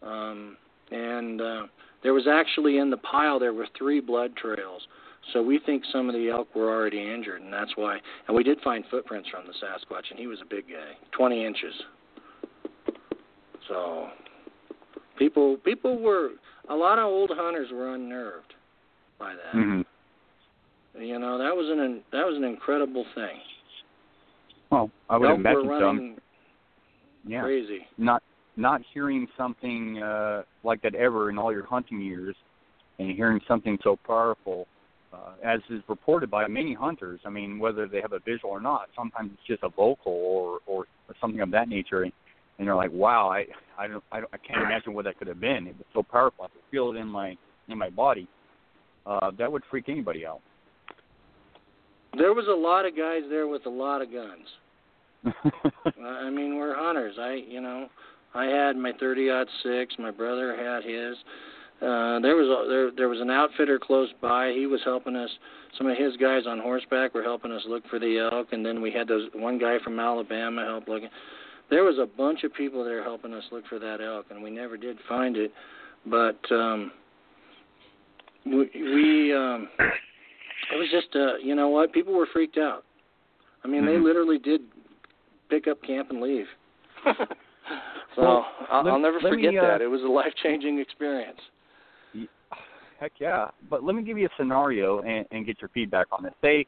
Um, 0.02 0.58
and 0.92 1.42
uh, 1.42 1.64
there 2.04 2.14
was 2.14 2.28
actually 2.28 2.78
in 2.78 2.90
the 2.90 2.98
pile 2.98 3.40
there 3.40 3.54
were 3.54 3.68
three 3.78 4.00
blood 4.00 4.36
trails. 4.36 4.88
So 5.34 5.42
we 5.42 5.60
think 5.60 5.84
some 5.92 6.08
of 6.08 6.16
the 6.16 6.30
elk 6.30 6.56
were 6.56 6.70
already 6.70 7.02
injured, 7.12 7.42
and 7.42 7.52
that's 7.52 7.72
why. 7.76 7.98
And 8.28 8.38
we 8.38 8.44
did 8.44 8.62
find 8.62 8.86
footprints 8.90 9.28
from 9.30 9.46
the 9.46 9.54
Sasquatch, 9.54 10.10
and 10.10 10.18
he 10.18 10.28
was 10.28 10.40
a 10.42 10.46
big 10.46 10.68
guy, 10.70 10.96
20 11.18 11.46
inches. 11.46 11.74
So 13.68 14.08
people 15.18 15.58
people 15.66 16.00
were 16.00 16.30
a 16.70 16.76
lot 16.76 17.00
of 17.00 17.06
old 17.06 17.32
hunters 17.34 17.70
were 17.72 17.94
unnerved 17.94 18.54
by 19.20 19.34
that. 19.34 19.52
hmm 19.52 19.82
You 20.98 21.20
know 21.20 21.38
that 21.38 21.56
was 21.56 21.70
an 21.70 22.02
that 22.12 22.26
was 22.26 22.38
an 22.38 22.46
incredible 22.46 23.06
thing. 23.14 23.38
Well, 24.72 24.92
I 25.10 25.18
would 25.18 25.30
elk 25.30 25.40
imagine 25.40 26.16
so. 26.18 26.22
Yeah. 27.30 27.42
crazy. 27.42 27.80
not 27.98 28.24
not 28.56 28.82
hearing 28.94 29.28
something 29.38 30.02
uh, 30.02 30.44
like 30.64 30.82
that 30.82 30.96
ever 30.96 31.30
in 31.30 31.38
all 31.38 31.52
your 31.52 31.66
hunting 31.66 32.02
years, 32.02 32.36
and 33.00 33.12
hearing 33.12 33.40
something 33.48 33.78
so 33.84 33.98
powerful, 34.06 34.68
uh, 35.14 35.34
as 35.44 35.60
is 35.70 35.82
reported 35.88 36.32
by 36.32 36.48
many 36.48 36.74
hunters. 36.74 37.20
I 37.26 37.30
mean, 37.30 37.60
whether 37.60 37.88
they 37.88 38.02
have 38.02 38.14
a 38.14 38.20
visual 38.20 38.50
or 38.50 38.62
not, 38.62 38.90
sometimes 38.96 39.32
it's 39.34 39.48
just 39.48 39.64
a 39.64 39.70
vocal 39.70 40.14
or 40.14 40.60
or 40.66 40.86
something 41.22 41.42
of 41.42 41.52
that 41.52 41.70
nature, 41.70 42.04
and 42.04 42.12
they're 42.60 42.76
like, 42.76 42.92
wow, 42.92 43.30
I 43.30 43.46
I 43.78 43.88
don't 43.88 44.04
I, 44.12 44.22
don't, 44.22 44.34
I 44.34 44.38
can't 44.38 44.62
imagine 44.62 44.94
what 44.94 45.06
that 45.06 45.18
could 45.18 45.28
have 45.28 45.40
been. 45.40 45.68
It 45.68 45.76
was 45.78 45.86
so 45.94 46.04
powerful. 46.04 46.46
I 46.46 46.48
could 46.48 46.62
feel 46.72 46.92
it 46.92 46.98
in 46.98 47.08
my 47.08 47.38
in 47.70 47.78
my 47.78 47.90
body. 47.90 48.28
Uh, 49.06 49.32
that 49.38 49.50
would 49.52 49.64
freak 49.70 49.88
anybody 49.88 50.26
out. 50.26 50.42
There 52.18 52.34
was 52.34 52.48
a 52.48 52.56
lot 52.56 52.86
of 52.86 52.96
guys 52.96 53.22
there 53.30 53.48
with 53.48 53.66
a 53.66 53.70
lot 53.70 54.02
of 54.02 54.10
guns. 54.12 54.48
I 56.04 56.30
mean, 56.30 56.58
we're 56.58 56.76
hunters. 56.76 57.16
I, 57.20 57.34
you 57.48 57.62
know, 57.62 57.88
I 58.34 58.46
had 58.46 58.76
my 58.76 58.92
30 59.00 59.30
six. 59.64 59.96
My 60.00 60.12
brother 60.12 60.56
had 60.56 60.84
his. 60.84 61.16
Uh, 61.80 62.20
there 62.22 62.36
was 62.36 62.48
a, 62.48 62.70
there 62.70 62.92
there 62.96 63.10
was 63.10 63.22
an 63.22 63.30
outfitter 63.30 63.78
close 63.78 64.10
by. 64.22 64.52
He 64.52 64.66
was 64.66 64.82
helping 64.84 65.16
us. 65.16 65.30
Some 65.78 65.88
of 65.88 65.98
his 65.98 66.18
guys 66.18 66.44
on 66.48 66.60
horseback 66.60 67.14
were 67.14 67.22
helping 67.22 67.52
us 67.52 67.62
look 67.68 67.84
for 67.88 68.00
the 68.00 68.18
elk, 68.32 68.48
and 68.52 68.66
then 68.66 68.82
we 68.82 68.92
had 68.92 69.08
those 69.08 69.30
one 69.34 69.60
guy 69.60 69.78
from 69.84 70.00
Alabama 70.00 70.66
help 70.66 70.88
looking. 70.88 71.10
There 71.70 71.84
was 71.84 71.98
a 72.00 72.06
bunch 72.06 72.44
of 72.44 72.54
people 72.54 72.84
there 72.84 73.04
helping 73.04 73.34
us 73.34 73.44
look 73.52 73.68
for 73.68 73.78
that 73.78 74.02
elk, 74.02 74.28
and 74.32 74.42
we 74.42 74.50
never 74.50 74.78
did 74.78 74.98
find 75.08 75.38
it. 75.38 75.52
But 76.06 76.40
um, 76.52 76.92
we, 78.46 78.70
we 78.74 79.36
um, 79.36 79.68
it 80.74 80.78
was 80.78 80.88
just 80.92 81.16
uh, 81.16 81.38
you 81.38 81.56
know 81.56 81.70
what? 81.70 81.94
People 81.94 82.14
were 82.14 82.28
freaked 82.32 82.58
out. 82.58 82.84
I 83.64 83.68
mean, 83.68 83.86
they 83.86 83.94
Mhm. 83.94 84.04
literally 84.04 84.38
did 84.40 84.62
pick 85.50 85.68
up 85.68 85.82
camp 85.84 86.10
and 86.12 86.22
leave. 86.22 86.48
so 87.06 87.16
Well, 88.18 88.46
I'll, 88.70 88.84
let- 88.84 88.94
I'll 88.94 89.00
never 89.00 89.20
let 89.22 89.34
me, 89.34 89.46
forget 89.46 89.64
uh, 89.64 89.68
that. 89.68 89.82
It 89.82 89.88
was 89.88 90.02
a 90.04 90.08
life 90.08 90.34
changing 90.44 90.80
experience. 90.80 91.40
Heck 93.00 93.14
yeah! 93.20 93.50
But 93.70 93.84
let 93.84 93.96
me 93.96 94.02
give 94.02 94.18
you 94.18 94.26
a 94.26 94.30
scenario 94.38 95.02
and, 95.02 95.26
and 95.32 95.46
get 95.46 95.62
your 95.62 95.70
feedback 95.70 96.08
on 96.12 96.24
this. 96.24 96.34
Say, 96.42 96.66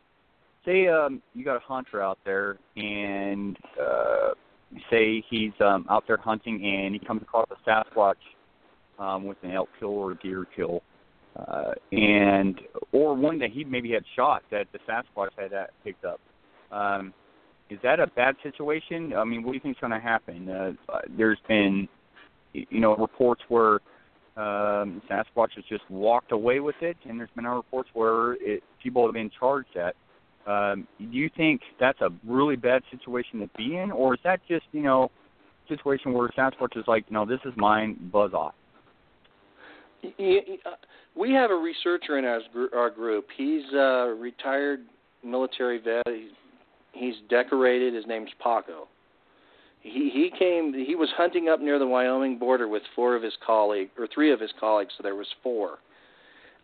say 0.64 0.88
um, 0.88 1.24
you 1.34 1.43
got 1.43 1.56
a 1.56 1.60
hunter 1.60 2.04
out 2.04 2.20
there, 2.24 2.58
and 2.76 3.58
uh, 3.82 4.34
say 4.91 5.24
he's 5.28 5.54
um, 5.60 5.88
out 5.89 6.04
there 6.06 6.18
hunting, 6.18 6.64
and 6.64 6.93
he 6.93 7.00
comes 7.00 7.24
across 7.24 7.47
a 7.50 7.70
Sasquatch 7.70 8.14
um, 9.00 9.24
with 9.24 9.38
an 9.41 9.52
elk 9.54 9.70
kill 9.80 9.89
or 9.89 10.12
a 10.12 10.16
deer 10.20 10.45
kill, 10.56 10.84
uh, 11.48 11.74
and 11.92 12.60
or 12.92 13.16
one 13.16 13.40
that 13.40 13.52
he 13.52 13.64
maybe 13.64 13.92
had 13.92 14.04
shot 14.16 14.44
that 14.52 14.68
the 14.72 14.80
Sasquatch 14.88 15.30
had 15.38 15.54
uh, 15.54 15.66
picked 15.84 16.06
up. 16.06 16.20
Um, 16.72 17.14
is 17.70 17.80
that 17.84 18.00
a 18.00 18.08
bad 18.08 18.36
situation? 18.42 19.14
I 19.14 19.24
mean, 19.24 19.44
what 19.44 19.52
do 19.52 19.56
you 19.56 19.62
think 19.62 19.78
is 19.78 19.82
going 19.82 19.92
to 19.92 20.00
happen? 20.00 20.50
Uh, 20.50 20.72
there's 21.16 21.38
been, 21.48 21.88
you 22.54 22.80
know, 22.80 22.96
reports 22.96 23.42
where 23.48 23.76
um, 24.36 25.02
Sasquatch 25.10 25.54
has 25.56 25.66
just 25.70 25.90
walked 25.90 26.32
away 26.32 26.60
with 26.60 26.76
it, 26.82 26.98
and 27.08 27.20
there's 27.20 27.30
been 27.36 27.46
reports 27.46 27.90
where 27.94 28.34
it, 28.34 28.64
people 28.82 29.06
have 29.06 29.14
been 29.14 29.30
charged 29.40 29.78
at. 29.78 29.96
Um, 30.48 30.88
do 30.98 31.06
you 31.06 31.30
think 31.38 31.62
that's 31.80 32.02
a 32.02 32.10
really 32.26 32.56
bad 32.56 32.82
situation 32.90 33.40
to 33.42 33.50
be 33.56 33.78
in, 33.78 33.92
or 33.92 34.16
is 34.16 34.20
that 34.24 34.40
just 34.48 34.66
you 34.72 34.82
know, 34.82 35.12
situation 35.68 36.14
where 36.14 36.30
Sasquatch 36.30 36.76
is 36.76 36.86
like, 36.88 37.12
no, 37.12 37.26
this 37.26 37.40
is 37.46 37.54
mine, 37.56 38.10
buzz 38.12 38.34
off? 38.34 38.56
Uh, 40.04 40.72
we 41.16 41.32
have 41.34 41.52
a 41.52 41.56
researcher 41.56 42.18
in 42.18 42.26
our 42.26 42.41
our 42.74 42.89
group. 42.89 43.28
He's 43.36 43.64
a 43.74 44.16
retired 44.18 44.82
military 45.24 45.80
vet. 45.80 46.04
He's, 46.08 46.32
he's 46.93 47.16
decorated. 47.30 47.93
His 47.93 48.06
name's 48.08 48.30
Paco 48.41 48.88
he 49.82 50.10
he 50.14 50.32
came 50.38 50.74
he 50.74 50.95
was 50.95 51.10
hunting 51.16 51.50
up 51.50 51.62
near 51.62 51.80
the 51.80 51.88
Wyoming 51.88 52.38
border 52.38 52.68
with 52.68 52.84
four 52.95 53.16
of 53.16 53.24
his 53.24 53.34
colleagues 53.45 53.91
or 53.97 54.08
three 54.14 54.32
of 54.32 54.39
his 54.39 54.52
colleagues 54.60 54.93
so 54.97 55.04
there 55.04 55.16
was 55.16 55.28
four 55.41 55.80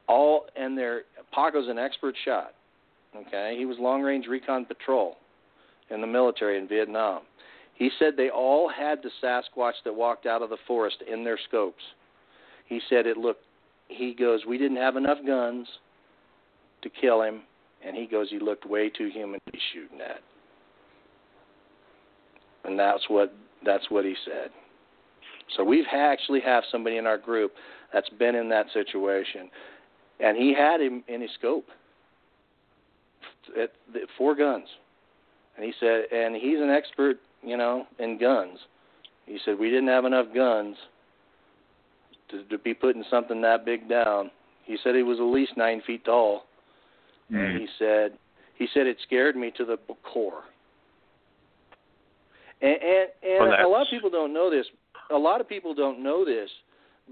all 0.07 0.45
and 0.55 0.77
their 0.77 1.03
Paco's 1.31 1.67
an 1.69 1.79
expert 1.79 2.15
shot 2.23 2.53
okay 3.15 3.55
he 3.57 3.65
was 3.65 3.77
long 3.79 4.01
range 4.01 4.27
recon 4.27 4.65
patrol 4.65 5.17
in 5.89 6.01
the 6.01 6.07
military 6.07 6.57
in 6.57 6.67
Vietnam 6.67 7.21
he 7.75 7.89
said 7.99 8.13
they 8.15 8.29
all 8.29 8.69
had 8.69 8.99
the 9.01 9.09
Sasquatch 9.23 9.73
that 9.83 9.93
walked 9.93 10.25
out 10.25 10.41
of 10.41 10.49
the 10.49 10.57
forest 10.67 10.97
in 11.11 11.23
their 11.23 11.39
scopes 11.47 11.83
he 12.65 12.79
said 12.89 13.05
it 13.05 13.17
looked 13.17 13.43
he 13.87 14.13
goes 14.13 14.41
we 14.47 14.57
didn't 14.57 14.77
have 14.77 14.95
enough 14.95 15.19
guns 15.25 15.67
to 16.81 16.89
kill 16.89 17.21
him 17.21 17.41
and 17.85 17.95
he 17.95 18.05
goes 18.05 18.27
he 18.29 18.39
looked 18.39 18.65
way 18.65 18.89
too 18.89 19.09
human 19.13 19.39
to 19.45 19.51
be 19.51 19.59
shooting 19.73 20.01
at 20.01 20.21
and 22.65 22.77
that's 22.77 23.03
what 23.07 23.33
that's 23.63 23.89
what 23.89 24.05
he 24.05 24.15
said. 24.25 24.49
So 25.55 25.63
we've 25.63 25.85
actually 25.91 26.41
have 26.41 26.63
somebody 26.71 26.97
in 26.97 27.05
our 27.05 27.17
group 27.17 27.53
that's 27.93 28.09
been 28.09 28.35
in 28.35 28.49
that 28.49 28.65
situation, 28.73 29.49
and 30.19 30.37
he 30.37 30.53
had 30.53 30.81
him 30.81 31.03
in 31.07 31.21
his 31.21 31.29
scope 31.37 31.67
at 33.61 33.71
four 34.17 34.35
guns, 34.35 34.67
and 35.55 35.65
he 35.65 35.73
said, 35.79 36.05
and 36.11 36.35
he's 36.35 36.59
an 36.59 36.69
expert, 36.69 37.17
you 37.43 37.57
know, 37.57 37.85
in 37.99 38.17
guns. 38.17 38.57
He 39.25 39.37
said 39.45 39.57
we 39.59 39.69
didn't 39.69 39.87
have 39.87 40.05
enough 40.05 40.27
guns 40.33 40.75
to, 42.35 42.57
to 42.57 42.57
be 42.57 42.73
putting 42.73 43.03
something 43.09 43.41
that 43.41 43.65
big 43.65 43.89
down. 43.89 44.31
He 44.63 44.77
said 44.83 44.95
he 44.95 45.03
was 45.03 45.19
at 45.19 45.23
least 45.23 45.53
nine 45.57 45.81
feet 45.85 46.05
tall, 46.05 46.43
mm. 47.31 47.37
and 47.37 47.59
he 47.59 47.67
said 47.77 48.13
he 48.55 48.67
said 48.73 48.87
it 48.87 48.97
scared 49.05 49.35
me 49.35 49.51
to 49.57 49.65
the 49.65 49.77
core. 50.03 50.43
And 52.61 52.77
and, 52.81 53.09
and 53.23 53.63
a 53.63 53.67
lot 53.67 53.81
of 53.81 53.87
people 53.89 54.09
don't 54.09 54.33
know 54.33 54.49
this. 54.49 54.65
A 55.11 55.17
lot 55.17 55.39
of 55.39 55.47
people 55.47 55.75
don't 55.75 56.01
know 56.01 56.25
this, 56.25 56.49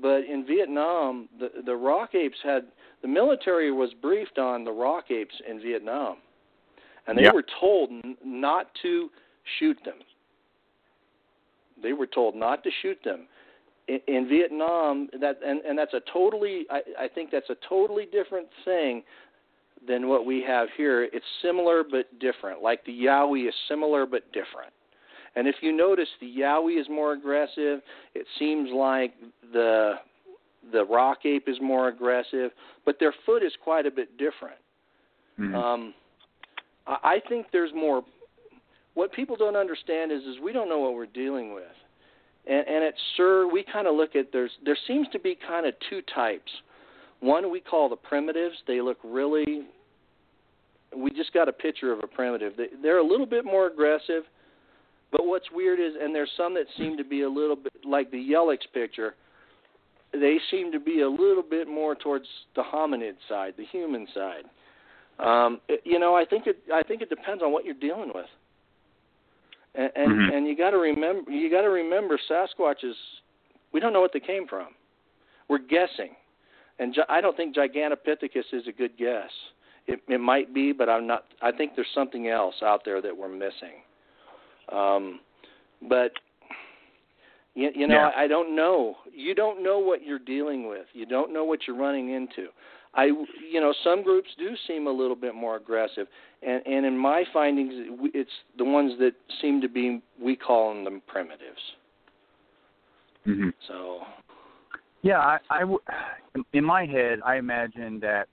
but 0.01 0.23
in 0.25 0.45
Vietnam, 0.47 1.29
the 1.39 1.49
the 1.65 1.75
rock 1.75 2.15
apes 2.15 2.37
had 2.43 2.63
the 3.01 3.07
military 3.07 3.71
was 3.71 3.91
briefed 4.01 4.39
on 4.39 4.63
the 4.63 4.71
rock 4.71 5.11
apes 5.11 5.35
in 5.47 5.61
Vietnam, 5.61 6.17
and 7.07 7.17
they 7.17 7.29
were 7.33 7.45
told 7.59 7.89
n- 7.91 8.17
not 8.23 8.67
to 8.81 9.09
shoot 9.59 9.77
them. 9.85 9.99
They 11.81 11.93
were 11.93 12.07
told 12.07 12.35
not 12.35 12.63
to 12.63 12.69
shoot 12.81 12.97
them. 13.03 13.27
In, 13.87 13.99
in 14.07 14.29
Vietnam, 14.29 15.09
that 15.19 15.39
and, 15.45 15.59
and 15.61 15.77
that's 15.77 15.93
a 15.93 16.01
totally 16.11 16.65
I, 16.69 16.81
I 17.05 17.07
think 17.07 17.31
that's 17.31 17.49
a 17.49 17.55
totally 17.67 18.07
different 18.11 18.47
thing 18.63 19.03
than 19.87 20.07
what 20.07 20.25
we 20.25 20.43
have 20.47 20.69
here. 20.77 21.03
It's 21.03 21.25
similar 21.41 21.83
but 21.83 22.19
different. 22.19 22.61
Like 22.61 22.85
the 22.85 22.93
Yowie 22.93 23.47
is 23.47 23.53
similar 23.67 24.05
but 24.05 24.23
different. 24.31 24.71
And 25.35 25.47
if 25.47 25.55
you 25.61 25.75
notice, 25.75 26.07
the 26.21 26.27
Yowie 26.27 26.79
is 26.79 26.87
more 26.89 27.13
aggressive. 27.13 27.81
It 28.13 28.25
seems 28.39 28.69
like 28.71 29.13
the 29.51 29.95
the 30.71 30.85
rock 30.85 31.25
ape 31.25 31.47
is 31.47 31.57
more 31.61 31.89
aggressive, 31.89 32.51
but 32.85 32.97
their 32.99 33.13
foot 33.25 33.43
is 33.43 33.51
quite 33.61 33.85
a 33.85 33.91
bit 33.91 34.17
different. 34.17 34.57
Mm-hmm. 35.39 35.55
Um, 35.55 35.93
I 36.87 37.19
think 37.27 37.47
there's 37.51 37.71
more. 37.73 38.03
What 38.93 39.11
people 39.11 39.35
don't 39.35 39.55
understand 39.55 40.11
is, 40.11 40.21
is 40.21 40.37
we 40.41 40.53
don't 40.53 40.69
know 40.69 40.79
what 40.79 40.93
we're 40.93 41.07
dealing 41.07 41.53
with, 41.53 41.63
and, 42.47 42.67
and 42.67 42.83
at 42.83 42.93
SIR 43.15 43.47
we 43.47 43.63
kind 43.71 43.87
of 43.87 43.95
look 43.95 44.15
at 44.15 44.31
there's 44.31 44.51
there 44.65 44.77
seems 44.87 45.07
to 45.09 45.19
be 45.19 45.37
kind 45.47 45.65
of 45.65 45.73
two 45.89 46.01
types. 46.13 46.51
One 47.19 47.51
we 47.51 47.61
call 47.61 47.89
the 47.89 47.95
primitives. 47.95 48.55
They 48.67 48.81
look 48.81 48.97
really. 49.03 49.63
We 50.95 51.09
just 51.09 51.33
got 51.33 51.49
a 51.49 51.53
picture 51.53 51.91
of 51.91 51.99
a 52.03 52.07
primitive. 52.07 52.53
They, 52.55 52.67
they're 52.81 52.99
a 52.99 53.05
little 53.05 53.25
bit 53.25 53.45
more 53.45 53.67
aggressive 53.67 54.23
but 55.13 55.27
what's 55.27 55.45
weird 55.53 55.79
is, 55.79 55.93
and 56.01 56.13
there's 56.13 56.31
some 56.35 56.55
that 56.55 56.65
seem 56.75 56.97
to 56.97 57.03
be 57.03 57.21
a 57.21 57.29
little 57.29 57.55
bit 57.55 57.71
like 57.85 58.09
the 58.09 58.17
Yelix 58.17 58.57
picture. 58.73 59.13
They 60.11 60.37
seem 60.49 60.71
to 60.71 60.79
be 60.79 61.01
a 61.01 61.09
little 61.09 61.43
bit 61.47 61.67
more 61.67 61.93
towards 61.93 62.25
the 62.55 62.63
hominid 62.63 63.13
side, 63.29 63.53
the 63.55 63.65
human 63.71 64.07
side. 64.13 64.43
Um, 65.19 65.61
it, 65.69 65.81
you 65.85 65.99
know, 65.99 66.15
I 66.15 66.25
think 66.25 66.47
it. 66.47 66.57
I 66.73 66.81
think 66.81 67.03
it 67.03 67.09
depends 67.09 67.43
on 67.43 67.51
what 67.51 67.63
you're 67.63 67.75
dealing 67.75 68.11
with. 68.13 68.25
And 69.75 69.91
and, 69.95 70.11
mm-hmm. 70.11 70.35
and 70.35 70.47
you 70.47 70.55
got 70.55 70.71
to 70.71 70.77
remember. 70.77 71.31
You 71.31 71.49
got 71.49 71.61
to 71.61 71.69
remember, 71.69 72.19
Sasquatches. 72.29 72.93
We 73.73 73.79
don't 73.79 73.93
know 73.93 74.01
what 74.01 74.11
they 74.13 74.19
came 74.19 74.47
from. 74.47 74.67
We're 75.49 75.59
guessing, 75.59 76.11
and 76.79 76.95
I 77.09 77.21
don't 77.21 77.35
think 77.35 77.55
Gigantopithecus 77.55 78.53
is 78.53 78.67
a 78.67 78.71
good 78.71 78.97
guess. 78.97 79.29
It, 79.87 79.99
it 80.07 80.19
might 80.19 80.53
be, 80.53 80.71
but 80.71 80.89
I'm 80.89 81.07
not. 81.07 81.25
I 81.41 81.51
think 81.51 81.73
there's 81.75 81.87
something 81.93 82.27
else 82.27 82.55
out 82.63 82.81
there 82.85 83.01
that 83.01 83.15
we're 83.15 83.29
missing. 83.29 83.81
Um, 84.71 85.19
but 85.89 86.11
you, 87.55 87.69
you 87.75 87.87
know, 87.87 87.95
yeah. 87.95 88.09
I, 88.15 88.23
I 88.23 88.27
don't 88.27 88.55
know. 88.55 88.95
You 89.13 89.35
don't 89.35 89.63
know 89.63 89.79
what 89.79 90.05
you're 90.05 90.19
dealing 90.19 90.67
with. 90.67 90.85
You 90.93 91.05
don't 91.05 91.33
know 91.33 91.43
what 91.43 91.61
you're 91.67 91.77
running 91.77 92.13
into. 92.13 92.47
I, 92.95 93.05
you 93.05 93.59
know, 93.59 93.73
some 93.83 94.03
groups 94.03 94.29
do 94.37 94.49
seem 94.67 94.87
a 94.87 94.91
little 94.91 95.15
bit 95.15 95.33
more 95.33 95.55
aggressive, 95.55 96.07
and 96.45 96.65
and 96.65 96.85
in 96.85 96.97
my 96.97 97.23
findings, 97.33 97.73
it's 98.13 98.29
the 98.57 98.65
ones 98.65 98.93
that 98.99 99.13
seem 99.41 99.61
to 99.61 99.69
be 99.69 100.01
we 100.21 100.35
call 100.35 100.73
them 100.83 101.01
primitives. 101.07 101.61
Mm-hmm. 103.27 103.49
So. 103.67 104.01
Yeah, 105.01 105.19
I, 105.19 105.37
I 105.49 105.59
w- 105.59 105.79
in 106.53 106.63
my 106.63 106.85
head, 106.85 107.19
I 107.25 107.35
imagine 107.35 107.99
that 107.99 108.29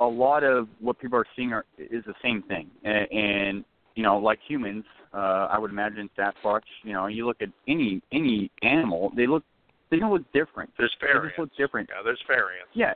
a 0.00 0.06
lot 0.06 0.42
of 0.42 0.68
what 0.80 0.98
people 0.98 1.18
are 1.18 1.26
seeing 1.36 1.52
are, 1.52 1.66
is 1.76 2.02
the 2.06 2.14
same 2.22 2.42
thing, 2.42 2.70
and, 2.82 3.06
and 3.12 3.64
you 3.94 4.02
know, 4.02 4.18
like 4.18 4.38
humans, 4.46 4.84
uh, 5.12 5.48
I 5.50 5.58
would 5.58 5.70
imagine 5.70 6.08
Sasquatch. 6.18 6.62
You 6.82 6.94
know, 6.94 7.06
you 7.06 7.26
look 7.26 7.42
at 7.42 7.48
any 7.68 8.02
any 8.12 8.50
animal, 8.62 9.12
they 9.16 9.26
look 9.26 9.42
they 9.90 9.98
don't 9.98 10.12
look 10.12 10.30
different. 10.32 10.70
There's 10.78 10.94
variants. 11.00 11.22
They 11.24 11.28
just 11.28 11.38
look 11.38 11.56
different. 11.56 11.88
Yeah, 11.94 12.02
there's 12.02 12.22
variants. 12.26 12.70
Yeah, 12.74 12.92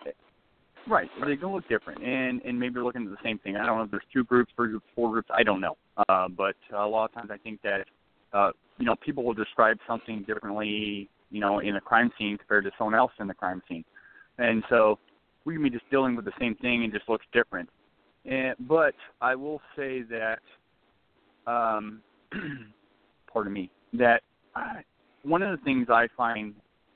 right. 0.89 1.09
right. 1.21 1.29
They 1.29 1.37
don't 1.37 1.55
look 1.55 1.69
different, 1.69 2.03
and 2.03 2.41
and 2.43 2.59
maybe 2.59 2.75
you're 2.75 2.85
looking 2.85 3.05
at 3.05 3.11
the 3.11 3.17
same 3.23 3.39
thing. 3.39 3.57
I 3.57 3.67
don't 3.67 3.79
know 3.79 3.85
if 3.85 3.91
there's 3.91 4.03
two 4.13 4.25
groups, 4.25 4.53
three 4.57 4.69
groups, 4.69 4.87
four 4.95 5.11
groups. 5.11 5.29
I 5.33 5.43
don't 5.43 5.61
know. 5.61 5.77
Uh, 6.09 6.29
but 6.29 6.57
a 6.75 6.87
lot 6.87 7.07
of 7.07 7.15
times 7.15 7.31
I 7.33 7.39
think 7.39 7.61
that 7.63 7.85
uh, 8.33 8.51
you 8.79 8.87
know 8.87 8.97
people 9.05 9.25
will 9.25 9.35
describe 9.35 9.79
something 9.87 10.25
differently, 10.27 11.09
you 11.31 11.41
know, 11.41 11.61
in 11.61 11.77
a 11.77 11.81
crime 11.81 12.11
scene 12.19 12.37
compared 12.39 12.65
to 12.65 12.71
someone 12.79 12.95
else 12.95 13.13
in 13.21 13.27
the 13.27 13.35
crime 13.35 13.63
scene, 13.69 13.85
and 14.39 14.63
so 14.69 14.99
we 15.45 15.55
can 15.55 15.63
be 15.63 15.71
just 15.71 15.89
dealing 15.91 16.17
with 16.17 16.25
the 16.25 16.33
same 16.39 16.55
thing 16.57 16.85
and 16.85 16.93
just 16.93 17.09
looks 17.09 17.27
different. 17.33 17.69
And, 18.27 18.55
but 18.69 18.95
I 19.21 19.35
will 19.35 19.61
say 19.77 20.03
that 20.03 20.41
um, 21.47 22.03
pardon 23.33 23.53
me, 23.53 23.71
that 23.95 24.23
I, 24.55 24.83
one 25.23 25.43
of 25.43 25.59
the 25.59 25.65
things 25.65 25.89
I 25.91 26.09
find, 26.17 26.55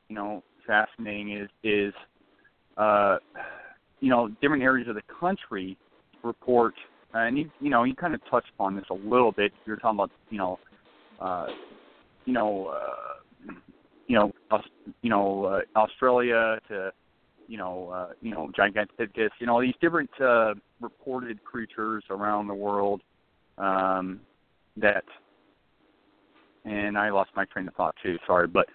you 0.09 0.17
know, 0.17 0.43
fascinating 0.67 1.33
is 1.33 1.49
is 1.63 1.95
uh, 2.77 3.17
you 4.05 4.11
know 4.11 4.29
different 4.43 4.63
areas 4.63 4.87
of 4.87 4.97
the 4.97 5.03
country 5.19 5.79
report, 6.23 6.75
and 7.15 7.39
you 7.39 7.51
you 7.59 7.71
know 7.71 7.85
you 7.85 7.95
kind 7.95 8.15
of 8.15 8.21
touched 8.31 8.51
upon 8.55 8.77
this 8.77 8.85
a 8.91 8.95
little 8.95 9.33
bit. 9.33 9.51
You're 9.65 9.79
talking 9.79 9.99
about 9.99 10.11
you 10.29 10.37
know, 10.37 10.59
uh, 11.19 11.47
you 12.27 12.35
know, 12.35 12.67
uh, 12.67 13.53
you 14.07 14.17
know, 14.17 14.33
you 15.01 15.09
know, 15.09 15.45
uh, 15.47 15.79
Australia 15.79 16.61
to 16.69 16.93
you 17.49 17.57
know, 17.57 17.91
uh, 17.91 18.13
you 18.21 18.31
know, 18.31 18.51
Gigantopithecus, 18.59 19.31
you 19.39 19.47
know, 19.47 19.61
these 19.61 19.75
different 19.81 20.11
uh, 20.21 20.53
reported 20.81 21.43
creatures 21.43 22.05
around 22.11 22.47
the 22.47 22.55
world 22.55 23.01
um, 23.57 24.21
that 24.77 25.05
and 26.67 26.99
I 26.99 27.11
lost 27.11 27.31
my 27.37 27.47
train 27.47 27.69
of 27.69 27.75
thought 27.75 27.95
too. 28.03 28.19
Sorry, 28.27 28.49
but 28.49 28.67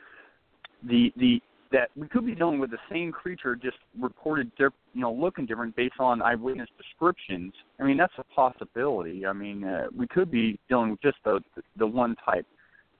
the 0.83 1.13
the 1.17 1.39
that 1.71 1.89
we 1.95 2.07
could 2.07 2.25
be 2.25 2.33
dealing 2.33 2.59
with 2.59 2.71
the 2.71 2.79
same 2.91 3.11
creature, 3.11 3.55
just 3.55 3.77
reported, 3.99 4.51
you 4.57 4.71
know, 4.95 5.11
looking 5.11 5.45
different 5.45 5.75
based 5.75 5.99
on 5.99 6.21
eyewitness 6.21 6.69
descriptions. 6.77 7.53
I 7.79 7.83
mean, 7.83 7.97
that's 7.97 8.13
a 8.17 8.23
possibility. 8.35 9.25
I 9.25 9.33
mean, 9.33 9.63
uh, 9.63 9.87
we 9.95 10.07
could 10.07 10.31
be 10.31 10.59
dealing 10.67 10.91
with 10.91 11.01
just 11.01 11.17
the 11.23 11.39
the 11.77 11.85
one 11.85 12.15
type. 12.25 12.45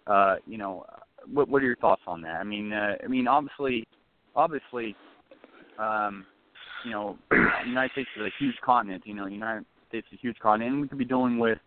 Uh, 0.06 0.36
you 0.46 0.58
know, 0.58 0.86
what 1.32 1.50
what 1.50 1.62
are 1.64 1.66
your 1.66 1.76
thoughts 1.78 2.02
on 2.06 2.22
that? 2.22 2.36
I 2.36 2.44
mean, 2.44 2.72
uh, 2.72 2.96
I 3.04 3.08
mean, 3.08 3.28
obviously, 3.28 3.88
obviously, 4.36 4.96
um, 5.80 6.26
you 6.86 6.92
know, 6.92 7.18
the 7.32 7.48
United 7.68 7.92
States 7.94 8.10
is 8.18 8.24
a 8.24 8.44
huge 8.44 8.56
continent. 8.64 9.04
You 9.06 9.16
know, 9.16 9.26
the 9.26 9.32
United 9.32 9.66
States 9.90 10.08
is 10.12 10.20
a 10.20 10.22
huge 10.22 10.38
continent, 10.40 10.74
and 10.74 10.82
we 10.82 10.88
could 10.88 11.00
be 11.00 11.06
dealing 11.06 11.40
with, 11.40 11.58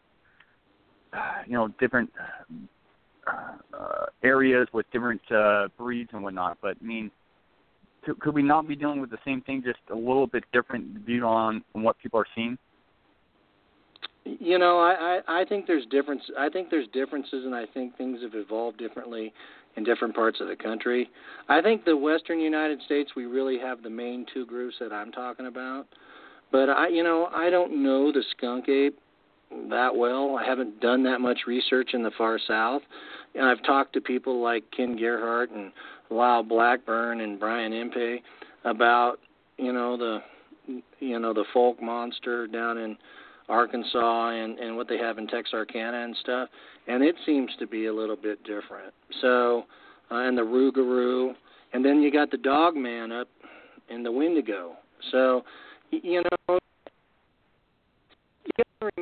uh, 1.12 1.42
you 1.46 1.54
know, 1.54 1.68
different 1.80 2.10
uh, 3.26 4.06
areas 4.22 4.68
with 4.72 4.86
different 4.92 5.20
uh, 5.30 5.68
breeds 5.78 6.10
and 6.12 6.22
whatnot. 6.22 6.58
But 6.60 6.76
I 6.80 6.84
mean, 6.84 7.10
could, 8.04 8.18
could 8.20 8.34
we 8.34 8.42
not 8.42 8.66
be 8.66 8.76
dealing 8.76 9.00
with 9.00 9.10
the 9.10 9.18
same 9.24 9.40
thing, 9.42 9.62
just 9.64 9.78
a 9.90 9.94
little 9.94 10.26
bit 10.26 10.44
different 10.52 11.04
viewed 11.06 11.22
on, 11.22 11.62
what 11.72 11.98
people 11.98 12.18
are 12.20 12.26
seeing? 12.34 12.58
You 14.24 14.58
know, 14.58 14.78
I, 14.78 15.20
I 15.26 15.40
I 15.40 15.44
think 15.44 15.66
there's 15.66 15.86
difference. 15.86 16.22
I 16.38 16.48
think 16.48 16.70
there's 16.70 16.86
differences, 16.92 17.44
and 17.44 17.54
I 17.54 17.66
think 17.66 17.96
things 17.96 18.20
have 18.22 18.34
evolved 18.34 18.78
differently 18.78 19.32
in 19.76 19.84
different 19.84 20.14
parts 20.14 20.40
of 20.40 20.48
the 20.48 20.56
country. 20.56 21.10
I 21.48 21.60
think 21.60 21.84
the 21.84 21.96
Western 21.96 22.38
United 22.38 22.80
States, 22.82 23.12
we 23.16 23.24
really 23.24 23.58
have 23.58 23.82
the 23.82 23.90
main 23.90 24.26
two 24.32 24.46
groups 24.46 24.76
that 24.80 24.92
I'm 24.92 25.10
talking 25.10 25.46
about. 25.46 25.86
But 26.52 26.68
I, 26.68 26.88
you 26.88 27.02
know, 27.02 27.30
I 27.34 27.50
don't 27.50 27.82
know 27.82 28.12
the 28.12 28.22
skunk 28.36 28.68
ape 28.68 28.98
that 29.70 29.94
well. 29.94 30.36
I 30.36 30.46
haven't 30.46 30.80
done 30.80 31.02
that 31.04 31.20
much 31.20 31.40
research 31.46 31.90
in 31.92 32.02
the 32.02 32.10
far 32.16 32.38
south. 32.46 32.82
And 33.34 33.44
I've 33.44 33.62
talked 33.64 33.94
to 33.94 34.00
people 34.00 34.42
like 34.42 34.64
Ken 34.76 34.96
Gerhard 34.96 35.50
and 35.50 35.72
Lyle 36.10 36.42
Blackburn 36.42 37.20
and 37.20 37.40
Brian 37.40 37.72
Impey 37.72 38.22
about 38.64 39.16
you 39.56 39.72
know 39.72 39.96
the 39.96 40.18
you 41.00 41.18
know 41.18 41.32
the 41.32 41.44
Fouke 41.54 41.80
monster 41.82 42.46
down 42.46 42.78
in 42.78 42.96
Arkansas 43.48 44.30
and 44.30 44.58
and 44.58 44.76
what 44.76 44.88
they 44.88 44.98
have 44.98 45.18
in 45.18 45.26
Texarkana 45.26 46.04
and 46.04 46.16
stuff, 46.20 46.48
and 46.86 47.02
it 47.02 47.16
seems 47.24 47.50
to 47.58 47.66
be 47.66 47.86
a 47.86 47.92
little 47.94 48.16
bit 48.16 48.42
different. 48.44 48.92
So, 49.20 49.64
uh, 50.10 50.16
and 50.16 50.36
the 50.36 50.42
Rougarou, 50.42 51.34
and 51.72 51.84
then 51.84 52.02
you 52.02 52.12
got 52.12 52.30
the 52.30 52.36
Dog 52.36 52.76
Man 52.76 53.12
up 53.12 53.28
in 53.88 54.02
the 54.02 54.12
Wendigo. 54.12 54.74
So, 55.10 55.44
you 55.90 56.22
know, 56.22 56.58
you 58.44 58.64
got 58.80 58.92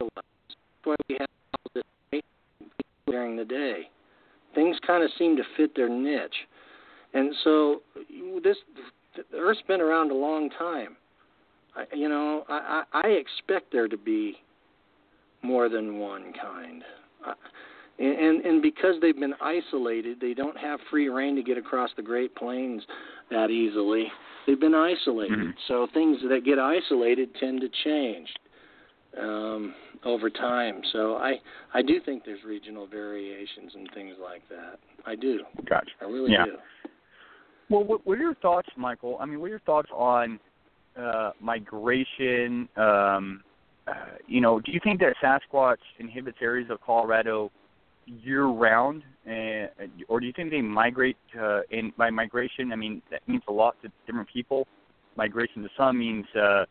to 0.00 0.08
that's 0.14 0.26
why 0.84 0.94
we 1.08 1.16
have 1.18 1.28
all 1.54 1.82
this 2.12 2.22
during 3.06 3.36
the 3.36 3.44
day. 3.44 3.88
Things 4.54 4.76
kind 4.86 5.04
of 5.04 5.10
seem 5.18 5.36
to 5.36 5.42
fit 5.56 5.76
their 5.76 5.88
niche, 5.88 6.34
and 7.14 7.34
so 7.44 7.82
this 8.42 8.56
the 9.16 9.38
Earth's 9.38 9.62
been 9.66 9.80
around 9.80 10.10
a 10.10 10.14
long 10.14 10.50
time. 10.50 10.96
I, 11.76 11.84
you 11.94 12.08
know, 12.08 12.44
I, 12.48 12.84
I 12.92 13.00
I 13.06 13.08
expect 13.08 13.72
there 13.72 13.88
to 13.88 13.96
be 13.96 14.36
more 15.42 15.68
than 15.68 15.98
one 15.98 16.32
kind. 16.40 16.82
And 17.98 18.44
and 18.44 18.62
because 18.62 18.94
they've 19.00 19.18
been 19.18 19.34
isolated, 19.40 20.18
they 20.20 20.34
don't 20.34 20.56
have 20.56 20.80
free 20.90 21.08
reign 21.08 21.36
to 21.36 21.42
get 21.42 21.58
across 21.58 21.90
the 21.96 22.02
Great 22.02 22.34
Plains 22.34 22.82
that 23.30 23.50
easily. 23.50 24.06
They've 24.46 24.58
been 24.58 24.74
isolated, 24.74 25.38
mm-hmm. 25.38 25.50
so 25.68 25.86
things 25.92 26.18
that 26.28 26.44
get 26.44 26.58
isolated 26.58 27.28
tend 27.38 27.60
to 27.60 27.68
change 27.84 28.28
um, 29.18 29.74
over 30.04 30.30
time. 30.30 30.80
So 30.92 31.16
I 31.16 31.34
I 31.74 31.82
do 31.82 32.00
think 32.04 32.24
there's 32.24 32.44
regional 32.44 32.86
variations 32.86 33.72
and 33.74 33.88
things 33.94 34.14
like 34.22 34.42
that. 34.48 34.78
I 35.06 35.14
do. 35.14 35.40
Gotcha. 35.68 35.90
I 36.00 36.04
really 36.04 36.32
yeah. 36.32 36.46
do. 36.46 36.52
Well, 37.68 37.84
what, 37.84 38.04
what 38.04 38.18
are 38.18 38.22
your 38.22 38.34
thoughts, 38.36 38.68
Michael? 38.76 39.16
I 39.20 39.26
mean, 39.26 39.38
what 39.38 39.46
are 39.46 39.50
your 39.50 39.60
thoughts 39.60 39.88
on 39.94 40.40
uh, 40.98 41.30
migration? 41.40 42.68
Um, 42.76 43.44
uh, 43.86 43.94
you 44.26 44.40
know, 44.40 44.60
do 44.60 44.72
you 44.72 44.80
think 44.82 45.00
that 45.00 45.14
Sasquatch 45.22 45.76
inhibits 45.98 46.38
areas 46.40 46.68
of 46.70 46.80
Colorado 46.80 47.50
year 48.06 48.46
round, 48.46 49.02
uh, 49.26 49.66
or 50.08 50.18
do 50.20 50.26
you 50.26 50.32
think 50.34 50.50
they 50.50 50.60
migrate? 50.60 51.16
Uh, 51.40 51.60
in 51.70 51.92
by 51.96 52.10
migration, 52.10 52.72
I 52.72 52.76
mean 52.76 53.02
that 53.10 53.26
means 53.28 53.42
a 53.48 53.52
lot 53.52 53.76
to 53.82 53.90
different 54.06 54.28
people. 54.32 54.66
Migration 55.16 55.62
to 55.62 55.68
some 55.76 55.98
means 55.98 56.24
uh, 56.34 56.64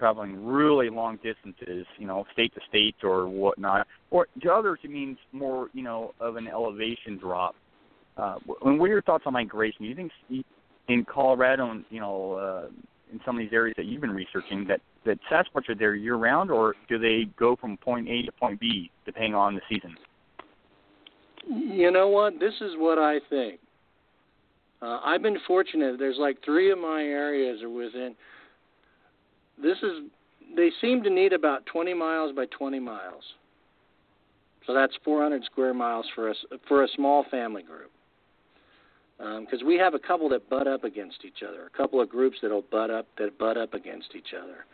traveling 0.00 0.44
really 0.44 0.90
long 0.90 1.18
distances, 1.22 1.86
you 1.98 2.06
know, 2.08 2.24
state 2.32 2.52
to 2.54 2.60
state 2.68 2.96
or 3.04 3.28
whatnot. 3.28 3.86
Or 4.10 4.26
to 4.42 4.52
others, 4.52 4.80
it 4.82 4.90
means 4.90 5.18
more, 5.30 5.68
you 5.72 5.82
know, 5.82 6.14
of 6.18 6.34
an 6.36 6.48
elevation 6.48 7.18
drop. 7.18 7.54
Uh, 8.16 8.36
and 8.64 8.80
what 8.80 8.86
are 8.86 8.88
your 8.88 9.02
thoughts 9.02 9.24
on 9.26 9.34
migration? 9.34 9.82
Do 9.82 9.86
you 9.86 9.94
think 9.94 10.10
in 10.88 11.04
Colorado 11.04 11.70
and 11.70 11.84
you 11.90 12.00
know 12.00 12.32
uh, 12.34 12.66
in 13.12 13.20
some 13.24 13.36
of 13.36 13.40
these 13.40 13.52
areas 13.52 13.74
that 13.76 13.86
you've 13.86 14.00
been 14.00 14.10
researching 14.10 14.66
that 14.66 14.80
that 15.06 15.18
Sasquatch 15.30 15.68
are 15.68 15.74
there 15.74 15.94
year 15.94 16.16
round, 16.16 16.50
or 16.50 16.74
do 16.88 16.98
they 16.98 17.26
go 17.38 17.56
from 17.56 17.76
point 17.76 18.08
A 18.08 18.22
to 18.22 18.32
point 18.32 18.60
B 18.60 18.90
depending 19.06 19.34
on 19.34 19.54
the 19.54 19.60
season? 19.68 19.96
You 21.48 21.90
know 21.90 22.08
what? 22.08 22.38
This 22.38 22.54
is 22.60 22.72
what 22.76 22.98
I 22.98 23.18
think. 23.30 23.60
Uh, 24.82 25.00
I've 25.04 25.22
been 25.22 25.38
fortunate. 25.46 25.98
There's 25.98 26.18
like 26.18 26.38
three 26.44 26.70
of 26.70 26.78
my 26.78 27.02
areas 27.02 27.62
are 27.62 27.70
within. 27.70 28.14
This 29.62 29.78
is. 29.82 30.10
They 30.56 30.70
seem 30.80 31.02
to 31.04 31.10
need 31.10 31.32
about 31.32 31.64
20 31.66 31.94
miles 31.94 32.34
by 32.34 32.46
20 32.46 32.80
miles. 32.80 33.22
So 34.66 34.74
that's 34.74 34.92
400 35.04 35.44
square 35.44 35.72
miles 35.72 36.06
for 36.14 36.28
us 36.28 36.36
for 36.66 36.82
a 36.82 36.88
small 36.96 37.24
family 37.30 37.62
group. 37.62 37.90
Because 39.18 39.60
um, 39.60 39.66
we 39.66 39.76
have 39.76 39.94
a 39.94 39.98
couple 39.98 40.28
that 40.30 40.48
butt 40.48 40.66
up 40.66 40.82
against 40.82 41.24
each 41.24 41.42
other, 41.46 41.70
a 41.72 41.76
couple 41.76 42.00
of 42.00 42.08
groups 42.08 42.38
that'll 42.42 42.62
butt 42.62 42.90
up 42.90 43.06
that 43.18 43.38
butt 43.38 43.56
up 43.56 43.74
against 43.74 44.08
each 44.16 44.34
other, 44.40 44.64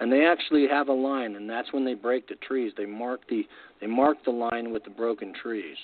and 0.00 0.12
they 0.12 0.26
actually 0.26 0.68
have 0.68 0.88
a 0.88 0.92
line, 0.92 1.34
and 1.36 1.48
that's 1.48 1.72
when 1.72 1.84
they 1.84 1.94
break 1.94 2.28
the 2.28 2.34
trees. 2.36 2.72
They 2.76 2.84
mark 2.84 3.20
the 3.28 3.46
they 3.80 3.86
mark 3.86 4.18
the 4.24 4.32
line 4.32 4.70
with 4.70 4.84
the 4.84 4.90
broken 4.90 5.32
trees. 5.32 5.76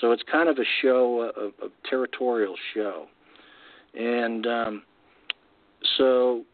So 0.00 0.12
it's 0.12 0.22
kind 0.30 0.48
of 0.48 0.58
a 0.58 0.64
show, 0.82 1.30
a, 1.34 1.64
a 1.64 1.68
territorial 1.88 2.54
show. 2.74 3.06
And 3.94 4.46
um, 4.46 4.82
so 5.96 6.44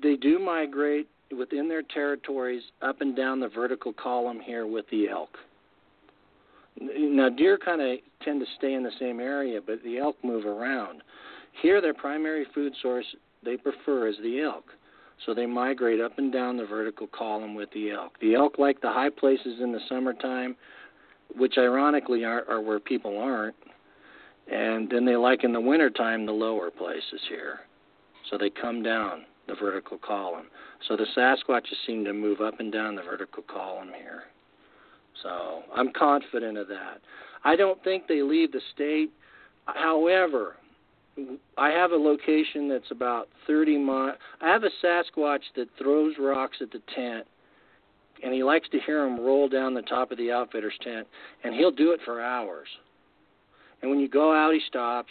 they 0.00 0.16
do 0.16 0.38
migrate 0.38 1.08
within 1.36 1.68
their 1.68 1.82
territories 1.82 2.62
up 2.82 3.00
and 3.00 3.16
down 3.16 3.40
the 3.40 3.48
vertical 3.48 3.92
column 3.92 4.40
here 4.40 4.66
with 4.66 4.84
the 4.90 5.08
elk. 5.08 5.36
Now, 6.80 7.28
deer 7.28 7.58
kind 7.58 7.80
of 7.82 7.98
tend 8.22 8.40
to 8.40 8.46
stay 8.56 8.74
in 8.74 8.82
the 8.82 8.92
same 8.98 9.20
area, 9.20 9.60
but 9.64 9.82
the 9.82 9.98
elk 9.98 10.16
move 10.22 10.46
around. 10.46 11.02
Here, 11.60 11.80
their 11.80 11.94
primary 11.94 12.46
food 12.54 12.72
source 12.80 13.04
they 13.44 13.56
prefer 13.56 14.08
is 14.08 14.16
the 14.22 14.40
elk. 14.40 14.64
So 15.26 15.34
they 15.34 15.46
migrate 15.46 16.00
up 16.00 16.18
and 16.18 16.32
down 16.32 16.56
the 16.56 16.66
vertical 16.66 17.06
column 17.06 17.54
with 17.54 17.70
the 17.72 17.90
elk. 17.90 18.18
The 18.20 18.34
elk 18.34 18.58
like 18.58 18.80
the 18.80 18.90
high 18.90 19.10
places 19.10 19.60
in 19.60 19.72
the 19.72 19.80
summertime 19.88 20.56
which 21.36 21.54
ironically 21.58 22.24
are, 22.24 22.44
are 22.48 22.60
where 22.60 22.80
people 22.80 23.18
aren't. 23.18 23.56
And 24.50 24.90
then 24.90 25.04
they 25.04 25.16
like 25.16 25.44
in 25.44 25.52
the 25.52 25.60
wintertime 25.60 26.26
the 26.26 26.32
lower 26.32 26.70
places 26.70 27.20
here. 27.28 27.60
So 28.30 28.36
they 28.38 28.50
come 28.50 28.82
down 28.82 29.24
the 29.46 29.54
vertical 29.54 29.98
column. 29.98 30.46
So 30.88 30.96
the 30.96 31.06
Sasquatches 31.16 31.76
seem 31.86 32.04
to 32.04 32.12
move 32.12 32.40
up 32.40 32.60
and 32.60 32.72
down 32.72 32.94
the 32.94 33.02
vertical 33.02 33.42
column 33.42 33.90
here. 33.96 34.24
So 35.22 35.62
I'm 35.74 35.92
confident 35.92 36.58
of 36.58 36.68
that. 36.68 37.00
I 37.44 37.56
don't 37.56 37.82
think 37.84 38.06
they 38.06 38.22
leave 38.22 38.52
the 38.52 38.60
state. 38.74 39.10
However, 39.66 40.56
I 41.58 41.70
have 41.70 41.92
a 41.92 41.96
location 41.96 42.68
that's 42.68 42.90
about 42.90 43.28
30 43.46 43.78
miles. 43.78 44.16
I 44.40 44.48
have 44.48 44.64
a 44.64 44.70
Sasquatch 44.84 45.42
that 45.56 45.68
throws 45.78 46.14
rocks 46.18 46.58
at 46.60 46.70
the 46.70 46.80
tent 46.94 47.26
and 48.22 48.32
he 48.32 48.42
likes 48.42 48.68
to 48.70 48.78
hear 48.86 49.04
them 49.04 49.20
roll 49.20 49.48
down 49.48 49.74
the 49.74 49.82
top 49.82 50.12
of 50.12 50.18
the 50.18 50.30
outfitter's 50.30 50.78
tent, 50.82 51.06
and 51.42 51.54
he'll 51.54 51.72
do 51.72 51.90
it 51.90 52.00
for 52.04 52.20
hours. 52.20 52.68
And 53.80 53.90
when 53.90 53.98
you 53.98 54.08
go 54.08 54.32
out, 54.32 54.54
he 54.54 54.60
stops. 54.68 55.10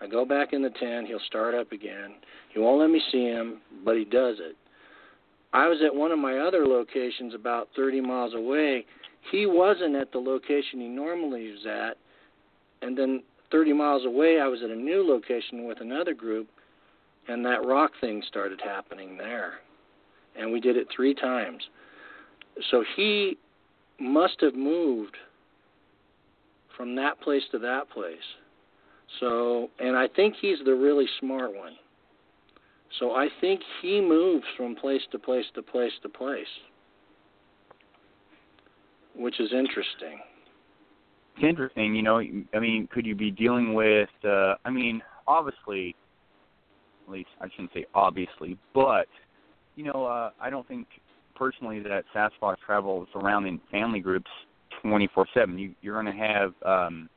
I 0.00 0.06
go 0.06 0.24
back 0.24 0.52
in 0.52 0.62
the 0.62 0.70
tent. 0.70 1.08
He'll 1.08 1.20
start 1.26 1.54
up 1.54 1.72
again. 1.72 2.14
He 2.52 2.60
won't 2.60 2.80
let 2.80 2.90
me 2.90 3.02
see 3.10 3.24
him, 3.24 3.60
but 3.84 3.96
he 3.96 4.04
does 4.04 4.36
it. 4.38 4.56
I 5.52 5.66
was 5.66 5.78
at 5.84 5.94
one 5.94 6.12
of 6.12 6.18
my 6.18 6.38
other 6.38 6.66
locations 6.66 7.34
about 7.34 7.68
30 7.74 8.00
miles 8.00 8.34
away. 8.34 8.84
He 9.30 9.46
wasn't 9.46 9.96
at 9.96 10.12
the 10.12 10.18
location 10.18 10.80
he 10.80 10.88
normally 10.88 11.46
is 11.46 11.66
at. 11.66 11.96
And 12.82 12.96
then 12.96 13.22
30 13.50 13.72
miles 13.72 14.04
away, 14.04 14.40
I 14.40 14.46
was 14.46 14.60
at 14.62 14.70
a 14.70 14.76
new 14.76 15.06
location 15.06 15.66
with 15.66 15.80
another 15.80 16.14
group, 16.14 16.48
and 17.26 17.44
that 17.44 17.66
rock 17.66 17.92
thing 18.00 18.22
started 18.28 18.60
happening 18.62 19.16
there. 19.16 19.54
And 20.38 20.52
we 20.52 20.60
did 20.60 20.76
it 20.76 20.86
three 20.94 21.14
times. 21.14 21.62
So 22.70 22.84
he 22.96 23.38
must 23.98 24.40
have 24.40 24.54
moved 24.54 25.16
from 26.76 26.94
that 26.96 27.20
place 27.20 27.42
to 27.50 27.58
that 27.58 27.90
place. 27.90 28.16
So, 29.20 29.68
and 29.78 29.96
I 29.96 30.06
think 30.08 30.34
he's 30.40 30.58
the 30.64 30.74
really 30.74 31.06
smart 31.20 31.54
one. 31.54 31.74
So 32.98 33.12
I 33.12 33.28
think 33.40 33.60
he 33.82 34.00
moves 34.00 34.44
from 34.56 34.74
place 34.74 35.02
to 35.12 35.18
place 35.18 35.44
to 35.54 35.62
place 35.62 35.92
to 36.02 36.08
place, 36.08 36.46
which 39.14 39.40
is 39.40 39.50
interesting. 39.52 40.20
it's 41.36 41.44
interesting. 41.44 41.94
You 41.94 42.02
know, 42.02 42.20
I 42.54 42.58
mean, 42.58 42.88
could 42.92 43.06
you 43.06 43.14
be 43.14 43.30
dealing 43.30 43.74
with? 43.74 44.08
uh 44.24 44.54
I 44.64 44.70
mean, 44.70 45.02
obviously, 45.26 45.94
at 47.06 47.12
least 47.12 47.28
I 47.40 47.48
shouldn't 47.50 47.72
say 47.74 47.84
obviously, 47.94 48.56
but 48.74 49.06
you 49.76 49.84
know, 49.84 50.06
uh 50.06 50.30
I 50.40 50.48
don't 50.50 50.66
think 50.66 50.86
personally 51.34 51.80
that 51.80 52.04
Sasquatch 52.14 52.56
travels 52.64 53.08
around 53.14 53.46
in 53.46 53.60
family 53.70 54.00
groups 54.00 54.30
24/7. 54.82 55.58
You 55.58 55.74
you're 55.82 56.00
going 56.02 56.16
to 56.16 56.24
have 56.24 56.54
um 56.64 57.10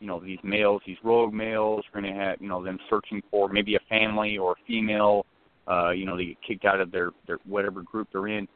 you 0.00 0.06
know 0.06 0.18
these 0.18 0.38
males, 0.42 0.82
these 0.86 0.96
rogue 1.04 1.32
males. 1.32 1.84
You're 1.92 2.02
going 2.02 2.14
to 2.14 2.20
have 2.20 2.40
you 2.40 2.48
know 2.48 2.64
them 2.64 2.78
searching 2.88 3.22
for 3.30 3.48
maybe 3.48 3.76
a 3.76 3.80
family 3.88 4.38
or 4.38 4.52
a 4.52 4.66
female. 4.66 5.26
Uh, 5.68 5.90
you 5.90 6.04
know, 6.04 6.16
they 6.16 6.26
get 6.26 6.42
kicked 6.46 6.64
out 6.64 6.80
of 6.80 6.90
their 6.90 7.10
their 7.26 7.38
whatever 7.46 7.82
group 7.82 8.08
they're 8.12 8.28
in. 8.28 8.48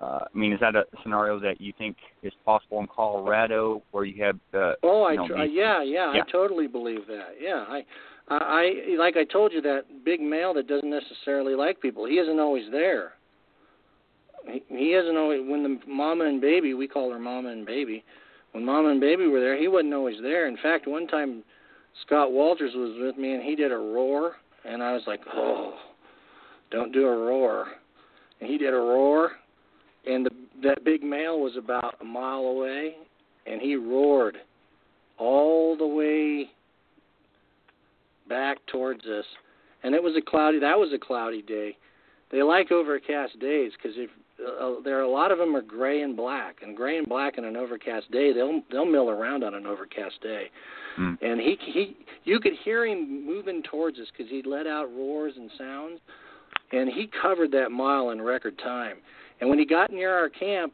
Uh, 0.00 0.20
I 0.32 0.38
mean, 0.38 0.52
is 0.52 0.60
that 0.60 0.76
a 0.76 0.84
scenario 1.02 1.40
that 1.40 1.60
you 1.60 1.72
think 1.76 1.96
is 2.22 2.32
possible 2.44 2.78
in 2.80 2.86
Colorado, 2.94 3.82
where 3.90 4.04
you 4.04 4.22
have? 4.24 4.36
Uh, 4.54 4.74
oh, 4.82 5.02
I 5.02 5.12
you 5.12 5.18
know, 5.18 5.28
tr- 5.28 5.34
these, 5.34 5.50
yeah, 5.52 5.82
yeah, 5.82 6.12
yeah, 6.14 6.22
I 6.22 6.30
totally 6.30 6.68
believe 6.68 7.06
that. 7.08 7.30
Yeah, 7.40 7.64
I, 7.68 7.84
I, 8.28 8.36
I, 8.36 8.96
like 8.96 9.16
I 9.16 9.24
told 9.24 9.52
you, 9.52 9.60
that 9.62 10.04
big 10.04 10.20
male 10.20 10.54
that 10.54 10.68
doesn't 10.68 10.90
necessarily 10.90 11.54
like 11.54 11.80
people. 11.80 12.06
He 12.06 12.14
isn't 12.14 12.38
always 12.38 12.70
there. 12.70 13.14
He, 14.46 14.62
he 14.68 14.94
isn't 14.94 15.16
always 15.16 15.40
when 15.44 15.62
the 15.64 15.80
mama 15.90 16.26
and 16.26 16.40
baby. 16.40 16.74
We 16.74 16.86
call 16.86 17.10
her 17.10 17.18
mama 17.18 17.48
and 17.48 17.66
baby. 17.66 18.04
When 18.58 18.66
mama 18.66 18.88
and 18.88 19.00
baby 19.00 19.28
were 19.28 19.38
there, 19.38 19.56
he 19.56 19.68
wasn't 19.68 19.94
always 19.94 20.16
there. 20.20 20.48
In 20.48 20.56
fact, 20.56 20.88
one 20.88 21.06
time 21.06 21.44
Scott 22.04 22.32
Walters 22.32 22.72
was 22.74 22.96
with 23.00 23.16
me 23.16 23.34
and 23.34 23.40
he 23.40 23.54
did 23.54 23.70
a 23.70 23.76
roar, 23.76 24.32
and 24.64 24.82
I 24.82 24.94
was 24.94 25.02
like, 25.06 25.20
oh, 25.32 25.74
don't 26.72 26.92
do 26.92 27.06
a 27.06 27.16
roar. 27.16 27.68
And 28.40 28.50
he 28.50 28.58
did 28.58 28.74
a 28.74 28.76
roar, 28.76 29.30
and 30.08 30.26
the, 30.26 30.30
that 30.64 30.82
big 30.84 31.04
male 31.04 31.38
was 31.38 31.56
about 31.56 31.98
a 32.00 32.04
mile 32.04 32.40
away, 32.40 32.96
and 33.46 33.62
he 33.62 33.76
roared 33.76 34.38
all 35.18 35.76
the 35.76 35.86
way 35.86 36.50
back 38.28 38.58
towards 38.66 39.04
us. 39.06 39.24
And 39.84 39.94
it 39.94 40.02
was 40.02 40.16
a 40.16 40.30
cloudy. 40.30 40.58
That 40.58 40.80
was 40.80 40.92
a 40.92 40.98
cloudy 40.98 41.42
day. 41.42 41.76
They 42.32 42.42
like 42.42 42.72
overcast 42.72 43.38
days 43.38 43.70
because 43.80 43.96
if 43.96 44.10
uh, 44.40 44.74
there 44.84 44.98
are 44.98 45.02
a 45.02 45.10
lot 45.10 45.32
of 45.32 45.38
them 45.38 45.56
are 45.56 45.62
gray 45.62 46.02
and 46.02 46.16
black, 46.16 46.58
and 46.62 46.76
gray 46.76 46.98
and 46.98 47.08
black 47.08 47.38
in 47.38 47.44
an 47.44 47.56
overcast 47.56 48.10
day, 48.10 48.32
they'll 48.32 48.62
they'll 48.70 48.84
mill 48.84 49.10
around 49.10 49.42
on 49.42 49.54
an 49.54 49.66
overcast 49.66 50.20
day. 50.22 50.44
Mm. 50.98 51.18
And 51.22 51.40
he 51.40 51.58
he, 51.60 51.96
you 52.24 52.38
could 52.40 52.52
hear 52.64 52.86
him 52.86 53.26
moving 53.26 53.62
towards 53.62 53.98
us 53.98 54.06
because 54.16 54.30
he 54.30 54.42
let 54.44 54.66
out 54.66 54.86
roars 54.94 55.34
and 55.36 55.50
sounds, 55.58 56.00
and 56.72 56.88
he 56.88 57.10
covered 57.20 57.50
that 57.52 57.70
mile 57.70 58.10
in 58.10 58.22
record 58.22 58.58
time. 58.58 58.98
And 59.40 59.50
when 59.50 59.58
he 59.58 59.66
got 59.66 59.90
near 59.90 60.16
our 60.16 60.28
camp, 60.28 60.72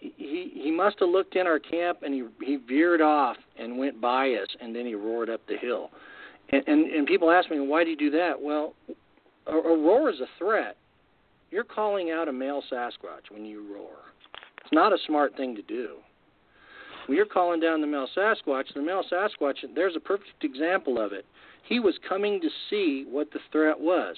he 0.00 0.52
he 0.54 0.70
must 0.70 0.96
have 1.00 1.08
looked 1.10 1.36
in 1.36 1.46
our 1.46 1.58
camp 1.58 1.98
and 2.02 2.14
he 2.14 2.24
he 2.44 2.56
veered 2.56 3.02
off 3.02 3.36
and 3.58 3.76
went 3.76 4.00
by 4.00 4.30
us, 4.32 4.48
and 4.60 4.74
then 4.74 4.86
he 4.86 4.94
roared 4.94 5.28
up 5.28 5.42
the 5.48 5.56
hill. 5.56 5.90
And 6.50 6.62
and, 6.66 6.90
and 6.90 7.06
people 7.06 7.30
ask 7.30 7.50
me 7.50 7.60
why 7.60 7.84
do 7.84 7.90
you 7.90 7.96
do 7.96 8.10
that? 8.12 8.40
Well, 8.40 8.74
a, 9.46 9.52
a 9.52 9.78
roar 9.78 10.08
is 10.08 10.20
a 10.20 10.28
threat. 10.38 10.76
You're 11.50 11.64
calling 11.64 12.10
out 12.10 12.28
a 12.28 12.32
male 12.32 12.62
Sasquatch 12.70 13.30
when 13.30 13.44
you 13.44 13.72
roar. 13.72 13.96
It's 14.62 14.72
not 14.72 14.92
a 14.92 14.98
smart 15.06 15.36
thing 15.36 15.54
to 15.56 15.62
do. 15.62 15.96
When 17.06 17.16
you're 17.16 17.26
calling 17.26 17.58
down 17.58 17.80
the 17.80 17.86
male 17.86 18.08
Sasquatch, 18.14 18.74
the 18.74 18.82
male 18.82 19.02
Sasquatch, 19.10 19.56
there's 19.74 19.96
a 19.96 20.00
perfect 20.00 20.44
example 20.44 21.00
of 21.00 21.12
it. 21.12 21.24
He 21.64 21.80
was 21.80 21.94
coming 22.06 22.40
to 22.40 22.48
see 22.68 23.06
what 23.10 23.30
the 23.32 23.40
threat 23.50 23.80
was. 23.80 24.16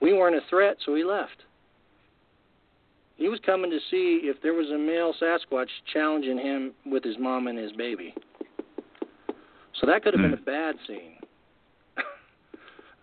We 0.00 0.12
weren't 0.12 0.36
a 0.36 0.46
threat, 0.50 0.76
so 0.84 0.94
he 0.94 1.04
left. 1.04 1.44
He 3.16 3.28
was 3.28 3.40
coming 3.46 3.70
to 3.70 3.78
see 3.90 4.20
if 4.24 4.42
there 4.42 4.52
was 4.52 4.68
a 4.68 4.76
male 4.76 5.14
Sasquatch 5.20 5.68
challenging 5.90 6.36
him 6.36 6.72
with 6.84 7.02
his 7.02 7.16
mom 7.18 7.46
and 7.46 7.58
his 7.58 7.72
baby. 7.72 8.14
So 9.80 9.86
that 9.86 10.02
could 10.02 10.12
have 10.12 10.22
been 10.22 10.36
hmm. 10.36 10.42
a 10.42 10.44
bad 10.44 10.74
scene. 10.86 11.15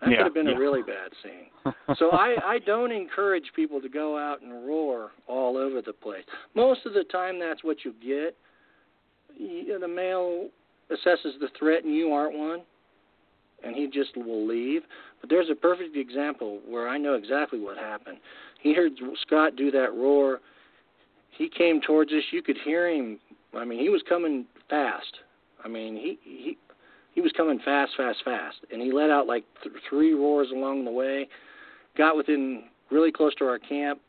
That 0.04 0.10
Yeah, 0.10 0.16
could 0.18 0.24
have 0.26 0.34
been 0.34 0.46
yeah. 0.46 0.56
a 0.56 0.58
really 0.58 0.82
bad 0.82 1.10
scene. 1.22 1.74
so 1.96 2.10
I, 2.10 2.36
I 2.44 2.58
don't 2.60 2.92
encourage 2.92 3.44
people 3.56 3.80
to 3.80 3.88
go 3.88 4.16
out 4.18 4.42
and 4.42 4.66
roar 4.66 5.10
all 5.26 5.56
over 5.56 5.80
the 5.82 5.92
place. 5.92 6.24
Most 6.54 6.80
of 6.86 6.92
the 6.94 7.04
time, 7.04 7.38
that's 7.38 7.64
what 7.64 7.78
you 7.84 7.92
get. 8.02 8.36
You, 9.36 9.78
the 9.78 9.88
male 9.88 10.48
assesses 10.90 11.38
the 11.40 11.48
threat, 11.58 11.84
and 11.84 11.94
you 11.94 12.12
aren't 12.12 12.36
one, 12.36 12.60
and 13.64 13.74
he 13.74 13.86
just 13.86 14.16
will 14.16 14.46
leave. 14.46 14.82
But 15.20 15.30
there's 15.30 15.48
a 15.50 15.54
perfect 15.54 15.96
example 15.96 16.60
where 16.68 16.88
I 16.88 16.98
know 16.98 17.14
exactly 17.14 17.58
what 17.58 17.76
happened. 17.78 18.18
He 18.62 18.74
heard 18.74 18.92
Scott 19.26 19.56
do 19.56 19.70
that 19.70 19.94
roar. 19.94 20.40
He 21.36 21.48
came 21.48 21.80
towards 21.80 22.12
us. 22.12 22.22
You 22.30 22.42
could 22.42 22.58
hear 22.64 22.88
him. 22.88 23.18
I 23.56 23.64
mean, 23.64 23.80
he 23.80 23.88
was 23.88 24.02
coming 24.08 24.46
fast. 24.70 25.18
I 25.64 25.68
mean, 25.68 25.96
he 25.96 26.18
he 26.22 26.58
he 27.14 27.20
was 27.20 27.32
coming 27.36 27.60
fast, 27.64 27.92
fast, 27.96 28.18
fast, 28.24 28.56
and 28.72 28.82
he 28.82 28.92
let 28.92 29.10
out 29.10 29.26
like 29.26 29.44
th- 29.62 29.74
three 29.88 30.14
roars 30.14 30.48
along 30.50 30.84
the 30.84 30.90
way. 30.90 31.28
Got 31.96 32.16
within 32.16 32.64
really 32.90 33.12
close 33.12 33.34
to 33.36 33.44
our 33.44 33.58
camp. 33.58 34.00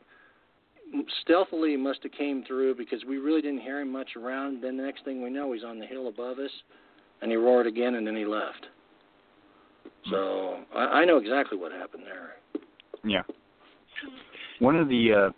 Stealthily 1.22 1.76
must 1.76 2.02
have 2.02 2.12
came 2.12 2.44
through 2.44 2.74
because 2.76 3.04
we 3.08 3.18
really 3.18 3.42
didn't 3.42 3.60
hear 3.60 3.80
him 3.80 3.90
much 3.90 4.10
around. 4.16 4.62
Then 4.62 4.76
the 4.76 4.82
next 4.82 5.04
thing 5.04 5.22
we 5.22 5.30
know, 5.30 5.52
he's 5.52 5.64
on 5.64 5.78
the 5.78 5.86
hill 5.86 6.08
above 6.08 6.38
us, 6.38 6.50
and 7.22 7.30
he 7.30 7.36
roared 7.36 7.66
again, 7.66 7.94
and 7.94 8.06
then 8.06 8.16
he 8.16 8.24
left. 8.24 8.66
So 10.10 10.60
I, 10.74 10.84
I 10.84 11.04
know 11.04 11.16
exactly 11.16 11.58
what 11.58 11.72
happened 11.72 12.04
there. 12.04 12.36
Yeah. 13.04 13.22
One 14.58 14.76
of 14.76 14.88
the 14.88 15.12
uh, 15.12 15.30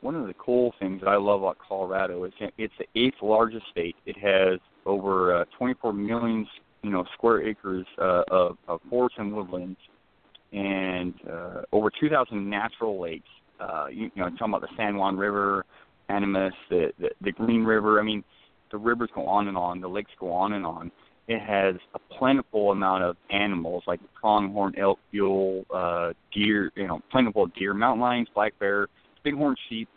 one 0.00 0.14
of 0.14 0.26
the 0.26 0.34
cool 0.34 0.74
things 0.78 1.00
that 1.00 1.08
I 1.08 1.16
love 1.16 1.42
about 1.42 1.58
Colorado 1.58 2.24
is 2.24 2.32
it's 2.58 2.74
the 2.78 3.00
eighth 3.00 3.16
largest 3.22 3.64
state. 3.70 3.96
It 4.06 4.16
has 4.18 4.60
over 4.86 5.36
uh, 5.36 5.44
24 5.58 5.92
million, 5.92 6.46
you 6.82 6.90
know, 6.90 7.04
square 7.14 7.46
acres 7.46 7.86
uh, 8.00 8.22
of, 8.30 8.58
of 8.68 8.80
forests 8.88 9.18
and 9.18 9.34
woodlands, 9.34 9.78
and 10.52 11.14
uh, 11.30 11.62
over 11.72 11.90
2,000 12.00 12.48
natural 12.48 13.00
lakes. 13.00 13.28
Uh, 13.60 13.86
you, 13.90 14.10
you 14.14 14.22
know, 14.22 14.28
talking 14.30 14.48
about 14.48 14.62
the 14.62 14.68
San 14.76 14.96
Juan 14.96 15.16
River, 15.16 15.64
Animas, 16.08 16.52
the, 16.68 16.92
the 16.98 17.10
the 17.22 17.32
Green 17.32 17.64
River. 17.64 18.00
I 18.00 18.02
mean, 18.02 18.22
the 18.70 18.78
rivers 18.78 19.10
go 19.14 19.26
on 19.26 19.48
and 19.48 19.56
on. 19.56 19.80
The 19.80 19.88
lakes 19.88 20.10
go 20.18 20.32
on 20.32 20.52
and 20.52 20.66
on. 20.66 20.90
It 21.28 21.40
has 21.40 21.76
a 21.94 21.98
plentiful 22.18 22.72
amount 22.72 23.04
of 23.04 23.16
animals 23.30 23.84
like 23.86 24.00
pronghorn, 24.20 24.74
elk, 24.76 24.98
mule, 25.12 25.64
uh, 25.74 26.12
deer. 26.32 26.70
You 26.74 26.88
know, 26.88 27.00
plentiful 27.10 27.46
deer, 27.58 27.72
mountain 27.72 28.00
lions, 28.00 28.28
black 28.34 28.58
bear, 28.58 28.88
bighorn 29.24 29.56
sheep, 29.68 29.88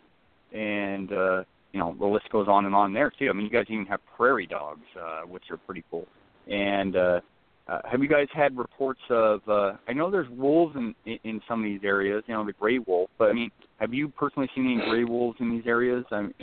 and 0.52 1.12
uh, 1.12 1.44
you 1.72 1.80
know 1.80 1.94
the 1.98 2.06
list 2.06 2.28
goes 2.30 2.48
on 2.48 2.64
and 2.66 2.74
on 2.74 2.92
there 2.92 3.12
too. 3.18 3.28
I 3.28 3.32
mean, 3.32 3.44
you 3.44 3.50
guys 3.50 3.66
even 3.68 3.86
have 3.86 4.00
prairie 4.16 4.46
dogs, 4.46 4.84
uh, 5.00 5.22
which 5.22 5.44
are 5.50 5.56
pretty 5.56 5.84
cool. 5.90 6.06
And 6.50 6.96
uh, 6.96 7.20
uh, 7.68 7.80
have 7.90 8.02
you 8.02 8.08
guys 8.08 8.28
had 8.32 8.56
reports 8.56 9.00
of? 9.10 9.40
Uh, 9.46 9.72
I 9.86 9.92
know 9.92 10.10
there's 10.10 10.28
wolves 10.30 10.76
in, 10.76 10.94
in 11.24 11.40
some 11.46 11.60
of 11.60 11.64
these 11.64 11.80
areas. 11.84 12.24
You 12.26 12.34
know, 12.34 12.44
the 12.46 12.52
gray 12.54 12.78
wolf. 12.78 13.10
But 13.18 13.30
I 13.30 13.32
mean, 13.34 13.50
have 13.78 13.92
you 13.92 14.08
personally 14.08 14.48
seen 14.54 14.66
any 14.66 14.90
gray 14.90 15.04
wolves 15.04 15.38
in 15.40 15.50
these 15.50 15.66
areas? 15.66 16.04
I 16.10 16.22
mean, 16.22 16.34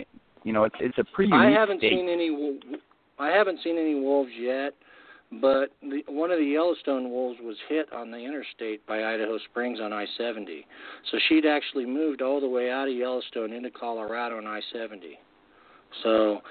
you 0.43 0.53
know, 0.53 0.63
it's 0.65 0.75
it's 0.79 0.97
a 0.99 1.03
pretty 1.03 1.33
I 1.33 1.49
haven't 1.49 1.79
state. 1.79 1.91
seen 1.91 2.09
any. 2.09 2.59
I 3.17 3.29
haven't 3.29 3.59
seen 3.63 3.77
any 3.77 3.95
wolves 3.95 4.31
yet, 4.39 4.73
but 5.31 5.71
the, 5.81 6.03
one 6.07 6.31
of 6.31 6.39
the 6.39 6.45
Yellowstone 6.45 7.09
wolves 7.09 7.39
was 7.41 7.57
hit 7.67 7.91
on 7.91 8.11
the 8.11 8.17
interstate 8.17 8.85
by 8.85 9.03
Idaho 9.03 9.37
Springs 9.49 9.79
on 9.81 9.91
I-70. 9.91 10.65
So 11.11 11.17
she'd 11.27 11.45
actually 11.45 11.85
moved 11.85 12.21
all 12.21 12.39
the 12.39 12.47
way 12.47 12.69
out 12.69 12.87
of 12.87 12.93
Yellowstone 12.93 13.51
into 13.51 13.71
Colorado 13.71 14.37
on 14.37 14.45
I-70. 14.45 15.17
So 16.03 16.41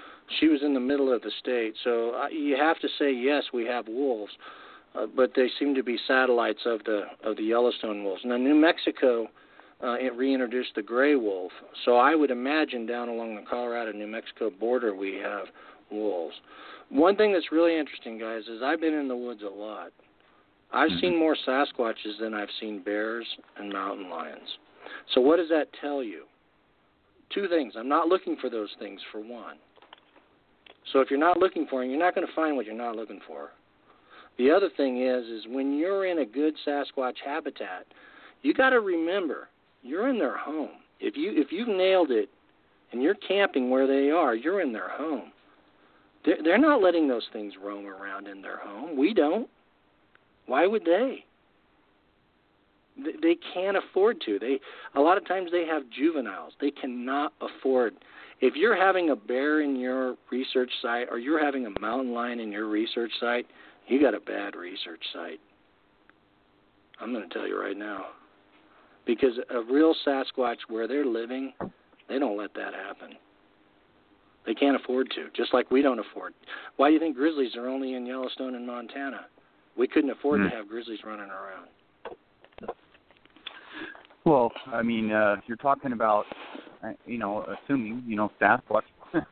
she 0.40 0.48
was 0.48 0.62
in 0.62 0.74
the 0.74 0.80
middle 0.80 1.12
of 1.12 1.22
the 1.22 1.30
state. 1.38 1.74
So 1.84 2.14
uh, 2.14 2.28
you 2.28 2.56
have 2.56 2.78
to 2.80 2.88
say 2.98 3.12
yes, 3.12 3.44
we 3.52 3.64
have 3.66 3.86
wolves, 3.88 4.32
uh, 4.94 5.06
but 5.14 5.32
they 5.36 5.48
seem 5.58 5.74
to 5.74 5.82
be 5.82 5.98
satellites 6.06 6.62
of 6.66 6.82
the 6.84 7.02
of 7.22 7.36
the 7.36 7.42
Yellowstone 7.42 8.04
wolves. 8.04 8.22
Now 8.24 8.36
New 8.36 8.54
Mexico. 8.54 9.28
Uh, 9.82 9.96
it 10.00 10.14
reintroduced 10.16 10.70
the 10.76 10.82
gray 10.82 11.14
wolf, 11.14 11.50
so 11.84 11.96
I 11.96 12.14
would 12.14 12.30
imagine 12.30 12.86
down 12.86 13.08
along 13.08 13.34
the 13.34 13.42
Colorado-New 13.42 14.06
Mexico 14.06 14.48
border 14.48 14.94
we 14.94 15.16
have 15.16 15.48
wolves. 15.94 16.34
One 16.90 17.16
thing 17.16 17.32
that's 17.32 17.52
really 17.52 17.78
interesting, 17.78 18.18
guys, 18.18 18.42
is 18.48 18.62
I've 18.62 18.80
been 18.80 18.94
in 18.94 19.08
the 19.08 19.16
woods 19.16 19.42
a 19.42 19.48
lot. 19.48 19.92
I've 20.72 20.90
Mhm. 20.90 21.00
seen 21.00 21.16
more 21.16 21.36
Sasquatches 21.36 22.18
than 22.18 22.34
I've 22.34 22.50
seen 22.60 22.80
bears 22.80 23.26
and 23.56 23.72
mountain 23.72 24.10
lions. 24.10 24.58
So 25.08 25.20
what 25.20 25.36
does 25.36 25.48
that 25.48 25.72
tell 25.74 26.02
you? 26.02 26.26
Two 27.30 27.48
things. 27.48 27.76
I'm 27.76 27.88
not 27.88 28.08
looking 28.08 28.36
for 28.36 28.48
those 28.48 28.74
things 28.74 29.02
for 29.10 29.20
one. 29.20 29.56
So 30.92 31.00
if 31.00 31.10
you're 31.10 31.18
not 31.18 31.38
looking 31.38 31.66
for 31.66 31.80
them, 31.80 31.90
you're 31.90 31.98
not 31.98 32.14
going 32.14 32.26
to 32.26 32.32
find 32.34 32.56
what 32.56 32.66
you're 32.66 32.74
not 32.74 32.96
looking 32.96 33.20
for. 33.26 33.50
The 34.36 34.50
other 34.50 34.68
thing 34.68 35.02
is 35.02 35.26
is 35.26 35.46
when 35.46 35.78
you're 35.78 36.06
in 36.06 36.18
a 36.18 36.26
good 36.26 36.54
Sasquatch 36.66 37.18
habitat, 37.24 37.86
you 38.42 38.52
got 38.52 38.70
to 38.70 38.80
remember 38.80 39.48
you're 39.82 40.08
in 40.08 40.18
their 40.18 40.36
home. 40.36 40.70
If 41.00 41.16
you 41.16 41.32
if 41.34 41.52
you've 41.52 41.68
nailed 41.68 42.10
it 42.10 42.28
and 42.92 43.02
you're 43.02 43.14
camping 43.14 43.70
where 43.70 43.86
they 43.86 44.10
are, 44.10 44.34
you're 44.34 44.60
in 44.60 44.72
their 44.72 44.88
home. 44.88 45.32
They're, 46.24 46.42
they're 46.42 46.58
not 46.58 46.82
letting 46.82 47.08
those 47.08 47.28
things 47.32 47.54
roam 47.62 47.86
around 47.86 48.26
in 48.28 48.42
their 48.42 48.58
home. 48.58 48.96
We 48.96 49.14
don't. 49.14 49.48
Why 50.46 50.66
would 50.66 50.84
they? 50.84 51.24
They, 52.96 53.12
they 53.22 53.36
can't 53.52 53.76
afford 53.76 54.20
to. 54.26 54.38
They 54.38 54.60
a 54.94 55.00
lot 55.00 55.18
of 55.18 55.26
times 55.26 55.50
they 55.50 55.66
have 55.66 55.82
juveniles. 55.90 56.52
They 56.60 56.70
cannot 56.70 57.32
afford. 57.40 57.94
if 58.40 58.54
you're 58.56 58.76
having 58.76 59.10
a 59.10 59.16
bear 59.16 59.60
in 59.60 59.76
your 59.76 60.16
research 60.30 60.70
site 60.82 61.08
or 61.10 61.18
you're 61.18 61.42
having 61.42 61.66
a 61.66 61.80
mountain 61.80 62.12
lion 62.12 62.40
in 62.40 62.52
your 62.52 62.68
research 62.68 63.12
site, 63.20 63.46
you 63.88 64.00
got 64.00 64.14
a 64.14 64.20
bad 64.20 64.54
research 64.54 65.02
site. 65.12 65.40
I'm 67.00 67.12
going 67.12 67.28
to 67.28 67.34
tell 67.34 67.46
you 67.46 67.60
right 67.60 67.76
now. 67.76 68.06
Because 69.06 69.38
a 69.50 69.60
real 69.60 69.94
Sasquatch 70.06 70.56
where 70.68 70.88
they're 70.88 71.04
living, 71.04 71.52
they 72.08 72.18
don't 72.18 72.38
let 72.38 72.54
that 72.54 72.72
happen. 72.72 73.16
They 74.46 74.54
can't 74.54 74.76
afford 74.76 75.10
to, 75.10 75.28
just 75.34 75.54
like 75.54 75.70
we 75.70 75.80
don't 75.82 75.98
afford. 75.98 76.34
Why 76.76 76.88
do 76.88 76.94
you 76.94 77.00
think 77.00 77.16
grizzlies 77.16 77.56
are 77.56 77.68
only 77.68 77.94
in 77.94 78.04
Yellowstone 78.04 78.54
and 78.54 78.66
Montana? 78.66 79.26
We 79.76 79.88
couldn't 79.88 80.10
afford 80.10 80.40
Hmm. 80.40 80.48
to 80.48 80.54
have 80.54 80.68
grizzlies 80.68 81.02
running 81.04 81.30
around. 81.30 81.68
Well, 84.24 84.52
I 84.66 84.82
mean, 84.82 85.12
uh, 85.12 85.36
you're 85.46 85.56
talking 85.58 85.92
about, 85.92 86.24
uh, 86.82 86.92
you 87.04 87.18
know, 87.18 87.42
assuming, 87.42 88.02
you 88.06 88.16
know, 88.16 88.30
Sasquatch, 88.40 88.84
I 89.14 89.22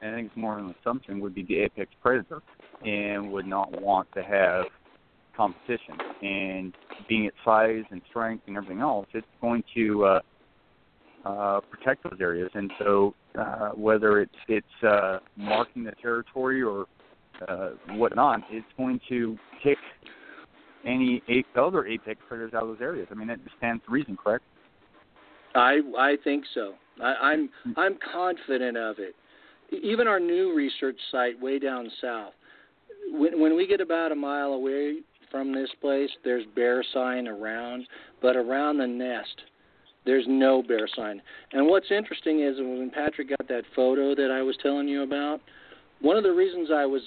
think 0.00 0.28
it's 0.28 0.36
more 0.36 0.58
of 0.58 0.66
an 0.66 0.74
assumption, 0.80 1.20
would 1.20 1.34
be 1.34 1.42
the 1.44 1.60
apex 1.60 1.90
predator 2.02 2.42
and 2.84 3.32
would 3.32 3.46
not 3.46 3.80
want 3.80 4.08
to 4.12 4.22
have 4.22 4.66
competition. 5.34 5.96
And 6.22 6.74
being 7.08 7.24
its 7.24 7.36
size 7.44 7.84
and 7.90 8.02
strength 8.10 8.44
and 8.46 8.56
everything 8.56 8.80
else, 8.80 9.06
it's 9.14 9.26
going 9.40 9.64
to 9.74 10.04
uh, 10.04 10.20
uh, 11.24 11.60
protect 11.60 12.02
those 12.02 12.20
areas. 12.20 12.50
And 12.54 12.70
so, 12.78 13.14
uh, 13.38 13.70
whether 13.70 14.20
it's 14.20 14.34
it's 14.48 14.84
uh, 14.86 15.18
marking 15.36 15.84
the 15.84 15.92
territory 16.02 16.62
or 16.62 16.86
uh, 17.48 17.70
whatnot, 17.90 18.40
it's 18.50 18.66
going 18.76 19.00
to 19.08 19.36
kick 19.62 19.78
any 20.84 21.22
a- 21.28 21.60
other 21.60 21.86
apex 21.86 22.20
predators 22.28 22.54
out 22.54 22.62
of 22.62 22.68
those 22.68 22.80
areas. 22.80 23.08
I 23.10 23.14
mean, 23.14 23.28
that 23.28 23.38
stands 23.58 23.82
to 23.86 23.92
reason, 23.92 24.16
correct? 24.16 24.44
I 25.54 25.80
I 25.98 26.16
think 26.24 26.44
so. 26.54 26.74
I, 27.02 27.14
I'm 27.14 27.50
I'm 27.76 27.98
confident 28.12 28.76
of 28.76 28.96
it. 28.98 29.14
Even 29.82 30.06
our 30.06 30.20
new 30.20 30.54
research 30.54 30.98
site 31.10 31.40
way 31.40 31.58
down 31.58 31.90
south, 32.00 32.32
when 33.10 33.40
when 33.40 33.56
we 33.56 33.66
get 33.66 33.80
about 33.80 34.12
a 34.12 34.16
mile 34.16 34.52
away 34.52 34.98
from 35.30 35.52
this 35.54 35.70
place, 35.80 36.10
there's 36.24 36.44
bear 36.54 36.84
sign 36.92 37.26
around, 37.26 37.86
but 38.20 38.36
around 38.36 38.78
the 38.78 38.86
nest, 38.86 39.42
there's 40.04 40.24
no 40.28 40.62
bear 40.62 40.88
sign. 40.94 41.22
And 41.52 41.66
what's 41.66 41.90
interesting 41.90 42.40
is 42.40 42.56
when 42.58 42.90
Patrick 42.92 43.28
got 43.28 43.48
that 43.48 43.64
photo 43.74 44.14
that 44.14 44.30
I 44.30 44.42
was 44.42 44.56
telling 44.62 44.88
you 44.88 45.02
about, 45.02 45.40
one 46.00 46.16
of 46.16 46.24
the 46.24 46.32
reasons 46.32 46.70
I 46.74 46.86
was 46.86 47.02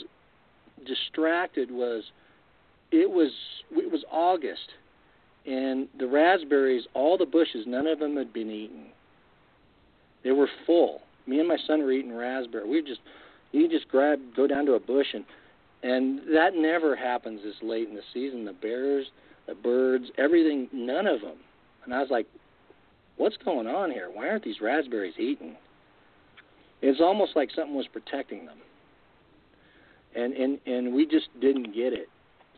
distracted 0.85 1.71
was 1.71 2.03
it 2.91 3.09
was 3.09 3.31
it 3.71 3.91
was 3.91 4.03
August 4.11 4.71
and 5.45 5.87
the 5.99 6.07
raspberries, 6.07 6.85
all 6.93 7.17
the 7.17 7.25
bushes, 7.25 7.65
none 7.67 7.87
of 7.87 7.99
them 7.99 8.15
had 8.15 8.33
been 8.33 8.49
eaten. 8.49 8.85
They 10.23 10.31
were 10.31 10.49
full. 10.65 11.01
Me 11.27 11.39
and 11.39 11.47
my 11.47 11.57
son 11.67 11.81
were 11.81 11.91
eating 11.91 12.15
raspberry. 12.15 12.67
We 12.67 12.81
just 12.81 13.01
you 13.51 13.67
just 13.69 13.87
grab 13.89 14.19
go 14.35 14.47
down 14.47 14.65
to 14.67 14.73
a 14.73 14.79
bush 14.79 15.07
and 15.13 15.25
and 15.83 16.19
that 16.33 16.55
never 16.55 16.95
happens 16.95 17.41
this 17.43 17.55
late 17.61 17.87
in 17.87 17.95
the 17.95 18.01
season. 18.13 18.45
The 18.45 18.53
bears, 18.53 19.07
the 19.47 19.53
birds, 19.53 20.05
everything, 20.17 20.67
none 20.73 21.05
of 21.05 21.21
them. 21.21 21.37
And 21.83 21.93
I 21.93 21.99
was 21.99 22.09
like, 22.09 22.25
what's 23.17 23.37
going 23.37 23.67
on 23.67 23.91
here? 23.91 24.09
Why 24.11 24.29
aren't 24.29 24.43
these 24.43 24.61
raspberries 24.61 25.15
eaten? 25.17 25.55
It's 26.81 27.01
almost 27.01 27.35
like 27.35 27.49
something 27.55 27.75
was 27.75 27.87
protecting 27.91 28.45
them. 28.45 28.57
And 30.15 30.33
and 30.33 30.59
and 30.65 30.93
we 30.93 31.05
just 31.05 31.27
didn't 31.41 31.73
get 31.73 31.93
it. 31.93 32.07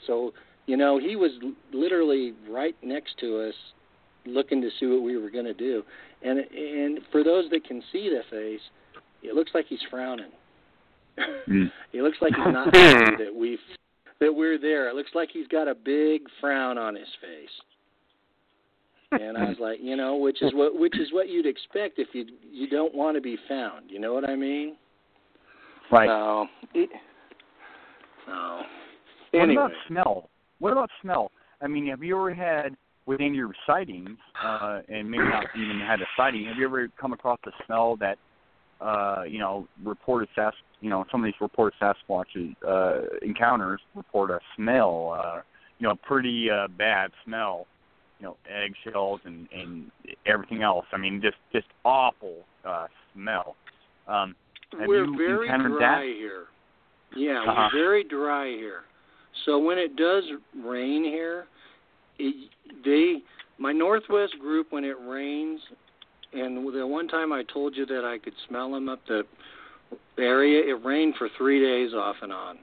So 0.05 0.33
you 0.65 0.77
know, 0.77 0.99
he 0.99 1.15
was 1.15 1.31
literally 1.73 2.33
right 2.49 2.75
next 2.83 3.17
to 3.19 3.39
us, 3.47 3.55
looking 4.25 4.61
to 4.61 4.69
see 4.79 4.85
what 4.85 5.01
we 5.01 5.17
were 5.17 5.29
going 5.29 5.45
to 5.45 5.53
do. 5.53 5.83
And 6.23 6.39
and 6.39 6.99
for 7.11 7.23
those 7.23 7.49
that 7.51 7.63
can 7.63 7.81
see 7.91 8.09
the 8.09 8.21
face, 8.29 8.61
it 9.23 9.33
looks 9.33 9.51
like 9.53 9.65
he's 9.67 9.79
frowning. 9.89 10.31
Mm. 11.47 11.71
It 11.93 12.03
looks 12.03 12.17
like 12.21 12.35
he's 12.35 12.53
not 12.53 12.75
happy 12.75 13.23
that 13.23 13.33
we 13.33 13.57
that 14.19 14.33
we're 14.33 14.59
there. 14.59 14.89
It 14.89 14.95
looks 14.95 15.11
like 15.15 15.29
he's 15.31 15.47
got 15.47 15.67
a 15.67 15.73
big 15.73 16.23
frown 16.41 16.77
on 16.77 16.95
his 16.95 17.07
face. 17.21 17.49
And 19.11 19.37
I 19.37 19.45
was 19.45 19.57
like, 19.59 19.79
you 19.81 19.95
know, 19.95 20.17
which 20.17 20.41
is 20.41 20.53
what 20.53 20.77
which 20.77 20.97
is 20.99 21.13
what 21.13 21.29
you'd 21.29 21.45
expect 21.45 21.97
if 21.97 22.09
you 22.13 22.25
you 22.51 22.69
don't 22.69 22.93
want 22.93 23.15
to 23.15 23.21
be 23.21 23.37
found. 23.47 23.89
You 23.89 23.99
know 23.99 24.13
what 24.13 24.29
I 24.29 24.35
mean? 24.35 24.75
Right. 25.91 26.07
So, 26.07 26.47
it, 26.73 26.89
so 28.25 28.61
What 29.31 29.49
about 29.49 29.71
smell? 29.87 30.29
What 30.59 30.73
about 30.73 30.89
smell? 31.01 31.31
I 31.61 31.67
mean, 31.67 31.87
have 31.87 32.03
you 32.03 32.17
ever 32.17 32.33
had 32.33 32.75
within 33.05 33.33
your 33.33 33.51
sightings, 33.65 34.17
uh, 34.43 34.81
and 34.89 35.09
maybe 35.09 35.23
not 35.23 35.45
even 35.55 35.79
had 35.79 36.01
a 36.01 36.05
sighting, 36.15 36.45
have 36.45 36.57
you 36.57 36.65
ever 36.65 36.89
come 36.99 37.13
across 37.13 37.39
a 37.47 37.51
smell 37.65 37.95
that, 37.95 38.17
uh, 38.81 39.23
you 39.27 39.39
know, 39.39 39.65
reported 39.83 40.27
Sas, 40.35 40.53
you 40.81 40.89
know, 40.89 41.05
some 41.09 41.21
of 41.21 41.25
these 41.25 41.39
reported 41.39 41.73
Sasquatch 41.81 42.55
uh, 42.67 43.01
encounters 43.21 43.79
report 43.95 44.29
a 44.29 44.39
smell, 44.55 45.17
uh, 45.17 45.39
you 45.79 45.87
know, 45.87 45.91
a 45.91 45.95
pretty 45.95 46.49
uh, 46.51 46.67
bad 46.77 47.09
smell, 47.25 47.65
you 48.19 48.25
know, 48.25 48.37
eggshells 48.49 49.21
and 49.25 49.47
and 49.53 49.91
everything 50.25 50.63
else. 50.63 50.85
I 50.91 50.97
mean, 50.97 51.21
just 51.21 51.37
just 51.51 51.67
awful 51.83 52.45
uh, 52.65 52.87
smell. 53.13 53.55
Um, 54.07 54.35
have 54.77 54.87
we're 54.87 55.05
you 55.05 55.17
very 55.17 55.47
encountered 55.47 55.77
dry 55.77 55.99
that? 55.99 56.03
here. 56.05 56.45
Yeah, 57.15 57.43
Uh-huh. 57.47 57.69
we're 57.73 57.79
very 57.79 58.03
dry 58.03 58.47
here. 58.47 58.81
So 59.45 59.59
when 59.59 59.77
it 59.77 59.95
does 59.95 60.23
rain 60.63 61.03
here, 61.03 61.45
it, 62.17 62.49
they 62.83 63.21
my 63.59 63.71
Northwest 63.71 64.37
group 64.39 64.67
when 64.71 64.83
it 64.83 64.97
rains, 64.99 65.59
and 66.33 66.73
the 66.73 66.85
one 66.85 67.07
time 67.07 67.31
I 67.31 67.43
told 67.53 67.75
you 67.75 67.85
that 67.85 68.03
I 68.03 68.17
could 68.17 68.33
smell 68.47 68.71
them 68.71 68.89
up 68.89 68.99
the 69.07 69.23
area, 70.17 70.59
it 70.67 70.83
rained 70.83 71.15
for 71.17 71.29
three 71.37 71.59
days 71.59 71.93
off 71.93 72.17
and 72.21 72.33
on, 72.33 72.57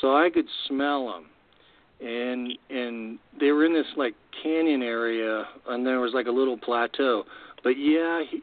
so 0.00 0.16
I 0.16 0.30
could 0.30 0.46
smell 0.68 1.06
them. 1.12 1.26
And 2.00 2.52
and 2.70 3.18
they 3.38 3.50
were 3.50 3.64
in 3.64 3.74
this 3.74 3.86
like 3.96 4.14
canyon 4.42 4.82
area, 4.82 5.44
and 5.68 5.86
there 5.86 6.00
was 6.00 6.12
like 6.14 6.26
a 6.26 6.30
little 6.30 6.56
plateau. 6.56 7.24
But 7.62 7.78
yeah, 7.78 8.22
he, 8.28 8.40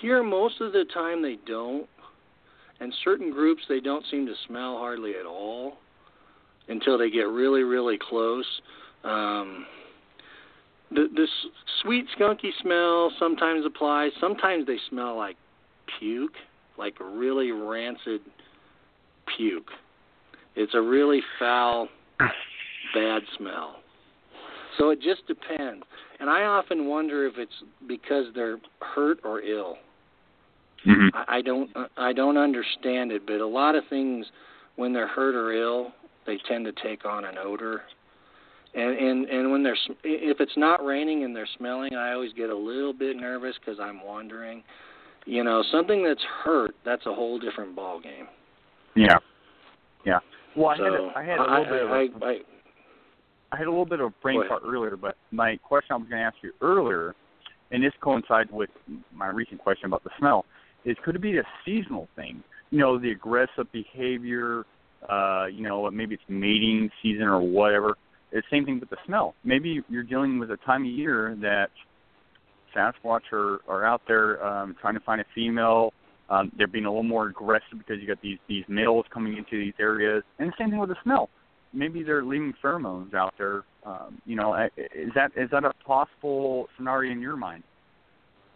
here 0.00 0.22
most 0.22 0.60
of 0.60 0.72
the 0.72 0.84
time 0.92 1.22
they 1.22 1.38
don't 1.46 1.86
and 2.80 2.92
certain 3.04 3.30
groups 3.30 3.62
they 3.68 3.80
don't 3.80 4.04
seem 4.10 4.26
to 4.26 4.34
smell 4.46 4.76
hardly 4.76 5.12
at 5.18 5.24
all 5.24 5.74
until 6.68 6.98
they 6.98 7.10
get 7.10 7.28
really 7.28 7.62
really 7.62 7.98
close. 7.98 8.46
Um 9.04 9.66
the 10.90 11.08
this 11.14 11.30
sweet 11.82 12.06
skunky 12.18 12.50
smell 12.60 13.12
sometimes 13.18 13.64
applies. 13.64 14.12
Sometimes 14.20 14.66
they 14.66 14.78
smell 14.90 15.16
like 15.16 15.36
puke 15.98 16.34
like 16.78 16.94
really 17.00 17.52
rancid 17.52 18.20
puke. 19.36 19.70
It's 20.56 20.74
a 20.74 20.80
really 20.80 21.20
foul 21.38 21.88
bad 22.94 23.22
smell 23.36 23.76
so 24.78 24.90
it 24.90 25.00
just 25.00 25.26
depends 25.26 25.84
and 26.20 26.30
i 26.30 26.44
often 26.44 26.86
wonder 26.86 27.26
if 27.26 27.34
it's 27.36 27.62
because 27.86 28.26
they're 28.34 28.58
hurt 28.80 29.18
or 29.24 29.40
ill 29.40 29.76
Mhm. 30.86 31.10
I, 31.14 31.36
I 31.36 31.42
don't 31.42 31.70
I 31.96 32.12
don't 32.12 32.36
understand 32.36 33.12
it, 33.12 33.26
but 33.26 33.40
a 33.40 33.46
lot 33.46 33.74
of 33.74 33.84
things 33.88 34.26
when 34.76 34.92
they're 34.92 35.06
hurt 35.08 35.34
or 35.34 35.52
ill, 35.52 35.92
they 36.26 36.38
tend 36.48 36.64
to 36.64 36.72
take 36.82 37.04
on 37.04 37.24
an 37.24 37.38
odor. 37.38 37.82
And 38.74 38.96
and 38.98 39.26
and 39.26 39.52
when 39.52 39.62
they're 39.62 39.76
if 40.02 40.40
it's 40.40 40.56
not 40.56 40.84
raining 40.84 41.24
and 41.24 41.36
they're 41.36 41.48
smelling, 41.56 41.94
I 41.94 42.12
always 42.12 42.32
get 42.32 42.50
a 42.50 42.56
little 42.56 42.92
bit 42.92 43.16
nervous 43.16 43.54
because 43.60 43.78
I'm 43.78 44.04
wondering, 44.04 44.62
you 45.26 45.44
know, 45.44 45.62
something 45.70 46.02
that's 46.02 46.24
hurt, 46.44 46.74
that's 46.84 47.06
a 47.06 47.14
whole 47.14 47.38
different 47.38 47.76
ball 47.76 48.00
game. 48.00 48.26
Yeah. 48.96 49.18
Yeah. 50.04 50.18
Well, 50.56 50.70
I 50.70 50.76
so 50.78 50.84
had 50.84 50.92
a, 50.94 51.12
I 51.16 51.22
had 51.22 51.38
a 51.38 51.42
I, 51.42 51.58
little 51.58 51.74
bit 51.74 51.82
of 51.82 51.90
a, 51.90 51.92
I, 51.92 52.28
I, 52.30 52.38
I 53.52 53.58
had 53.58 53.66
a 53.66 53.70
little 53.70 53.86
bit 53.86 54.00
of 54.00 54.06
a 54.06 54.14
brain 54.22 54.42
fart 54.48 54.62
earlier, 54.66 54.96
but 54.96 55.16
my 55.30 55.58
question 55.58 55.88
I 55.92 55.96
was 55.96 56.08
going 56.08 56.20
to 56.20 56.26
ask 56.26 56.36
you 56.42 56.52
earlier, 56.62 57.14
and 57.70 57.84
this 57.84 57.92
coincides 58.00 58.50
with 58.50 58.70
my 59.14 59.28
recent 59.28 59.60
question 59.60 59.86
about 59.86 60.02
the 60.04 60.10
smell, 60.18 60.46
is 60.86 60.96
could 61.04 61.16
it 61.16 61.22
be 61.22 61.36
a 61.36 61.42
seasonal 61.64 62.08
thing? 62.16 62.42
You 62.70 62.78
know, 62.78 62.98
the 62.98 63.10
aggressive 63.10 63.70
behavior, 63.70 64.64
uh, 65.08 65.46
you 65.52 65.62
know, 65.62 65.90
maybe 65.90 66.14
it's 66.14 66.24
mating 66.28 66.90
season 67.02 67.24
or 67.24 67.40
whatever. 67.40 67.98
It's 68.32 68.46
the 68.50 68.56
same 68.56 68.64
thing 68.64 68.80
with 68.80 68.88
the 68.88 68.96
smell. 69.04 69.34
Maybe 69.44 69.82
you're 69.90 70.02
dealing 70.02 70.38
with 70.38 70.50
a 70.50 70.56
time 70.64 70.82
of 70.82 70.90
year 70.90 71.36
that 71.42 71.68
Sasquatch 72.74 73.30
are, 73.32 73.60
are 73.68 73.84
out 73.84 74.00
there 74.08 74.42
um, 74.44 74.74
trying 74.80 74.94
to 74.94 75.00
find 75.00 75.20
a 75.20 75.26
female. 75.34 75.92
Um, 76.30 76.50
they're 76.56 76.66
being 76.66 76.86
a 76.86 76.88
little 76.88 77.02
more 77.02 77.28
aggressive 77.28 77.76
because 77.76 78.00
you 78.00 78.06
got 78.06 78.22
these 78.22 78.38
these 78.48 78.64
males 78.66 79.04
coming 79.12 79.36
into 79.36 79.62
these 79.62 79.74
areas, 79.78 80.22
and 80.38 80.48
the 80.48 80.54
same 80.58 80.70
thing 80.70 80.78
with 80.78 80.88
the 80.88 80.96
smell 81.02 81.28
maybe 81.72 82.02
they're 82.02 82.24
leaving 82.24 82.54
pheromones 82.62 83.14
out 83.14 83.34
there. 83.38 83.64
Um, 83.84 84.20
you 84.26 84.36
know, 84.36 84.54
is 84.76 85.10
that 85.14 85.32
is 85.36 85.50
that 85.50 85.64
a 85.64 85.72
possible 85.84 86.68
scenario 86.76 87.12
in 87.12 87.20
your 87.20 87.36
mind? 87.36 87.62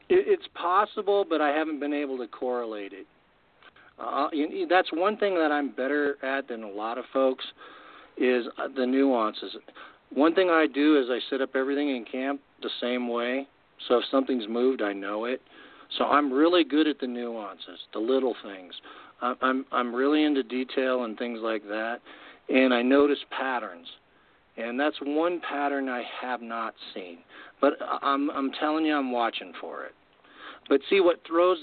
It's 0.08 0.46
possible, 0.54 1.26
but 1.28 1.40
I 1.40 1.48
haven't 1.48 1.80
been 1.80 1.92
able 1.92 2.16
to 2.18 2.28
correlate 2.28 2.92
it. 2.92 3.06
Uh, 3.98 4.28
that's 4.68 4.88
one 4.92 5.16
thing 5.16 5.34
that 5.34 5.50
I'm 5.50 5.70
better 5.70 6.16
at 6.24 6.48
than 6.48 6.62
a 6.62 6.68
lot 6.68 6.96
of 6.96 7.04
folks 7.12 7.44
is 8.16 8.46
uh, 8.58 8.68
the 8.76 8.86
nuances. 8.86 9.56
One 10.10 10.34
thing 10.34 10.48
I 10.48 10.66
do 10.72 11.00
is 11.00 11.06
I 11.10 11.18
set 11.28 11.40
up 11.40 11.56
everything 11.56 11.90
in 11.96 12.04
camp 12.04 12.40
the 12.62 12.70
same 12.80 13.08
way. 13.08 13.48
So 13.88 13.98
if 13.98 14.04
something's 14.10 14.46
moved, 14.48 14.80
I 14.80 14.92
know 14.92 15.24
it. 15.24 15.40
So 15.98 16.04
I'm 16.04 16.32
really 16.32 16.62
good 16.62 16.86
at 16.86 16.98
the 17.00 17.06
nuances, 17.06 17.80
the 17.92 17.98
little 17.98 18.34
things. 18.44 18.74
I'm 19.20 19.64
I'm 19.72 19.94
really 19.94 20.24
into 20.24 20.42
detail 20.42 21.04
and 21.04 21.16
things 21.16 21.40
like 21.42 21.62
that, 21.68 22.00
and 22.48 22.72
I 22.72 22.82
notice 22.82 23.18
patterns, 23.30 23.86
and 24.56 24.78
that's 24.78 24.96
one 25.02 25.40
pattern 25.40 25.88
I 25.88 26.02
have 26.20 26.42
not 26.42 26.74
seen. 26.94 27.18
But 27.60 27.74
I'm 28.02 28.30
I'm 28.30 28.50
telling 28.52 28.84
you, 28.84 28.94
I'm 28.94 29.12
watching 29.12 29.52
for 29.60 29.84
it. 29.84 29.92
But 30.68 30.80
see 30.90 31.00
what 31.00 31.20
throws 31.26 31.58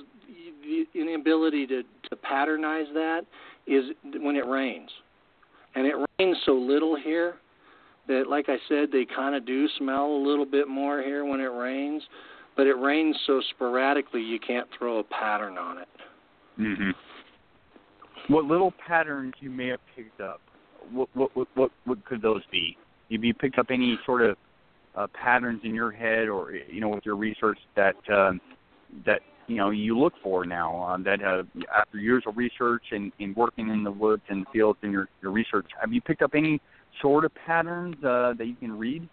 the 0.64 0.86
inability 1.00 1.68
to 1.68 1.84
to 2.10 2.16
patternize 2.16 2.92
that 2.94 3.22
is 3.68 3.86
when 4.20 4.36
it 4.36 4.46
rains, 4.46 4.90
and 5.76 5.86
it 5.88 5.96
rains 6.20 6.38
so 6.46 6.54
little 6.54 6.96
here 6.96 7.36
that, 8.08 8.28
like 8.28 8.50
I 8.50 8.58
said, 8.68 8.90
they 8.92 9.06
kind 9.06 9.34
of 9.36 9.46
do 9.46 9.68
smell 9.78 10.08
a 10.08 10.24
little 10.28 10.46
bit 10.46 10.68
more 10.68 11.02
here 11.02 11.24
when 11.26 11.40
it 11.40 11.46
rains. 11.46 12.04
But 12.56 12.68
it 12.68 12.74
rains 12.74 13.16
so 13.26 13.42
sporadically, 13.50 14.22
you 14.22 14.40
can't 14.40 14.68
throw 14.78 15.00
a 15.00 15.04
pattern 15.04 15.58
on 15.58 15.80
it. 15.80 15.88
Mhm. 16.60 16.94
What 18.28 18.46
little 18.46 18.72
patterns 18.72 19.34
you 19.40 19.50
may 19.50 19.68
have 19.68 19.80
picked 19.96 20.22
up? 20.22 20.40
What 20.92 21.10
what 21.14 21.48
what 21.56 21.72
what, 21.86 22.06
could 22.06 22.22
those 22.22 22.42
be? 22.52 22.78
Have 23.12 23.24
you 23.24 23.34
picked 23.34 23.60
up 23.60 23.68
any 23.70 23.98
sort 24.06 24.22
of 24.22 24.38
uh, 24.96 25.08
patterns 25.14 25.62
in 25.64 25.74
your 25.74 25.92
head, 25.92 26.28
or 26.28 26.54
you 26.54 26.82
know, 26.82 26.90
with 26.90 27.06
your 27.06 27.16
research 27.16 27.58
that 27.76 27.96
um, 28.12 28.40
that 29.06 29.22
you 29.48 29.58
know 29.58 29.70
you 29.70 29.98
look 29.98 30.14
for 30.22 30.46
now? 30.46 30.84
Um, 30.84 31.04
that 31.04 31.24
uh, 31.24 31.44
after 31.76 31.98
years 31.98 32.24
of 32.28 32.38
research 32.38 32.84
and, 32.92 33.12
and 33.20 33.36
working 33.36 33.70
in 33.70 33.84
the 33.84 33.92
woods 33.92 34.24
and 34.30 34.46
fields 34.54 34.80
in 34.84 34.92
your 34.92 35.08
your 35.22 35.32
research, 35.32 35.68
have 35.80 35.94
you 35.94 36.02
picked 36.02 36.22
up 36.22 36.32
any 36.36 36.62
sort 37.02 37.26
of 37.26 37.32
patterns 37.46 37.96
uh, 38.04 38.34
that 38.38 38.46
you 38.46 38.56
can 38.56 38.78
read? 38.78 39.08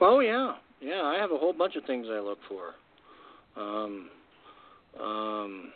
Oh 0.00 0.20
yeah, 0.20 0.54
yeah. 0.80 1.02
I 1.02 1.16
have 1.20 1.32
a 1.32 1.38
whole 1.38 1.52
bunch 1.52 1.76
of 1.76 1.84
things 1.84 2.06
I 2.10 2.20
look 2.20 2.38
for. 2.48 2.74
Um, 3.60 4.08
um, 5.00 5.72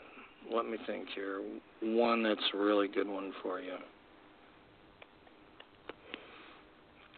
let 0.52 0.66
me 0.66 0.78
think 0.86 1.08
here. 1.14 1.42
One 1.82 2.22
that's 2.22 2.40
a 2.54 2.58
really 2.58 2.88
good 2.88 3.08
one 3.08 3.32
for 3.42 3.60
you. 3.60 3.76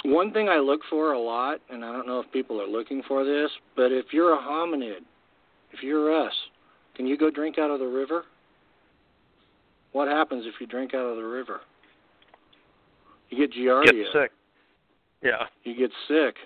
One 0.09 0.33
thing 0.33 0.49
I 0.49 0.57
look 0.57 0.81
for 0.89 1.13
a 1.13 1.21
lot, 1.21 1.61
and 1.69 1.85
I 1.85 1.93
don't 1.93 2.07
know 2.07 2.19
if 2.21 2.33
people 2.33 2.61
are 2.63 2.67
looking 2.67 3.03
for 3.07 3.25
this, 3.25 3.51
but 3.77 3.93
if 3.93 4.07
you're 4.11 4.33
a 4.33 4.39
hominid, 4.39 5.01
if 5.73 5.83
you're 5.83 6.27
us, 6.27 6.33
can 6.95 7.07
you 7.07 7.19
go 7.19 7.31
drink 7.31 7.59
out 7.59 7.71
of 7.71 7.79
the 7.79 7.87
river? 7.87 8.25
What 9.93 10.09
happens 10.09 10.47
if 10.47 10.55
you 10.61 10.67
drink 10.67 10.95
out 10.95 11.05
of 11.05 11.17
the 11.17 11.23
river? 11.23 11.61
You 13.29 13.47
get 13.47 13.55
giardia. 13.55 14.05
Get 14.05 14.13
sick. 14.13 14.31
Yeah. 15.23 15.45
You 15.65 15.77
get 15.77 15.91
sick. 16.09 16.37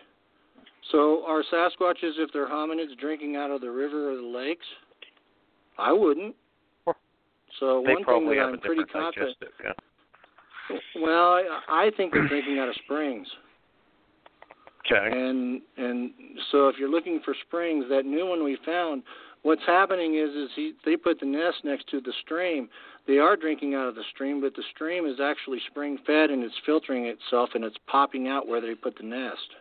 So 0.90 1.24
are 1.24 1.44
Sasquatches, 1.52 2.18
if 2.18 2.32
they're 2.32 2.48
hominids, 2.48 2.98
drinking 2.98 3.36
out 3.36 3.52
of 3.52 3.60
the 3.60 3.70
river 3.70 4.12
or 4.12 4.16
the 4.16 4.26
lakes? 4.26 4.66
I 5.78 5.93
wouldn't. 5.93 6.34
So 7.60 7.84
they 7.86 7.93
one 7.93 8.05
thing 8.05 8.28
that 8.28 8.36
have 8.39 8.48
I'm 8.55 8.60
pretty 8.60 8.84
confident. 8.84 9.36
Yeah. 9.62 10.78
Well, 10.97 11.34
I, 11.34 11.60
I 11.68 11.90
think 11.97 12.12
they're 12.12 12.26
drinking 12.26 12.59
out 12.59 12.68
of 12.68 12.74
springs, 12.84 13.28
Okay. 14.93 15.19
and 15.19 15.60
and 15.77 16.10
so 16.51 16.69
if 16.69 16.77
you're 16.78 16.90
looking 16.90 17.20
for 17.24 17.35
springs, 17.47 17.85
that 17.89 18.05
new 18.05 18.27
one 18.27 18.44
we 18.44 18.59
found, 18.64 19.02
what's 19.43 19.62
happening 19.66 20.16
is 20.16 20.31
is 20.31 20.51
he 20.55 20.73
they 20.85 20.97
put 20.97 21.20
the 21.20 21.27
nest 21.27 21.59
next 21.64 21.89
to 21.90 22.01
the 22.01 22.12
stream. 22.24 22.69
They 23.06 23.19
are 23.19 23.36
drinking 23.36 23.74
out 23.74 23.89
of 23.89 23.94
the 23.94 24.05
stream, 24.14 24.40
but 24.40 24.55
the 24.55 24.62
stream 24.74 25.06
is 25.06 25.19
actually 25.20 25.59
spring 25.70 25.98
fed 26.06 26.31
and 26.31 26.44
it's 26.44 26.55
filtering 26.64 27.06
itself 27.06 27.51
and 27.55 27.64
it's 27.64 27.77
popping 27.86 28.28
out 28.28 28.47
where 28.47 28.60
they 28.60 28.74
put 28.74 28.97
the 28.97 29.05
nest. 29.05 29.56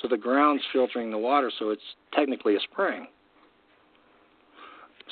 So 0.00 0.08
the 0.08 0.16
ground's 0.16 0.62
filtering 0.72 1.10
the 1.10 1.18
water, 1.18 1.50
so 1.58 1.70
it's 1.70 1.82
technically 2.12 2.56
a 2.56 2.60
spring. 2.60 3.06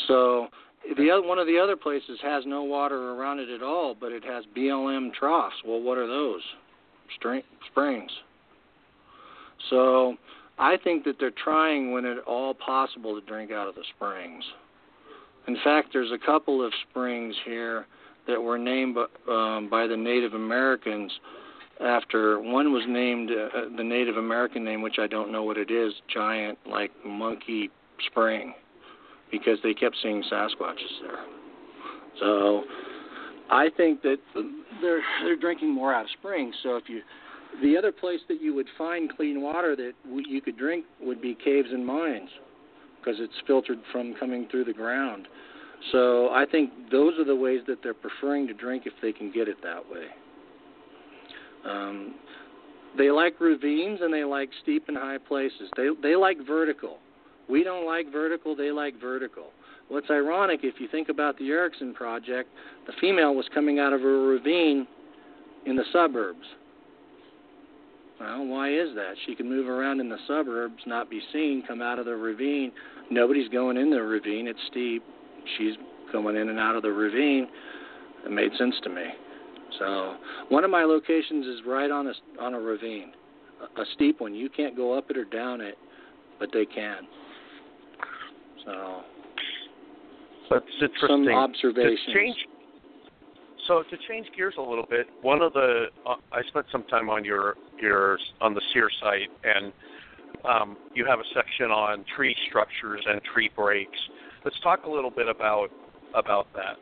So 0.08 0.48
the 0.96 1.10
other, 1.10 1.26
one 1.26 1.38
of 1.38 1.46
the 1.46 1.58
other 1.58 1.76
places 1.76 2.18
has 2.22 2.44
no 2.46 2.64
water 2.64 3.12
around 3.12 3.38
it 3.38 3.48
at 3.48 3.62
all, 3.62 3.94
but 3.98 4.12
it 4.12 4.24
has 4.24 4.44
BLM 4.56 5.12
troughs. 5.14 5.54
Well, 5.64 5.80
what 5.80 5.98
are 5.98 6.06
those? 6.06 6.42
String, 7.16 7.42
springs. 7.70 8.10
So 9.70 10.16
I 10.58 10.76
think 10.82 11.04
that 11.04 11.16
they're 11.18 11.32
trying 11.42 11.92
when 11.92 12.04
at 12.04 12.18
all 12.20 12.54
possible 12.54 13.18
to 13.18 13.26
drink 13.26 13.50
out 13.50 13.68
of 13.68 13.74
the 13.74 13.84
springs. 13.96 14.44
In 15.48 15.56
fact, 15.64 15.88
there's 15.92 16.12
a 16.12 16.24
couple 16.24 16.64
of 16.64 16.72
springs 16.88 17.34
here 17.44 17.86
that 18.26 18.40
were 18.40 18.58
named 18.58 18.96
um, 19.28 19.68
by 19.68 19.86
the 19.86 19.96
Native 19.96 20.34
Americans 20.34 21.10
after 21.80 22.38
one 22.38 22.72
was 22.72 22.84
named 22.86 23.30
uh, 23.30 23.76
the 23.76 23.82
Native 23.82 24.16
American 24.16 24.64
name, 24.64 24.82
which 24.82 24.98
I 25.00 25.06
don't 25.06 25.32
know 25.32 25.42
what 25.42 25.56
it 25.56 25.70
is, 25.70 25.92
giant 26.12 26.58
like 26.66 26.92
monkey 27.04 27.70
spring, 28.06 28.54
because 29.30 29.58
they 29.62 29.74
kept 29.74 29.96
seeing 30.02 30.22
Sasquatches 30.30 31.00
there. 31.02 31.24
So 32.20 32.62
I 33.50 33.68
think 33.76 34.02
that 34.02 34.18
they're 34.80 35.02
they're 35.24 35.36
drinking 35.36 35.74
more 35.74 35.92
out 35.92 36.04
of 36.04 36.10
springs. 36.18 36.54
So 36.62 36.76
if 36.76 36.84
you 36.88 37.00
the 37.60 37.76
other 37.76 37.92
place 37.92 38.20
that 38.28 38.40
you 38.40 38.54
would 38.54 38.68
find 38.78 39.14
clean 39.14 39.42
water 39.42 39.76
that 39.76 39.92
you 40.06 40.40
could 40.40 40.56
drink 40.56 40.84
would 41.00 41.20
be 41.20 41.34
caves 41.34 41.68
and 41.70 41.86
mines 41.86 42.30
because 42.98 43.20
it's 43.20 43.34
filtered 43.46 43.78
from 43.90 44.14
coming 44.18 44.48
through 44.50 44.64
the 44.64 44.72
ground. 44.72 45.28
So 45.90 46.28
I 46.30 46.46
think 46.50 46.70
those 46.90 47.18
are 47.18 47.24
the 47.24 47.34
ways 47.34 47.60
that 47.66 47.82
they're 47.82 47.94
preferring 47.94 48.46
to 48.46 48.54
drink 48.54 48.84
if 48.86 48.92
they 49.02 49.12
can 49.12 49.32
get 49.32 49.48
it 49.48 49.56
that 49.62 49.82
way. 49.90 50.06
Um, 51.68 52.14
they 52.96 53.10
like 53.10 53.40
ravines 53.40 54.00
and 54.02 54.12
they 54.12 54.24
like 54.24 54.50
steep 54.62 54.84
and 54.88 54.96
high 54.96 55.18
places. 55.18 55.70
They 55.76 55.88
they 56.02 56.14
like 56.14 56.38
vertical. 56.46 56.98
We 57.48 57.64
don't 57.64 57.86
like 57.86 58.12
vertical. 58.12 58.54
They 58.54 58.70
like 58.70 59.00
vertical. 59.00 59.46
What's 59.88 60.10
ironic, 60.10 60.60
if 60.62 60.76
you 60.78 60.88
think 60.88 61.08
about 61.08 61.36
the 61.38 61.50
Erickson 61.50 61.92
project, 61.92 62.48
the 62.86 62.92
female 63.00 63.34
was 63.34 63.46
coming 63.52 63.78
out 63.78 63.92
of 63.92 64.00
a 64.00 64.04
ravine 64.04 64.86
in 65.66 65.76
the 65.76 65.84
suburbs. 65.92 66.46
Well, 68.22 68.46
why 68.46 68.70
is 68.72 68.94
that? 68.94 69.14
She 69.26 69.34
can 69.34 69.48
move 69.48 69.68
around 69.68 70.00
in 70.00 70.08
the 70.08 70.18
suburbs, 70.28 70.82
not 70.86 71.10
be 71.10 71.20
seen, 71.32 71.64
come 71.66 71.82
out 71.82 71.98
of 71.98 72.06
the 72.06 72.14
ravine. 72.14 72.70
Nobody's 73.10 73.48
going 73.48 73.76
in 73.76 73.90
the 73.90 74.00
ravine. 74.00 74.46
It's 74.46 74.58
steep. 74.70 75.02
She's 75.58 75.74
going 76.12 76.36
in 76.36 76.48
and 76.48 76.58
out 76.58 76.76
of 76.76 76.82
the 76.82 76.92
ravine. 76.92 77.48
It 78.24 78.30
made 78.30 78.52
sense 78.56 78.74
to 78.84 78.90
me. 78.90 79.04
So 79.78 80.16
one 80.50 80.64
of 80.64 80.70
my 80.70 80.84
locations 80.84 81.46
is 81.46 81.60
right 81.66 81.90
on 81.90 82.06
a 82.06 82.12
on 82.40 82.54
a 82.54 82.60
ravine, 82.60 83.12
a, 83.60 83.80
a 83.80 83.84
steep 83.94 84.20
one. 84.20 84.34
You 84.34 84.48
can't 84.48 84.76
go 84.76 84.96
up 84.96 85.10
it 85.10 85.16
or 85.16 85.24
down 85.24 85.60
it, 85.60 85.76
but 86.38 86.50
they 86.52 86.66
can. 86.66 86.98
So 88.64 89.00
That's 90.50 90.64
interesting. 90.74 91.08
some 91.08 91.28
observations. 91.28 91.98
change, 92.14 92.36
so 93.68 93.82
to 93.82 93.96
change 94.08 94.26
gears 94.36 94.54
a 94.58 94.62
little 94.62 94.86
bit, 94.88 95.06
one 95.22 95.42
of 95.42 95.52
the 95.52 95.86
uh, 96.06 96.16
I 96.32 96.42
spent 96.48 96.66
some 96.72 96.84
time 96.84 97.08
on 97.08 97.24
your 97.24 97.56
your 97.80 98.18
on 98.40 98.54
the 98.54 98.62
SIR 98.72 98.90
site, 99.00 99.30
and 99.44 99.72
um, 100.44 100.76
you 100.94 101.04
have 101.06 101.20
a 101.20 101.28
section 101.34 101.66
on 101.70 102.04
tree 102.16 102.34
structures 102.48 103.02
and 103.06 103.20
tree 103.32 103.50
breaks. 103.54 103.98
Let's 104.44 104.58
talk 104.60 104.84
a 104.84 104.90
little 104.90 105.10
bit 105.10 105.28
about 105.28 105.68
about 106.14 106.48
that. 106.54 106.76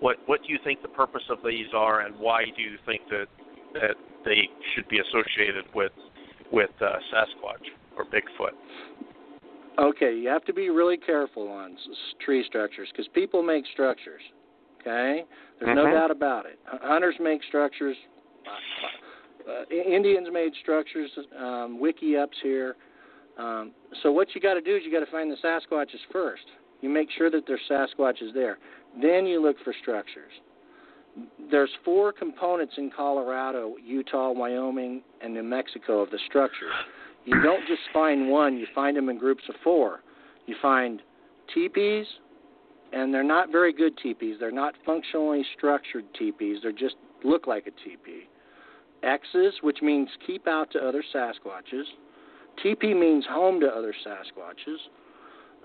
What 0.00 0.16
what 0.26 0.42
do 0.42 0.52
you 0.52 0.58
think 0.64 0.82
the 0.82 0.88
purpose 0.88 1.24
of 1.30 1.38
these 1.44 1.68
are, 1.74 2.00
and 2.00 2.18
why 2.18 2.44
do 2.44 2.62
you 2.62 2.76
think 2.86 3.02
that 3.10 3.26
that 3.74 3.96
they 4.24 4.48
should 4.74 4.88
be 4.88 4.98
associated 4.98 5.64
with 5.74 5.92
with 6.52 6.70
uh, 6.80 6.96
Sasquatch 7.12 7.66
or 7.96 8.04
Bigfoot? 8.04 8.56
Okay, 9.78 10.14
you 10.14 10.28
have 10.28 10.44
to 10.44 10.52
be 10.52 10.68
really 10.68 10.98
careful 10.98 11.48
on 11.48 11.76
tree 12.24 12.44
structures 12.46 12.88
because 12.92 13.08
people 13.14 13.42
make 13.42 13.64
structures. 13.72 14.20
Okay, 14.80 15.26
there's 15.58 15.76
no 15.76 15.86
Mhm. 15.86 15.92
doubt 15.92 16.10
about 16.10 16.46
it. 16.46 16.58
Hunters 16.64 17.18
make 17.20 17.42
structures. 17.42 17.96
Uh, 19.46 19.64
Indians 19.70 20.30
made 20.30 20.54
structures. 20.56 21.10
Um, 21.36 21.78
wickiups 21.78 22.38
here. 22.40 22.76
Um, 23.36 23.72
so 24.02 24.12
what 24.12 24.34
you 24.34 24.40
got 24.40 24.54
to 24.54 24.60
do 24.60 24.76
is 24.76 24.84
you 24.84 24.90
got 24.90 25.00
to 25.00 25.10
find 25.10 25.30
the 25.30 25.36
Sasquatches 25.36 26.00
first. 26.10 26.44
You 26.80 26.88
make 26.88 27.10
sure 27.10 27.30
that 27.30 27.46
there's 27.46 27.60
Sasquatches 27.68 28.32
there. 28.32 28.58
Then 29.00 29.26
you 29.26 29.40
look 29.40 29.58
for 29.60 29.72
structures. 29.74 30.32
There's 31.50 31.74
four 31.84 32.12
components 32.12 32.78
in 32.78 32.90
Colorado, 32.90 33.76
Utah, 33.84 34.30
Wyoming, 34.30 35.02
and 35.20 35.34
New 35.34 35.42
Mexico 35.42 36.00
of 36.00 36.10
the 36.10 36.18
structures. 36.26 36.72
You 37.24 37.42
don't 37.42 37.66
just 37.66 37.82
find 37.92 38.30
one, 38.30 38.56
you 38.56 38.66
find 38.74 38.96
them 38.96 39.08
in 39.08 39.18
groups 39.18 39.42
of 39.48 39.56
four. 39.62 40.00
You 40.46 40.54
find 40.62 41.02
teepees, 41.52 42.06
and 42.92 43.12
they're 43.12 43.22
not 43.22 43.52
very 43.52 43.72
good 43.72 43.96
teepees. 43.98 44.36
They're 44.40 44.50
not 44.50 44.74
functionally 44.84 45.44
structured 45.56 46.04
teepees. 46.18 46.58
They 46.62 46.72
just 46.72 46.96
look 47.24 47.46
like 47.46 47.66
a 47.66 47.88
teepee. 47.88 48.28
X's, 49.02 49.54
which 49.62 49.78
means 49.82 50.08
keep 50.26 50.46
out 50.46 50.70
to 50.72 50.78
other 50.78 51.02
Sasquatches. 51.14 51.84
TP 52.64 52.98
means 52.98 53.24
home 53.28 53.60
to 53.60 53.66
other 53.66 53.94
Sasquatches. 54.06 54.78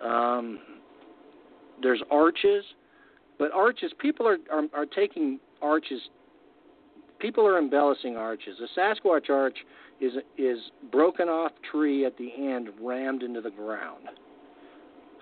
Um, 0.03 0.59
there's 1.81 2.01
arches, 2.11 2.63
but 3.37 3.51
arches 3.51 3.91
people 3.99 4.27
are, 4.27 4.37
are 4.51 4.63
are 4.73 4.85
taking 4.85 5.39
arches. 5.61 6.01
People 7.19 7.45
are 7.45 7.57
embellishing 7.57 8.15
arches. 8.15 8.57
A 8.61 8.79
Sasquatch 8.79 9.29
arch 9.29 9.57
is 9.99 10.13
is 10.37 10.59
broken 10.91 11.27
off 11.27 11.51
tree 11.69 12.05
at 12.05 12.17
the 12.17 12.29
end, 12.37 12.69
rammed 12.79 13.23
into 13.23 13.41
the 13.41 13.51
ground. 13.51 14.07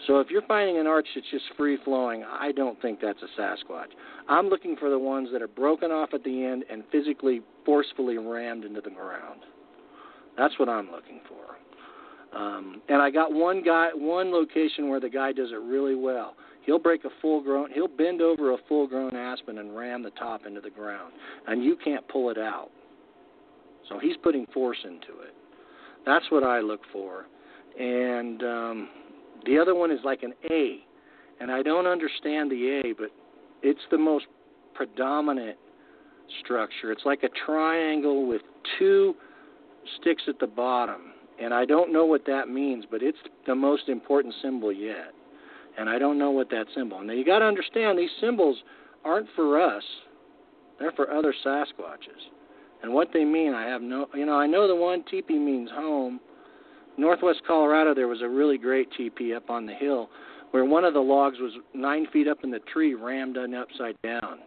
So 0.08 0.20
if 0.20 0.30
you're 0.30 0.42
finding 0.44 0.78
an 0.80 0.88
arch 0.88 1.08
that's 1.16 1.28
just 1.32 1.46
free 1.56 1.78
flowing, 1.86 2.24
I 2.24 2.52
don't 2.52 2.82
think 2.82 3.00
that's 3.02 3.20
a 3.22 3.42
Sasquatch. 3.42 3.92
I'm 4.28 4.48
looking 4.48 4.76
for 4.76 4.90
the 4.90 5.00
ones 5.00 5.30
that 5.32 5.42
are 5.42 5.48
broken 5.48 5.92
off 5.92 6.10
at 6.14 6.24
the 6.24 6.44
end 6.44 6.66
and 6.70 6.84
physically 6.92 7.42
forcefully 7.66 8.18
rammed 8.18 8.66
into 8.66 8.82
the 8.82 8.90
ground. 8.90 9.42
That's 10.38 10.58
what 10.60 10.68
I'm 10.68 10.92
looking 10.92 11.22
for. 11.28 12.38
Um, 12.38 12.82
and 12.90 13.02
I 13.02 13.12
got 13.12 13.32
one 13.32 13.64
guy, 13.64 13.90
one 13.94 14.32
location 14.32 14.90
where 14.90 15.00
the 15.00 15.10
guy 15.10 15.32
does 15.32 15.52
it 15.52 15.62
really 15.62 15.96
well. 15.96 16.36
He'll 16.66 16.80
break 16.80 17.06
a 17.06 17.10
full 17.22 17.42
grown, 17.42 17.72
he'll 17.72 17.88
bend 17.88 18.22
over 18.22 18.54
a 18.54 18.58
full 18.68 18.88
grown 18.88 19.16
aspen 19.16 19.58
and 19.58 19.76
ram 19.76 20.02
the 20.02 20.12
top 20.12 20.46
into 20.46 20.62
the 20.62 20.70
ground, 20.70 21.14
and 21.48 21.64
you 21.64 21.78
can't 21.84 22.08
pull 22.08 22.30
it 22.30 22.38
out. 22.38 22.70
So 23.90 24.00
he's 24.00 24.16
putting 24.24 24.48
force 24.48 24.78
into 24.84 25.22
it. 25.22 25.36
That's 26.06 26.26
what 26.30 26.44
I 26.44 26.60
look 26.62 26.82
for. 26.92 27.26
And 27.80 28.42
um, 28.44 28.90
the 29.46 29.58
other 29.58 29.76
one 29.76 29.92
is 29.92 30.00
like 30.04 30.24
an 30.24 30.34
A, 30.50 30.80
and 31.40 31.52
I 31.52 31.62
don't 31.62 31.88
understand 31.88 32.52
the 32.52 32.82
A, 32.84 32.94
but 32.94 33.10
it's 33.62 33.82
the 33.92 33.98
most 33.98 34.26
predominant 34.74 35.58
structure. 36.44 36.92
It's 36.92 37.06
like 37.06 37.24
a 37.24 37.30
triangle 37.46 38.28
with 38.28 38.42
two 38.80 39.16
sticks 40.00 40.24
at 40.28 40.40
the 40.40 40.48
bottom, 40.48 41.14
and 41.42 41.54
I 41.54 41.66
don't 41.66 41.92
know 41.92 42.06
what 42.06 42.26
that 42.26 42.50
means, 42.50 42.86
but 42.90 43.04
it's 43.04 43.18
the 43.46 43.56
most 43.56 43.90
important 43.90 44.34
symbol 44.42 44.72
yet. 44.72 45.14
And 45.78 45.90
I 45.90 45.98
don't 45.98 46.20
know 46.20 46.32
what 46.32 46.50
that 46.52 46.66
symbol. 46.76 47.02
Now 47.02 47.14
you 47.14 47.26
got 47.26 47.40
to 47.40 47.46
understand 47.46 47.98
these 47.98 48.12
symbols 48.22 48.58
aren't 49.04 49.28
for 49.36 49.60
us; 49.60 49.84
they're 50.80 50.92
for 50.92 51.12
other 51.12 51.34
Sasquatches. 51.46 52.30
And 52.84 52.94
what 52.94 53.10
they 53.12 53.26
mean, 53.26 53.54
I 53.54 53.66
have 53.66 53.82
no. 53.82 54.08
You 54.14 54.26
know, 54.26 54.36
I 54.36 54.46
know 54.46 54.68
the 54.68 54.76
one 54.76 55.04
teepee 55.10 55.40
means 55.40 55.72
home 55.72 56.20
Northwest 56.98 57.42
Colorado, 57.48 57.94
there 57.94 58.08
was 58.08 58.22
a 58.22 58.28
really 58.28 58.58
great 58.58 58.90
teepee 58.96 59.34
up 59.34 59.50
on 59.50 59.66
the 59.66 59.74
hill 59.74 60.10
where 60.52 60.66
one 60.66 60.86
of 60.86 60.94
the 60.94 61.00
logs 61.00 61.40
was 61.40 61.54
nine 61.74 62.06
feet 62.14 62.28
up 62.28 62.44
in 62.44 62.52
the 62.52 62.60
tree, 62.72 62.94
rammed 62.94 63.38
on 63.38 63.56
upside 63.56 63.96
down. 64.04 64.40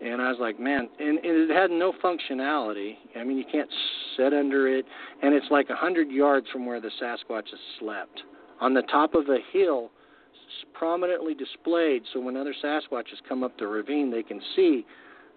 And 0.00 0.22
I 0.22 0.30
was 0.30 0.38
like, 0.40 0.58
man, 0.58 0.88
and, 0.98 1.18
and 1.18 1.50
it 1.50 1.50
had 1.50 1.70
no 1.70 1.92
functionality. 2.02 2.94
I 3.16 3.24
mean, 3.24 3.36
you 3.36 3.44
can't 3.50 3.68
sit 4.16 4.32
under 4.32 4.68
it, 4.68 4.86
and 5.22 5.34
it's 5.34 5.46
like 5.50 5.68
a 5.68 5.74
hundred 5.74 6.10
yards 6.10 6.46
from 6.52 6.64
where 6.64 6.80
the 6.80 6.90
Sasquatches 7.02 7.58
slept, 7.78 8.22
on 8.60 8.72
the 8.72 8.82
top 8.82 9.14
of 9.14 9.28
a 9.28 9.38
hill, 9.52 9.90
prominently 10.74 11.34
displayed, 11.34 12.02
so 12.12 12.20
when 12.20 12.36
other 12.36 12.54
Sasquatches 12.62 13.18
come 13.28 13.42
up 13.42 13.58
the 13.58 13.66
ravine, 13.66 14.10
they 14.10 14.22
can 14.22 14.40
see 14.56 14.86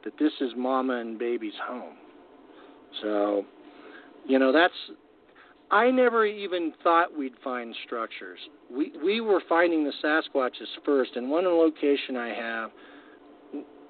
that 0.04 0.14
this 0.20 0.32
is 0.40 0.52
Mama 0.56 0.98
and 0.98 1.18
Baby's 1.18 1.54
home. 1.68 1.96
So, 3.02 3.46
you 4.28 4.40
know, 4.40 4.52
that's 4.52 4.74
I 5.74 5.90
never 5.90 6.24
even 6.24 6.72
thought 6.84 7.18
we'd 7.18 7.34
find 7.44 7.76
structures. 7.88 8.38
We 8.72 8.94
we 9.04 9.22
were 9.22 9.42
finding 9.50 9.84
the 9.84 9.94
Sasquatches 10.04 10.68
first, 10.86 11.16
and 11.16 11.32
one 11.32 11.46
location 11.46 12.16
I 12.16 12.28
have, 12.30 12.72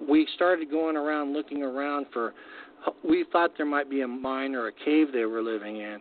we 0.08 0.26
started 0.36 0.72
going 0.72 0.96
around 0.96 1.34
looking 1.34 1.62
around 1.62 2.06
for. 2.14 2.34
We 3.04 3.26
thought 3.34 3.52
there 3.58 3.66
might 3.66 3.90
be 3.90 4.02
a 4.02 4.08
mine 4.08 4.56
or 4.56 4.68
a 4.68 4.72
cave 4.72 5.08
they 5.12 5.26
were 5.26 5.42
living 5.42 5.78
in, 5.78 6.00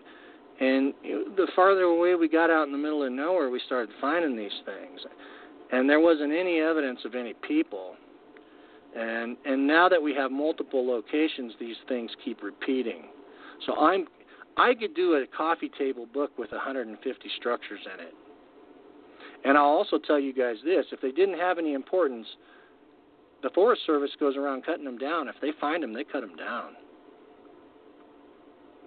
and 0.60 0.94
the 1.36 1.48
farther 1.56 1.82
away 1.82 2.14
we 2.14 2.28
got 2.28 2.48
out 2.48 2.66
in 2.66 2.72
the 2.72 2.78
middle 2.78 3.04
of 3.04 3.12
nowhere, 3.12 3.50
we 3.50 3.60
started 3.66 3.90
finding 4.00 4.36
these 4.36 4.52
things, 4.64 5.00
and 5.72 5.90
there 5.90 6.00
wasn't 6.00 6.32
any 6.32 6.60
evidence 6.60 7.00
of 7.04 7.16
any 7.16 7.34
people. 7.46 7.96
And 8.96 9.36
and 9.44 9.66
now 9.66 9.88
that 9.88 10.00
we 10.00 10.14
have 10.14 10.30
multiple 10.30 10.86
locations, 10.86 11.54
these 11.58 11.76
things 11.88 12.12
keep 12.24 12.40
repeating. 12.40 13.06
So 13.66 13.74
I'm 13.76 14.06
I 14.56 14.74
could 14.74 14.94
do 14.94 15.14
a 15.14 15.26
coffee 15.36 15.70
table 15.78 16.06
book 16.06 16.36
with 16.38 16.52
150 16.52 17.30
structures 17.38 17.80
in 17.94 18.00
it. 18.04 18.14
And 19.44 19.56
I'll 19.56 19.64
also 19.64 19.98
tell 19.98 20.20
you 20.20 20.32
guys 20.32 20.56
this 20.64 20.86
if 20.92 21.00
they 21.00 21.10
didn't 21.10 21.38
have 21.38 21.58
any 21.58 21.74
importance, 21.74 22.26
the 23.42 23.50
Forest 23.50 23.82
Service 23.86 24.10
goes 24.20 24.36
around 24.36 24.64
cutting 24.64 24.84
them 24.84 24.98
down. 24.98 25.28
If 25.28 25.36
they 25.40 25.50
find 25.60 25.82
them, 25.82 25.92
they 25.92 26.04
cut 26.04 26.20
them 26.20 26.36
down, 26.36 26.72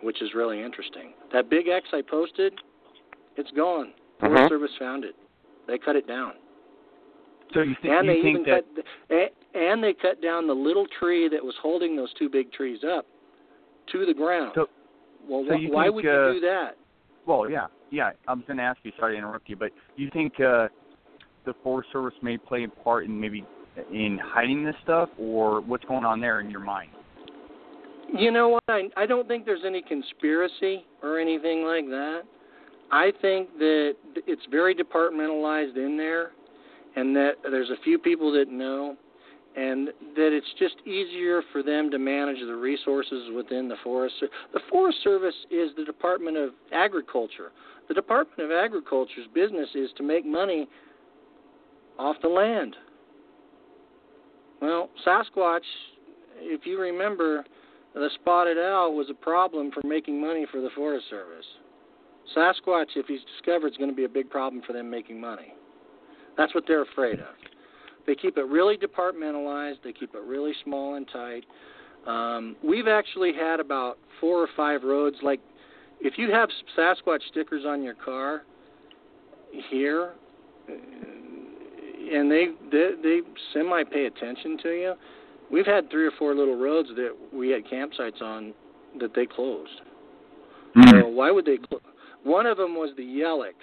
which 0.02 0.22
is 0.22 0.30
really 0.34 0.62
interesting. 0.62 1.14
That 1.34 1.50
big 1.50 1.68
X 1.68 1.88
I 1.92 2.02
posted, 2.02 2.54
it's 3.36 3.52
gone. 3.52 3.94
Forest 4.20 4.40
uh-huh. 4.40 4.50
Service 4.50 4.72
found 4.80 5.04
it. 5.04 5.16
They 5.68 5.78
cut 5.78 5.96
it 5.96 6.08
down. 6.08 6.34
So 7.54 7.62
you, 7.62 7.76
th- 7.82 7.94
and 7.94 8.08
you 8.08 8.14
they 8.14 8.22
think 8.22 8.40
even 8.40 8.54
that... 8.54 8.64
cut 9.10 9.34
and 9.56 9.84
they 9.84 9.94
cut 9.94 10.22
down 10.22 10.48
the 10.48 10.54
little 10.54 10.86
tree 11.00 11.30
that 11.30 11.44
was 11.44 11.56
holding 11.62 11.96
those 11.96 12.14
two 12.20 12.30
big 12.30 12.52
trees 12.52 12.80
up 12.84 13.06
to 13.92 14.06
the 14.06 14.14
ground. 14.14 14.52
So, 14.56 14.68
well, 15.28 15.46
so 15.48 15.56
wh- 15.56 15.72
why 15.72 15.84
think, 15.86 15.96
would 15.96 16.06
uh, 16.06 16.28
you 16.28 16.34
do 16.34 16.40
that? 16.42 16.72
Well, 17.26 17.50
yeah, 17.50 17.68
yeah. 17.92 18.12
I 18.28 18.34
was 18.34 18.44
going 18.48 18.58
to 18.58 18.64
ask 18.64 18.80
you. 18.84 18.92
Sorry 19.00 19.14
to 19.14 19.18
interrupt 19.18 19.50
you, 19.50 19.56
but 19.56 19.72
you 19.96 20.10
think 20.12 20.34
uh, 20.40 20.68
the 21.46 21.54
Forest 21.64 21.90
Service 21.92 22.14
may 22.22 22.38
play 22.38 22.64
a 22.64 22.68
part 22.68 23.06
in 23.06 23.20
maybe 23.20 23.46
in 23.92 24.20
hiding 24.24 24.64
this 24.64 24.76
stuff, 24.84 25.10
or 25.18 25.62
what's 25.62 25.86
going 25.86 26.06
on 26.06 26.22
there 26.22 26.40
in 26.40 26.50
your 26.50 26.62
mind? 26.62 26.92
You 28.18 28.32
know 28.32 28.50
what? 28.50 28.64
I 28.70 28.84
I 28.96 29.06
don't 29.06 29.28
think 29.28 29.46
there's 29.46 29.66
any 29.66 29.82
conspiracy 29.82 30.86
or 31.02 31.20
anything 31.20 31.64
like 31.64 31.86
that. 31.86 32.22
I 32.92 33.12
think 33.22 33.58
that 33.58 33.96
it's 34.28 34.44
very 34.52 34.76
departmentalized 34.76 35.76
in 35.76 35.98
there, 35.98 36.32
and 36.96 37.16
that 37.16 37.32
there's 37.44 37.70
a 37.70 37.82
few 37.84 37.98
people 37.98 38.32
that 38.34 38.50
know, 38.50 38.96
and 39.56 39.88
that 40.16 40.34
it's 40.34 40.54
just 40.60 40.76
easier 40.86 41.42
for 41.52 41.64
them 41.64 41.90
to 41.92 41.98
manage 41.98 42.40
the 42.46 42.56
resources 42.56 43.30
within 43.36 43.70
the 43.70 43.78
forest. 43.84 44.16
The 44.54 44.60
Forest 44.70 44.98
Service 45.04 45.36
is 45.50 45.72
the 45.78 45.86
Department 45.86 46.36
of 46.36 46.50
Agriculture. 46.74 47.52
The 47.88 47.94
Department 47.94 48.52
of 48.52 48.56
Agriculture's 48.56 49.28
business 49.34 49.70
is 49.74 49.90
to 49.98 50.04
make 50.04 50.26
money 50.26 50.68
off 51.98 52.18
the 52.22 52.28
land. 52.28 52.76
Well, 54.62 54.90
Sasquatch, 55.06 55.60
if 56.40 56.66
you 56.66 56.80
remember, 56.80 57.46
the 57.94 58.10
spotted 58.16 58.58
owl 58.58 58.94
was 58.94 59.08
a 59.10 59.14
problem 59.14 59.72
for 59.72 59.88
making 59.88 60.20
money 60.20 60.46
for 60.52 60.60
the 60.60 60.70
Forest 60.76 61.06
Service. 61.10 61.46
Sasquatch, 62.36 62.88
if 62.96 63.06
he's 63.06 63.22
discovered, 63.38 63.68
is 63.68 63.78
going 63.78 63.90
to 63.90 63.96
be 63.96 64.06
a 64.06 64.10
big 64.10 64.30
problem 64.30 64.62
for 64.66 64.74
them 64.74 64.90
making 64.90 65.22
money. 65.22 65.54
That's 66.38 66.54
what 66.54 66.66
they're 66.68 66.84
afraid 66.84 67.20
of. 67.20 67.36
They 68.06 68.16
keep 68.16 68.38
it 68.38 68.46
really 68.46 68.78
departmentalized. 68.78 69.78
They 69.84 69.94
keep 69.94 70.14
it 70.14 70.22
really 70.22 70.54
small 70.64 70.96
and 70.96 71.08
tight. 71.12 71.44
Um, 72.08 72.56
we've 72.64 72.88
actually 72.88 73.34
had 73.34 73.60
about 73.60 73.98
four 74.22 74.42
or 74.42 74.48
five 74.56 74.84
roads. 74.84 75.18
Like, 75.24 75.40
if 76.00 76.18
you 76.18 76.32
have 76.32 76.50
Sasquatch 76.78 77.22
stickers 77.32 77.64
on 77.66 77.82
your 77.82 77.96
car 77.96 78.44
here, 79.70 80.14
uh, 80.70 80.74
and 80.74 82.30
they 82.30 82.50
they, 82.72 82.92
they 83.02 83.20
semi 83.54 83.84
pay 83.84 84.06
attention 84.06 84.58
to 84.62 84.70
you, 84.70 84.94
we've 85.52 85.66
had 85.66 85.90
three 85.90 86.06
or 86.06 86.12
four 86.20 86.36
little 86.36 86.58
roads 86.58 86.90
that 86.96 87.16
we 87.34 87.50
had 87.50 87.66
campsites 87.66 88.22
on 88.22 88.54
that 89.00 89.16
they 89.16 89.26
closed. 89.26 89.82
Mm-hmm. 90.76 91.00
So 91.02 91.08
why 91.08 91.32
would 91.32 91.46
they? 91.46 91.58
Cl- 91.70 91.82
One 92.24 92.46
of 92.46 92.58
them 92.58 92.76
was 92.76 92.92
the 92.98 93.04
Yelix, 93.04 93.54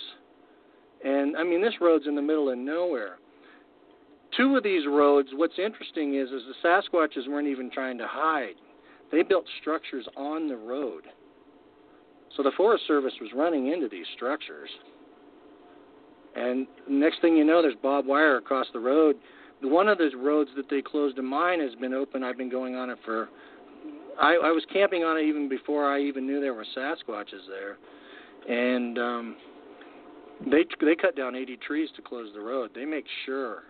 and 1.04 1.36
I 1.36 1.44
mean 1.44 1.62
this 1.62 1.74
road's 1.80 2.08
in 2.08 2.16
the 2.16 2.22
middle 2.22 2.50
of 2.50 2.58
nowhere 2.58 3.18
two 4.36 4.56
of 4.56 4.62
these 4.62 4.86
roads, 4.86 5.28
what's 5.32 5.58
interesting 5.58 6.14
is, 6.14 6.28
is 6.30 6.42
the 6.46 6.68
Sasquatches 6.68 7.28
weren't 7.28 7.48
even 7.48 7.70
trying 7.70 7.98
to 7.98 8.06
hide. 8.06 8.54
They 9.10 9.22
built 9.22 9.44
structures 9.60 10.06
on 10.16 10.48
the 10.48 10.56
road. 10.56 11.04
So 12.36 12.42
the 12.42 12.52
Forest 12.56 12.84
Service 12.86 13.12
was 13.20 13.30
running 13.34 13.72
into 13.72 13.88
these 13.88 14.06
structures. 14.16 14.70
And 16.34 16.66
next 16.88 17.20
thing 17.20 17.36
you 17.36 17.44
know, 17.44 17.60
there's 17.60 17.74
barbed 17.82 18.08
wire 18.08 18.38
across 18.38 18.66
the 18.72 18.80
road. 18.80 19.16
One 19.62 19.86
of 19.86 19.98
those 19.98 20.12
roads 20.16 20.50
that 20.56 20.68
they 20.70 20.80
closed 20.80 21.18
in 21.18 21.26
mine 21.26 21.60
has 21.60 21.74
been 21.74 21.92
open. 21.92 22.24
I've 22.24 22.38
been 22.38 22.50
going 22.50 22.74
on 22.74 22.90
it 22.90 22.98
for. 23.04 23.28
I, 24.20 24.38
I 24.44 24.50
was 24.50 24.64
camping 24.72 25.04
on 25.04 25.18
it 25.18 25.22
even 25.22 25.48
before 25.48 25.90
I 25.90 26.00
even 26.00 26.26
knew 26.26 26.40
there 26.40 26.54
were 26.54 26.66
Sasquatches 26.76 27.46
there, 27.48 27.78
and 28.48 28.98
um, 28.98 29.36
they 30.50 30.64
they 30.80 30.96
cut 30.96 31.16
down 31.16 31.36
80 31.36 31.58
trees 31.58 31.90
to 31.96 32.02
close 32.02 32.30
the 32.34 32.40
road. 32.40 32.70
They 32.74 32.84
make 32.84 33.04
sure 33.24 33.62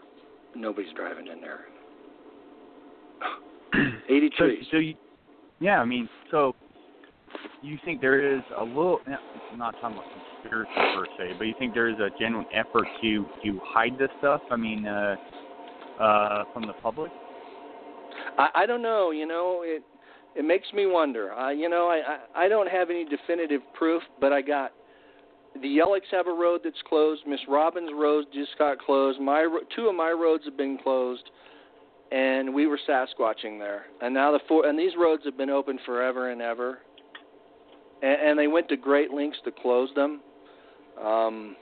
nobody's 0.55 0.93
driving 0.95 1.27
in 1.29 1.41
there. 1.41 1.61
80 4.09 4.31
so, 4.39 4.45
trees. 4.45 4.67
So 4.71 4.77
you, 4.79 4.95
yeah, 5.61 5.79
I 5.81 5.85
mean, 5.85 6.09
so 6.31 6.55
you 7.63 7.79
think 7.85 8.01
there 8.01 8.35
is 8.37 8.43
a 8.59 8.65
little, 8.65 9.01
I'm 9.07 9.59
not 9.59 9.73
talking 9.81 9.97
about 9.97 10.05
conspiracy 10.43 10.71
per 10.75 11.07
se, 11.19 11.35
but 11.39 11.45
you 11.45 11.55
think 11.59 11.75
there 11.75 11.89
is 11.89 11.97
a 11.99 12.09
genuine 12.19 12.47
effort 12.53 12.87
to 13.03 13.27
to 13.45 13.61
hide 13.65 13.99
this 13.99 14.11
stuff? 14.19 14.41
I 14.51 14.57
mean, 14.57 14.87
uh, 14.87 15.17
uh, 16.01 16.45
from 16.53 16.67
the 16.67 16.73
public? 16.83 17.11
I, 18.39 18.49
I 18.55 18.67
don't 18.67 18.83
know. 18.83 19.11
You 19.11 19.27
know, 19.27 19.63
it 19.65 19.83
it 20.35 20.45
makes 20.45 20.73
me 20.73 20.87
wonder. 20.87 21.33
Uh, 21.33 21.51
you 21.51 21.69
know, 21.69 21.89
I, 21.89 22.43
I 22.43 22.47
I 22.47 22.49
don't 22.49 22.69
have 22.69 22.91
any 22.91 23.05
definitive 23.05 23.61
proof, 23.75 24.03
but 24.21 24.33
I 24.33 24.43
got 24.43 24.73
the 25.61 25.69
Yelix 25.69 26.03
have 26.11 26.27
a 26.27 26.33
road 26.33 26.61
that's 26.65 26.83
closed. 26.89 27.23
Miss 27.27 27.41
Robbins 27.49 27.91
Road 27.95 28.27
just 28.33 28.57
got 28.59 28.79
closed. 28.79 29.21
My 29.21 29.47
two 29.77 29.89
of 29.89 29.95
my 29.95 30.11
roads 30.11 30.45
have 30.45 30.57
been 30.57 30.79
closed, 30.79 31.31
and 32.11 32.55
we 32.55 32.67
were 32.67 32.79
Sasquatching 32.89 33.59
there. 33.59 33.85
And 34.01 34.15
now 34.15 34.33
the 34.33 34.41
four 34.49 34.67
and 34.67 34.79
these 34.79 34.93
roads 34.99 35.23
have 35.25 35.37
been 35.37 35.51
open 35.51 35.79
forever 35.85 36.31
and 36.31 36.41
ever. 36.41 36.79
And, 38.03 38.21
and 38.21 38.39
they 38.39 38.47
went 38.47 38.69
to 38.71 38.77
great 38.77 39.13
lengths 39.13 39.39
to 39.45 39.51
close 39.51 39.91
them. 39.95 40.21
Um, 41.03 41.57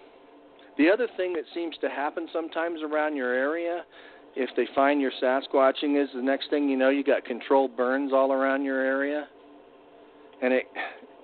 The 0.79 0.89
other 0.89 1.09
thing 1.17 1.35
that 1.35 1.45
seems 1.53 1.77
to 1.83 1.89
happen 1.91 2.27
sometimes 2.33 2.81
around 2.83 3.17
your 3.17 3.35
area, 3.35 3.85
if 4.35 4.49
they 4.57 4.67
find 4.75 5.01
you're 5.01 5.13
Sasquatching, 5.23 6.03
is 6.03 6.09
the 6.15 6.23
next 6.23 6.49
thing 6.49 6.69
you 6.69 6.77
know, 6.77 6.89
you 6.89 7.05
got 7.05 7.25
controlled 7.25 7.77
burns 7.77 8.13
all 8.13 8.33
around 8.33 8.65
your 8.65 8.81
area, 8.81 9.27
and 10.41 10.55
it 10.55 10.65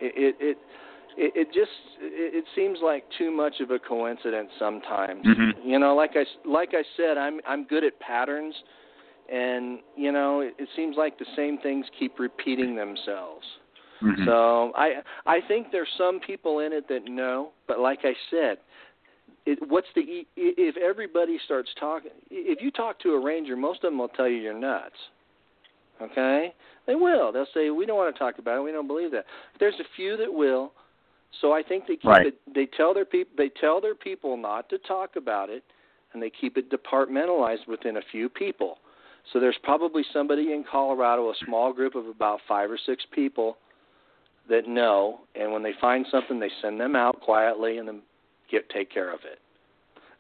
it 0.01 0.13
it 0.17 0.37
it, 0.41 0.59
it 1.17 1.47
just 1.49 1.71
it, 2.01 2.35
it 2.35 2.45
seems 2.55 2.79
like 2.83 3.05
too 3.19 3.31
much 3.31 3.55
of 3.61 3.71
a 3.71 3.79
coincidence 3.79 4.51
sometimes. 4.59 5.25
Mm-hmm. 5.25 5.69
You 5.69 5.79
know, 5.79 5.95
like 5.95 6.13
I 6.15 6.25
like 6.49 6.71
I 6.73 6.83
said, 6.97 7.17
I'm 7.19 7.41
I'm 7.47 7.65
good 7.65 7.85
at 7.85 7.99
patterns, 8.01 8.55
and 9.33 9.81
you 9.97 10.13
know, 10.13 10.41
it, 10.41 10.55
it 10.59 10.69
seems 10.77 10.97
like 10.97 11.19
the 11.19 11.27
same 11.35 11.59
things 11.59 11.87
keep 11.99 12.19
repeating 12.19 12.77
themselves. 12.77 13.45
Mm-hmm. 14.03 14.25
So 14.27 14.73
I 14.77 15.03
I 15.25 15.41
think 15.49 15.69
there's 15.73 15.89
some 15.97 16.21
people 16.21 16.61
in 16.61 16.73
it 16.73 16.87
that 16.89 17.05
know, 17.07 17.53
but 17.67 17.81
like 17.81 18.01
I 18.05 18.13
said, 18.31 18.59
it, 19.47 19.59
what's 19.69 19.87
the 19.95 20.27
if 20.37 20.77
everybody 20.77 21.39
starts 21.45 21.71
talking? 21.81 22.11
If 22.31 22.61
you 22.61 22.71
talk 22.71 23.01
to 23.01 23.11
a 23.11 23.21
ranger, 23.25 23.57
most 23.57 23.85
of 23.85 23.91
them 23.91 23.99
will 23.99 24.09
tell 24.09 24.29
you 24.29 24.37
you're 24.37 24.59
nuts. 24.59 24.97
Okay, 26.03 26.53
they 26.87 26.95
will. 26.95 27.33
They'll 27.33 27.47
say 27.55 27.71
we 27.71 27.87
don't 27.87 27.97
want 27.97 28.15
to 28.15 28.19
talk 28.19 28.39
about 28.39 28.59
it. 28.59 28.63
We 28.63 28.73
don't 28.73 28.87
believe 28.87 29.13
that. 29.13 29.25
But 29.53 29.61
there's 29.61 29.81
a 29.81 29.89
few 29.97 30.19
that 30.19 30.31
will. 30.33 30.73
So 31.41 31.53
I 31.53 31.63
think 31.63 31.87
they 31.87 31.97
keep 31.97 32.05
Right. 32.05 32.27
it. 32.29 32.41
They 32.47 32.67
tell 32.67 32.95
their 32.95 33.05
people. 33.05 33.35
They 33.37 33.49
tell 33.49 33.81
their 33.81 33.95
people 33.95 34.37
not 34.37 34.69
to 34.71 34.79
talk 34.79 35.17
about 35.17 35.51
it, 35.51 35.65
and 36.13 36.23
they 36.23 36.31
keep 36.31 36.57
it 36.57 36.71
departmentalized 36.71 37.67
within 37.67 37.97
a 37.97 38.03
few 38.03 38.29
people. 38.29 38.79
So 39.33 39.41
there's 39.41 39.59
probably 39.59 40.03
somebody 40.13 40.53
in 40.53 40.65
Colorado, 40.65 41.31
a 41.31 41.35
small 41.45 41.73
group 41.73 41.95
of 41.95 42.07
about 42.07 42.41
five 42.47 42.71
or 42.71 42.79
six 42.79 43.05
people 43.11 43.59
that 44.49 44.69
know, 44.69 45.21
and 45.35 45.53
when 45.53 45.63
they 45.63 45.73
find 45.81 46.07
something, 46.07 46.39
they 46.39 46.51
send 46.63 46.81
them 46.81 46.95
out 46.95 47.21
quietly 47.21 47.79
and 47.79 47.89
then 47.89 48.03
get 48.49 48.69
take 48.71 48.89
care 48.91 49.11
of 49.11 49.25
it. 49.25 49.41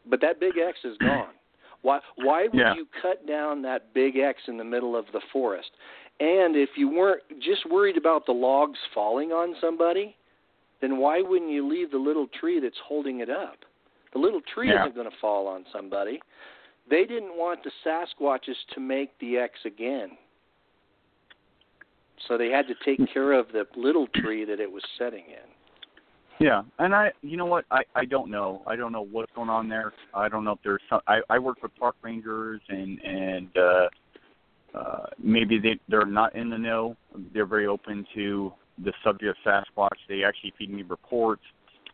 But 0.06 0.20
that 0.20 0.40
big 0.40 0.58
X 0.58 0.84
is 0.84 0.98
gone. 0.98 1.34
Why? 1.82 2.00
Why 2.16 2.48
would 2.48 2.54
Yeah. 2.54 2.74
you 2.74 2.86
cut 3.00 3.26
down 3.26 3.62
that 3.62 3.92
big 3.94 4.16
X 4.16 4.48
in 4.48 4.56
the 4.56 4.64
middle 4.64 4.96
of 4.96 5.10
the 5.12 5.20
forest? 5.32 5.70
And 6.18 6.56
if 6.56 6.76
you 6.76 6.88
weren't 6.88 7.22
just 7.38 7.66
worried 7.66 7.96
about 7.96 8.26
the 8.26 8.34
logs 8.34 8.78
falling 8.92 9.32
on 9.32 9.54
somebody, 9.60 10.16
then 10.86 10.98
why 10.98 11.20
wouldn't 11.20 11.50
you 11.50 11.66
leave 11.68 11.90
the 11.90 11.98
little 11.98 12.28
tree 12.28 12.60
that's 12.60 12.78
holding 12.86 13.18
it 13.20 13.28
up? 13.28 13.58
The 14.12 14.20
little 14.20 14.40
tree 14.54 14.68
Yeah. 14.68 14.82
isn't 14.82 14.94
going 14.94 15.10
to 15.10 15.16
fall 15.20 15.48
on 15.48 15.66
somebody. 15.72 16.22
They 16.88 17.04
didn't 17.04 17.36
want 17.36 17.64
the 17.64 17.72
Sasquatches 17.84 18.56
to 18.74 18.80
make 18.80 19.18
the 19.18 19.36
X 19.38 19.64
again. 19.64 20.16
So 22.28 22.38
they 22.38 22.48
had 22.50 22.66
to 22.68 22.74
take 22.84 23.00
care 23.12 23.32
of 23.32 23.50
the 23.52 23.66
little 23.76 24.06
tree 24.06 24.44
that 24.44 24.60
it 24.60 24.70
was 24.70 24.82
setting 24.96 25.24
in. 25.26 25.48
Yeah, 26.38 26.62
and 26.78 26.94
I, 26.94 27.12
you 27.22 27.36
know 27.36 27.46
what, 27.46 27.64
I 27.70 27.82
I 27.94 28.04
don't 28.04 28.30
know. 28.30 28.62
I 28.66 28.76
don't 28.76 28.92
know 28.92 29.06
what's 29.10 29.32
going 29.34 29.48
on 29.48 29.68
there. 29.68 29.92
I 30.12 30.28
don't 30.28 30.44
know 30.44 30.52
if 30.52 30.58
there's 30.62 30.82
some. 30.88 31.00
I 31.06 31.20
I 31.30 31.38
work 31.38 31.62
with 31.62 31.74
park 31.76 31.96
rangers 32.02 32.60
and 32.68 33.00
and 33.00 33.56
uh, 33.56 33.88
uh, 34.78 35.06
maybe 35.18 35.58
they 35.58 35.80
they're 35.88 36.04
not 36.04 36.36
in 36.36 36.50
the 36.50 36.58
know. 36.58 36.94
They're 37.32 37.46
very 37.46 37.66
open 37.66 38.06
to 38.14 38.52
the 38.82 38.92
subject 39.04 39.36
of 39.46 39.64
Sasquatch. 39.76 39.96
They 40.08 40.22
actually 40.24 40.52
feed 40.58 40.70
me 40.70 40.82
reports. 40.82 41.42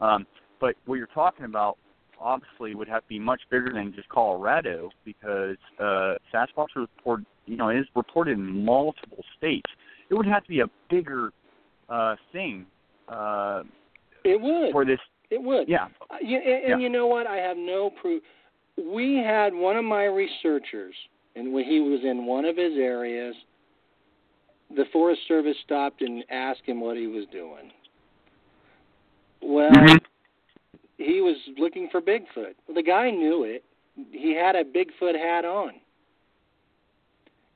Um, 0.00 0.26
but 0.60 0.74
what 0.86 0.96
you're 0.96 1.06
talking 1.08 1.44
about 1.44 1.78
obviously 2.20 2.74
would 2.74 2.88
have 2.88 3.02
to 3.02 3.08
be 3.08 3.18
much 3.18 3.40
bigger 3.50 3.70
than 3.72 3.92
just 3.94 4.08
Colorado 4.08 4.90
because 5.04 5.56
uh, 5.80 6.14
Sasquatch 6.32 6.68
report, 6.76 7.20
you 7.46 7.56
know, 7.56 7.70
is 7.70 7.84
reported 7.96 8.38
in 8.38 8.64
multiple 8.64 9.24
states. 9.36 9.68
It 10.08 10.14
would 10.14 10.26
have 10.26 10.42
to 10.44 10.48
be 10.48 10.60
a 10.60 10.66
bigger 10.90 11.32
uh, 11.88 12.16
thing 12.32 12.66
uh, 13.08 13.62
It 14.24 14.40
would. 14.40 14.72
for 14.72 14.84
this. 14.84 15.00
It 15.30 15.42
would. 15.42 15.68
Yeah, 15.68 15.86
Uh, 16.10 16.16
and, 16.20 16.30
and 16.30 16.68
Yeah. 16.68 16.76
you 16.78 16.88
know 16.88 17.06
what? 17.06 17.26
I 17.26 17.36
have 17.36 17.56
no 17.56 17.90
proof. 17.90 18.22
We 18.78 19.16
had 19.16 19.52
one 19.54 19.76
of 19.76 19.84
my 19.84 20.04
researchers, 20.04 20.94
and 21.36 21.52
when 21.52 21.64
he 21.64 21.80
was 21.80 22.00
in 22.04 22.24
one 22.26 22.44
of 22.44 22.56
his 22.56 22.72
areas, 22.76 23.34
the 24.74 24.84
Forest 24.92 25.20
Service 25.26 25.56
stopped 25.64 26.02
and 26.02 26.24
asked 26.30 26.62
him 26.64 26.80
what 26.80 26.96
he 26.96 27.06
was 27.06 27.26
doing. 27.26 27.72
Well, 29.40 29.70
Mhm. 29.70 30.04
he 30.98 31.20
was 31.20 31.36
looking 31.58 31.88
for 31.88 32.00
Bigfoot. 32.00 32.54
Well, 32.66 32.74
the 32.74 32.82
guy 32.82 33.10
knew 33.10 33.44
it. 33.44 33.64
He 34.10 34.32
had 34.32 34.56
a 34.56 34.64
Bigfoot 34.64 35.18
hat 35.18 35.44
on. 35.44 35.80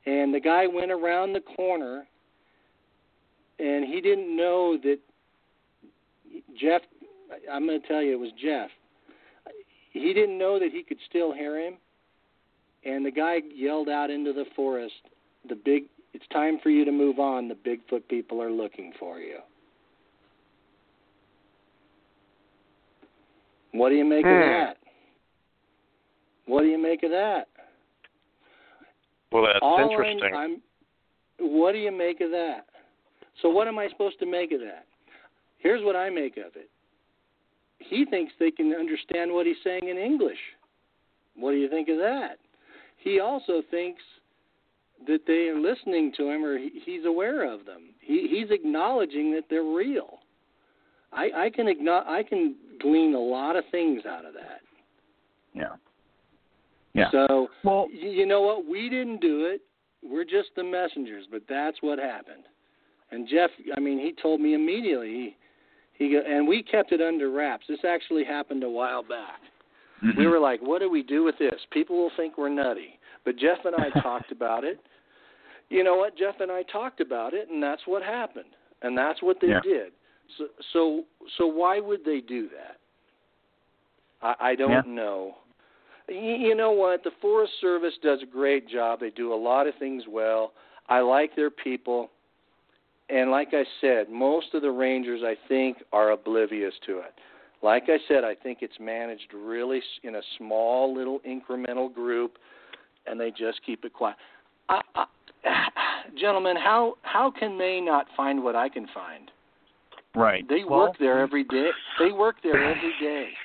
And 0.05 0.32
the 0.32 0.40
guy 0.40 0.66
went 0.66 0.93
around 0.93 1.32
the 1.32 1.40
corner, 1.40 2.06
and 3.59 3.84
he 3.84 4.01
didn't 4.01 4.34
know 4.34 4.76
that 4.78 5.01
Jeff, 6.55 6.82
I'm 7.51 7.66
going 7.66 7.80
to 7.80 7.88
tell 7.88 8.02
you, 8.02 8.12
it 8.12 8.20
was 8.20 8.32
Jeff. 8.32 8.70
He 9.90 10.12
didn't 10.12 10.38
know 10.38 10.59
that 10.59 10.72
he 10.72 10.82
could 10.82 11.01
still 11.09 11.32
hear 11.32 11.59
him, 11.59 11.78
and 12.84 13.05
the 13.05 13.10
guy 13.10 13.36
yelled 13.36 13.88
out 13.88 14.10
into 14.10 14.32
the 14.32 14.44
forest, 14.55 15.09
"The 15.48 15.56
big, 15.56 15.88
it's 16.16 16.26
time 16.32 16.59
for 16.62 16.70
you 16.70 16.84
to 16.86 16.93
move 16.93 17.18
on. 17.18 17.47
The 17.48 17.55
Bigfoot 17.55 18.09
people 18.09 18.43
are 18.43 18.51
looking 18.51 18.93
for 18.98 19.18
you." 19.20 19.38
What 23.72 23.90
do 23.90 23.97
you 23.97 24.05
make 24.05 24.24
of 24.24 24.32
Hmm. 24.32 24.38
that? 24.40 24.78
What 26.47 26.62
do 26.62 26.68
you 26.68 26.78
make 26.78 27.02
of 27.02 27.10
that? 27.10 27.48
Well, 29.30 29.44
that's 29.44 29.59
All 29.60 29.76
I'm- 29.76 29.90
interesting. 29.90 30.34
I'm, 30.34 30.62
what 31.38 31.72
do 31.72 31.78
you 31.78 31.90
make 31.90 32.20
of 32.22 32.30
that? 32.30 32.66
So 33.43 33.51
what 33.51 33.68
am 33.68 33.78
I 33.78 33.88
supposed 33.88 34.18
to 34.20 34.26
make 34.26 34.52
of 34.52 34.60
that? 34.60 34.86
Here's 35.59 35.82
what 35.82 35.94
I 35.97 36.09
make 36.09 36.38
of 36.38 36.56
it. 36.56 36.70
He 37.80 38.06
thinks 38.06 38.32
they 38.38 38.51
can 38.51 38.72
understand 38.72 39.30
what 39.32 39.44
he's 39.47 39.60
saying 39.62 39.88
in 39.88 39.98
English. 39.98 40.40
What 41.34 41.51
do 41.51 41.59
you 41.59 41.68
think 41.68 41.88
of 41.90 41.98
that? 41.98 42.38
He 42.97 43.20
also 43.20 43.60
thinks 43.60 44.02
that 45.06 45.20
they 45.26 45.48
are 45.48 45.58
listening 45.58 46.12
to 46.16 46.30
him 46.30 46.44
or 46.44 46.58
he, 46.58 46.70
he's 46.84 47.04
aware 47.04 47.50
of 47.52 47.64
them. 47.66 47.90
He, 48.00 48.28
he's 48.30 48.50
acknowledging 48.50 49.32
that 49.32 49.44
they're 49.50 49.62
real. 49.64 50.18
I, 51.12 51.30
I 51.46 51.50
can 51.50 51.66
igno- 51.66 52.06
I 52.06 52.22
can 52.22 52.56
glean 52.80 53.14
a 53.14 53.18
lot 53.20 53.56
of 53.56 53.64
things 53.70 54.02
out 54.06 54.24
of 54.24 54.34
that. 54.34 54.60
yeah, 55.54 55.76
yeah. 56.94 57.10
So 57.10 57.48
well, 57.64 57.86
y- 57.92 58.08
you 58.08 58.26
know 58.26 58.42
what? 58.42 58.66
We 58.66 58.88
didn't 58.88 59.20
do 59.20 59.46
it. 59.46 59.60
We're 60.02 60.24
just 60.24 60.50
the 60.56 60.64
messengers, 60.64 61.24
but 61.30 61.42
that's 61.48 61.78
what 61.80 61.98
happened. 61.98 62.44
And 63.10 63.28
Jeff, 63.28 63.50
I 63.76 63.80
mean, 63.80 63.98
he 63.98 64.14
told 64.20 64.40
me 64.40 64.54
immediately. 64.54 65.36
He, 65.98 66.04
he 66.06 66.12
go, 66.12 66.20
and 66.26 66.46
we 66.46 66.62
kept 66.62 66.92
it 66.92 67.00
under 67.00 67.30
wraps. 67.30 67.64
This 67.68 67.78
actually 67.88 68.24
happened 68.24 68.62
a 68.62 68.68
while 68.68 69.02
back. 69.02 69.40
mhm. 70.04 70.18
We 70.18 70.26
were 70.26 70.38
like, 70.40 70.60
"What 70.60 70.80
do 70.80 70.90
we 70.90 71.02
do 71.02 71.22
with 71.24 71.38
this? 71.38 71.58
People 71.70 71.96
will 71.96 72.12
think 72.16 72.36
we're 72.36 72.48
nutty." 72.50 72.98
But 73.24 73.36
Jeff 73.36 73.58
and 73.64 73.74
I 73.76 73.88
talked 74.02 74.32
about 74.32 74.64
it. 74.64 74.78
You 75.68 75.82
know 75.84 75.97
what? 75.97 76.16
Jeff 76.16 76.36
and 76.40 76.51
I 76.51 76.62
talked 76.62 77.01
about 77.01 77.34
it, 77.34 77.48
and 77.51 77.62
that's 77.62 77.82
what 77.86 78.02
happened. 78.02 78.55
And 78.82 78.97
that's 78.97 79.22
what 79.22 79.40
they 79.40 79.48
Yeah. 79.48 79.60
did. 79.60 79.93
So, 80.38 80.48
so, 80.72 81.05
so 81.36 81.47
why 81.47 81.80
would 81.80 82.05
they 82.05 82.20
do 82.20 82.48
that? 82.48 82.78
I, 84.22 84.51
I 84.51 84.55
don't 84.55 84.72
Yeah. 84.72 84.82
know. 84.93 85.36
You, 86.09 86.18
you 86.18 86.55
know 86.55 86.72
what? 86.72 87.02
The 87.02 87.10
Forest 87.20 87.52
Service 87.60 87.94
does 88.02 88.22
a 88.22 88.26
great 88.26 88.68
job. 88.68 89.01
They 89.01 89.10
do 89.10 89.32
a 89.32 89.36
lot 89.36 89.66
of 89.66 89.74
things 89.76 90.05
well. 90.09 90.52
I 90.88 91.01
like 91.01 91.34
their 91.34 91.51
people. 91.51 92.10
And 93.09 93.30
like 93.30 93.48
I 93.52 93.64
said, 93.80 94.09
most 94.09 94.55
of 94.55 94.62
the 94.62 94.70
rangers, 94.70 95.22
I 95.24 95.36
think, 95.48 95.78
are 95.93 96.10
oblivious 96.10 96.74
to 96.86 96.98
it. 96.98 97.14
Like 97.62 97.84
I 97.88 97.98
said, 98.06 98.24
I 98.24 98.34
think 98.34 98.59
it's 98.60 98.78
managed 98.78 99.32
really 99.34 99.82
in 100.02 100.16
a 100.16 100.22
small 100.38 100.94
little 100.94 101.20
incremental 101.20 101.93
group, 101.93 102.38
and 103.06 103.18
they 103.18 103.30
just 103.30 103.60
keep 103.64 103.84
it 103.84 103.93
quiet. 103.93 104.16
I, 104.68 104.80
I, 104.94 105.05
gentlemen, 106.20 106.56
how 106.56 106.94
how 107.02 107.31
can 107.31 107.59
they 107.59 107.81
not 107.81 108.06
find 108.16 108.43
what 108.43 108.56
I 108.56 108.68
can 108.68 108.86
find? 108.93 109.31
right. 110.14 110.48
They 110.48 110.64
well, 110.68 110.81
work 110.81 110.98
there 110.98 111.20
every 111.20 111.44
day. 111.44 111.68
They 111.98 112.12
work 112.12 112.36
there 112.43 112.62
every 112.62 112.93
day. 113.01 113.28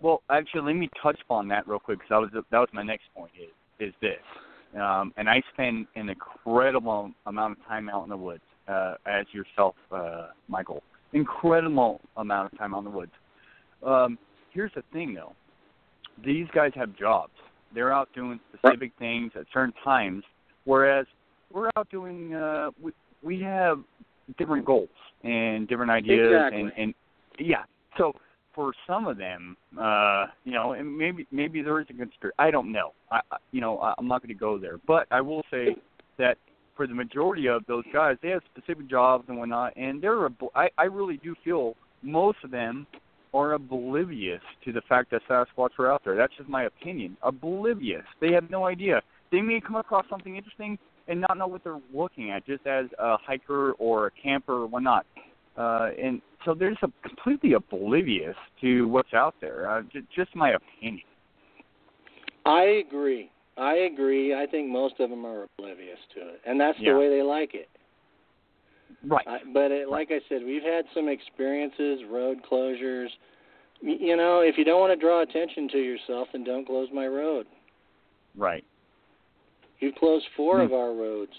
Well, 0.00 0.22
actually, 0.30 0.62
let 0.62 0.76
me 0.76 0.88
touch 1.02 1.18
upon 1.24 1.48
that 1.48 1.66
real 1.66 1.80
quick 1.80 1.98
because 1.98 2.08
that 2.30 2.36
was 2.36 2.44
that 2.52 2.58
was 2.58 2.68
my 2.72 2.84
next 2.84 3.06
point. 3.16 3.32
Is 3.36 3.88
is 3.88 3.94
this? 4.00 4.20
Um, 4.80 5.12
and 5.16 5.28
I 5.28 5.42
spend 5.52 5.88
an 5.96 6.08
incredible 6.08 7.10
amount 7.26 7.58
of 7.58 7.66
time 7.66 7.88
out 7.88 8.04
in 8.04 8.10
the 8.10 8.16
woods, 8.16 8.42
uh, 8.68 8.94
as 9.06 9.26
yourself, 9.32 9.74
uh, 9.90 10.28
Michael. 10.46 10.82
Incredible 11.14 12.00
amount 12.16 12.52
of 12.52 12.58
time 12.58 12.74
out 12.74 12.78
in 12.78 12.84
the 12.84 12.90
woods. 12.90 13.12
Um, 13.84 14.18
here's 14.52 14.72
the 14.76 14.82
thing, 14.92 15.14
though. 15.14 15.32
These 16.24 16.46
guys 16.54 16.70
have 16.74 16.96
jobs. 16.96 17.32
They're 17.74 17.92
out 17.92 18.08
doing 18.14 18.38
specific 18.52 18.92
things 18.98 19.32
at 19.34 19.46
certain 19.52 19.74
times, 19.82 20.22
whereas 20.64 21.06
we're 21.52 21.70
out 21.76 21.88
doing. 21.90 22.34
Uh, 22.34 22.70
we 22.80 22.92
we 23.22 23.40
have 23.40 23.80
different 24.36 24.64
goals 24.64 24.88
and 25.24 25.68
different 25.68 25.90
ideas, 25.90 26.30
Exactly. 26.32 26.60
and 26.60 26.72
and 26.76 26.94
yeah. 27.38 27.64
So 27.96 28.12
for 28.54 28.72
some 28.86 29.06
of 29.06 29.16
them, 29.18 29.56
uh, 29.80 30.26
you 30.44 30.52
know, 30.52 30.72
and 30.72 30.96
maybe 30.96 31.26
maybe 31.30 31.62
there 31.62 31.80
is 31.80 31.86
a 31.90 31.94
conspiracy. 31.94 32.34
I 32.38 32.50
don't 32.50 32.72
know. 32.72 32.92
I, 33.10 33.20
you 33.52 33.60
know, 33.60 33.78
I'm 33.98 34.08
not 34.08 34.22
going 34.22 34.34
to 34.34 34.38
go 34.38 34.58
there, 34.58 34.78
but 34.86 35.06
I 35.10 35.20
will 35.20 35.42
say 35.50 35.76
that 36.18 36.38
for 36.76 36.86
the 36.86 36.94
majority 36.94 37.48
of 37.48 37.64
those 37.66 37.84
guys, 37.92 38.16
they 38.22 38.28
have 38.28 38.42
specific 38.54 38.88
jobs 38.88 39.24
and 39.28 39.38
whatnot, 39.38 39.76
and 39.76 40.02
they're. 40.02 40.26
A, 40.26 40.30
I 40.54 40.68
I 40.78 40.84
really 40.84 41.18
do 41.18 41.34
feel 41.44 41.74
most 42.02 42.38
of 42.44 42.50
them 42.50 42.86
are 43.34 43.52
oblivious 43.52 44.40
to 44.64 44.72
the 44.72 44.80
fact 44.88 45.10
that 45.10 45.20
Sasquatch 45.28 45.78
are 45.78 45.92
out 45.92 46.02
there. 46.04 46.16
That's 46.16 46.32
just 46.36 46.48
my 46.48 46.64
opinion. 46.64 47.16
Oblivious. 47.22 48.04
They 48.20 48.32
have 48.32 48.48
no 48.50 48.66
idea. 48.66 49.02
They 49.30 49.42
may 49.42 49.60
come 49.60 49.76
across 49.76 50.06
something 50.08 50.36
interesting 50.36 50.78
and 51.08 51.20
not 51.20 51.38
know 51.38 51.46
what 51.46 51.64
they're 51.64 51.80
looking 51.92 52.30
at, 52.30 52.46
just 52.46 52.66
as 52.66 52.86
a 52.98 53.16
hiker 53.16 53.72
or 53.72 54.06
a 54.06 54.10
camper 54.10 54.62
or 54.62 54.66
whatnot. 54.66 55.06
Uh, 55.56 55.90
and 56.00 56.20
so 56.44 56.54
they're 56.54 56.70
just 56.70 56.84
completely 57.02 57.54
oblivious 57.54 58.36
to 58.60 58.86
what's 58.88 59.12
out 59.12 59.34
there. 59.40 59.68
Uh, 59.68 59.82
j- 59.92 60.02
just 60.14 60.34
my 60.36 60.52
opinion. 60.52 61.02
I 62.46 62.84
agree. 62.86 63.30
I 63.56 63.74
agree. 63.92 64.34
I 64.34 64.46
think 64.46 64.68
most 64.70 65.00
of 65.00 65.10
them 65.10 65.26
are 65.26 65.46
oblivious 65.58 65.98
to 66.14 66.20
it, 66.20 66.40
and 66.46 66.60
that's 66.60 66.78
Yeah. 66.78 66.92
the 66.92 66.98
way 66.98 67.08
they 67.08 67.22
like 67.22 67.54
it. 67.54 67.68
Right. 69.04 69.26
I, 69.26 69.40
but 69.52 69.70
it, 69.70 69.88
like 69.88 70.10
I 70.10 70.20
said, 70.28 70.42
we've 70.44 70.62
had 70.62 70.84
some 70.94 71.08
experiences, 71.08 72.04
road 72.10 72.38
closures. 72.48 73.08
You 73.80 74.16
know, 74.16 74.40
if 74.40 74.56
you 74.58 74.64
don't 74.64 74.80
want 74.80 74.92
to 74.92 74.96
draw 74.96 75.22
attention 75.22 75.68
to 75.70 75.78
yourself, 75.78 76.28
then 76.32 76.44
don't 76.44 76.66
close 76.66 76.88
my 76.92 77.06
road. 77.06 77.46
Right. 78.36 78.64
You've 79.80 79.94
closed 79.94 80.26
four 80.36 80.56
Hmm. 80.58 80.62
of 80.66 80.72
our 80.72 80.92
roads. 80.92 81.32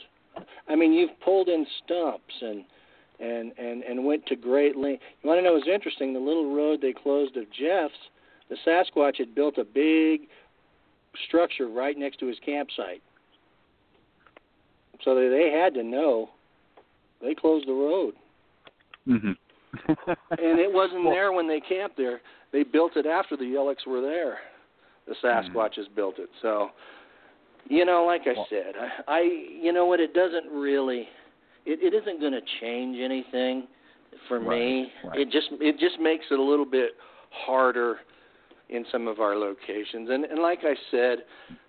I 0.68 0.76
mean, 0.76 0.94
you've 0.94 1.20
pulled 1.22 1.50
in 1.50 1.66
stumps 1.84 2.42
and 2.42 2.64
and 3.20 3.52
and 3.58 3.84
and 3.84 4.06
went 4.06 4.26
to 4.28 4.36
great 4.38 4.78
length. 4.78 5.04
You 5.22 5.28
want 5.30 5.40
to 5.40 5.44
know 5.44 5.54
what's 5.54 5.68
interesting? 5.68 6.14
The 6.14 6.20
little 6.20 6.56
road 6.56 6.80
they 6.82 6.94
closed 6.94 7.36
of 7.36 7.50
Jeff's, 7.52 7.98
the 8.48 8.56
Sasquatch 8.66 9.18
had 9.18 9.36
built 9.36 9.58
a 9.58 9.66
big 9.66 10.30
structure 11.28 11.68
right 11.68 11.98
next 11.98 12.18
to 12.20 12.28
his 12.28 12.38
campsite, 12.46 13.02
so 15.04 15.16
they 15.16 15.52
had 15.52 15.74
to 15.74 15.84
know. 15.84 16.30
They 17.22 17.36
closed 17.36 17.68
the 17.68 17.74
road, 17.74 18.16
Mhm. 19.06 19.36
and 20.40 20.60
it 20.60 20.72
wasn't 20.72 21.04
Well- 21.04 21.14
there 21.14 21.32
when 21.34 21.48
they 21.48 21.60
camped 21.60 21.98
there. 21.98 22.22
They 22.52 22.64
built 22.64 22.96
it 22.96 23.06
after 23.06 23.36
the 23.36 23.44
Yellicks 23.44 23.86
were 23.86 24.02
there. 24.02 24.40
The 25.06 25.16
Mm-hmm. 25.16 25.28
Sasquatches 25.58 25.88
built 25.94 26.20
it, 26.20 26.30
so 26.42 26.72
you 27.68 27.86
know, 27.86 28.06
like 28.06 28.22
I 28.26 28.36
said, 28.50 28.74
I, 29.08 29.12
I 29.12 29.20
you 29.62 29.74
know 29.74 29.86
what? 29.86 30.00
It 30.00 30.14
doesn't 30.14 30.52
really, 30.52 31.08
it, 31.66 31.80
it 31.82 31.94
isn't 31.94 32.20
going 32.20 32.34
to 32.34 32.42
change 32.62 32.98
anything 33.00 33.68
for 34.28 34.40
me. 34.40 34.92
Right, 35.04 35.10
right. 35.10 35.20
It 35.20 35.32
just 35.32 35.48
it 35.60 35.80
just 35.80 36.00
makes 36.00 36.26
it 36.32 36.40
a 36.40 36.44
little 36.44 36.66
bit 36.66 36.92
harder 37.32 37.98
in 38.70 38.86
some 38.92 39.08
of 39.08 39.20
our 39.20 39.36
locations, 39.36 40.10
and 40.10 40.26
and 40.26 40.42
like 40.42 40.60
I 40.64 40.76
said, 40.92 41.20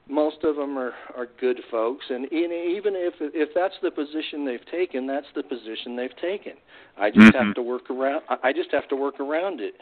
most 0.08 0.38
of 0.44 0.56
them 0.56 0.78
are 0.78 0.92
are 1.16 1.28
good 1.40 1.58
folks, 1.70 2.04
and 2.08 2.26
in, 2.26 2.50
even 2.76 2.94
if 2.96 3.14
if 3.20 3.50
that's 3.54 3.74
the 3.82 3.90
position 3.90 4.44
they've 4.44 4.66
taken, 4.70 5.06
that's 5.06 5.26
the 5.34 5.42
position 5.42 5.96
they've 5.96 6.16
taken. 6.20 6.54
I 6.98 7.10
just 7.10 7.32
Mhm. 7.32 7.46
have 7.46 7.54
to 7.54 7.62
work 7.62 7.90
around. 7.90 8.22
I 8.42 8.52
just 8.52 8.70
have 8.72 8.88
to 8.88 8.96
work 8.96 9.20
around 9.20 9.60
it. 9.60 9.80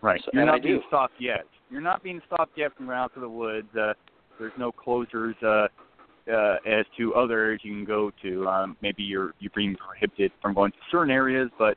Right. 0.00 0.22
So- 0.24 0.30
You're 0.32 0.42
and 0.42 0.50
not 0.50 0.62
being 0.62 0.82
stopped 0.86 1.20
yet. 1.20 1.46
You're 1.70 1.80
not 1.80 2.02
being 2.02 2.22
stopped 2.26 2.56
yet 2.56 2.72
from 2.74 2.86
going 2.86 2.98
out 2.98 3.12
to 3.14 3.20
the 3.20 3.28
woods. 3.28 3.68
Uh, 3.76 3.94
there's 4.38 4.52
no 4.58 4.72
closures 4.72 5.34
uh, 5.42 5.68
uh, 6.32 6.56
as 6.66 6.84
to 6.96 7.14
other 7.14 7.38
areas 7.38 7.60
you 7.64 7.72
can 7.72 7.84
go 7.84 8.10
to. 8.22 8.46
Um, 8.46 8.76
maybe 8.82 9.02
you're 9.02 9.32
you're 9.40 9.52
being 9.54 9.76
prohibited 9.76 10.32
from 10.42 10.54
going 10.54 10.72
to 10.72 10.78
certain 10.90 11.10
areas, 11.10 11.50
but 11.58 11.76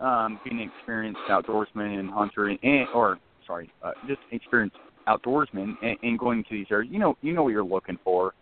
um, 0.00 0.40
being 0.44 0.60
an 0.60 0.70
experienced 0.76 1.20
outdoorsman 1.28 1.98
and 1.98 2.10
hunter, 2.10 2.48
and, 2.48 2.58
and 2.62 2.86
or 2.94 3.18
sorry, 3.46 3.72
uh, 3.82 3.92
just 4.06 4.20
experienced 4.30 4.76
outdoorsman 5.08 5.74
and, 5.82 5.96
and 6.02 6.18
going 6.18 6.44
to 6.44 6.50
these 6.50 6.66
areas, 6.70 6.92
you 6.92 6.98
know 6.98 7.16
you 7.22 7.32
know 7.32 7.42
what 7.42 7.50
you're 7.50 7.64
looking 7.64 7.98
for. 8.04 8.34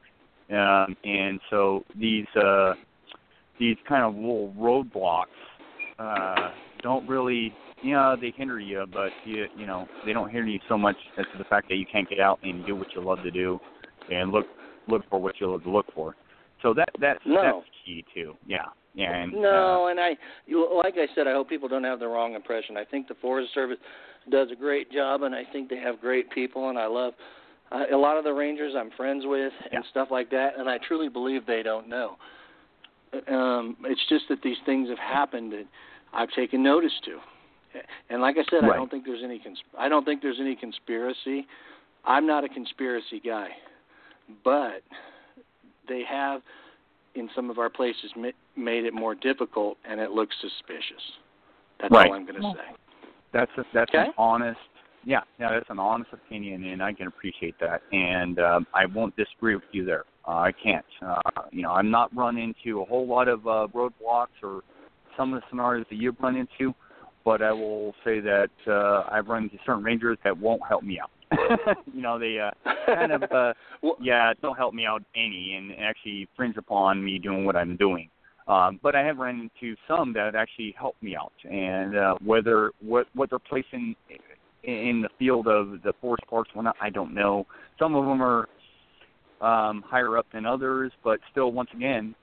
Um, 0.50 0.96
and 1.04 1.40
so 1.48 1.84
these 1.98 2.26
uh, 2.36 2.74
these 3.58 3.76
kind 3.88 4.04
of 4.04 4.14
little 4.14 4.52
roadblocks 4.58 5.26
uh, 5.98 6.50
don't 6.82 7.08
really 7.08 7.54
you 7.82 7.92
know 7.94 8.16
they 8.20 8.32
hinder 8.36 8.58
you, 8.60 8.84
but 8.92 9.12
you 9.24 9.46
you 9.54 9.66
know 9.66 9.86
they 10.04 10.12
don't 10.12 10.30
hinder 10.30 10.48
you 10.48 10.60
so 10.68 10.76
much 10.76 10.96
as 11.18 11.26
to 11.32 11.38
the 11.38 11.44
fact 11.44 11.68
that 11.68 11.76
you 11.76 11.86
can't 11.90 12.08
get 12.08 12.20
out 12.20 12.38
and 12.42 12.64
do 12.66 12.76
what 12.76 12.88
you 12.94 13.02
love 13.02 13.22
to 13.22 13.30
do, 13.30 13.58
and 14.10 14.30
look 14.30 14.46
look 14.88 15.02
for 15.08 15.20
what 15.20 15.40
you 15.40 15.50
love 15.50 15.62
to 15.64 15.70
look 15.70 15.86
for. 15.94 16.14
So 16.62 16.74
that 16.74 16.88
that's 17.00 17.20
No. 17.24 17.40
that's 17.42 17.66
key 17.84 18.04
too. 18.14 18.36
Yeah, 18.46 18.66
yeah. 18.94 19.14
And, 19.14 19.32
No, 19.32 19.86
and 19.86 19.98
I, 19.98 20.16
you, 20.46 20.68
like 20.84 20.94
I 20.96 21.06
said, 21.14 21.26
I 21.26 21.32
hope 21.32 21.48
people 21.48 21.68
don't 21.68 21.84
have 21.84 22.00
the 22.00 22.08
wrong 22.08 22.34
impression. 22.34 22.76
I 22.76 22.84
think 22.84 23.08
the 23.08 23.14
Forest 23.14 23.54
Service 23.54 23.78
does 24.30 24.48
a 24.52 24.56
great 24.56 24.90
job, 24.92 25.22
and 25.22 25.34
I 25.34 25.44
think 25.52 25.70
they 25.70 25.78
have 25.78 26.00
great 26.00 26.30
people, 26.30 26.68
and 26.68 26.78
I 26.78 26.86
love 26.86 27.14
uh, 27.72 27.84
a 27.92 27.96
lot 27.96 28.18
of 28.18 28.24
the 28.24 28.32
rangers 28.32 28.74
I'm 28.76 28.90
friends 28.96 29.24
with 29.26 29.52
and 29.64 29.84
Yeah. 29.84 29.90
stuff 29.90 30.08
like 30.10 30.30
that, 30.30 30.58
and 30.58 30.68
I 30.68 30.78
truly 30.78 31.08
believe 31.08 31.46
they 31.46 31.62
don't 31.62 31.88
know. 31.88 32.16
Um, 33.28 33.76
it's 33.84 34.04
just 34.08 34.24
that 34.28 34.42
these 34.42 34.58
things 34.66 34.88
have 34.88 34.98
happened 34.98 35.52
that 35.52 35.66
I've 36.12 36.30
taken 36.30 36.62
notice 36.62 36.92
to, 37.06 37.18
and 38.08 38.20
like 38.20 38.36
I 38.36 38.44
said, 38.50 38.64
I 38.64 38.76
don't 38.76 38.90
think 38.90 39.04
there's 39.04 39.22
any 39.24 39.38
cons- 39.38 39.62
I 39.78 39.88
don't 39.88 40.04
think 40.04 40.22
there's 40.22 40.40
any 40.40 40.56
conspiracy. 40.56 41.46
I'm 42.04 42.26
not 42.26 42.44
a 42.44 42.48
conspiracy 42.48 43.20
guy, 43.24 43.48
but 44.44 44.82
they 45.88 46.02
have 46.08 46.42
in 47.14 47.28
some 47.34 47.50
of 47.50 47.58
our 47.58 47.68
places 47.68 48.12
ma- 48.16 48.30
made 48.56 48.84
it 48.84 48.94
more 48.94 49.14
difficult, 49.14 49.76
and 49.88 50.00
it 50.00 50.10
looks 50.10 50.34
suspicious. 50.40 51.02
That's 51.80 51.92
Right. 51.92 52.08
all 52.08 52.14
I'm 52.14 52.24
going 52.24 52.36
to 52.36 52.42
Well, 52.42 52.54
say. 52.56 52.74
that's 53.32 53.50
a, 53.58 53.64
that's 53.72 53.90
Okay. 53.90 54.06
an 54.08 54.14
honest 54.18 54.58
yeah 55.04 55.20
yeah 55.38 55.50
that's 55.50 55.70
an 55.70 55.78
honest 55.78 56.12
opinion 56.12 56.62
and 56.64 56.82
i 56.82 56.92
can 56.92 57.06
appreciate 57.06 57.54
that 57.58 57.80
and 57.92 58.38
um 58.38 58.66
i 58.74 58.84
won't 58.84 59.14
disagree 59.16 59.54
with 59.54 59.64
you 59.72 59.84
there 59.84 60.04
uh, 60.28 60.32
i 60.32 60.52
can't 60.52 60.84
uh 61.00 61.20
you 61.50 61.62
know 61.62 61.70
i'm 61.70 61.90
not 61.90 62.14
run 62.14 62.36
into 62.36 62.82
a 62.82 62.84
whole 62.84 63.06
lot 63.06 63.28
of 63.28 63.46
uh 63.46 63.66
roadblocks 63.74 64.26
or 64.42 64.62
some 65.16 65.32
of 65.32 65.40
the 65.40 65.46
scenarios 65.48 65.86
that 65.88 65.96
you've 65.96 66.20
run 66.20 66.36
into 66.36 66.74
but 67.24 67.42
i 67.42 67.52
will 67.52 67.94
say 68.04 68.20
that 68.20 68.50
uh 68.66 69.04
i've 69.10 69.28
run 69.28 69.44
into 69.44 69.56
certain 69.64 69.82
rangers 69.82 70.18
that 70.24 70.36
won't 70.36 70.62
help 70.68 70.82
me 70.82 70.98
out 71.00 71.10
you 71.92 72.02
know 72.02 72.18
they 72.18 72.38
uh 72.38 72.50
kind 72.86 73.12
of 73.12 73.22
uh 73.24 73.52
Well- 73.82 73.96
yeah 74.00 74.32
don't 74.42 74.56
help 74.56 74.74
me 74.74 74.86
out 74.86 75.02
any 75.14 75.54
and 75.56 75.72
actually 75.80 76.28
fringe 76.36 76.56
upon 76.56 77.04
me 77.04 77.18
doing 77.18 77.44
what 77.44 77.56
i'm 77.56 77.76
doing 77.76 78.10
um, 78.50 78.80
but 78.82 78.96
I 78.96 79.02
have 79.02 79.18
run 79.18 79.48
into 79.62 79.76
some 79.86 80.12
that 80.14 80.34
actually 80.34 80.74
help 80.76 80.96
me 81.02 81.14
out, 81.14 81.32
and 81.44 81.96
uh, 81.96 82.14
whether 82.24 82.72
what 82.80 83.06
what 83.14 83.30
they're 83.30 83.38
placing 83.38 83.94
in, 84.64 85.02
the 85.02 85.08
field 85.20 85.46
of 85.46 85.82
the 85.84 85.92
forest 86.00 86.24
parks, 86.28 86.50
whatnot, 86.52 86.74
I 86.80 86.90
don't 86.90 87.14
know. 87.14 87.46
Some 87.78 87.94
of 87.94 88.04
them 88.06 88.20
are 88.20 88.48
um, 89.40 89.84
higher 89.86 90.18
up 90.18 90.26
than 90.32 90.46
others, 90.46 90.90
but 91.04 91.20
still, 91.30 91.52
once 91.52 91.70
again, 91.74 92.14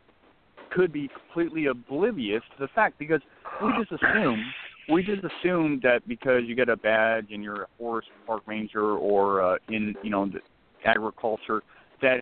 could 0.72 0.92
be 0.92 1.08
completely 1.08 1.68
oblivious 1.68 2.44
to 2.58 2.60
the 2.60 2.68
fact 2.76 3.00
because 3.00 3.22
we 3.64 3.72
just 3.80 3.92
assume 3.92 4.44
we 4.90 5.04
just 5.04 5.22
assume 5.24 5.80
that 5.84 6.08
because 6.08 6.44
you 6.46 6.56
get 6.56 6.70
a 6.70 6.78
badge 6.78 7.28
and 7.32 7.44
you're 7.44 7.64
a 7.64 7.68
forest 7.78 8.10
park 8.26 8.44
ranger 8.46 8.92
or 8.98 9.42
uh, 9.42 9.58
in 9.70 9.96
you 10.04 10.10
know 10.10 10.28
the 10.28 10.40
agriculture 10.86 11.62
that 12.02 12.22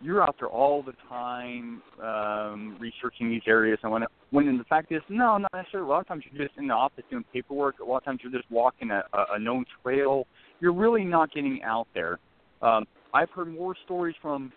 you're 0.00 0.22
out 0.22 0.36
there 0.38 0.48
all 0.48 0.82
the 0.82 0.92
time 1.08 1.80
um, 2.02 2.76
researching 2.78 3.30
these 3.30 3.42
areas. 3.46 3.78
And 3.82 3.92
when 3.92 4.04
when 4.30 4.58
the 4.58 4.64
fact 4.64 4.92
is 4.92 5.02
no 5.08 5.38
not 5.38 5.50
necessarily. 5.54 5.88
A 5.88 5.90
lot 5.90 6.00
of 6.00 6.08
times 6.08 6.24
you're 6.30 6.46
just 6.46 6.58
in 6.58 6.68
the 6.68 6.74
office 6.74 7.04
doing 7.10 7.24
paperwork. 7.32 7.78
A 7.80 7.84
lot 7.84 7.98
of 7.98 8.04
times 8.04 8.20
you're 8.22 8.32
just 8.32 8.50
walking 8.50 8.90
a, 8.90 9.02
a, 9.12 9.34
a 9.34 9.38
known 9.38 9.64
trail. 9.82 10.26
You're 10.60 10.74
really 10.74 11.04
not 11.04 11.32
getting 11.32 11.62
out 11.62 11.86
there. 11.94 12.18
Um, 12.62 12.86
I've 13.14 13.30
heard 13.30 13.52
more 13.52 13.74
stories 13.84 14.16
from 14.20 14.52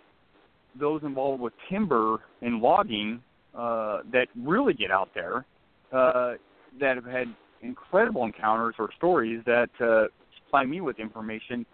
those 0.79 1.01
involved 1.03 1.41
with 1.41 1.53
timber 1.69 2.19
and 2.41 2.61
logging 2.61 3.21
uh, 3.55 3.99
that 4.11 4.27
really 4.41 4.73
get 4.73 4.91
out 4.91 5.09
there. 5.13 5.45
Uh, 5.91 6.33
that 6.79 6.95
have 6.95 7.05
had 7.05 7.27
incredible 7.61 8.23
encounters 8.23 8.75
or 8.79 8.89
stories 8.97 9.41
that 9.45 9.69
uh, 9.81 10.05
supply 10.43 10.65
me 10.65 10.81
with 10.81 10.99
information 10.99 11.65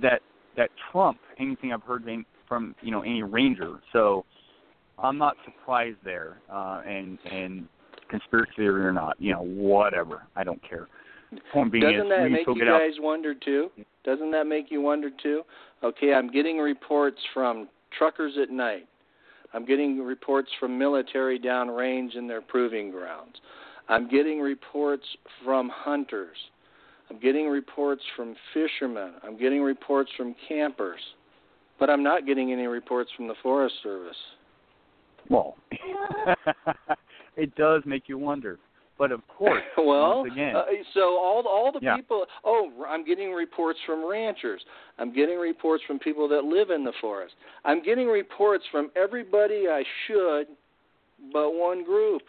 that 0.00 0.20
that 0.56 0.70
trump 0.90 1.18
anything 1.38 1.72
I've 1.72 1.82
heard 1.82 2.04
from 2.48 2.74
you 2.82 2.90
know 2.90 3.02
any 3.02 3.22
ranger. 3.22 3.80
So 3.92 4.24
I'm 4.98 5.18
not 5.18 5.36
surprised 5.44 5.98
there. 6.04 6.38
Uh, 6.52 6.82
and 6.86 7.18
and 7.30 7.68
conspiracy 8.12 8.52
theory 8.56 8.84
or 8.84 8.92
not, 8.92 9.16
you 9.18 9.32
know, 9.32 9.42
whatever. 9.42 10.22
I 10.36 10.44
don't 10.44 10.60
care. 10.68 10.86
Point 11.52 11.72
being 11.72 11.82
Doesn't 11.82 12.06
is 12.06 12.08
that 12.10 12.30
make 12.30 12.46
you 12.46 12.54
get 12.54 12.68
out. 12.68 12.78
guys 12.78 12.92
wonder 13.00 13.34
too? 13.34 13.70
Doesn't 14.04 14.30
that 14.32 14.46
make 14.46 14.70
you 14.70 14.82
wonder 14.82 15.08
too? 15.22 15.42
Okay, 15.82 16.12
I'm 16.12 16.30
getting 16.30 16.58
reports 16.58 17.18
from 17.32 17.68
truckers 17.98 18.34
at 18.40 18.50
night. 18.50 18.86
I'm 19.54 19.64
getting 19.64 19.98
reports 20.02 20.50
from 20.60 20.78
military 20.78 21.40
downrange 21.40 22.16
in 22.16 22.28
their 22.28 22.42
proving 22.42 22.90
grounds. 22.90 23.36
I'm 23.92 24.08
getting 24.08 24.40
reports 24.40 25.04
from 25.44 25.70
hunters. 25.72 26.36
I'm 27.10 27.20
getting 27.20 27.46
reports 27.48 28.00
from 28.16 28.34
fishermen. 28.54 29.12
I'm 29.22 29.36
getting 29.38 29.62
reports 29.62 30.10
from 30.16 30.34
campers. 30.48 31.00
But 31.78 31.90
I'm 31.90 32.02
not 32.02 32.26
getting 32.26 32.52
any 32.52 32.66
reports 32.66 33.10
from 33.14 33.28
the 33.28 33.34
Forest 33.42 33.74
Service. 33.82 34.16
Well, 35.28 35.56
it 37.36 37.54
does 37.54 37.82
make 37.84 38.04
you 38.08 38.16
wonder. 38.16 38.58
But 38.98 39.12
of 39.12 39.20
course, 39.28 39.62
well, 39.76 40.22
once 40.22 40.32
again, 40.32 40.56
uh, 40.56 40.62
so 40.94 41.00
all 41.20 41.42
all 41.46 41.70
the 41.72 41.80
Yeah. 41.82 41.96
people. 41.96 42.24
Oh, 42.44 42.70
I'm 42.88 43.04
getting 43.04 43.32
reports 43.32 43.78
from 43.84 44.08
ranchers. 44.08 44.62
I'm 44.98 45.12
getting 45.12 45.38
reports 45.38 45.82
from 45.86 45.98
people 45.98 46.28
that 46.28 46.44
live 46.44 46.70
in 46.70 46.82
the 46.82 46.92
forest. 47.00 47.34
I'm 47.64 47.82
getting 47.82 48.06
reports 48.06 48.64
from 48.70 48.90
everybody 48.96 49.68
I 49.68 49.82
should, 50.06 50.46
but 51.32 51.52
one 51.52 51.84
group. 51.84 52.22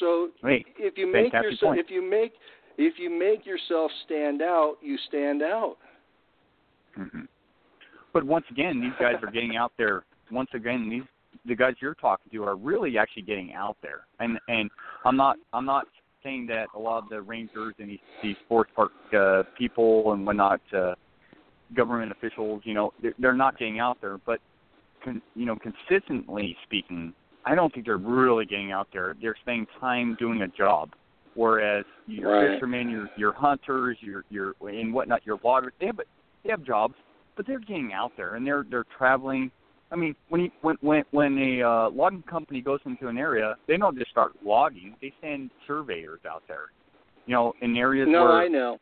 So 0.00 0.28
Wait, 0.42 0.66
if 0.78 0.96
you 0.96 1.06
make 1.06 1.32
fantastic 1.32 1.52
yourself 1.52 1.70
point. 1.70 1.80
if 1.80 1.90
you 1.90 2.08
make 2.08 2.32
if 2.76 2.98
you 2.98 3.10
make 3.10 3.46
yourself 3.46 3.90
stand 4.04 4.42
out, 4.42 4.76
you 4.82 4.96
stand 5.08 5.42
out. 5.42 5.76
hmm 6.94 7.22
But 8.12 8.24
once 8.24 8.44
again, 8.50 8.80
these 8.80 8.92
guys 8.98 9.14
are 9.22 9.30
getting 9.30 9.56
out 9.56 9.72
there. 9.78 10.04
Once 10.30 10.50
again, 10.54 10.88
these 10.88 11.02
the 11.46 11.54
guys 11.54 11.74
you're 11.80 11.94
talking 11.94 12.30
to 12.32 12.44
are 12.44 12.56
really 12.56 12.96
actually 12.98 13.22
getting 13.22 13.52
out 13.54 13.76
there. 13.82 14.06
And 14.20 14.38
and 14.48 14.70
I'm 15.04 15.16
not 15.16 15.36
I'm 15.52 15.66
not 15.66 15.86
saying 16.22 16.46
that 16.46 16.66
a 16.74 16.78
lot 16.78 17.02
of 17.02 17.08
the 17.08 17.20
rangers 17.20 17.74
and 17.78 17.90
these 17.90 17.98
these 18.22 18.36
sports 18.44 18.70
park 18.74 18.92
uh, 19.16 19.42
people 19.56 20.12
and 20.12 20.26
whatnot, 20.26 20.60
uh, 20.76 20.94
government 21.76 22.10
officials, 22.12 22.62
you 22.64 22.74
know, 22.74 22.92
they're, 23.02 23.14
they're 23.18 23.34
not 23.34 23.58
getting 23.58 23.78
out 23.78 23.98
there. 24.00 24.18
But 24.24 24.40
con, 25.04 25.22
you 25.34 25.46
know, 25.46 25.56
consistently 25.56 26.56
speaking, 26.64 27.12
I 27.46 27.54
don't 27.54 27.72
think 27.72 27.86
they're 27.86 27.96
really 27.98 28.46
getting 28.46 28.72
out 28.72 28.88
there. 28.92 29.14
They're 29.20 29.36
spending 29.42 29.66
time 29.80 30.16
doing 30.18 30.42
a 30.42 30.48
job. 30.48 30.90
Whereas 31.34 31.84
your 32.06 32.30
Right. 32.32 32.50
fishermen, 32.52 32.88
your 32.90 33.08
your 33.16 33.32
hunters, 33.32 33.98
your 34.00 34.24
your 34.30 34.54
and 34.60 34.94
whatnot, 34.94 35.26
your 35.26 35.38
loggers, 35.42 35.72
they 35.80 35.86
have 35.86 36.00
they 36.44 36.50
have 36.50 36.62
jobs, 36.62 36.94
but 37.36 37.44
they're 37.46 37.58
getting 37.58 37.92
out 37.92 38.12
there 38.16 38.36
and 38.36 38.46
they're 38.46 38.64
they're 38.70 38.84
traveling. 38.96 39.50
I 39.90 39.96
mean, 39.96 40.14
when 40.28 40.42
you, 40.42 40.50
when 40.62 40.76
when 40.80 41.04
when 41.10 41.38
a 41.38 41.62
uh, 41.62 41.90
logging 41.90 42.22
company 42.22 42.60
goes 42.60 42.80
into 42.86 43.08
an 43.08 43.18
area, 43.18 43.56
they 43.66 43.76
don't 43.76 43.98
just 43.98 44.10
start 44.10 44.32
logging. 44.44 44.94
They 45.02 45.12
send 45.20 45.50
surveyors 45.66 46.20
out 46.28 46.44
there. 46.46 46.66
You 47.26 47.34
know, 47.34 47.52
in 47.62 47.76
areas 47.76 48.08
No, 48.10 48.22
where 48.24 48.32
I 48.32 48.48
know. 48.48 48.78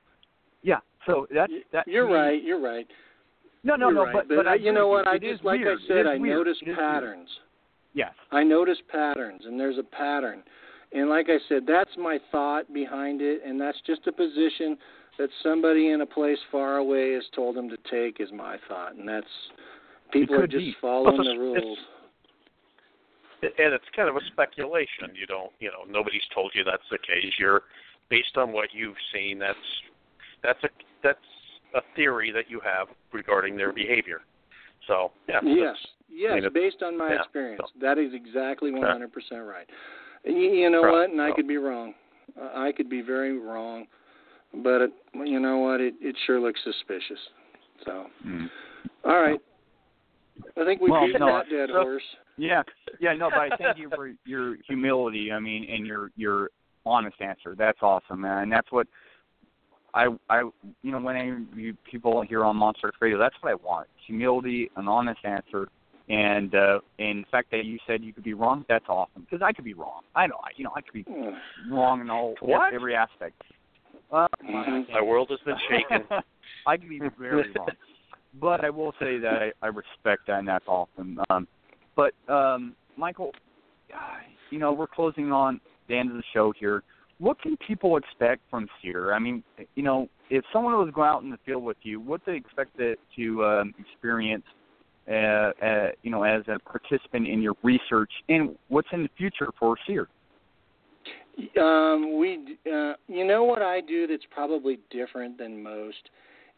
yeah. 0.63 0.79
So 1.07 1.27
that's 1.35 1.53
that. 1.73 1.89
You're 1.89 2.09
right. 2.09 2.43
You're 2.43 2.61
right. 2.61 2.87
No, 3.65 3.77
no, 3.77 3.87
you're 3.89 3.95
no. 3.95 4.05
right. 4.05 4.13
But 4.15 4.29
but, 4.29 4.37
but 4.37 4.49
I 4.49 4.55
you 4.57 4.73
know 4.73 4.89
what? 4.89 5.07
I 5.09 5.17
just 5.19 5.43
like 5.43 5.61
weird. 5.61 5.79
I 5.79 5.87
said, 5.89 6.07
I 6.07 6.17
weird. 6.19 6.37
notice 6.37 6.59
It 6.61 6.71
is 6.71 6.77
weird. 6.77 7.17
Patterns. 7.95 8.17
Yes. 8.17 8.27
I 8.31 8.43
notice 8.43 8.79
patterns, 8.91 9.43
and 9.45 9.59
there's 9.59 9.79
a 9.79 9.83
pattern. 9.83 10.43
And 10.93 11.09
like 11.09 11.27
I 11.29 11.39
said, 11.49 11.63
that's 11.67 11.91
my 11.99 12.19
thought 12.31 12.73
behind 12.73 13.23
it, 13.23 13.41
and 13.47 13.61
that's 13.61 13.79
just 13.87 14.07
a 14.07 14.13
position 14.13 14.77
that 15.19 15.29
somebody 15.43 15.91
in 15.91 16.01
a 16.03 16.07
place 16.07 16.39
far 16.51 16.77
away 16.79 17.13
has 17.15 17.23
told 17.35 17.57
them 17.57 17.69
to 17.69 17.77
take. 17.91 18.21
Is 18.21 18.31
my 18.33 18.57
thought, 18.69 18.95
and 18.97 19.09
that's 19.09 19.27
people 20.13 20.37
are 20.37 20.47
just 20.47 20.59
be. 20.59 20.75
following 20.81 21.17
Well, 21.17 21.25
the 21.25 21.31
it's- 21.31 21.39
rules. 21.65 21.79
and 23.43 23.75
it's 23.75 23.85
kind 23.97 24.09
of 24.09 24.17
a 24.17 24.21
speculation. 24.33 25.15
You 25.15 25.27
don't, 25.27 25.51
you 25.61 25.69
know, 25.69 25.85
nobody's 25.89 26.23
told 26.35 26.53
you 26.55 26.63
that's 26.65 26.89
the 26.91 26.99
case. 26.99 27.33
You're 27.39 27.63
based 28.09 28.37
on 28.37 28.53
what 28.53 28.69
you've 28.73 28.97
seen. 29.13 29.39
That's 29.39 29.59
that's 30.43 30.63
a 30.65 30.69
that's 31.03 31.19
a 31.75 31.81
theory 31.97 32.31
that 32.33 32.51
you 32.51 32.61
have 32.61 32.89
regarding 33.13 33.57
their 33.57 33.73
behavior. 33.73 34.21
So 34.87 35.13
yeah, 35.29 35.41
Yes, 35.43 35.57
that's- 35.59 35.87
yes, 36.13 36.33
I 36.37 36.41
mean, 36.41 36.51
based 36.53 36.83
on 36.83 36.97
my 36.99 37.11
yeah, 37.13 37.23
experience, 37.23 37.63
so- 37.65 37.81
that 37.81 37.99
is 37.99 38.13
exactly 38.15 38.71
100% 38.71 39.09
right. 39.47 39.67
You, 40.25 40.35
you 40.35 40.71
know 40.71 40.83
Right, 40.85 40.93
what? 40.93 41.11
And 41.11 41.21
I 41.21 41.31
so- 41.31 41.35
could 41.37 41.49
be 41.49 41.57
wrong. 41.57 41.95
Uh, 42.41 42.51
I 42.55 42.73
could 42.73 42.89
be 42.89 43.01
very 43.03 43.39
wrong, 43.39 43.87
but 44.63 44.83
it, 44.83 44.91
you 45.25 45.41
know 45.41 45.59
what? 45.59 45.81
It 45.81 45.95
it 46.01 46.17
sure 46.27 46.41
looks 46.41 46.61
suspicious. 46.65 47.19
So, 47.85 48.07
Mm. 48.25 48.49
all 49.05 49.21
right. 49.21 49.41
I 50.57 50.65
think 50.65 50.81
we 50.81 50.91
Well, 50.91 51.07
beat 51.07 51.19
no, 51.19 51.27
that 51.27 51.49
dead 51.51 51.69
so- 51.71 51.83
horse. 51.83 52.03
Yeah, 52.39 52.63
yeah, 53.01 53.13
no, 53.13 53.29
but 53.29 53.41
I 53.41 53.57
thank 53.57 53.77
you 53.79 53.91
for 53.95 54.07
your 54.25 54.57
humility. 54.67 55.31
I 55.33 55.39
mean, 55.41 55.69
and 55.69 55.87
your 55.87 56.11
your 56.17 56.51
honest 56.87 57.21
answer. 57.21 57.55
That's 57.57 57.79
awesome, 57.83 58.23
man. 58.23 58.45
And 58.45 58.53
that's 58.53 58.71
what 58.73 58.87
I 59.95 60.07
I 60.31 60.41
you 60.83 60.93
know 60.93 61.01
when 61.01 61.17
I 61.17 61.27
interview 61.27 61.75
people 61.91 62.23
here 62.23 62.45
on 62.45 62.57
Monster 62.57 62.93
Radio, 63.01 63.19
that's 63.19 63.35
what 63.43 63.51
I 63.51 63.55
want: 63.57 63.89
humility, 64.07 64.71
an 64.77 64.89
honest 64.89 65.21
answer, 65.25 65.69
and 66.09 66.55
uh, 66.55 66.81
and 66.99 67.25
the 67.25 67.29
fact 67.31 67.51
that 67.51 67.65
you 67.65 67.79
said 67.87 68.03
you 68.03 68.13
could 68.13 68.25
be 68.25 68.35
wrong. 68.35 68.65
That's 68.69 68.85
awesome 68.89 69.23
because 69.23 69.43
I 69.43 69.53
could 69.53 69.65
be 69.65 69.75
wrong. 69.75 70.03
I 70.15 70.27
know, 70.27 70.39
I 70.43 70.51
you 70.57 70.65
know, 70.65 70.73
I 70.75 70.81
could 70.81 70.93
be 70.93 71.05
wrong 71.71 72.01
in 72.01 72.11
all 72.11 72.35
What? 72.41 72.75
every 72.75 72.95
aspect. 72.95 73.41
Uh, 74.11 74.27
my 74.43 75.01
world 75.03 75.31
has 75.31 75.39
been 75.45 75.57
shaken. 75.71 76.07
I 76.67 76.77
could 76.77 76.89
be 76.89 77.01
very 77.19 77.51
wrong, 77.57 77.69
but 78.41 78.65
I 78.65 78.71
will 78.71 78.93
say 79.01 79.19
that 79.19 79.53
I, 79.63 79.67
I 79.67 79.69
respect 79.69 80.27
that, 80.27 80.39
and 80.39 80.49
that's 80.49 80.67
awesome. 80.69 81.19
Um, 81.31 81.49
but 81.97 82.13
um, 82.29 82.75
Michael, 82.97 83.33
uh, 83.95 83.99
you 84.51 84.59
know, 84.59 84.73
we're 84.73 84.87
closing 84.87 85.33
on 85.33 85.61
the 85.89 85.97
end 85.97 86.11
of 86.11 86.17
the 86.17 86.23
show 86.35 86.53
here. 86.59 86.83
What 87.19 87.41
can 87.41 87.57
people 87.67 87.97
expect 87.97 88.43
from 88.51 88.69
SIR? 88.83 89.15
I 89.15 89.19
mean, 89.19 89.43
you 89.77 89.83
know, 89.83 90.09
if 90.29 90.45
someone 90.53 90.75
was 90.75 90.89
to 90.89 90.93
go 90.93 91.03
out 91.03 91.23
in 91.23 91.31
the 91.31 91.39
field 91.47 91.63
with 91.63 91.77
you, 91.83 92.01
what 92.01 92.21
they 92.27 92.35
expect 92.35 92.77
to, 92.79 92.97
to 93.17 93.45
um, 93.45 93.75
experience, 93.79 94.45
uh, 95.09 95.13
uh, 95.13 95.89
you 96.03 96.11
know, 96.11 96.23
as 96.23 96.43
a 96.49 96.59
participant 96.59 97.27
in 97.27 97.43
your 97.43 97.55
research, 97.63 98.11
and 98.29 98.57
what's 98.69 98.89
in 98.93 99.03
the 99.03 99.11
future 99.17 99.51
for 99.59 99.77
SIR? 99.87 100.09
Um, 101.61 102.19
we, 102.19 102.59
uh, 102.73 102.93
you 103.09 103.27
know, 103.27 103.45
what 103.45 103.63
I 103.63 103.81
do 103.81 104.07
that's 104.07 104.23
probably 104.31 104.79
different 104.91 105.39
than 105.39 105.63
most 105.63 106.11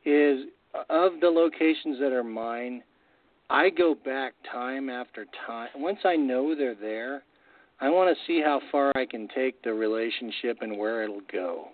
is 0.05 0.47
of 0.91 1.13
the 1.21 1.29
locations 1.29 1.99
that 2.01 2.13
are 2.13 2.25
mine. 2.25 2.83
I 3.51 3.71
go 3.71 3.95
back 3.95 4.35
time 4.51 4.91
after 4.91 5.27
time. 5.47 5.69
Once 5.77 6.01
I 6.05 6.17
know 6.17 6.55
they're 6.55 6.75
there, 6.75 7.23
I 7.81 7.89
want 7.89 8.17
to 8.17 8.25
see 8.27 8.41
how 8.41 8.61
far 8.73 8.93
I 8.97 9.07
can 9.07 9.29
take 9.35 9.63
the 9.63 9.75
relationship 9.75 10.59
and 10.61 10.79
where 10.79 11.03
it'll 11.03 11.21
go. 11.31 11.69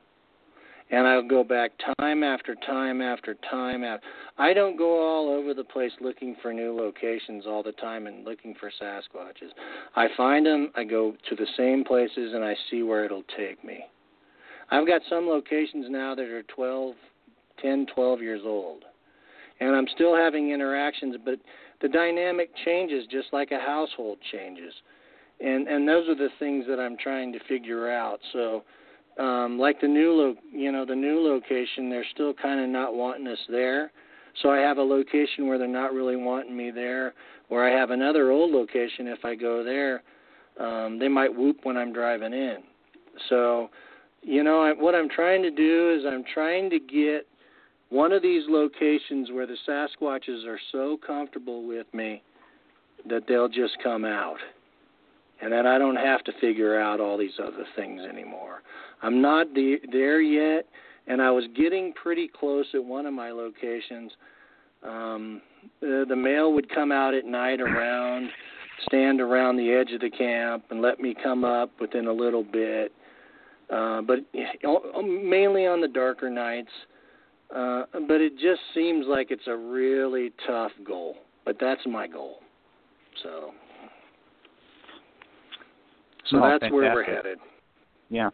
And 0.91 1.07
I'll 1.07 1.27
go 1.27 1.45
back 1.45 1.71
time 1.99 2.25
after 2.25 2.57
time 2.67 3.01
after 3.01 3.37
time. 3.49 3.85
After. 3.85 4.05
I 4.39 4.53
don't 4.53 4.77
go 4.77 5.01
all 5.01 5.29
over 5.29 5.55
the 5.55 5.65
place 5.65 5.93
looking 6.01 6.37
for 6.43 6.53
new 6.53 6.77
locations 6.77 7.47
all 7.47 7.63
the 7.63 7.73
time 7.73 8.09
and 8.09 8.25
looking 8.25 8.55
for 8.59 8.73
Sasquatches. 8.81 9.51
I 9.95 10.09
find 10.17 10.45
them, 10.45 10.73
I 10.75 10.83
go 10.85 11.15
to 11.29 11.37
the 11.37 11.47
same 11.57 11.85
places, 11.85 12.33
and 12.35 12.45
I 12.45 12.57
see 12.71 12.83
where 12.83 13.05
it'll 13.05 13.23
take 13.37 13.65
me. 13.65 13.85
I've 14.71 14.87
got 14.87 15.03
some 15.09 15.27
locations 15.27 15.87
now 15.89 16.15
that 16.15 16.25
are 16.25 16.43
12, 16.43 16.95
10, 17.63 17.87
12 17.95 18.21
years 18.21 18.43
old. 18.45 18.85
And 19.61 19.77
I'm 19.77 19.87
still 19.95 20.17
having 20.17 20.51
interactions, 20.51 21.17
but 21.25 21.39
the 21.83 21.89
dynamic 21.89 22.51
changes 22.65 23.05
just 23.11 23.29
like 23.33 23.53
a 23.53 23.59
household 23.59 24.19
changes. 24.33 24.73
And 25.41 25.69
and 25.69 25.89
those 25.89 26.09
are 26.09 26.15
the 26.15 26.29
things 26.39 26.67
that 26.69 26.79
I'm 26.79 26.97
trying 26.99 27.33
to 27.33 27.39
figure 27.49 27.91
out. 27.91 28.21
So 28.33 28.63
um 29.19 29.59
like 29.59 29.81
the 29.81 29.89
new 29.89 30.13
lo- 30.13 30.37
you 30.53 30.73
know, 30.73 30.85
the 30.85 30.95
new 30.95 31.21
location, 31.21 31.91
they're 31.91 32.05
still 32.15 32.35
kind 32.35 32.61
of 32.61 32.69
not 32.69 32.95
wanting 32.95 33.27
us 33.27 33.39
there. 33.49 33.93
So 34.43 34.51
I 34.51 34.59
have 34.59 34.79
a 34.79 34.83
location 34.83 35.49
where 35.49 35.59
they're 35.59 35.67
not 35.67 35.93
really 35.93 36.17
wanting 36.17 36.57
me 36.57 36.71
there, 36.71 37.15
where 37.49 37.69
I 37.69 37.79
have 37.79 37.91
another 37.91 38.31
old 38.31 38.53
location 38.53 39.09
if 39.09 39.25
I 39.25 39.35
go 39.35 39.65
there, 39.65 40.03
um 40.59 40.99
they 40.99 41.09
might 41.09 41.35
whoop 41.35 41.59
when 41.65 41.77
I'm 41.77 41.93
driving 41.93 42.33
in. 42.33 42.59
So, 43.29 43.71
you 44.23 44.45
know, 44.45 44.63
I, 44.63 44.73
what 44.73 44.95
I'm 44.95 45.09
trying 45.09 45.43
to 45.43 45.51
do 45.51 45.97
is 45.99 46.05
I'm 46.07 46.25
trying 46.33 46.71
to 46.71 46.79
get 46.79 47.27
one 47.91 48.13
of 48.13 48.23
these 48.23 48.45
locations 48.49 49.31
where 49.33 49.47
the 49.47 49.57
Sasquatches 49.69 50.47
are 50.47 50.61
so 50.71 50.99
comfortable 51.05 51.67
with 51.67 51.87
me 51.93 52.23
that 53.09 53.25
they'll 53.27 53.49
just 53.49 53.77
come 53.83 54.05
out. 54.05 54.39
And 55.43 55.53
then 55.53 55.67
I 55.67 55.79
don't 55.79 55.97
have 55.97 56.23
to 56.25 56.33
figure 56.41 56.79
out 56.79 57.01
all 57.01 57.17
these 57.19 57.39
other 57.43 57.65
things 57.75 58.03
anymore. 58.03 58.63
I'm 59.03 59.23
not 59.23 59.53
the, 59.55 59.77
there 59.91 60.21
yet, 60.21 60.67
and 61.07 61.21
I 61.23 61.31
was 61.31 61.45
getting 61.57 61.93
pretty 61.93 62.29
close 62.29 62.67
at 62.75 62.85
one 62.85 63.07
of 63.07 63.15
my 63.15 63.31
locations. 63.31 64.13
Um, 64.83 65.43
the, 65.81 66.05
the 66.09 66.17
male 66.17 66.53
would 66.53 66.73
come 66.75 66.93
out 66.93 67.15
at 67.15 67.25
night 67.25 67.61
around, 67.61 68.31
stand 68.87 69.21
around 69.21 69.57
the 69.57 69.71
edge 69.71 69.93
of 69.93 70.01
the 70.01 70.11
camp, 70.11 70.65
and 70.71 70.81
let 70.81 71.01
me 71.01 71.15
come 71.23 71.45
up 71.45 71.71
within 71.81 72.07
a 72.07 72.13
little 72.13 72.45
bit. 72.45 72.93
Uh, 73.71 74.03
but 74.03 74.19
mainly 75.05 75.67
on 75.67 75.81
the 75.81 75.89
darker 75.89 76.29
nights. 76.29 76.71
Uh, 77.55 77.85
but 78.07 78.21
it 78.21 78.33
just 78.35 78.61
seems 78.75 79.07
like 79.09 79.31
it's 79.31 79.47
a 79.47 79.57
really 79.57 80.33
tough 80.47 80.73
goal. 80.87 81.17
But 81.45 81.57
that's 81.61 81.81
my 81.87 82.07
goal. 82.07 82.39
So, 83.23 83.51
so 86.31 86.37
Oh, 86.43 86.59
that's 86.61 86.73
where 86.73 86.95
we're 86.95 87.03
headed. 87.05 87.39
Yeah. 88.09 88.31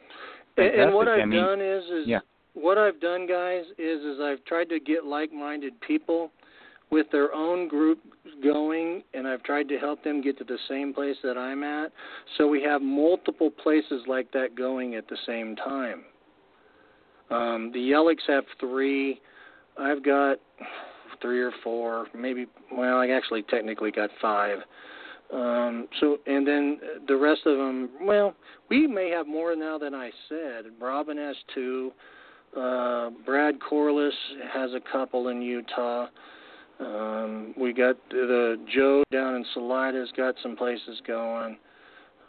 And, 0.57 0.67
and 0.67 0.95
what 0.95 1.09
I've 1.09 1.21
I 1.21 1.25
mean, 1.25 1.41
done 1.41 1.61
is, 1.61 1.85
is 1.85 2.07
yeah. 2.07 2.21
what 2.55 2.79
I've 2.79 3.01
done, 3.01 3.27
guys, 3.27 3.65
is 3.79 4.01
is 4.01 4.19
I've 4.21 4.45
tried 4.45 4.69
to 4.71 4.81
get 4.81 5.05
like-minded 5.05 5.81
people 5.81 6.31
with 6.91 7.07
their 7.11 7.33
own 7.35 7.69
group 7.69 7.99
going, 8.43 9.03
and 9.13 9.27
I've 9.27 9.43
tried 9.43 9.69
to 9.69 9.79
help 9.79 10.05
them 10.05 10.23
get 10.23 10.39
to 10.39 10.45
the 10.45 10.59
same 10.69 10.95
place 10.95 11.17
that 11.23 11.37
I'm 11.37 11.63
at. 11.63 11.93
So 12.39 12.47
we 12.47 12.63
have 12.63 12.81
multiple 12.81 13.51
places 13.51 14.03
like 14.07 14.31
that 14.33 14.55
going 14.57 14.95
at 14.95 15.09
the 15.09 15.17
same 15.27 15.57
time. 15.57 16.05
Um, 17.31 17.71
the 17.73 17.81
Yellicks 17.81 18.27
have 18.29 18.45
three. 18.61 19.21
I've 19.77 20.05
got 20.05 20.39
three 21.21 21.43
or 21.43 21.53
four, 21.65 22.07
maybe. 22.17 22.47
Well, 22.73 22.99
I 22.99 23.09
actually 23.09 23.43
technically 23.43 23.91
got 23.91 24.11
five. 24.23 24.59
Um, 25.33 25.89
so, 26.01 26.19
and 26.27 26.47
then 26.47 26.79
the 27.09 27.17
rest 27.17 27.43
of 27.47 27.57
them. 27.59 27.91
Well, 28.01 28.35
we 28.71 28.87
may 28.87 29.11
have 29.11 29.27
more 29.27 29.57
now 29.57 29.77
than 29.77 29.95
I 29.95 30.11
said. 30.29 30.67
Robin 30.81 31.17
has 31.17 31.37
two. 31.55 31.93
Uh, 32.57 33.11
Brad 33.25 33.57
Corliss 33.61 34.15
has 34.53 34.71
a 34.73 34.81
couple 34.93 35.29
in 35.29 35.43
Utah. 35.43 36.07
Um, 36.79 37.55
we 37.59 37.73
got 37.73 37.97
the 38.11 38.57
Joe 38.73 39.03
down 39.11 39.35
in 39.35 39.45
Salida 39.55 39.99
has 39.99 40.11
got 40.17 40.35
some 40.43 40.57
places 40.57 41.01
going. 41.07 41.57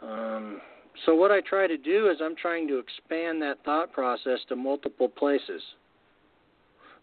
Um, 0.02 0.60
so 1.06 1.14
what 1.14 1.30
I 1.30 1.40
try 1.40 1.66
to 1.66 1.76
do 1.76 2.08
is 2.10 2.18
I'm 2.22 2.34
trying 2.34 2.66
to 2.68 2.78
expand 2.78 3.40
that 3.42 3.58
thought 3.64 3.92
process 3.92 4.38
to 4.48 4.56
multiple 4.56 5.08
places. 5.08 5.62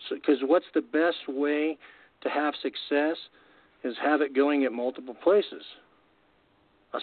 So, 0.09 0.15
because 0.15 0.39
what's 0.41 0.65
the 0.73 0.81
best 0.81 1.17
way 1.27 1.77
to 2.21 2.29
have 2.29 2.53
success 2.61 3.17
is 3.83 3.95
have 4.03 4.21
it 4.21 4.35
going 4.35 4.65
at 4.65 4.71
multiple 4.71 5.15
places. 5.23 5.63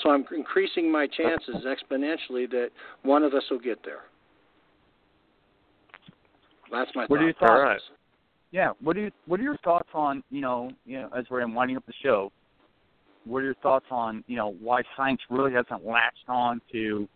So 0.02 0.10
I'm 0.10 0.24
increasing 0.34 0.90
my 0.90 1.06
chances 1.06 1.64
exponentially 1.66 2.48
that 2.50 2.70
one 3.02 3.22
of 3.22 3.34
us 3.34 3.42
will 3.50 3.58
get 3.58 3.78
there. 3.84 4.00
That's 6.70 6.90
my 6.94 7.02
what 7.02 7.18
thought 7.18 7.22
are 7.22 7.24
your 7.24 7.34
thoughts? 7.34 7.40
process. 7.40 7.82
Yeah. 8.50 8.72
What 8.82 8.96
are 8.96 9.00
you, 9.00 9.10
what 9.26 9.40
are 9.40 9.42
your 9.42 9.58
thoughts 9.58 9.88
on 9.94 10.22
you 10.30 10.40
know 10.40 10.70
you 10.86 11.00
know 11.00 11.08
as 11.16 11.24
we're 11.30 11.46
winding 11.46 11.76
up 11.76 11.86
the 11.86 11.92
show? 12.02 12.32
What 13.24 13.38
are 13.38 13.44
your 13.44 13.54
thoughts 13.56 13.86
on 13.90 14.24
you 14.26 14.36
know 14.36 14.54
why 14.60 14.82
science 14.96 15.20
really 15.30 15.52
hasn't 15.52 15.84
latched 15.86 16.28
on 16.28 16.60
to 16.72 17.08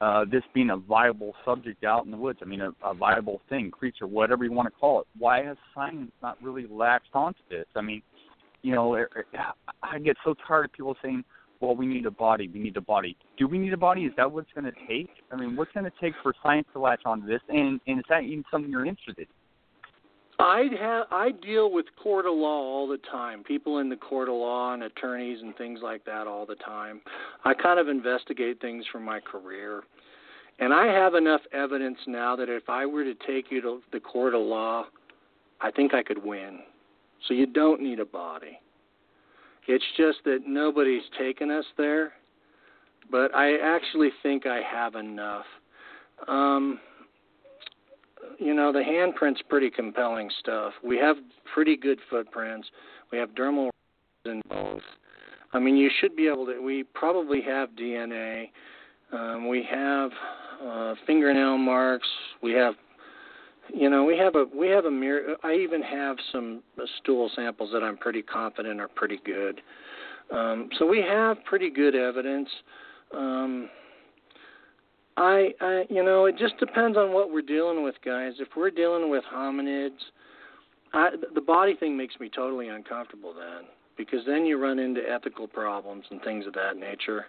uh, 0.00 0.24
this 0.30 0.42
being 0.54 0.70
a 0.70 0.76
viable 0.76 1.34
subject 1.44 1.84
out 1.84 2.04
in 2.04 2.10
the 2.10 2.16
woods? 2.16 2.38
I 2.42 2.46
mean, 2.46 2.60
a, 2.60 2.72
a 2.84 2.94
viable 2.94 3.40
thing, 3.48 3.70
creature, 3.70 4.06
whatever 4.06 4.44
you 4.44 4.52
want 4.52 4.66
to 4.66 4.78
call 4.78 5.00
it. 5.00 5.06
Why 5.18 5.44
has 5.44 5.56
science 5.74 6.10
not 6.22 6.42
really 6.42 6.66
latched 6.70 7.14
onto 7.14 7.40
this? 7.50 7.66
I 7.76 7.82
mean, 7.82 8.02
you 8.62 8.74
know, 8.74 9.04
I 9.82 9.98
get 9.98 10.16
so 10.24 10.34
tired 10.46 10.66
of 10.66 10.72
people 10.72 10.96
saying, 11.02 11.24
"Well, 11.62 11.74
we 11.74 11.86
need 11.86 12.04
a 12.04 12.10
body. 12.10 12.48
We 12.48 12.60
need 12.60 12.76
a 12.76 12.82
body." 12.82 13.16
Do 13.38 13.48
we 13.48 13.56
need 13.56 13.72
a 13.72 13.78
body? 13.78 14.02
Is 14.04 14.12
that 14.16 14.30
what 14.30 14.40
it's 14.44 14.52
going 14.52 14.70
to 14.70 14.86
take? 14.86 15.10
I 15.30 15.36
mean, 15.36 15.56
what's 15.56 15.72
going 15.72 15.84
to 15.84 15.92
take 16.00 16.12
for 16.22 16.34
science 16.42 16.66
to 16.74 16.80
latch 16.80 17.02
onto 17.06 17.26
this? 17.26 17.40
And 17.48 17.80
and 17.86 18.00
is 18.00 18.04
that 18.08 18.24
even 18.24 18.44
something 18.50 18.70
you're 18.70 18.84
interested 18.84 19.18
in? 19.20 19.26
I 20.38 20.68
have 20.80 21.06
I 21.12 21.30
deal 21.30 21.70
with 21.70 21.86
court 22.02 22.26
of 22.26 22.34
law 22.34 22.60
all 22.60 22.88
the 22.88 22.98
time. 23.10 23.44
People 23.44 23.78
in 23.78 23.88
the 23.88 23.96
court 23.96 24.28
of 24.28 24.34
law 24.34 24.74
and 24.74 24.82
attorneys 24.82 25.40
and 25.40 25.56
things 25.56 25.80
like 25.82 26.04
that 26.06 26.26
all 26.26 26.44
the 26.44 26.56
time. 26.56 27.00
I 27.44 27.54
kind 27.54 27.78
of 27.78 27.88
investigate 27.88 28.60
things 28.60 28.84
from 28.90 29.04
my 29.04 29.20
career. 29.20 29.84
And 30.58 30.74
I 30.74 30.86
have 30.86 31.14
enough 31.14 31.42
evidence 31.52 31.98
now 32.06 32.36
that 32.36 32.48
if 32.48 32.68
I 32.68 32.86
were 32.86 33.04
to 33.04 33.14
take 33.26 33.50
you 33.50 33.60
to 33.62 33.80
the 33.92 34.00
court 34.00 34.34
of 34.34 34.42
law, 34.42 34.86
I 35.60 35.70
think 35.70 35.94
I 35.94 36.02
could 36.02 36.22
win. 36.22 36.60
So 37.28 37.34
you 37.34 37.46
don't 37.46 37.80
need 37.80 38.00
a 38.00 38.04
body. 38.04 38.58
It's 39.68 39.84
just 39.96 40.18
that 40.24 40.40
nobody's 40.46 41.02
taken 41.18 41.50
us 41.50 41.64
there. 41.76 42.12
But 43.10 43.34
I 43.34 43.58
actually 43.58 44.10
think 44.22 44.46
I 44.46 44.60
have 44.62 44.94
enough. 44.94 45.44
Um 46.28 46.80
you 48.38 48.54
know, 48.54 48.72
the 48.72 48.80
handprint's 48.80 49.42
pretty 49.48 49.70
compelling 49.70 50.30
stuff. 50.40 50.72
We 50.82 50.96
have 50.98 51.16
pretty 51.52 51.76
good 51.76 51.98
footprints. 52.08 52.68
We 53.10 53.18
have 53.18 53.30
dermal 53.30 53.70
in 54.24 54.42
both. 54.48 54.82
I 55.52 55.58
mean, 55.58 55.76
you 55.76 55.90
should 56.00 56.16
be 56.16 56.28
able 56.28 56.46
to. 56.46 56.60
We 56.60 56.84
probably 56.94 57.42
have 57.42 57.70
DNA. 57.70 58.50
Um, 59.12 59.48
we 59.48 59.66
have 59.70 60.10
uh, 60.64 60.94
fingernail 61.06 61.58
marks. 61.58 62.08
We 62.42 62.52
have, 62.52 62.74
you 63.74 63.88
know, 63.88 64.04
we 64.04 64.16
have 64.18 64.34
a 64.34 64.44
we 64.54 64.68
have 64.68 64.84
a 64.84 64.90
mirror. 64.90 65.36
I 65.42 65.54
even 65.54 65.82
have 65.82 66.16
some 66.30 66.62
stool 66.98 67.30
samples 67.34 67.70
that 67.72 67.82
I'm 67.82 67.96
pretty 67.96 68.22
confident 68.22 68.80
are 68.80 68.88
pretty 68.88 69.20
good. 69.24 69.60
Um, 70.30 70.68
so 70.78 70.86
we 70.86 71.00
have 71.00 71.42
pretty 71.44 71.70
good 71.70 71.94
evidence. 71.94 72.48
Um, 73.14 73.68
I, 75.16 75.50
I, 75.60 75.84
you 75.90 76.02
know, 76.02 76.24
it 76.24 76.38
just 76.38 76.56
depends 76.58 76.96
on 76.96 77.12
what 77.12 77.30
we're 77.30 77.42
dealing 77.42 77.82
with, 77.82 77.96
guys. 78.04 78.32
If 78.38 78.48
we're 78.56 78.70
dealing 78.70 79.10
with 79.10 79.24
hominids, 79.32 79.98
I, 80.94 81.10
the 81.34 81.40
body 81.40 81.74
thing 81.74 81.96
makes 81.96 82.18
me 82.18 82.30
totally 82.34 82.68
uncomfortable 82.68 83.34
then, 83.34 83.68
because 83.98 84.20
then 84.26 84.46
you 84.46 84.58
run 84.58 84.78
into 84.78 85.02
ethical 85.06 85.46
problems 85.46 86.04
and 86.10 86.22
things 86.22 86.46
of 86.46 86.54
that 86.54 86.78
nature. 86.78 87.26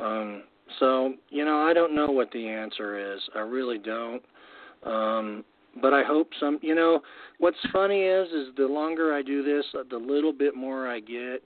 Um, 0.00 0.42
so, 0.80 1.14
you 1.30 1.44
know, 1.44 1.58
I 1.60 1.72
don't 1.72 1.94
know 1.94 2.06
what 2.08 2.32
the 2.32 2.48
answer 2.48 3.14
is. 3.14 3.20
I 3.36 3.40
really 3.40 3.78
don't. 3.78 4.22
Um, 4.84 5.44
but 5.80 5.94
I 5.94 6.02
hope 6.02 6.30
some. 6.40 6.58
You 6.62 6.74
know, 6.74 7.00
what's 7.38 7.56
funny 7.72 8.02
is, 8.02 8.28
is 8.28 8.54
the 8.56 8.66
longer 8.66 9.14
I 9.14 9.22
do 9.22 9.42
this, 9.42 9.64
the 9.90 9.96
little 9.96 10.32
bit 10.32 10.54
more 10.54 10.88
I 10.88 11.00
get. 11.00 11.42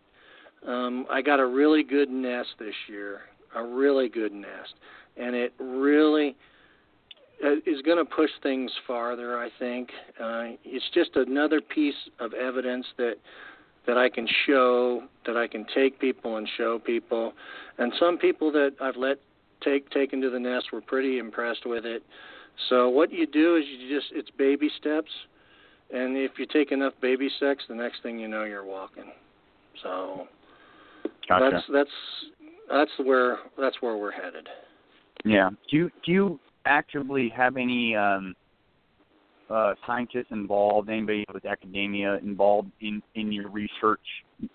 Um, 0.66 1.06
I 1.10 1.22
got 1.22 1.40
a 1.40 1.46
really 1.46 1.82
good 1.82 2.10
nest 2.10 2.50
this 2.58 2.74
year, 2.88 3.20
a 3.56 3.64
really 3.64 4.08
good 4.08 4.32
nest 4.32 4.74
and 5.16 5.34
it 5.34 5.52
really 5.58 6.36
uh, 7.44 7.56
is 7.66 7.80
going 7.84 7.98
to 7.98 8.04
push 8.04 8.30
things 8.42 8.70
farther. 8.86 9.38
I 9.38 9.48
think 9.58 9.90
uh, 10.20 10.56
it's 10.64 10.84
just 10.94 11.16
another 11.16 11.60
piece 11.60 11.94
of 12.18 12.32
evidence 12.34 12.86
that 12.98 13.14
that 13.86 13.96
I 13.96 14.10
can 14.10 14.28
show, 14.46 15.04
that 15.24 15.38
I 15.38 15.46
can 15.46 15.64
take 15.74 15.98
people 15.98 16.36
and 16.36 16.46
show 16.58 16.78
people, 16.78 17.32
and 17.78 17.92
some 17.98 18.18
people 18.18 18.52
that 18.52 18.72
I've 18.80 18.96
let 18.96 19.18
take 19.64 19.90
taken 19.90 20.20
to 20.20 20.30
the 20.30 20.38
nest 20.38 20.66
were 20.72 20.82
pretty 20.82 21.18
impressed 21.18 21.66
with 21.66 21.86
it. 21.86 22.02
So 22.68 22.88
what 22.88 23.12
you 23.12 23.26
do 23.26 23.56
is 23.56 23.64
you 23.66 23.94
just 23.94 24.12
it's 24.12 24.30
baby 24.38 24.70
steps, 24.78 25.10
and 25.92 26.16
if 26.16 26.32
you 26.38 26.46
take 26.46 26.72
enough 26.72 26.92
baby 27.00 27.30
steps, 27.36 27.64
the 27.68 27.74
next 27.74 28.02
thing 28.02 28.18
you 28.18 28.28
know 28.28 28.44
you're 28.44 28.64
walking. 28.64 29.12
So 29.82 30.26
Gotcha. 31.28 31.50
that's 31.50 31.64
that's 31.72 31.90
that's 32.70 33.08
where 33.08 33.38
that's 33.58 33.76
where 33.80 33.96
we're 33.96 34.12
headed. 34.12 34.48
Yeah. 35.24 35.50
Do 35.70 35.76
you 35.76 35.90
do 36.04 36.12
you 36.12 36.40
actively 36.66 37.32
have 37.36 37.56
any 37.56 37.96
um, 37.96 38.34
uh, 39.48 39.74
scientists 39.86 40.28
involved, 40.30 40.88
anybody 40.88 41.24
with 41.32 41.44
academia 41.44 42.16
involved 42.18 42.70
in 42.80 43.02
in 43.14 43.32
your 43.32 43.48
research 43.48 44.00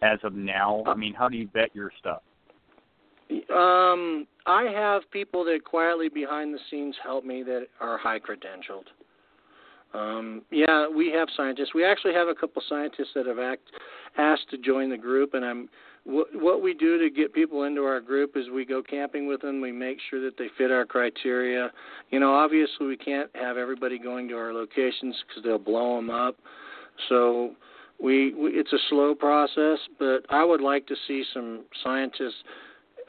as 0.02 0.20
of 0.24 0.34
now? 0.34 0.84
I 0.86 0.96
mean, 0.96 1.14
how 1.14 1.28
do 1.30 1.38
you 1.38 1.50
vet 1.54 1.76
your 1.76 1.92
stuff? 2.00 2.22
Um, 3.32 4.28
I 4.46 4.64
have 4.74 5.04
people 5.12 5.44
that 5.46 5.64
quietly 5.64 6.10
behind 6.10 6.54
the 6.54 6.60
scenes 6.70 6.96
help 7.04 7.26
me 7.26 7.44
that 7.44 7.68
are 7.80 7.98
high 7.98 8.20
credentialed. 8.20 8.86
Um, 9.94 10.42
yeah, 10.52 10.88
we 10.88 11.12
have 11.12 11.30
scientists. 11.36 11.74
We 11.74 11.86
actually 11.86 12.14
have 12.14 12.28
a 12.28 12.36
couple 12.36 12.62
scientists 12.68 13.12
that 13.16 13.26
have 13.26 13.40
act, 13.40 13.64
asked 14.18 14.50
to 14.52 14.58
join 14.58 14.90
the 14.90 14.98
group, 14.98 15.34
and 15.34 15.46
I'm 15.46 15.70
what, 16.06 16.28
what 16.34 16.62
we 16.62 16.74
do 16.74 17.00
to 17.00 17.10
get 17.10 17.34
people 17.34 17.64
into 17.64 17.82
our 17.82 18.00
group 18.00 18.38
is 18.38 18.46
we 18.54 18.64
go 18.64 18.84
camping 18.84 19.28
with 19.28 19.42
them. 19.42 19.60
We 19.60 19.72
make 19.72 19.98
sure 20.10 20.22
that 20.22 20.38
they 20.38 20.48
fit 20.58 20.72
our 20.72 20.86
criteria. 20.86 21.72
You 22.12 22.20
know, 22.20 22.34
obviously 22.34 22.86
we 22.86 22.98
can't 22.98 23.30
have 23.36 23.58
everybody 23.58 23.98
going 23.98 24.28
to 24.30 24.36
our 24.36 24.54
locations 24.54 25.16
because 25.28 25.44
they'll 25.44 25.58
blow 25.58 25.96
them 25.96 26.12
up. 26.12 26.36
So 27.10 27.56
we, 28.00 28.34
we 28.36 28.52
it's 28.52 28.72
a 28.72 28.78
slow 28.90 29.16
process, 29.16 29.80
but 29.98 30.26
I 30.30 30.44
would 30.44 30.62
like 30.62 30.86
to 30.88 30.96
see 31.08 31.24
some 31.34 31.64
scientists 31.84 32.44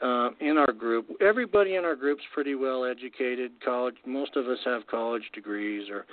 uh, 0.01 0.29
in 0.39 0.57
our 0.57 0.71
group. 0.71 1.07
Everybody 1.21 1.75
in 1.75 1.85
our 1.85 1.95
group's 1.95 2.23
pretty 2.33 2.55
well 2.55 2.85
educated. 2.85 3.51
College, 3.63 3.95
most 4.05 4.35
of 4.35 4.47
us 4.47 4.59
have 4.65 4.85
college 4.87 5.23
degrees, 5.33 5.89
or, 5.89 6.05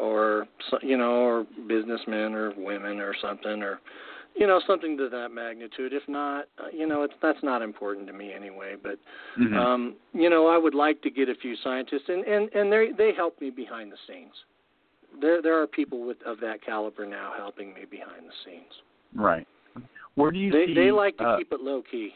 or 0.00 0.46
you 0.82 0.96
know, 0.96 1.22
or 1.22 1.46
businessmen 1.66 2.34
or 2.34 2.52
women 2.56 2.98
or 2.98 3.14
something, 3.20 3.62
or 3.62 3.80
you 4.34 4.46
know 4.46 4.60
something 4.66 4.96
to 4.96 5.08
that 5.08 5.28
magnitude 5.30 5.92
if 5.92 6.02
not 6.08 6.46
uh, 6.58 6.66
you 6.72 6.86
know 6.86 7.02
it's 7.02 7.14
that's 7.22 7.42
not 7.42 7.62
important 7.62 8.06
to 8.06 8.12
me 8.12 8.32
anyway 8.32 8.74
but 8.80 8.98
mm-hmm. 9.38 9.54
um 9.54 9.94
you 10.12 10.28
know 10.28 10.46
i 10.46 10.58
would 10.58 10.74
like 10.74 11.00
to 11.02 11.10
get 11.10 11.28
a 11.28 11.34
few 11.36 11.54
scientists 11.62 12.08
and 12.08 12.24
and 12.24 12.52
and 12.52 12.72
they 12.72 12.88
they 12.96 13.12
help 13.16 13.40
me 13.40 13.50
behind 13.50 13.92
the 13.92 13.96
scenes 14.08 14.32
there 15.20 15.40
there 15.40 15.60
are 15.60 15.66
people 15.66 16.04
with 16.06 16.20
of 16.26 16.40
that 16.40 16.64
caliber 16.64 17.06
now 17.06 17.32
helping 17.36 17.72
me 17.74 17.82
behind 17.88 18.26
the 18.26 18.32
scenes 18.44 18.72
right 19.14 19.46
where 20.16 20.30
do 20.30 20.38
you 20.38 20.50
they 20.50 20.66
see, 20.66 20.74
they 20.74 20.90
like 20.90 21.16
to 21.16 21.24
uh, 21.24 21.38
keep 21.38 21.52
it 21.52 21.60
low 21.60 21.82
key 21.88 22.10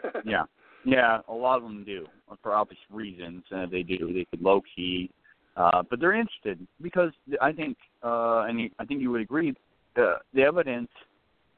yeah 0.24 0.44
yeah 0.84 1.18
a 1.28 1.32
lot 1.32 1.56
of 1.56 1.62
them 1.62 1.84
do 1.84 2.06
for 2.42 2.54
obvious 2.54 2.80
reasons 2.90 3.42
uh, 3.54 3.66
they 3.70 3.82
do 3.82 4.12
they 4.12 4.26
could 4.30 4.42
low 4.42 4.60
key 4.74 5.10
uh 5.56 5.82
but 5.88 6.00
they're 6.00 6.14
interested 6.14 6.58
because 6.80 7.10
i 7.40 7.52
think 7.52 7.76
uh 8.02 8.44
and 8.48 8.70
i 8.78 8.84
think 8.84 9.00
you 9.00 9.10
would 9.10 9.20
agree 9.20 9.54
the 9.94 10.14
the 10.34 10.42
evidence 10.42 10.88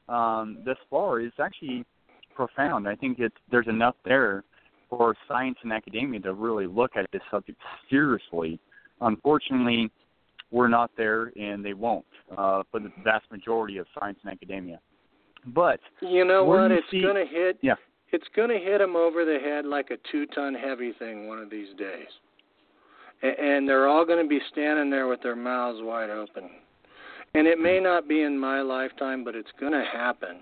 um, 0.09 0.59
thus 0.65 0.77
far 0.89 1.19
is 1.19 1.31
actually 1.39 1.85
profound. 2.35 2.87
I 2.87 2.95
think 2.95 3.19
it's 3.19 3.35
there's 3.49 3.67
enough 3.67 3.95
there 4.05 4.43
for 4.89 5.15
science 5.27 5.57
and 5.63 5.73
academia 5.73 6.19
to 6.21 6.33
really 6.33 6.67
look 6.67 6.91
at 6.95 7.07
this 7.11 7.21
subject 7.31 7.59
seriously. 7.89 8.59
Unfortunately, 9.01 9.89
we're 10.51 10.67
not 10.67 10.91
there, 10.95 11.31
and 11.37 11.65
they 11.65 11.73
won't 11.73 12.05
uh, 12.37 12.63
for 12.71 12.79
the 12.79 12.91
vast 13.03 13.29
majority 13.31 13.77
of 13.77 13.87
science 13.99 14.19
and 14.23 14.31
academia. 14.31 14.79
But 15.47 15.79
you 16.01 16.25
know 16.25 16.43
what? 16.43 16.71
It's 16.71 16.85
see, 16.91 17.01
going 17.01 17.15
to 17.15 17.25
hit. 17.25 17.57
Yeah. 17.61 17.75
It's 18.15 18.27
going 18.35 18.49
to 18.49 18.57
hit 18.57 18.79
them 18.79 18.95
over 18.95 19.25
the 19.25 19.39
head 19.43 19.65
like 19.65 19.91
a 19.91 19.97
two-ton 20.11 20.53
heavy 20.53 20.93
thing 20.97 21.27
one 21.27 21.39
of 21.39 21.49
these 21.49 21.69
days, 21.77 22.07
and 23.21 23.67
they're 23.67 23.87
all 23.87 24.05
going 24.05 24.23
to 24.23 24.29
be 24.29 24.39
standing 24.51 24.89
there 24.89 25.07
with 25.07 25.21
their 25.21 25.35
mouths 25.35 25.79
wide 25.81 26.09
open 26.09 26.49
and 27.35 27.47
it 27.47 27.59
may 27.59 27.79
not 27.81 28.07
be 28.07 28.21
in 28.21 28.39
my 28.39 28.61
lifetime, 28.61 29.23
but 29.25 29.35
it's 29.35 29.51
going 29.59 29.73
to 29.73 29.83
happen 29.91 30.37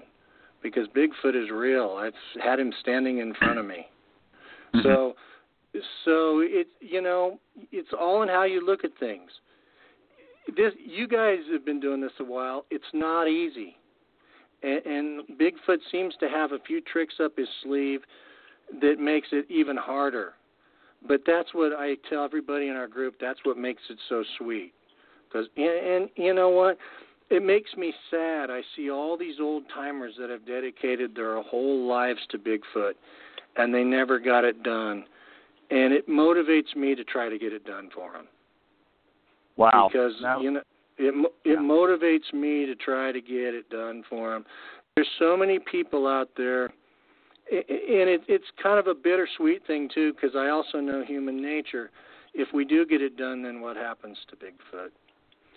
because 0.62 0.88
Bigfoot 0.95 1.36
is 1.36 1.50
real. 1.52 1.98
I've 2.00 2.14
had 2.41 2.60
him 2.60 2.72
standing 2.80 3.18
in 3.18 3.34
front 3.34 3.58
of 3.58 3.66
me. 3.66 3.88
Mm-hmm. 4.76 4.82
So, 4.84 5.14
so 6.06 6.41
it 6.41 6.68
you 6.80 7.02
know 7.02 7.40
it's 7.72 7.90
all 8.00 8.22
in 8.22 8.30
how 8.30 8.44
you 8.44 8.64
look 8.64 8.84
at 8.84 8.91
things. 9.00 9.32
This 10.56 10.74
you 10.86 11.08
guys 11.08 11.40
have 11.52 11.66
been 11.66 11.80
doing 11.80 12.00
this 12.00 12.12
a 12.20 12.24
while. 12.24 12.66
It's 12.70 12.84
not 12.94 13.28
easy, 13.28 13.76
and, 14.64 14.85
and 14.85 15.22
Bigfoot 15.40 15.80
seems 15.91 16.15
to 16.19 16.30
have 16.30 16.52
a 16.52 16.60
few 16.65 16.81
tricks 16.81 17.15
up 17.23 17.38
his 17.38 17.48
sleeve 17.64 18.02
that 18.81 18.99
makes 18.99 19.27
it 19.31 19.45
even 19.49 19.77
harder. 19.77 20.34
But 21.07 21.22
that's 21.27 21.53
what 21.53 21.73
I 21.73 21.95
tell 22.10 22.23
everybody 22.23 22.69
in 22.69 22.76
our 22.76 22.88
group. 22.88 23.15
That's 23.19 23.40
what 23.44 23.57
makes 23.57 23.81
it 23.90 23.98
so 24.07 24.23
sweet. 24.38 24.73
Because 25.27 25.48
and, 25.57 25.68
and 25.68 26.10
you 26.15 26.34
know 26.34 26.49
what, 26.49 26.77
it 27.30 27.44
makes 27.44 27.76
me 27.76 27.94
sad. 28.10 28.49
I 28.49 28.61
see 28.76 28.90
all 28.90 29.18
these 29.18 29.35
old 29.41 29.64
timers 29.73 30.14
that 30.19 30.30
have 30.30 30.45
dedicated 30.45 31.15
their 31.15 31.41
whole 31.41 31.88
lives 31.88 32.19
to 32.30 32.38
Bigfoot, 32.38 32.94
and 33.57 33.73
they 33.73 33.84
never 33.84 34.19
got 34.19 34.44
it 34.44 34.64
done. 34.64 35.06
And 35.72 35.94
it 35.94 36.07
motivates 36.07 36.76
me 36.76 36.95
to 36.95 37.03
try 37.03 37.30
to 37.30 37.38
get 37.38 37.52
it 37.52 37.65
done 37.65 37.90
for 37.94 38.11
them. 38.11 38.27
Wow. 39.57 39.90
Because 39.91 40.14
you 40.41 40.52
know 40.52 40.61
it 40.98 41.14
it 41.44 41.52
Yeah. 41.52 41.56
motivates 41.57 42.32
me 42.34 42.65
to 42.65 42.76
try 42.76 43.11
to 43.11 43.22
get 43.22 43.53
it 43.53 43.70
done 43.70 44.03
for 44.10 44.32
them. 44.32 44.45
There's 44.95 45.10
so 45.20 45.36
many 45.36 45.60
people 45.60 46.07
out 46.07 46.30
there, 46.38 46.65
and 47.52 48.10
it, 48.10 48.22
it's 48.28 48.45
kind 48.61 48.80
of 48.80 48.88
a 48.88 48.94
bittersweet 48.94 49.65
thing 49.65 49.90
too. 49.94 50.14
Because 50.14 50.36
I 50.36 50.49
also 50.49 50.80
know 50.80 51.03
human 51.03 51.41
nature. 51.41 51.90
If 52.34 52.48
we 52.53 52.65
do 52.65 52.86
get 52.86 53.02
it 53.02 53.15
done, 53.18 53.44
then 53.44 53.61
what 53.61 53.76
happens 53.76 54.18
to 54.30 54.36
Bigfoot? 54.36 54.90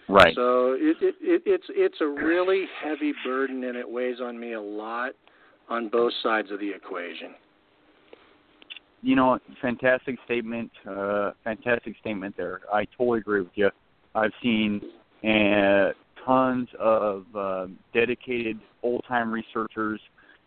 Right. 0.09 0.35
So 0.35 0.73
it, 0.73 0.97
it, 1.01 1.15
it 1.21 1.43
it's 1.47 1.67
it's 1.71 2.01
a 2.01 2.07
really 2.07 2.67
heavy 2.83 3.13
burden, 3.25 3.65
and 3.65 3.77
it 3.77 3.89
weighs 3.89 4.21
on 4.21 4.39
me 4.39 4.53
a 4.53 4.61
lot 4.61 5.13
on 5.69 5.89
both 5.89 6.13
sides 6.23 6.51
of 6.51 6.61
the 6.61 6.71
equation. 6.71 7.35
you 9.03 9.15
know, 9.17 9.39
fantastic 9.61 10.17
statement. 10.25 10.71
Uh, 10.89 11.33
fantastic 11.45 11.95
statement 12.01 12.37
there. 12.37 12.61
I 12.73 12.85
totally 12.97 13.19
agree 13.21 13.41
with 13.41 13.53
you. 13.55 13.71
I've 14.15 14.33
seen 14.43 14.81
uh, 15.25 15.93
tons 16.25 16.69
of 16.79 17.25
uh, 17.35 17.67
dedicated 17.95 18.59
old 18.83 19.05
time 19.09 19.31
researchers 19.31 20.01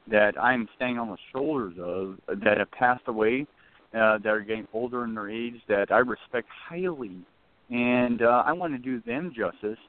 that 0.09 0.39
I'm 0.41 0.67
standing 0.75 0.97
on 0.99 1.09
the 1.09 1.17
shoulders 1.31 1.75
of 1.79 2.17
that 2.39 2.57
have 2.57 2.71
passed 2.71 3.03
away, 3.07 3.45
uh, 3.93 4.17
that 4.19 4.27
are 4.27 4.41
getting 4.41 4.67
older 4.73 5.03
in 5.03 5.13
their 5.13 5.29
age 5.29 5.55
that 5.67 5.91
I 5.91 5.99
respect 5.99 6.47
highly, 6.67 7.17
and 7.69 8.21
uh, 8.21 8.43
I 8.45 8.51
want 8.53 8.73
to 8.73 8.79
do 8.79 9.01
them 9.05 9.33
justice. 9.35 9.79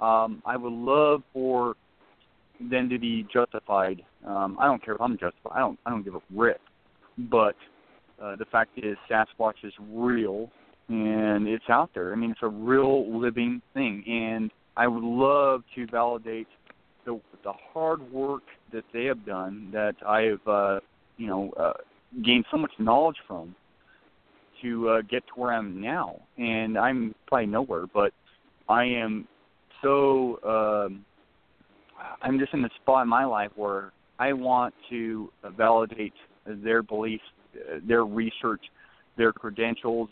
Um, 0.00 0.42
I 0.44 0.56
would 0.56 0.72
love 0.72 1.22
for 1.32 1.74
them 2.60 2.88
to 2.88 2.98
be 2.98 3.26
justified. 3.32 4.02
Um, 4.26 4.56
I 4.60 4.66
don't 4.66 4.84
care 4.84 4.94
if 4.94 5.00
I'm 5.00 5.18
justified. 5.18 5.52
I 5.54 5.58
don't. 5.60 5.78
I 5.86 5.90
don't 5.90 6.02
give 6.02 6.14
a 6.14 6.22
rip. 6.34 6.60
But 7.18 7.56
uh, 8.22 8.36
the 8.36 8.44
fact 8.50 8.70
is, 8.76 8.96
Sasquatch 9.10 9.64
is 9.64 9.72
real 9.90 10.50
and 10.88 11.48
it's 11.48 11.68
out 11.68 11.90
there. 11.94 12.12
I 12.12 12.16
mean, 12.16 12.32
it's 12.32 12.42
a 12.42 12.48
real 12.48 13.18
living 13.18 13.62
thing, 13.72 14.04
and 14.06 14.50
I 14.76 14.86
would 14.86 15.02
love 15.02 15.62
to 15.74 15.86
validate 15.86 16.48
the 17.04 17.20
the 17.42 17.52
hard 17.72 18.00
work 18.12 18.42
that 18.72 18.84
they 18.92 19.04
have 19.04 19.24
done 19.24 19.70
that 19.72 19.94
I 20.06 20.22
have, 20.22 20.48
uh, 20.48 20.80
you 21.16 21.26
know, 21.26 21.52
uh, 21.58 21.74
gained 22.24 22.46
so 22.50 22.56
much 22.56 22.72
knowledge 22.78 23.16
from 23.26 23.54
to 24.62 24.88
uh, 24.88 25.02
get 25.02 25.26
to 25.28 25.32
where 25.34 25.52
I'm 25.52 25.80
now. 25.80 26.20
And 26.38 26.78
I'm 26.78 27.14
probably 27.26 27.46
nowhere, 27.46 27.86
but 27.86 28.12
I 28.68 28.84
am 28.84 29.28
so. 29.82 30.38
Um, 30.44 31.04
I'm 32.22 32.38
just 32.38 32.52
in 32.52 32.62
the 32.62 32.70
spot 32.82 33.04
in 33.04 33.08
my 33.08 33.24
life 33.24 33.50
where 33.54 33.92
I 34.18 34.32
want 34.32 34.74
to 34.90 35.30
validate 35.56 36.12
their 36.46 36.82
beliefs, 36.82 37.22
uh, 37.54 37.78
their 37.86 38.04
research, 38.04 38.62
their 39.16 39.32
credentials, 39.32 40.08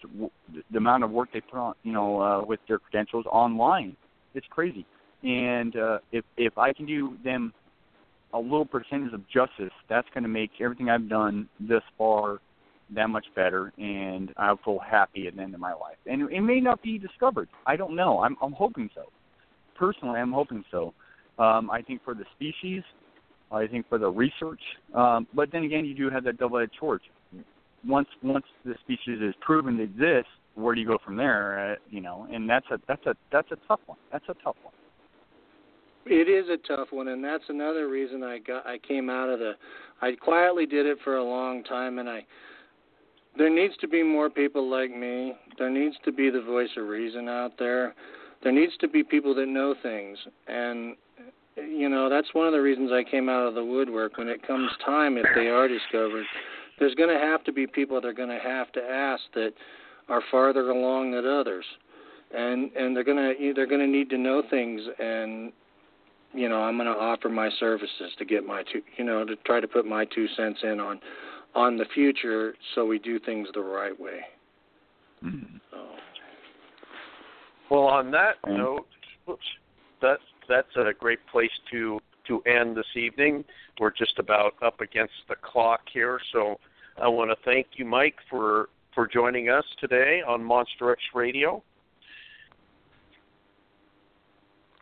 the 0.71 0.79
amount 0.79 1.05
of 1.05 1.11
work 1.11 1.29
they 1.33 1.41
put 1.41 1.59
on, 1.59 1.75
you 1.83 1.93
know, 1.93 2.21
uh, 2.21 2.45
with 2.45 2.61
their 2.69 2.79
credentials 2.79 3.27
online. 3.27 3.97
It's 4.35 4.47
crazy. 4.51 4.87
And 5.23 5.77
uh, 5.77 5.99
if 6.11 6.25
if 6.37 6.59
I 6.59 6.73
can 6.73 6.87
do 6.87 7.17
them 7.25 7.53
a 8.33 8.39
little 8.39 8.65
percentage 8.65 9.13
of 9.13 9.29
justice, 9.29 9.73
that's 9.89 10.09
going 10.15 10.23
to 10.23 10.29
make 10.29 10.51
everything 10.61 10.89
I've 10.89 11.09
done 11.09 11.49
this 11.61 11.83
far 11.99 12.39
that 12.95 13.09
much 13.09 13.27
better, 13.35 13.73
and 13.79 14.33
I'll 14.37 14.59
feel 14.65 14.79
happy 14.79 15.27
at 15.27 15.37
the 15.37 15.43
end 15.43 15.55
of 15.55 15.61
my 15.61 15.73
life. 15.73 15.97
And 16.07 16.31
it 16.31 16.41
may 16.41 16.61
not 16.61 16.83
be 16.83 16.99
discovered. 16.99 17.49
I 17.67 17.77
don't 17.77 17.97
know. 17.97 18.21
I'm 18.21 18.37
I'm 18.43 18.53
hoping 18.53 18.91
so. 18.95 19.05
Personally, 19.77 20.21
I'm 20.21 20.33
hoping 20.33 20.65
so. 20.71 20.93
Um, 21.39 21.71
I 21.71 21.83
think 21.83 22.05
for 22.05 22.15
the 22.15 22.25
species, 22.37 22.83
I 23.51 23.67
think 23.67 23.89
for 23.89 23.99
the 23.99 24.11
research, 24.11 24.61
um, 24.95 25.27
but 25.35 25.51
then 25.53 25.65
again, 25.65 25.85
you 25.85 25.95
do 25.95 26.11
have 26.11 26.25
that 26.25 26.39
double-edged 26.39 26.73
sword. 26.79 27.01
Once 27.87 28.09
once 28.23 28.47
the 28.65 28.75
species 28.85 29.21
is 29.21 29.35
proven 29.41 29.77
to 29.77 29.83
exist, 29.83 30.29
where 30.55 30.75
do 30.75 30.81
you 30.81 30.87
go 30.87 30.99
from 31.05 31.17
there? 31.17 31.73
Uh, 31.73 31.77
you 31.91 32.01
know, 32.01 32.27
and 32.33 32.49
that's 32.49 32.67
a 32.71 32.79
that's 32.87 33.05
a 33.07 33.15
that's 33.31 33.51
a 33.51 33.57
tough 33.69 33.81
one. 33.87 33.99
That's 34.11 34.25
a 34.29 34.35
tough 34.45 34.57
one. 34.63 34.75
It 36.05 36.29
is 36.29 36.49
a 36.49 36.57
tough 36.67 36.89
one, 36.91 37.09
and 37.09 37.23
that's 37.23 37.45
another 37.49 37.89
reason 37.89 38.23
I 38.23 38.39
got 38.39 38.67
I 38.67 38.79
came 38.79 39.09
out 39.09 39.29
of 39.29 39.39
the. 39.39 39.53
I 40.01 40.13
quietly 40.13 40.67
did 40.67 40.87
it 40.87 40.99
for 41.05 41.17
a 41.17 41.25
long 41.25 41.63
time, 41.65 41.99
and 41.99 42.09
I. 42.09 42.25
There 43.39 43.49
needs 43.49 43.75
to 43.81 43.89
be 43.89 44.03
more 44.03 44.29
people 44.29 44.69
like 44.71 44.91
me. 44.95 45.35
There 45.59 45.71
needs 45.71 45.97
to 46.05 46.13
be 46.13 46.29
the 46.29 46.43
voice 46.43 46.69
of 46.77 46.87
reason 46.87 47.29
out 47.29 47.53
there. 47.59 47.95
There 48.43 48.53
needs 48.53 48.77
to 48.81 48.89
be 48.89 49.03
people 49.03 49.35
that 49.37 49.47
know 49.47 49.75
things, 49.83 50.19
and 50.49 50.97
you 51.57 51.89
know 51.89 52.11
that's 52.11 52.35
one 52.35 52.47
of 52.47 52.53
the 52.53 52.61
reasons 52.61 52.91
I 52.93 53.09
came 53.09 53.29
out 53.29 53.47
of 53.47 53.55
the 53.55 53.65
woodwork. 53.65 54.19
When 54.19 54.29
it 54.29 54.47
comes 54.47 54.71
time, 54.85 55.17
if 55.17 55.27
they 55.37 55.47
are 55.49 55.69
discovered, 55.69 56.27
there's 56.79 56.95
going 56.95 57.09
to 57.09 57.19
have 57.19 57.45
to 57.45 57.53
be 57.53 57.67
people 57.67 58.01
that 58.01 58.07
are 58.07 58.13
going 58.13 58.29
to 58.29 58.39
have 58.39 58.73
to 58.73 58.81
ask 58.81 59.23
that 59.35 59.53
are 60.09 60.23
farther 60.31 60.71
along 60.71 61.13
than 61.13 61.27
others, 61.27 61.65
and 62.35 62.73
and 62.73 62.97
they're 62.97 63.05
going 63.05 63.17
to 63.17 63.53
they're 63.55 63.67
going 63.67 63.81
to 63.81 63.87
need 63.87 64.11
to 64.11 64.19
know 64.19 64.43
things 64.51 64.81
and 64.99 65.53
you 66.35 66.49
know 66.49 66.63
i'm 66.63 66.77
going 66.77 66.87
to 66.87 66.99
offer 66.99 67.29
my 67.29 67.51
services 67.61 68.11
to 68.19 68.25
get 68.25 68.47
my 68.47 68.63
two 68.73 68.81
you 68.97 69.05
know 69.05 69.25
to 69.25 69.37
try 69.45 69.61
to 69.61 69.69
put 69.69 69.85
my 69.85 70.07
two 70.07 70.27
cents 70.35 70.61
in 70.63 70.81
on 70.81 70.99
on 71.55 71.77
the 71.77 71.85
future 71.95 72.55
so 72.75 72.87
we 72.87 72.99
do 72.99 73.19
things 73.19 73.49
the 73.55 73.61
right 73.61 73.99
way. 73.99 74.21
Mm-hmm. 75.25 75.57
so. 75.71 75.79
Well, 77.71 77.85
on 77.85 78.11
that 78.11 78.37
note, 78.47 78.87
oops, 79.29 79.45
that's 80.01 80.23
that's 80.49 80.69
a 80.77 80.93
great 80.99 81.21
place 81.31 81.51
to 81.71 82.01
to 82.29 82.41
end 82.43 82.77
this 82.77 82.87
evening. 82.97 83.45
We're 83.81 83.91
just 83.93 84.19
about 84.19 84.55
up 84.63 84.81
against 84.81 85.15
the 85.29 85.35
clock 85.37 85.81
here, 85.93 86.19
so 86.33 86.59
I 87.01 87.09
want 87.09 87.31
to 87.31 87.37
thank 87.45 87.67
you, 87.77 87.85
Mike, 87.85 88.17
for 88.31 88.69
for 88.95 89.07
joining 89.07 89.49
us 89.49 89.65
today 89.81 90.21
on 90.27 90.45
Monster 90.45 90.93
X 90.93 91.01
Radio. 91.15 91.63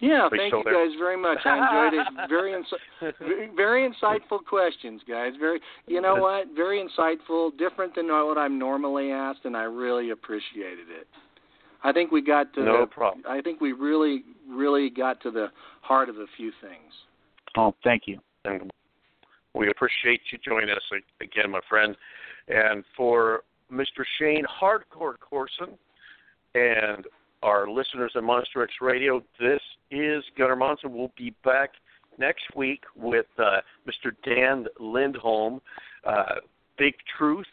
yeah 0.00 0.28
thank 0.30 0.52
you 0.52 0.64
guys 0.64 0.96
very 0.98 1.16
much. 1.16 1.38
I 1.44 1.58
enjoyed 1.58 2.00
it. 2.00 2.06
Very 2.28 2.52
insi- 2.52 3.12
very- 3.18 3.50
very 3.54 3.88
insightful 3.88 4.42
questions 4.48 5.02
guys. 5.06 5.32
Very 5.38 5.60
you 5.86 6.00
know 6.00 6.16
what? 6.16 6.46
Very 6.56 6.82
insightful 6.82 7.56
different 7.58 7.94
than 7.94 8.08
what 8.08 8.38
i'm 8.38 8.58
normally 8.58 9.12
asked 9.12 9.40
and 9.44 9.56
i 9.56 9.62
really 9.64 10.10
appreciated 10.10 10.88
it. 10.90 11.06
I 11.84 11.92
think 11.92 12.10
we 12.12 12.22
got 12.22 12.52
to 12.54 12.62
No 12.64 12.80
the, 12.80 12.86
problem. 12.86 13.24
i 13.28 13.40
think 13.40 13.60
we 13.60 13.72
really 13.72 14.24
really 14.48 14.90
got 14.90 15.20
to 15.22 15.30
the 15.30 15.48
heart 15.82 16.08
of 16.08 16.16
a 16.16 16.26
few 16.36 16.50
things 16.60 16.92
Oh, 17.56 17.74
thank 17.84 18.04
you. 18.06 18.18
and 18.44 18.70
we 19.54 19.68
appreciate 19.70 20.20
you 20.30 20.38
joining 20.44 20.70
us 20.70 20.82
again, 21.20 21.50
my 21.50 21.60
friend. 21.68 21.96
And 22.48 22.84
for 22.96 23.42
Mr. 23.72 24.04
Shane 24.18 24.44
Hardcore 24.60 25.14
Corson 25.18 25.76
and 26.54 27.04
our 27.42 27.68
listeners 27.68 28.12
at 28.16 28.22
Monster 28.22 28.62
X 28.62 28.74
Radio, 28.80 29.22
this 29.40 29.60
is 29.90 30.22
Gunnar 30.36 30.56
Monson. 30.56 30.92
We'll 30.94 31.12
be 31.16 31.34
back 31.44 31.70
next 32.18 32.44
week 32.54 32.82
with 32.94 33.26
uh, 33.38 33.60
Mr. 33.88 34.12
Dan 34.24 34.66
Lindholm. 34.78 35.60
Uh, 36.04 36.36
Big 36.78 36.94
Truth 37.18 37.46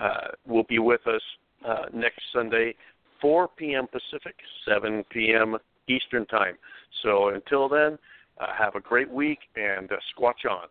uh, 0.00 0.28
will 0.46 0.64
be 0.64 0.78
with 0.78 1.06
us 1.06 1.22
uh, 1.66 1.84
next 1.92 2.20
Sunday, 2.32 2.74
4 3.20 3.48
p.m. 3.56 3.86
Pacific, 3.86 4.34
7 4.66 5.04
p.m. 5.10 5.56
Eastern 5.88 6.26
Time. 6.26 6.54
So 7.02 7.28
until 7.28 7.68
then, 7.68 7.98
uh, 8.40 8.46
have 8.56 8.74
a 8.74 8.80
great 8.80 9.10
week 9.10 9.38
and 9.56 9.90
uh, 9.92 9.96
squatch 10.16 10.48
on. 10.48 10.68